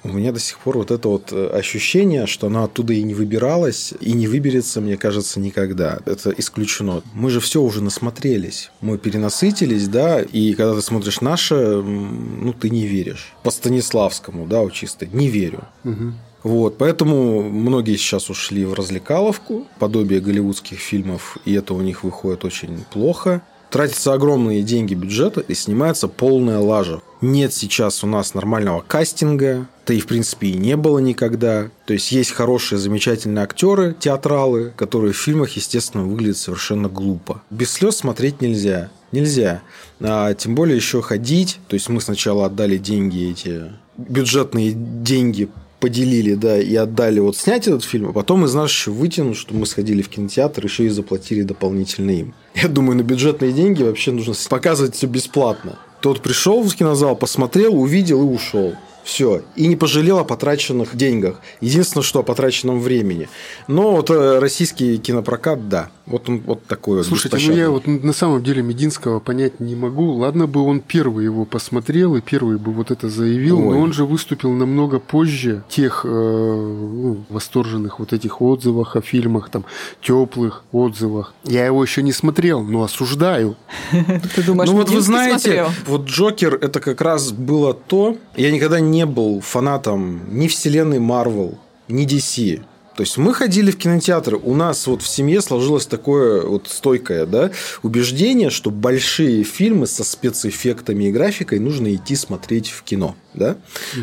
у 0.07 0.13
меня 0.13 0.33
до 0.33 0.41
сих 0.41 0.59
пор 0.59 0.79
вот 0.79 0.91
это 0.91 1.09
вот 1.09 1.33
э, 1.33 1.49
ощущение, 1.49 2.27
что 2.27 2.47
она 2.47 2.65
оттуда 2.65 2.93
и 2.93 3.03
не 3.03 3.15
выбиралась, 3.15 3.93
и 4.01 4.13
не 4.13 4.27
выберется, 4.27 4.81
мне 4.81 4.97
кажется, 4.97 5.41
никогда. 5.41 5.99
Это 6.07 6.31
исключено. 6.31 7.03
Мы 7.13 7.31
же 7.31 7.41
все 7.41 7.61
уже 7.61 7.83
насмотрелись. 7.83 8.71
Мы 8.81 8.99
перенасытились, 8.99 9.89
да, 9.89 10.23
и 10.23 10.55
когда 10.55 10.75
ты 10.75 10.83
смотришь 10.83 11.21
наше, 11.21 11.55
ну, 11.55 12.53
ты 12.53 12.71
не 12.71 12.87
веришь. 12.87 13.35
По 13.43 13.51
Станиславскому, 13.51 14.47
да, 14.47 14.61
вот 14.61 14.73
чисто, 14.73 15.07
не 15.07 15.29
верю. 15.29 15.65
Угу. 15.85 16.13
Вот, 16.43 16.79
поэтому 16.79 17.43
многие 17.43 17.97
сейчас 17.97 18.31
ушли 18.31 18.65
в 18.65 18.75
развлекаловку, 18.75 19.67
подобие 19.81 20.21
голливудских 20.21 20.79
фильмов, 20.79 21.39
и 21.45 21.53
это 21.55 21.75
у 21.75 21.81
них 21.81 22.05
выходит 22.05 22.45
очень 22.45 22.85
плохо. 22.93 23.43
Тратятся 23.71 24.13
огромные 24.13 24.63
деньги 24.63 24.95
бюджета 24.95 25.41
и 25.41 25.55
снимается 25.55 26.09
полная 26.09 26.59
лажа. 26.59 27.01
Нет 27.21 27.53
сейчас 27.53 28.05
у 28.05 28.07
нас 28.07 28.35
нормального 28.35 28.85
кастинга, 28.87 29.67
да 29.87 29.95
и 29.95 30.01
в 30.01 30.07
принципе 30.07 30.49
и 30.49 30.55
не 30.55 30.77
было 30.77 30.99
никогда. 30.99 31.71
То 31.87 31.95
есть 31.95 32.13
есть 32.13 32.33
хорошие, 32.33 32.79
замечательные 32.79 33.43
актеры, 33.43 33.97
театралы, 33.99 34.73
которые 34.77 35.13
в 35.13 35.17
фильмах, 35.17 35.53
естественно, 35.53 36.05
выглядят 36.05 36.37
совершенно 36.37 36.89
глупо. 36.89 37.43
Без 37.51 37.71
слез 37.71 37.97
смотреть 37.97 38.41
нельзя. 38.41 38.91
Нельзя. 39.13 39.63
А 40.01 40.35
тем 40.35 40.55
более 40.55 40.77
еще 40.77 41.01
ходить. 41.01 41.59
То 41.69 41.75
есть 41.75 41.89
мы 41.89 42.01
сначала 42.01 42.47
отдали 42.47 42.77
деньги 42.77 43.31
эти 43.31 43.73
бюджетные 43.97 44.73
деньги 44.75 45.49
поделили, 45.81 46.35
да, 46.35 46.59
и 46.59 46.75
отдали 46.75 47.21
вот 47.21 47.37
снять 47.37 47.69
этот 47.69 47.85
фильм, 47.85 48.09
а 48.09 48.13
потом 48.13 48.45
из 48.45 48.55
нас 48.55 48.71
еще 48.71 48.91
вытянут, 48.91 49.37
что 49.37 49.55
мы 49.55 49.67
сходили 49.67 50.03
в 50.03 50.09
кинотеатр, 50.09 50.65
еще 50.65 50.87
и 50.87 50.89
заплатили 50.89 51.43
дополнительно 51.43 52.11
им. 52.11 52.35
Я 52.57 52.69
думаю, 52.69 52.97
на 52.97 53.03
бюджетные 53.03 53.53
деньги 53.53 53.83
вообще 53.83 54.13
нужно 54.13 54.35
показывать 54.49 54.95
все 54.95 55.07
бесплатно. 55.07 55.79
Тот 56.01 56.23
пришел 56.23 56.63
в 56.63 56.75
кинозал, 56.75 57.15
посмотрел, 57.15 57.79
увидел 57.79 58.23
и 58.23 58.35
ушел. 58.35 58.75
Все. 59.05 59.43
И 59.57 59.67
не 59.67 59.77
пожалел 59.77 60.19
о 60.19 60.25
потраченных 60.25 60.97
деньгах. 60.97 61.41
Единственное, 61.61 62.03
что 62.03 62.21
о 62.21 62.23
потраченном 62.23 62.81
времени. 62.81 63.29
Но 63.69 63.93
вот 63.93 64.11
э, 64.11 64.39
российский 64.39 64.97
кинопрокат, 64.97 65.69
да. 65.69 65.91
Вот 66.07 66.29
он 66.29 66.41
вот 66.41 66.65
такой 66.67 66.99
вот 66.99 67.07
Слушайте, 67.07 67.37
ну 67.49 67.57
я 67.57 67.69
вот 67.69 67.87
на 67.89 68.13
самом 68.13 68.43
деле 68.43 68.63
Мединского 68.63 69.19
понять 69.19 69.59
не 69.59 69.75
могу. 69.75 70.13
Ладно 70.13 70.47
бы 70.47 70.63
он 70.63 70.81
первый 70.81 71.25
его 71.25 71.45
посмотрел 71.45 72.15
и 72.15 72.21
первый 72.21 72.59
бы 72.59 72.73
вот 72.73 72.93
это 72.93 73.09
заявил, 73.09 73.59
Ой. 73.59 73.75
но 73.75 73.81
он 73.81 73.93
же 73.93 74.05
выступил 74.05 74.53
намного 74.53 75.01
позже 75.01 75.65
тех 75.69 76.03
э, 76.05 76.09
ну, 76.09 77.25
восторженных 77.29 77.99
вот 77.99 78.13
этих 78.13 78.41
отзывах 78.41 78.95
о 78.95 79.01
фильмах, 79.01 79.51
там, 79.51 79.65
теплых 80.01 80.63
отзывах. 80.71 81.35
Я 81.43 81.67
его 81.67 81.83
еще 81.83 82.03
не 82.03 82.13
смотрел, 82.13 82.63
но 82.63 82.85
осуждаю. 82.85 83.57
Ты 83.91 84.43
думаешь, 84.45 84.71
Ну 84.71 84.77
вот 84.77 84.91
вы 84.91 85.01
знаете, 85.01 85.67
вот 85.87 86.05
Джокер 86.05 86.55
это 86.55 86.79
как 86.79 87.01
раз 87.01 87.33
было 87.33 87.75
то, 87.75 88.17
я 88.37 88.53
никогда 88.53 88.79
не 88.79 89.07
был 89.07 89.41
фанатом 89.41 90.21
ни 90.31 90.47
вселенной 90.47 91.01
Марвел, 91.01 91.59
ни 91.89 92.07
DC. 92.07 92.63
То 92.97 93.03
есть 93.03 93.19
мы 93.19 93.35
ходили 93.35 93.71
в 93.71 93.77
кинотеатры, 93.77 94.39
у 94.43 94.55
нас 94.55 94.87
вот 94.87 95.03
в 95.03 95.07
семье 95.07 95.43
сложилось 95.43 95.85
такое 95.87 96.43
вот 96.47 96.67
стойкое 96.69 97.27
да, 97.27 97.51
убеждение, 97.83 98.49
что 98.49 98.71
большие 98.71 99.45
фильмы 99.45 99.87
со 99.87 100.03
спецэффектами 100.03 101.05
и 101.05 101.13
графикой 101.13 101.59
нужно 101.59 101.95
идти 101.95 102.17
смотреть 102.17 102.71
в 102.71 102.83
кино. 102.83 103.15
Да? 103.35 103.57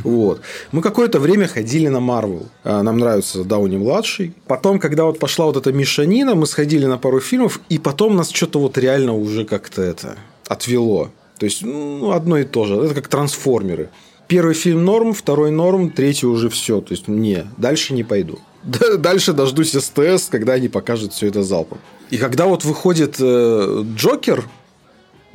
Вот. 0.03 0.41
Мы 0.71 0.83
какое-то 0.83 1.19
время 1.19 1.47
ходили 1.47 1.87
на 1.87 1.99
Марвел. 1.99 2.45
Нам 2.63 2.99
нравится 2.99 3.43
Дауни 3.43 3.77
младший. 3.77 4.35
Потом, 4.45 4.77
когда 4.79 5.05
вот 5.05 5.17
пошла 5.17 5.47
вот 5.47 5.57
эта 5.57 5.73
мешанина, 5.73 6.35
мы 6.35 6.45
сходили 6.45 6.85
на 6.85 6.99
пару 6.99 7.19
фильмов, 7.19 7.61
и 7.69 7.79
потом 7.79 8.15
нас 8.15 8.29
что-то 8.29 8.59
вот 8.59 8.77
реально 8.77 9.15
уже 9.15 9.43
как-то 9.43 9.81
это 9.81 10.19
отвело. 10.47 11.09
То 11.39 11.45
есть, 11.45 11.63
ну, 11.63 12.11
одно 12.11 12.37
и 12.37 12.43
то 12.43 12.65
же. 12.65 12.75
Это 12.75 12.93
как 12.93 13.07
трансформеры. 13.07 13.89
Первый 14.27 14.53
фильм 14.53 14.85
норм, 14.85 15.13
второй 15.13 15.49
норм, 15.49 15.89
третий 15.89 16.27
уже 16.27 16.49
все. 16.49 16.79
То 16.79 16.93
есть, 16.93 17.07
не, 17.07 17.47
дальше 17.57 17.95
не 17.95 18.03
пойду. 18.03 18.37
Дальше 18.97 19.33
дождусь 19.33 19.71
СТС, 19.71 20.29
когда 20.29 20.53
они 20.53 20.69
покажут 20.69 21.13
все 21.13 21.27
это 21.27 21.43
залпом. 21.43 21.79
И 22.09 22.17
когда 22.17 22.45
вот 22.45 22.63
выходит 22.63 23.17
э, 23.19 23.83
Джокер, 23.95 24.47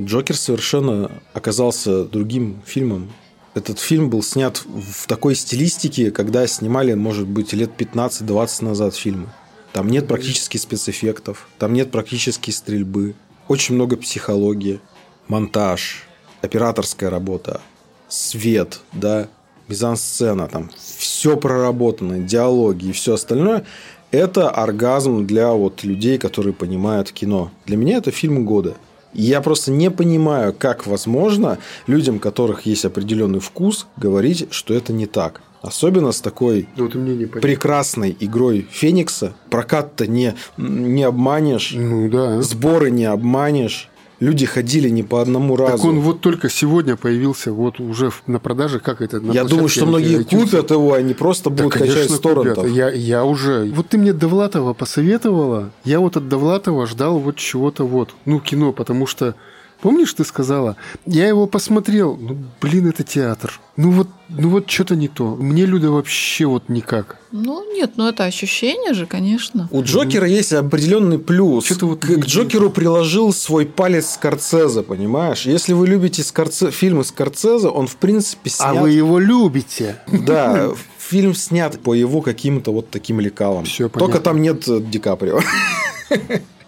Джокер 0.00 0.36
совершенно 0.36 1.10
оказался 1.34 2.04
другим 2.04 2.62
фильмом. 2.64 3.10
Этот 3.54 3.80
фильм 3.80 4.10
был 4.10 4.22
снят 4.22 4.62
в 4.64 5.06
такой 5.06 5.34
стилистике, 5.34 6.10
когда 6.10 6.46
снимали, 6.46 6.94
может 6.94 7.26
быть, 7.26 7.52
лет 7.52 7.70
15-20 7.76 8.64
назад 8.64 8.94
фильмы. 8.94 9.28
Там 9.72 9.88
нет 9.88 10.06
практически 10.06 10.56
спецэффектов, 10.56 11.48
там 11.58 11.72
нет 11.72 11.90
практически 11.90 12.50
стрельбы. 12.50 13.14
Очень 13.48 13.74
много 13.74 13.96
психологии, 13.96 14.80
монтаж, 15.26 16.06
операторская 16.42 17.10
работа, 17.10 17.60
свет, 18.08 18.80
да, 18.92 19.28
мизансцена, 19.68 20.48
там 20.48 20.70
все 20.98 21.36
проработано, 21.36 22.18
диалоги 22.18 22.86
и 22.86 22.92
все 22.92 23.14
остальное, 23.14 23.64
это 24.10 24.48
оргазм 24.50 25.26
для 25.26 25.52
вот 25.52 25.84
людей, 25.84 26.18
которые 26.18 26.54
понимают 26.54 27.12
кино. 27.12 27.50
Для 27.66 27.76
меня 27.76 27.98
это 27.98 28.10
фильм 28.10 28.44
года. 28.44 28.74
И 29.14 29.22
я 29.22 29.40
просто 29.40 29.70
не 29.70 29.90
понимаю, 29.90 30.54
как 30.56 30.86
возможно 30.86 31.58
людям, 31.86 32.16
у 32.16 32.20
которых 32.20 32.66
есть 32.66 32.84
определенный 32.84 33.40
вкус, 33.40 33.86
говорить, 33.96 34.48
что 34.50 34.74
это 34.74 34.92
не 34.92 35.06
так. 35.06 35.40
Особенно 35.60 36.12
с 36.12 36.20
такой 36.20 36.68
ну, 36.76 36.84
вот 36.84 37.40
прекрасной 37.40 38.16
игрой 38.20 38.66
Феникса. 38.70 39.34
Прокат-то 39.50 40.06
не, 40.06 40.34
не 40.56 41.02
обманешь. 41.02 41.72
Ну 41.74 42.08
да. 42.08 42.40
Сборы 42.42 42.90
не 42.90 43.06
обманешь. 43.06 43.88
Люди 44.20 44.46
ходили 44.46 44.88
не 44.88 45.04
по 45.04 45.22
одному 45.22 45.54
разу. 45.54 45.76
Так 45.76 45.84
он 45.84 46.00
вот 46.00 46.20
только 46.20 46.48
сегодня 46.48 46.96
появился, 46.96 47.52
вот 47.52 47.78
уже 47.78 48.10
на 48.26 48.40
продаже, 48.40 48.80
как 48.80 49.00
это? 49.00 49.20
На 49.20 49.32
я 49.32 49.44
думаю, 49.44 49.68
что 49.68 49.86
многие 49.86 50.24
купят 50.24 50.70
его, 50.70 50.94
они 50.94 51.14
просто 51.14 51.50
будут 51.50 51.72
да, 51.72 51.78
качать 51.78 52.10
с 52.10 52.18
торрентов. 52.18 52.68
Я, 52.68 52.90
я 52.90 53.24
уже... 53.24 53.70
Вот 53.72 53.88
ты 53.88 53.98
мне 53.98 54.12
Довлатова 54.12 54.74
посоветовала, 54.74 55.70
я 55.84 56.00
вот 56.00 56.16
от 56.16 56.28
Довлатова 56.28 56.86
ждал 56.86 57.18
вот 57.18 57.36
чего-то 57.36 57.86
вот, 57.86 58.10
ну, 58.24 58.40
кино, 58.40 58.72
потому 58.72 59.06
что 59.06 59.36
Помнишь, 59.80 60.12
ты 60.12 60.24
сказала? 60.24 60.76
Я 61.06 61.28
его 61.28 61.46
посмотрел. 61.46 62.16
Ну, 62.16 62.36
блин, 62.60 62.88
это 62.88 63.04
театр. 63.04 63.60
Ну 63.76 63.92
вот, 63.92 64.08
ну 64.28 64.48
вот 64.48 64.68
что-то 64.68 64.96
не 64.96 65.06
то. 65.06 65.36
Мне 65.36 65.66
Люда 65.66 65.92
вообще 65.92 66.46
вот 66.46 66.68
никак. 66.68 67.16
Ну 67.30 67.72
нет, 67.72 67.92
ну 67.96 68.08
это 68.08 68.24
ощущение 68.24 68.92
же, 68.92 69.06
конечно. 69.06 69.68
У 69.70 69.82
Джокера 69.82 70.26
есть 70.26 70.52
определенный 70.52 71.20
плюс. 71.20 71.66
Что-то 71.66 71.86
вот 71.86 72.00
к, 72.00 72.06
к 72.06 72.26
Джокеру 72.26 72.70
приложил 72.70 73.32
свой 73.32 73.66
палец 73.66 74.14
Скорцезе, 74.14 74.82
понимаешь? 74.82 75.46
Если 75.46 75.74
вы 75.74 75.86
любите 75.86 76.24
Скорце... 76.24 76.72
фильмы 76.72 77.04
Скорцезе, 77.04 77.68
он 77.68 77.86
в 77.86 77.96
принципе 77.96 78.50
снят... 78.50 78.68
А 78.68 78.74
вы 78.74 78.90
его 78.90 79.20
любите? 79.20 80.02
Да, 80.08 80.70
фильм 80.98 81.34
снят 81.34 81.78
по 81.78 81.94
его 81.94 82.20
каким-то 82.20 82.72
вот 82.72 82.90
таким 82.90 83.20
лекалам. 83.20 83.64
Все 83.64 83.88
Только 83.88 84.18
там 84.18 84.42
нет 84.42 84.64
Ди 84.90 84.98
Каприо. 84.98 85.40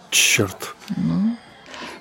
Черт. 0.09 0.75
Ну. 0.95 1.35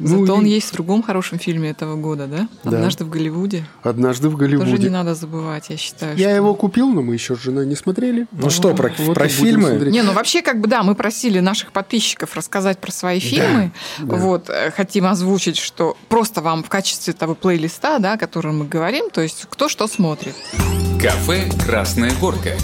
Зато 0.00 0.24
ну, 0.24 0.34
он 0.34 0.46
и... 0.46 0.48
есть 0.48 0.70
в 0.70 0.72
другом 0.72 1.02
хорошем 1.02 1.38
фильме 1.38 1.70
этого 1.70 1.96
года, 1.96 2.26
да? 2.26 2.48
Однажды 2.64 3.04
в 3.04 3.10
Голливуде. 3.10 3.64
Однажды 3.82 4.28
в 4.28 4.36
Голливуде. 4.36 4.70
Тоже 4.70 4.82
не 4.82 4.88
надо 4.88 5.14
забывать, 5.14 5.66
я 5.68 5.76
считаю. 5.76 6.16
Я 6.16 6.28
что... 6.28 6.36
его 6.36 6.54
купил, 6.54 6.88
но 6.90 7.02
мы 7.02 7.14
еще 7.14 7.36
с 7.36 7.40
женой 7.40 7.66
не 7.66 7.76
смотрели. 7.76 8.26
Ну 8.32 8.46
а, 8.46 8.50
что, 8.50 8.74
про, 8.74 8.92
вот 8.98 9.14
про 9.14 9.28
фильмы? 9.28 9.72
Не, 9.90 10.02
ну 10.02 10.12
вообще, 10.12 10.42
как 10.42 10.60
бы 10.60 10.68
да, 10.68 10.82
мы 10.82 10.94
просили 10.94 11.40
наших 11.40 11.72
подписчиков 11.72 12.34
рассказать 12.34 12.78
про 12.78 12.90
свои 12.90 13.20
фильмы. 13.20 13.72
Да, 13.98 14.16
вот, 14.16 14.48
э, 14.48 14.70
хотим 14.70 15.06
озвучить, 15.06 15.58
что 15.58 15.96
просто 16.08 16.40
вам 16.40 16.62
в 16.64 16.68
качестве 16.68 17.12
того 17.12 17.34
плейлиста, 17.34 17.98
да, 17.98 18.14
о 18.14 18.18
котором 18.18 18.60
мы 18.60 18.66
говорим, 18.66 19.10
то 19.10 19.20
есть 19.20 19.46
кто 19.50 19.68
что 19.68 19.86
смотрит. 19.86 20.34
Кафе 21.00 21.50
«Красная 21.64 22.12
горка». 22.20 22.56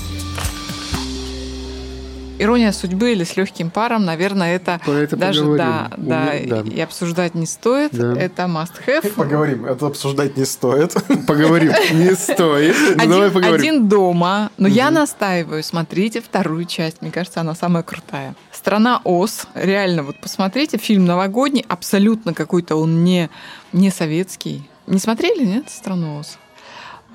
Ирония 2.38 2.72
судьбы 2.72 3.12
или 3.12 3.24
с 3.24 3.36
легким 3.36 3.70
паром, 3.70 4.04
наверное, 4.04 4.56
это, 4.56 4.80
это 4.86 5.16
даже 5.16 5.44
да, 5.56 5.90
да, 5.96 6.32
да, 6.46 6.60
и 6.62 6.80
обсуждать 6.80 7.34
не 7.34 7.46
стоит. 7.46 7.92
Да. 7.92 8.14
Это 8.14 8.42
must 8.42 8.72
have. 8.86 9.10
Поговорим. 9.14 9.66
Это 9.66 9.86
обсуждать 9.86 10.36
не 10.36 10.44
стоит. 10.44 10.94
Поговорим. 11.26 11.72
Не 11.92 12.14
стоит. 12.14 12.76
Ну, 12.78 13.02
один, 13.02 13.10
давай 13.10 13.30
поговорим. 13.30 13.60
Один 13.60 13.88
дома. 13.88 14.50
Но 14.58 14.68
я 14.68 14.90
настаиваю. 14.90 15.62
Смотрите 15.62 16.20
вторую 16.20 16.64
часть. 16.66 17.02
Мне 17.02 17.10
кажется, 17.10 17.40
она 17.40 17.54
самая 17.54 17.82
крутая. 17.82 18.34
Страна 18.52 19.00
Оз. 19.04 19.46
Реально, 19.54 20.02
вот 20.02 20.16
посмотрите. 20.20 20.78
Фильм 20.78 21.06
новогодний. 21.06 21.64
Абсолютно 21.68 22.34
какой-то 22.34 22.76
он 22.76 23.04
не, 23.04 23.30
не 23.72 23.90
советский. 23.90 24.68
Не 24.86 24.98
смотрели, 24.98 25.44
нет, 25.44 25.68
«Страну 25.68 26.20
Оз»? 26.20 26.38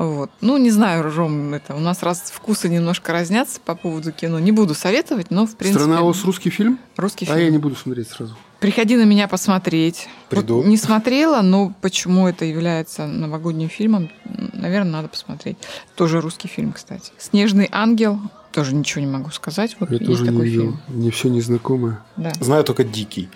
Вот. 0.01 0.31
Ну, 0.41 0.57
не 0.57 0.71
знаю, 0.71 1.03
Ром, 1.15 1.53
это 1.53 1.75
у 1.75 1.79
нас 1.79 2.01
раз 2.01 2.31
вкусы 2.33 2.67
немножко 2.69 3.13
разнятся 3.13 3.59
по 3.63 3.75
поводу 3.75 4.11
кино. 4.11 4.39
Не 4.39 4.51
буду 4.51 4.73
советовать, 4.73 5.29
но 5.29 5.45
в 5.45 5.55
принципе... 5.55 5.83
Страна 5.83 6.01
Ос 6.01 6.25
русский 6.25 6.49
фильм? 6.49 6.79
Русский 6.97 7.25
фильм. 7.25 7.37
А 7.37 7.39
я 7.39 7.51
не 7.51 7.59
буду 7.59 7.75
смотреть 7.75 8.07
сразу. 8.07 8.35
Приходи 8.59 8.97
на 8.97 9.03
меня 9.03 9.27
посмотреть. 9.27 10.07
Приду. 10.29 10.57
Вот 10.57 10.65
не 10.65 10.77
смотрела, 10.77 11.43
но 11.43 11.71
почему 11.81 12.27
это 12.27 12.45
является 12.45 13.05
новогодним 13.05 13.69
фильмом, 13.69 14.09
наверное, 14.53 14.93
надо 14.93 15.07
посмотреть. 15.07 15.57
Тоже 15.95 16.19
русский 16.19 16.47
фильм, 16.47 16.73
кстати. 16.73 17.11
«Снежный 17.19 17.69
ангел». 17.71 18.19
Тоже 18.51 18.75
ничего 18.75 19.01
не 19.01 19.09
могу 19.09 19.29
сказать. 19.29 19.77
Вот 19.79 19.91
я 19.91 19.99
тоже 19.99 20.23
не 20.23 20.41
видел. 20.41 20.61
Фильм. 20.61 20.79
Мне 20.87 21.11
все 21.11 21.29
незнакомое. 21.29 22.03
Да. 22.17 22.33
Знаю 22.41 22.63
только 22.63 22.83
«Дикий». 22.83 23.29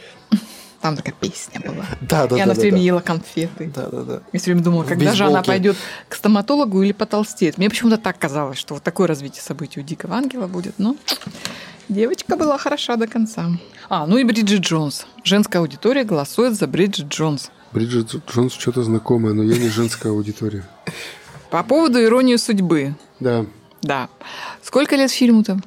Там 0.85 0.95
такая 0.95 1.15
песня 1.19 1.59
была. 1.61 1.83
Да, 2.01 2.27
да, 2.27 2.37
И 2.37 2.39
она 2.39 2.53
все 2.53 2.61
время 2.61 2.77
да. 2.77 2.83
ела 2.83 2.99
конфеты. 2.99 3.71
Да, 3.73 3.87
да, 3.87 4.03
да. 4.03 4.21
Я 4.31 4.39
все 4.39 4.51
время 4.51 4.63
думала, 4.63 4.83
когда 4.83 5.15
же 5.15 5.25
она 5.25 5.41
пойдет 5.41 5.77
к 6.07 6.13
стоматологу 6.13 6.83
или 6.83 6.91
потолстеет. 6.91 7.57
Мне 7.57 7.71
почему-то 7.71 7.97
так 7.97 8.19
казалось, 8.19 8.59
что 8.59 8.75
вот 8.75 8.83
такое 8.83 9.07
развитие 9.07 9.41
событий 9.41 9.79
у 9.79 9.83
Дикого 9.83 10.15
Ангела 10.15 10.45
будет. 10.45 10.75
Но 10.77 10.95
девочка 11.89 12.37
была 12.37 12.59
хороша 12.59 12.97
до 12.97 13.07
конца. 13.07 13.47
А, 13.89 14.05
ну 14.05 14.19
и 14.19 14.23
Бриджит 14.23 14.59
Джонс. 14.59 15.07
Женская 15.23 15.57
аудитория 15.57 16.03
голосует 16.03 16.53
за 16.53 16.67
Бриджит 16.67 17.07
Джонс. 17.07 17.49
Бриджит 17.71 18.13
Джонс 18.31 18.53
что-то 18.53 18.83
знакомое, 18.83 19.33
но 19.33 19.41
я 19.41 19.57
не 19.57 19.69
женская 19.69 20.09
аудитория. 20.09 20.67
По 21.49 21.63
поводу 21.63 21.99
иронии 21.99 22.35
судьбы. 22.35 22.93
Да. 23.19 23.47
Да. 23.81 24.07
Сколько 24.61 24.95
лет 24.97 25.09
фильму-то? 25.09 25.57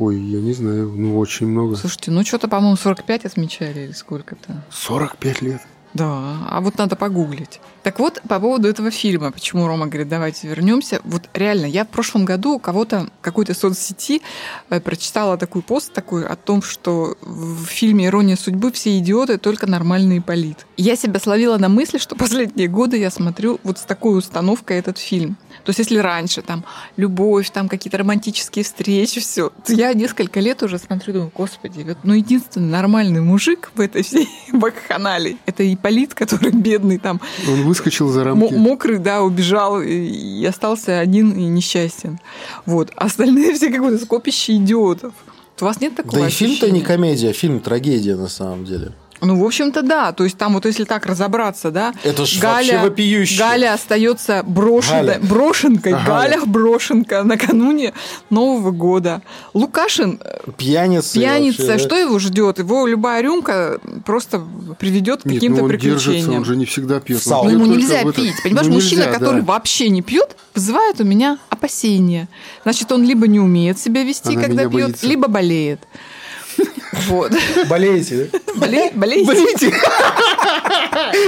Ой, 0.00 0.18
я 0.18 0.40
не 0.40 0.54
знаю, 0.54 0.90
ну 0.96 1.18
очень 1.18 1.46
много. 1.46 1.76
Слушайте, 1.76 2.10
ну 2.10 2.24
что-то, 2.24 2.48
по-моему, 2.48 2.76
45 2.76 3.26
отмечали 3.26 3.80
или 3.80 3.92
сколько-то. 3.92 4.64
45 4.70 5.42
лет. 5.42 5.60
Да, 5.92 6.38
а 6.48 6.60
вот 6.62 6.78
надо 6.78 6.96
погуглить. 6.96 7.60
Так 7.82 7.98
вот, 7.98 8.22
по 8.26 8.40
поводу 8.40 8.66
этого 8.68 8.90
фильма, 8.90 9.30
почему 9.30 9.66
Рома 9.66 9.88
говорит, 9.88 10.08
давайте 10.08 10.48
вернемся. 10.48 11.00
Вот 11.04 11.28
реально, 11.34 11.66
я 11.66 11.84
в 11.84 11.88
прошлом 11.88 12.24
году 12.24 12.54
у 12.54 12.58
кого-то, 12.58 13.08
какой-то 13.20 13.52
соцсети 13.52 14.22
э, 14.70 14.80
прочитала 14.80 15.36
такой 15.36 15.60
пост 15.60 15.92
такой 15.92 16.24
о 16.24 16.36
том, 16.36 16.62
что 16.62 17.18
в 17.20 17.66
фильме 17.66 18.06
«Ирония 18.06 18.36
судьбы» 18.36 18.72
все 18.72 18.96
идиоты, 18.98 19.36
только 19.36 19.66
нормальный 19.66 20.22
полит. 20.22 20.64
Я 20.78 20.96
себя 20.96 21.20
словила 21.20 21.58
на 21.58 21.68
мысли, 21.68 21.98
что 21.98 22.16
последние 22.16 22.68
годы 22.68 22.96
я 22.96 23.10
смотрю 23.10 23.60
вот 23.64 23.78
с 23.78 23.82
такой 23.82 24.16
установкой 24.16 24.78
этот 24.78 24.96
фильм. 24.96 25.36
То 25.64 25.70
есть 25.70 25.78
если 25.78 25.98
раньше 25.98 26.42
там 26.42 26.64
любовь, 26.96 27.50
там 27.50 27.68
какие-то 27.68 27.98
романтические 27.98 28.64
встречи, 28.64 29.20
все, 29.20 29.50
то 29.64 29.72
я 29.72 29.92
несколько 29.92 30.40
лет 30.40 30.62
уже 30.62 30.78
смотрю, 30.78 31.12
думаю, 31.12 31.32
господи, 31.34 31.82
вот, 31.82 31.98
ну 32.02 32.14
единственный 32.14 32.70
нормальный 32.70 33.20
мужик 33.20 33.70
в 33.74 33.80
этой 33.80 34.02
всей 34.02 34.28
бакханалии, 34.52 35.38
это 35.46 35.62
Ипполит, 35.72 36.14
который 36.14 36.50
бедный 36.52 36.98
там. 36.98 37.20
Он 37.48 37.62
выскочил 37.62 38.08
за 38.08 38.24
рамки. 38.24 38.54
Мокрый, 38.54 38.98
да, 38.98 39.22
убежал 39.22 39.80
и 39.80 40.44
остался 40.44 40.98
один 40.98 41.32
и 41.32 41.44
несчастен. 41.44 42.18
Вот. 42.66 42.90
А 42.96 43.06
остальные 43.06 43.54
все 43.54 43.70
как 43.70 43.80
будто 43.80 43.98
скопище 43.98 44.56
идиотов. 44.56 45.12
У 45.60 45.64
вас 45.64 45.80
нет 45.80 45.94
такого 45.94 46.20
Да 46.20 46.28
и 46.28 46.30
фильм-то 46.30 46.70
не 46.70 46.80
комедия, 46.80 47.32
фильм 47.32 47.60
трагедия 47.60 48.16
на 48.16 48.28
самом 48.28 48.64
деле. 48.64 48.92
Ну, 49.20 49.36
в 49.38 49.44
общем-то, 49.44 49.82
да. 49.82 50.12
То 50.12 50.24
есть 50.24 50.36
там 50.38 50.54
вот 50.54 50.64
если 50.66 50.84
так 50.84 51.06
разобраться, 51.06 51.70
да, 51.70 51.92
Это 52.04 52.24
ж 52.26 52.38
вообще 52.42 52.78
вопиюще. 52.78 53.38
Галя 53.38 53.74
остается 53.74 54.42
брошенной, 54.46 55.02
Галя. 55.16 55.18
брошенкой, 55.20 55.92
Ага. 55.92 56.06
Галя 56.06 56.40
брошенка 56.46 57.22
накануне 57.22 57.92
Нового 58.30 58.70
года. 58.70 59.22
Лукашин 59.54 60.18
э, 60.24 60.50
Пьяница. 60.56 61.14
пьяница, 61.18 61.62
вообще, 61.66 61.78
да. 61.78 61.78
что 61.78 61.96
его 61.98 62.18
ждет? 62.18 62.58
Его 62.58 62.86
любая 62.86 63.20
рюмка 63.22 63.78
просто 64.06 64.42
приведет 64.78 65.20
к 65.22 65.24
каким-то 65.24 65.60
ну 65.60 65.64
он 65.66 65.70
держится, 65.76 66.10
приключениям. 66.10 66.38
он 66.40 66.44
же 66.44 66.56
не 66.56 66.64
всегда 66.64 67.00
пьет. 67.00 67.22
Сауне. 67.22 67.52
Ну, 67.56 67.64
Он 67.64 67.64
ему 67.70 67.74
нельзя 67.76 68.02
в 68.02 68.08
это- 68.08 68.12
пить. 68.20 68.34
Понимаешь, 68.42 68.68
Ну, 68.68 68.74
мужчина, 68.74 69.00
нельзя, 69.04 69.12
который 69.18 69.40
да. 69.42 69.46
вообще 69.46 69.88
не 69.90 70.02
пьет, 70.02 70.36
вызывает 70.54 71.00
у 71.00 71.04
меня 71.04 71.38
опасения. 71.48 72.28
Значит, 72.62 72.90
он 72.92 73.04
либо 73.04 73.26
не 73.26 73.40
умеет 73.40 73.78
себя 73.78 74.02
вести, 74.02 74.34
Она 74.34 74.42
когда 74.42 74.62
пьет, 74.68 74.72
боится. 74.72 75.06
либо 75.06 75.28
болеет. 75.28 75.80
Вот. 77.06 77.32
Болеете, 77.68 78.28
да? 78.32 78.38
Боле- 78.54 78.90
Болеете? 78.94 79.72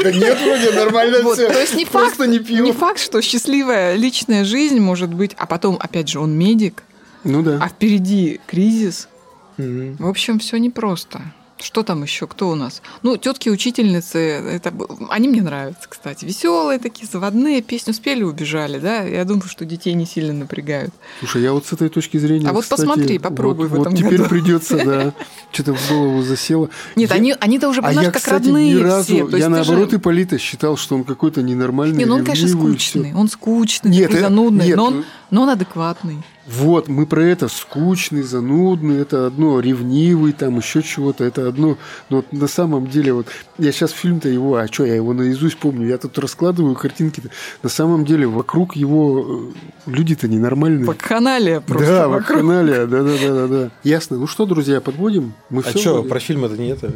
Да 0.02 0.12
нет, 0.12 0.38
вроде 0.40 0.70
нормально 0.72 1.18
Вот, 1.22 1.34
все. 1.38 1.48
то 1.48 1.60
есть 1.60 1.74
не 1.74 1.84
факт, 1.84 2.16
Просто 2.16 2.26
не 2.26 2.38
пью. 2.40 2.62
не 2.64 2.72
факт, 2.72 2.98
что 3.00 3.20
счастливая 3.22 3.94
личная 3.96 4.44
жизнь 4.44 4.78
может 4.80 5.12
быть, 5.12 5.32
а 5.38 5.46
потом, 5.46 5.76
опять 5.80 6.08
же, 6.08 6.20
он 6.20 6.36
медик, 6.36 6.82
Ну 7.24 7.42
да. 7.42 7.58
а 7.62 7.68
впереди 7.68 8.40
кризис. 8.46 9.08
Мгм. 9.56 9.96
В 9.98 10.08
общем, 10.08 10.38
все 10.38 10.56
непросто. 10.58 11.20
Что 11.62 11.82
там 11.82 12.02
еще? 12.02 12.26
Кто 12.26 12.50
у 12.50 12.54
нас? 12.54 12.82
Ну, 13.02 13.16
тетки 13.16 13.48
учительницы, 13.48 14.18
это, 14.18 14.72
они 15.10 15.28
мне 15.28 15.42
нравятся, 15.42 15.88
кстати. 15.88 16.24
Веселые 16.24 16.78
такие, 16.78 17.08
заводные, 17.10 17.62
песню 17.62 17.94
спели, 17.94 18.22
убежали, 18.24 18.78
да? 18.78 19.02
Я 19.02 19.24
думаю, 19.24 19.46
что 19.48 19.64
детей 19.64 19.94
не 19.94 20.04
сильно 20.06 20.32
напрягают. 20.32 20.92
Слушай, 21.20 21.42
я 21.42 21.52
вот 21.52 21.66
с 21.66 21.72
этой 21.72 21.88
точки 21.88 22.16
зрения. 22.16 22.48
А 22.48 22.52
вот 22.52 22.64
кстати, 22.64 22.80
посмотри, 22.80 23.18
попробуй 23.18 23.68
вот, 23.68 23.78
в 23.78 23.80
этом 23.82 23.92
Вот 23.94 23.98
теперь 23.98 24.18
году. 24.18 24.28
придется, 24.30 24.76
да. 24.84 25.14
Что-то 25.52 25.74
в 25.74 25.88
голову 25.88 26.22
засело. 26.22 26.68
Нет, 26.96 27.10
Я- 27.10 27.16
они, 27.16 27.34
они-то 27.38 27.68
уже, 27.68 27.80
А 27.80 27.84
понимаешь, 27.84 28.06
я, 28.06 28.12
как 28.12 28.22
кстати, 28.22 28.44
родные 28.44 28.74
ни 28.74 28.80
разу, 28.80 29.04
все. 29.28 29.36
Я 29.36 29.48
наоборот 29.48 29.90
же- 29.90 29.96
Ипполита 29.98 30.38
считал, 30.38 30.76
что 30.76 30.96
он 30.96 31.04
какой-то 31.04 31.42
ненормальный, 31.42 31.96
Не, 31.98 32.06
ну 32.06 32.16
он, 32.16 32.24
конечно, 32.24 32.48
скучный. 32.48 33.14
Он 33.14 33.28
скучный, 33.28 33.90
Нет, 33.90 34.04
такой 34.08 34.18
это- 34.20 34.28
занудный, 34.28 34.66
нет, 34.66 34.76
но, 34.76 34.84
он, 34.86 35.04
но 35.30 35.42
он 35.42 35.50
адекватный. 35.50 36.22
Вот, 36.46 36.88
мы 36.88 37.06
про 37.06 37.22
это. 37.22 37.48
Скучный, 37.48 38.22
занудный, 38.22 39.00
это 39.00 39.26
одно. 39.26 39.60
Ревнивый, 39.60 40.32
там 40.32 40.58
еще 40.58 40.82
чего-то, 40.82 41.24
это 41.24 41.48
одно. 41.48 41.78
Но 42.10 42.16
вот 42.16 42.32
на 42.32 42.48
самом 42.48 42.88
деле, 42.88 43.12
вот 43.12 43.28
я 43.58 43.70
сейчас 43.70 43.92
фильм-то 43.92 44.28
его, 44.28 44.56
а 44.56 44.66
что, 44.66 44.84
я 44.84 44.96
его 44.96 45.12
наизусть 45.12 45.58
помню. 45.58 45.86
Я 45.86 45.98
тут 45.98 46.18
раскладываю 46.18 46.74
картинки-то. 46.74 47.28
На 47.62 47.68
самом 47.68 48.04
деле, 48.04 48.26
вокруг 48.26 48.74
его 48.74 49.52
э, 49.86 49.90
люди-то 49.90 50.26
ненормальные. 50.26 50.84
Вакханалия 50.84 51.60
просто 51.60 51.86
да, 51.86 52.08
вокруг. 52.08 52.30
вакханалия, 52.30 52.86
да, 52.86 53.02
да, 53.02 53.16
да, 53.20 53.34
да, 53.34 53.46
да. 53.46 53.70
Ясно. 53.84 54.18
Ну 54.18 54.26
что, 54.26 54.44
друзья, 54.46 54.80
подводим? 54.80 55.34
Мы 55.48 55.62
А 55.62 55.70
что, 55.78 56.02
про 56.02 56.18
фильм 56.18 56.44
это 56.44 56.56
не 56.56 56.68
это? 56.68 56.92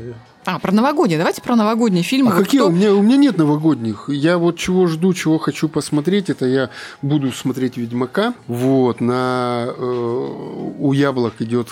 А, 0.47 0.59
про 0.61 0.71
новогодние. 0.73 1.19
Давайте 1.19 1.43
про 1.43 1.57
новогодние 1.57 2.05
фильмы. 2.05 2.31
А 2.31 2.35
Вот 2.37 2.45
какие? 2.45 2.61
кто- 2.61 2.69
У, 2.69 2.73
меня, 2.73 2.95
у 2.95 3.03
меня 3.03 3.17
нет 3.17 3.37
новогодних. 3.37 4.05
Я 4.09 4.39
вот 4.39 4.57
чего 4.57 4.87
жду, 4.87 5.13
чего 5.13 5.39
хочу 5.39 5.69
посмотреть, 5.69 6.31
это 6.31 6.47
я 6.47 6.71
буду 7.03 7.33
смотреть 7.33 7.77
Ведьмака. 7.77 8.33
Вот, 8.47 9.01
на 9.01 9.67
э, 9.77 10.75
у 10.79 10.93
яблок 10.93 11.35
идет 11.41 11.69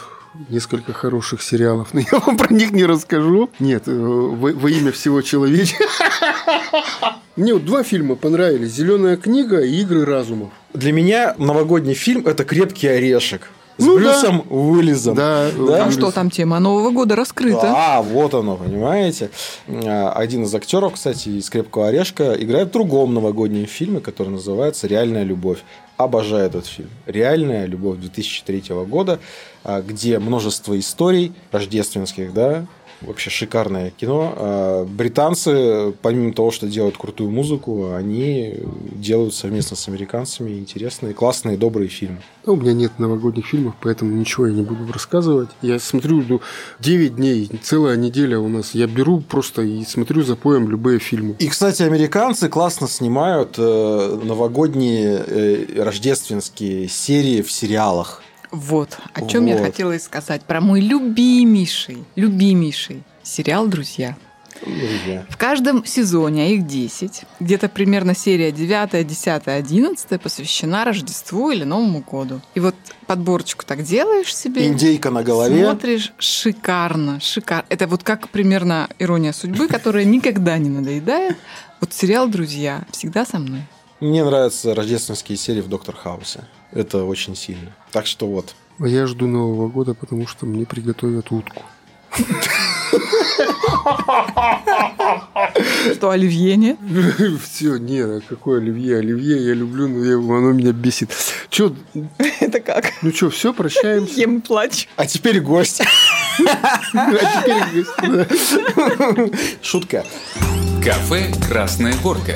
несколько 0.49 0.93
хороших 0.93 1.41
сериалов, 1.43 1.95
но 1.95 2.01
я 2.13 2.19
вам 2.19 2.37
про 2.37 2.53
них 2.53 2.73
не 2.73 2.85
расскажу. 2.85 3.49
Нет, 3.61 3.85
э, 3.87 3.93
во, 3.97 4.51
во 4.51 4.71
имя 4.71 4.91
всего 4.91 5.23
человечества. 5.23 5.87
Мне 7.37 7.55
вот 7.55 7.65
два 7.65 7.85
фильма 7.85 8.17
понравились: 8.17 8.73
Зеленая 8.73 9.17
книга 9.17 9.61
и 9.61 9.81
Игры 9.83 10.05
разумов. 10.05 10.51
Для 10.73 10.93
меня 10.93 11.35
новогодний 11.39 11.95
фильм 11.95 12.27
это 12.27 12.45
крепкий 12.45 12.89
орешек. 12.89 13.51
С 13.77 13.85
Ну 13.85 13.99
да. 13.99 14.01
Брюсом 14.01 14.45
Уиллисом. 14.51 15.15
Да, 15.17 15.51
Там 15.51 15.89
э, 15.89 15.91
что, 15.91 16.13
там 16.13 16.31
тема 16.31 16.61
Нового 16.61 16.91
года 16.91 17.17
раскрыта. 17.17 17.73
А, 17.75 18.03
вот 18.03 18.33
оно, 18.35 18.57
понимаете. 18.57 19.31
А, 19.67 20.13
Один 20.13 20.45
из 20.45 20.55
актеров, 20.55 20.95
кстати, 20.95 21.31
из 21.31 21.51
Крепкого 21.51 21.89
орешка 21.89 22.35
играет 22.35 22.69
в 22.69 22.73
другом 22.73 23.15
новогоднем 23.15 23.67
фильме, 23.67 24.01
который 24.01 24.29
называется 24.29 24.87
Реальная 24.87 25.25
любовь. 25.25 25.59
Обожаю 25.97 26.47
этот 26.47 26.67
фильм. 26.67 26.91
Реальная 27.07 27.67
любовь 27.67 27.99
2003 27.99 28.85
года, 28.85 29.19
а, 29.65 29.81
где 29.81 30.19
множество 30.19 30.79
историй 30.79 31.33
рождественских, 31.51 32.33
да, 32.33 32.67
вообще 33.07 33.31
шикарное 33.31 33.91
кино. 33.91 34.35
А, 34.37 34.85
Британцы, 34.85 35.95
помимо 36.03 36.33
того, 36.33 36.51
что 36.51 36.67
делают 36.67 36.97
крутую 36.97 37.31
музыку, 37.31 37.93
они 37.95 38.55
делают 38.93 39.35
совместно 39.35 39.77
с 39.77 39.89
американцами 39.89 40.59
интересные, 40.59 41.15
классные, 41.15 41.57
добрые 41.57 41.89
фильмы. 41.89 42.19
Ну, 42.47 42.55
у 42.55 42.57
меня 42.57 42.75
нет 42.75 42.99
новогодних 42.99 43.47
фильмов, 43.47 43.75
поэтому 43.81 44.15
ничего 44.15 44.47
я 44.47 44.53
не 44.53 44.63
буду 44.63 44.93
рассказывать. 44.93 45.49
Я 45.63 45.79
смотрю, 45.79 46.23
ну, 46.29 46.41
9 46.81 47.17
дней, 47.17 47.51
целая 47.63 47.97
неделя 47.97 48.39
у 48.39 48.49
нас. 48.49 48.75
Я 48.75 48.87
беру 48.87 49.21
просто 49.21 49.63
и 49.63 49.85
смотрю 49.85 50.23
за 50.23 50.37
поем 50.37 50.69
любые 50.69 50.99
фильмы. 50.99 51.37
И, 51.39 51.49
кстати, 51.49 51.83
американцы 51.83 52.49
классно 52.49 52.87
снимают 52.87 53.55
э, 53.59 54.21
новогодние 54.23 55.25
э, 55.27 55.83
рождественские 55.83 56.89
серии 56.89 57.41
в 57.41 57.51
сериалах. 57.51 58.23
Вот, 58.55 58.99
о 59.13 59.27
чем 59.27 59.47
я 59.47 59.57
Вот. 59.57 59.65
хотела 59.65 59.93
и 59.93 59.99
сказать. 59.99 60.43
Про 60.43 60.61
мой 60.61 60.81
любимейший, 60.81 62.05
любимейший 62.15 63.03
сериал 63.23 63.67
«Друзья». 63.67 64.17
Друзья. 64.65 65.27
В 65.29 65.37
каждом 65.37 65.85
сезоне, 65.85 66.45
а 66.45 66.47
их 66.47 66.67
10, 66.67 67.25
где-то 67.41 67.69
примерно 67.69 68.15
серия 68.15 68.53
9, 68.53 69.07
10, 69.07 69.49
11 69.49 70.21
посвящена 70.23 70.85
Рождеству 70.85 71.51
или 71.51 71.65
Новому 71.65 72.01
году. 72.01 72.41
И 72.55 72.61
вот 72.61 72.77
подборочку 73.07 73.65
так 73.67 73.83
делаешь 73.83 74.35
себе. 74.35 74.69
Индейка 74.69 75.11
на 75.11 75.23
голове. 75.25 75.65
Смотришь, 75.65 76.13
шикарно, 76.19 77.21
шикарно. 77.21 77.67
Это 77.69 77.87
вот 77.89 78.05
как 78.05 78.29
примерно 78.29 78.89
ирония 78.99 79.33
судьбы, 79.33 79.67
которая 79.67 80.05
никогда 80.05 80.57
не 80.57 80.71
надоедает. 80.71 81.37
Вот 81.81 81.93
сериал 81.93 82.29
«Друзья» 82.29 82.85
всегда 82.93 83.27
со 83.27 83.39
мной. 83.41 83.63
Мне 84.05 84.23
нравятся 84.23 84.75
рождественские 84.75 85.39
серии 85.39 85.63
в 85.63 85.69
Доктор 85.69 85.97
Хаусе. 85.97 86.41
Это 86.73 87.05
очень 87.05 87.35
сильно. 87.35 87.75
Так 87.91 88.05
что 88.07 88.27
вот. 88.27 88.55
А 88.79 88.87
я 88.87 89.07
жду 89.07 89.27
Нового 89.27 89.69
года, 89.69 89.95
потому 89.95 90.27
что 90.27 90.45
мне 90.45 90.67
приготовят 90.67 91.33
утку. 91.33 91.63
Что, 95.95 96.11
Оливье 96.11 96.57
нет? 96.57 96.77
Все, 97.43 97.79
нет, 97.79 98.07
а 98.07 98.21
какое 98.29 98.59
оливье? 98.61 98.99
Оливье 98.99 99.43
я 99.49 99.55
люблю, 99.55 99.89
но 99.89 100.05
я- 100.05 100.17
оно 100.17 100.53
меня 100.53 100.73
бесит. 100.73 101.11
Че, 101.49 101.75
Это 102.41 102.61
как? 102.61 102.93
ну 103.01 103.11
что, 103.11 103.31
все, 103.31 103.55
прощаемся. 103.55 104.21
Ем 104.21 104.37
и 104.37 104.41
плачу. 104.43 104.87
А 104.97 105.07
теперь 105.07 105.41
гость. 105.41 105.81
А 106.95 107.43
теперь, 107.43 107.87
да. 108.03 108.27
Шутка. 109.63 110.05
Кафе 110.85 111.33
«Красная 111.49 111.95
горка». 112.03 112.35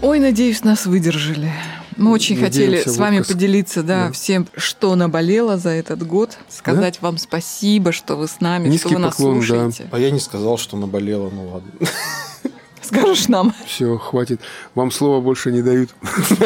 Ой, 0.00 0.18
надеюсь, 0.20 0.62
нас 0.64 0.86
выдержали. 0.86 1.50
Мы 1.96 2.12
очень 2.12 2.40
Надеемся, 2.40 2.60
хотели 2.78 2.88
с 2.88 2.96
вами 2.96 3.16
выпуск. 3.18 3.32
поделиться, 3.34 3.82
да, 3.82 4.06
Да. 4.06 4.12
всем, 4.12 4.46
что 4.56 4.94
наболело 4.94 5.56
за 5.58 5.70
этот 5.70 6.06
год, 6.06 6.38
сказать 6.48 7.02
вам 7.02 7.18
спасибо, 7.18 7.90
что 7.90 8.14
вы 8.14 8.28
с 8.28 8.40
нами, 8.40 8.68
Низкий 8.68 8.88
что 8.90 8.96
вы 8.98 9.00
нас 9.00 9.16
поклон, 9.16 9.40
да. 9.40 9.46
слушаете. 9.46 9.88
А 9.90 9.98
я 9.98 10.12
не 10.12 10.20
сказал, 10.20 10.58
что 10.58 10.76
наболело, 10.76 11.28
ну 11.30 11.48
ладно. 11.48 11.72
скажешь 12.88 13.28
нам. 13.28 13.54
Все, 13.66 13.96
хватит. 13.96 14.40
Вам 14.74 14.90
слова 14.90 15.20
больше 15.20 15.52
не 15.52 15.62
дают. 15.62 15.90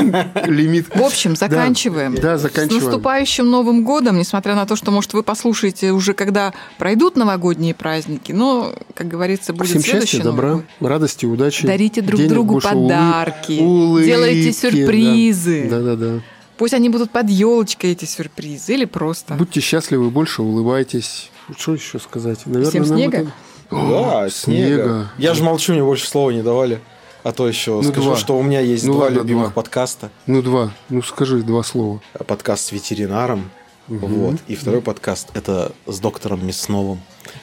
Лимит. 0.46 0.94
В 0.94 1.02
общем, 1.02 1.36
заканчиваем. 1.36 2.14
Да, 2.14 2.36
С 2.38 2.42
заканчиваем. 2.42 2.84
наступающим 2.84 3.50
Новым 3.50 3.84
годом, 3.84 4.18
несмотря 4.18 4.54
на 4.54 4.66
то, 4.66 4.76
что, 4.76 4.90
может, 4.90 5.14
вы 5.14 5.22
послушаете 5.22 5.92
уже, 5.92 6.12
когда 6.14 6.52
пройдут 6.78 7.16
новогодние 7.16 7.74
праздники, 7.74 8.32
но, 8.32 8.74
как 8.94 9.08
говорится, 9.08 9.52
будет 9.52 9.70
Всем 9.70 9.82
счастья, 9.82 10.22
добра, 10.22 10.60
радости, 10.80 11.24
удачи. 11.26 11.66
Дарите 11.66 12.02
друг 12.02 12.20
другу 12.26 12.60
подарки, 12.60 13.56
делайте 13.56 14.52
сюрпризы. 14.52 15.68
Да-да-да. 15.70 16.20
Пусть 16.58 16.74
они 16.74 16.88
будут 16.90 17.10
под 17.10 17.28
елочкой, 17.28 17.92
эти 17.92 18.04
сюрпризы, 18.04 18.74
или 18.74 18.84
просто. 18.84 19.34
Будьте 19.34 19.60
счастливы, 19.60 20.10
больше 20.10 20.42
улыбайтесь. 20.42 21.30
Что 21.58 21.74
еще 21.74 21.98
сказать? 21.98 22.40
Наверное, 22.46 22.70
Всем 22.70 22.84
снега? 22.84 23.18
это- 23.18 23.32
Да, 23.72 24.22
О, 24.24 24.30
снега. 24.30 25.10
Я 25.18 25.34
же 25.34 25.42
молчу, 25.42 25.72
мне 25.72 25.82
больше 25.82 26.06
слова 26.06 26.30
не 26.30 26.42
давали. 26.42 26.80
А 27.24 27.32
то 27.32 27.46
еще 27.46 27.72
Ну, 27.80 27.82
скажу, 27.84 28.02
два. 28.10 28.16
что 28.16 28.36
у 28.36 28.42
меня 28.42 28.60
есть 28.60 28.84
Ну, 28.84 28.94
два 28.94 29.04
ладно, 29.04 29.18
любимых 29.18 29.44
два. 29.46 29.52
подкаста. 29.52 30.10
Ну, 30.26 30.42
два. 30.42 30.72
Ну, 30.88 31.02
скажи 31.02 31.42
два 31.42 31.62
слова. 31.62 32.00
Подкаст 32.26 32.64
с 32.66 32.72
ветеринаром. 32.72 33.50
Вот. 33.88 34.36
И 34.48 34.54
второй 34.56 34.80
подкаст 34.82 35.30
это 35.34 35.72
с 35.86 35.98
доктором 36.00 36.46
Мясновым. 36.46 37.00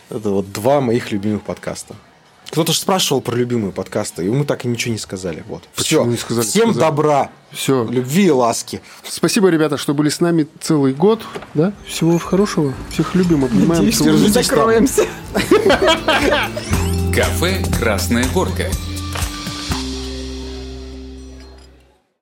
Это 0.10 0.30
вот 0.32 0.52
два 0.52 0.82
моих 0.82 1.12
любимых 1.12 1.44
подкаста. 1.44 1.96
Кто-то 2.52 2.74
же 2.74 2.80
спрашивал 2.80 3.22
про 3.22 3.36
любимые 3.36 3.72
подкасты, 3.72 4.26
и 4.26 4.30
мы 4.30 4.44
так 4.44 4.66
и 4.66 4.68
ничего 4.68 4.94
не 4.94 5.00
сказали. 5.00 5.44
Вот. 5.48 5.64
Все. 5.74 6.04
не 6.06 6.18
сказали? 6.18 6.46
Всем 6.46 6.72
Сказали. 6.72 6.80
добра, 6.80 7.30
Все. 7.52 7.84
любви 7.86 8.26
и 8.26 8.32
ласки. 8.32 8.82
Спасибо, 9.08 9.50
ребята, 9.50 9.78
что 9.78 9.94
были 9.94 10.10
с 10.10 10.20
нами 10.20 10.48
целый 10.60 10.94
год. 10.94 11.22
Да? 11.54 11.74
Всего 11.88 12.18
хорошего. 12.18 12.74
Всех 12.92 13.14
любим, 13.16 13.46
обнимаем. 13.46 13.86
Надеюсь, 13.86 14.00
Держитесь 14.00 14.48
закроемся. 14.48 15.06
Кафе 17.14 17.64
«Красная 17.80 18.26
горка». 18.34 18.70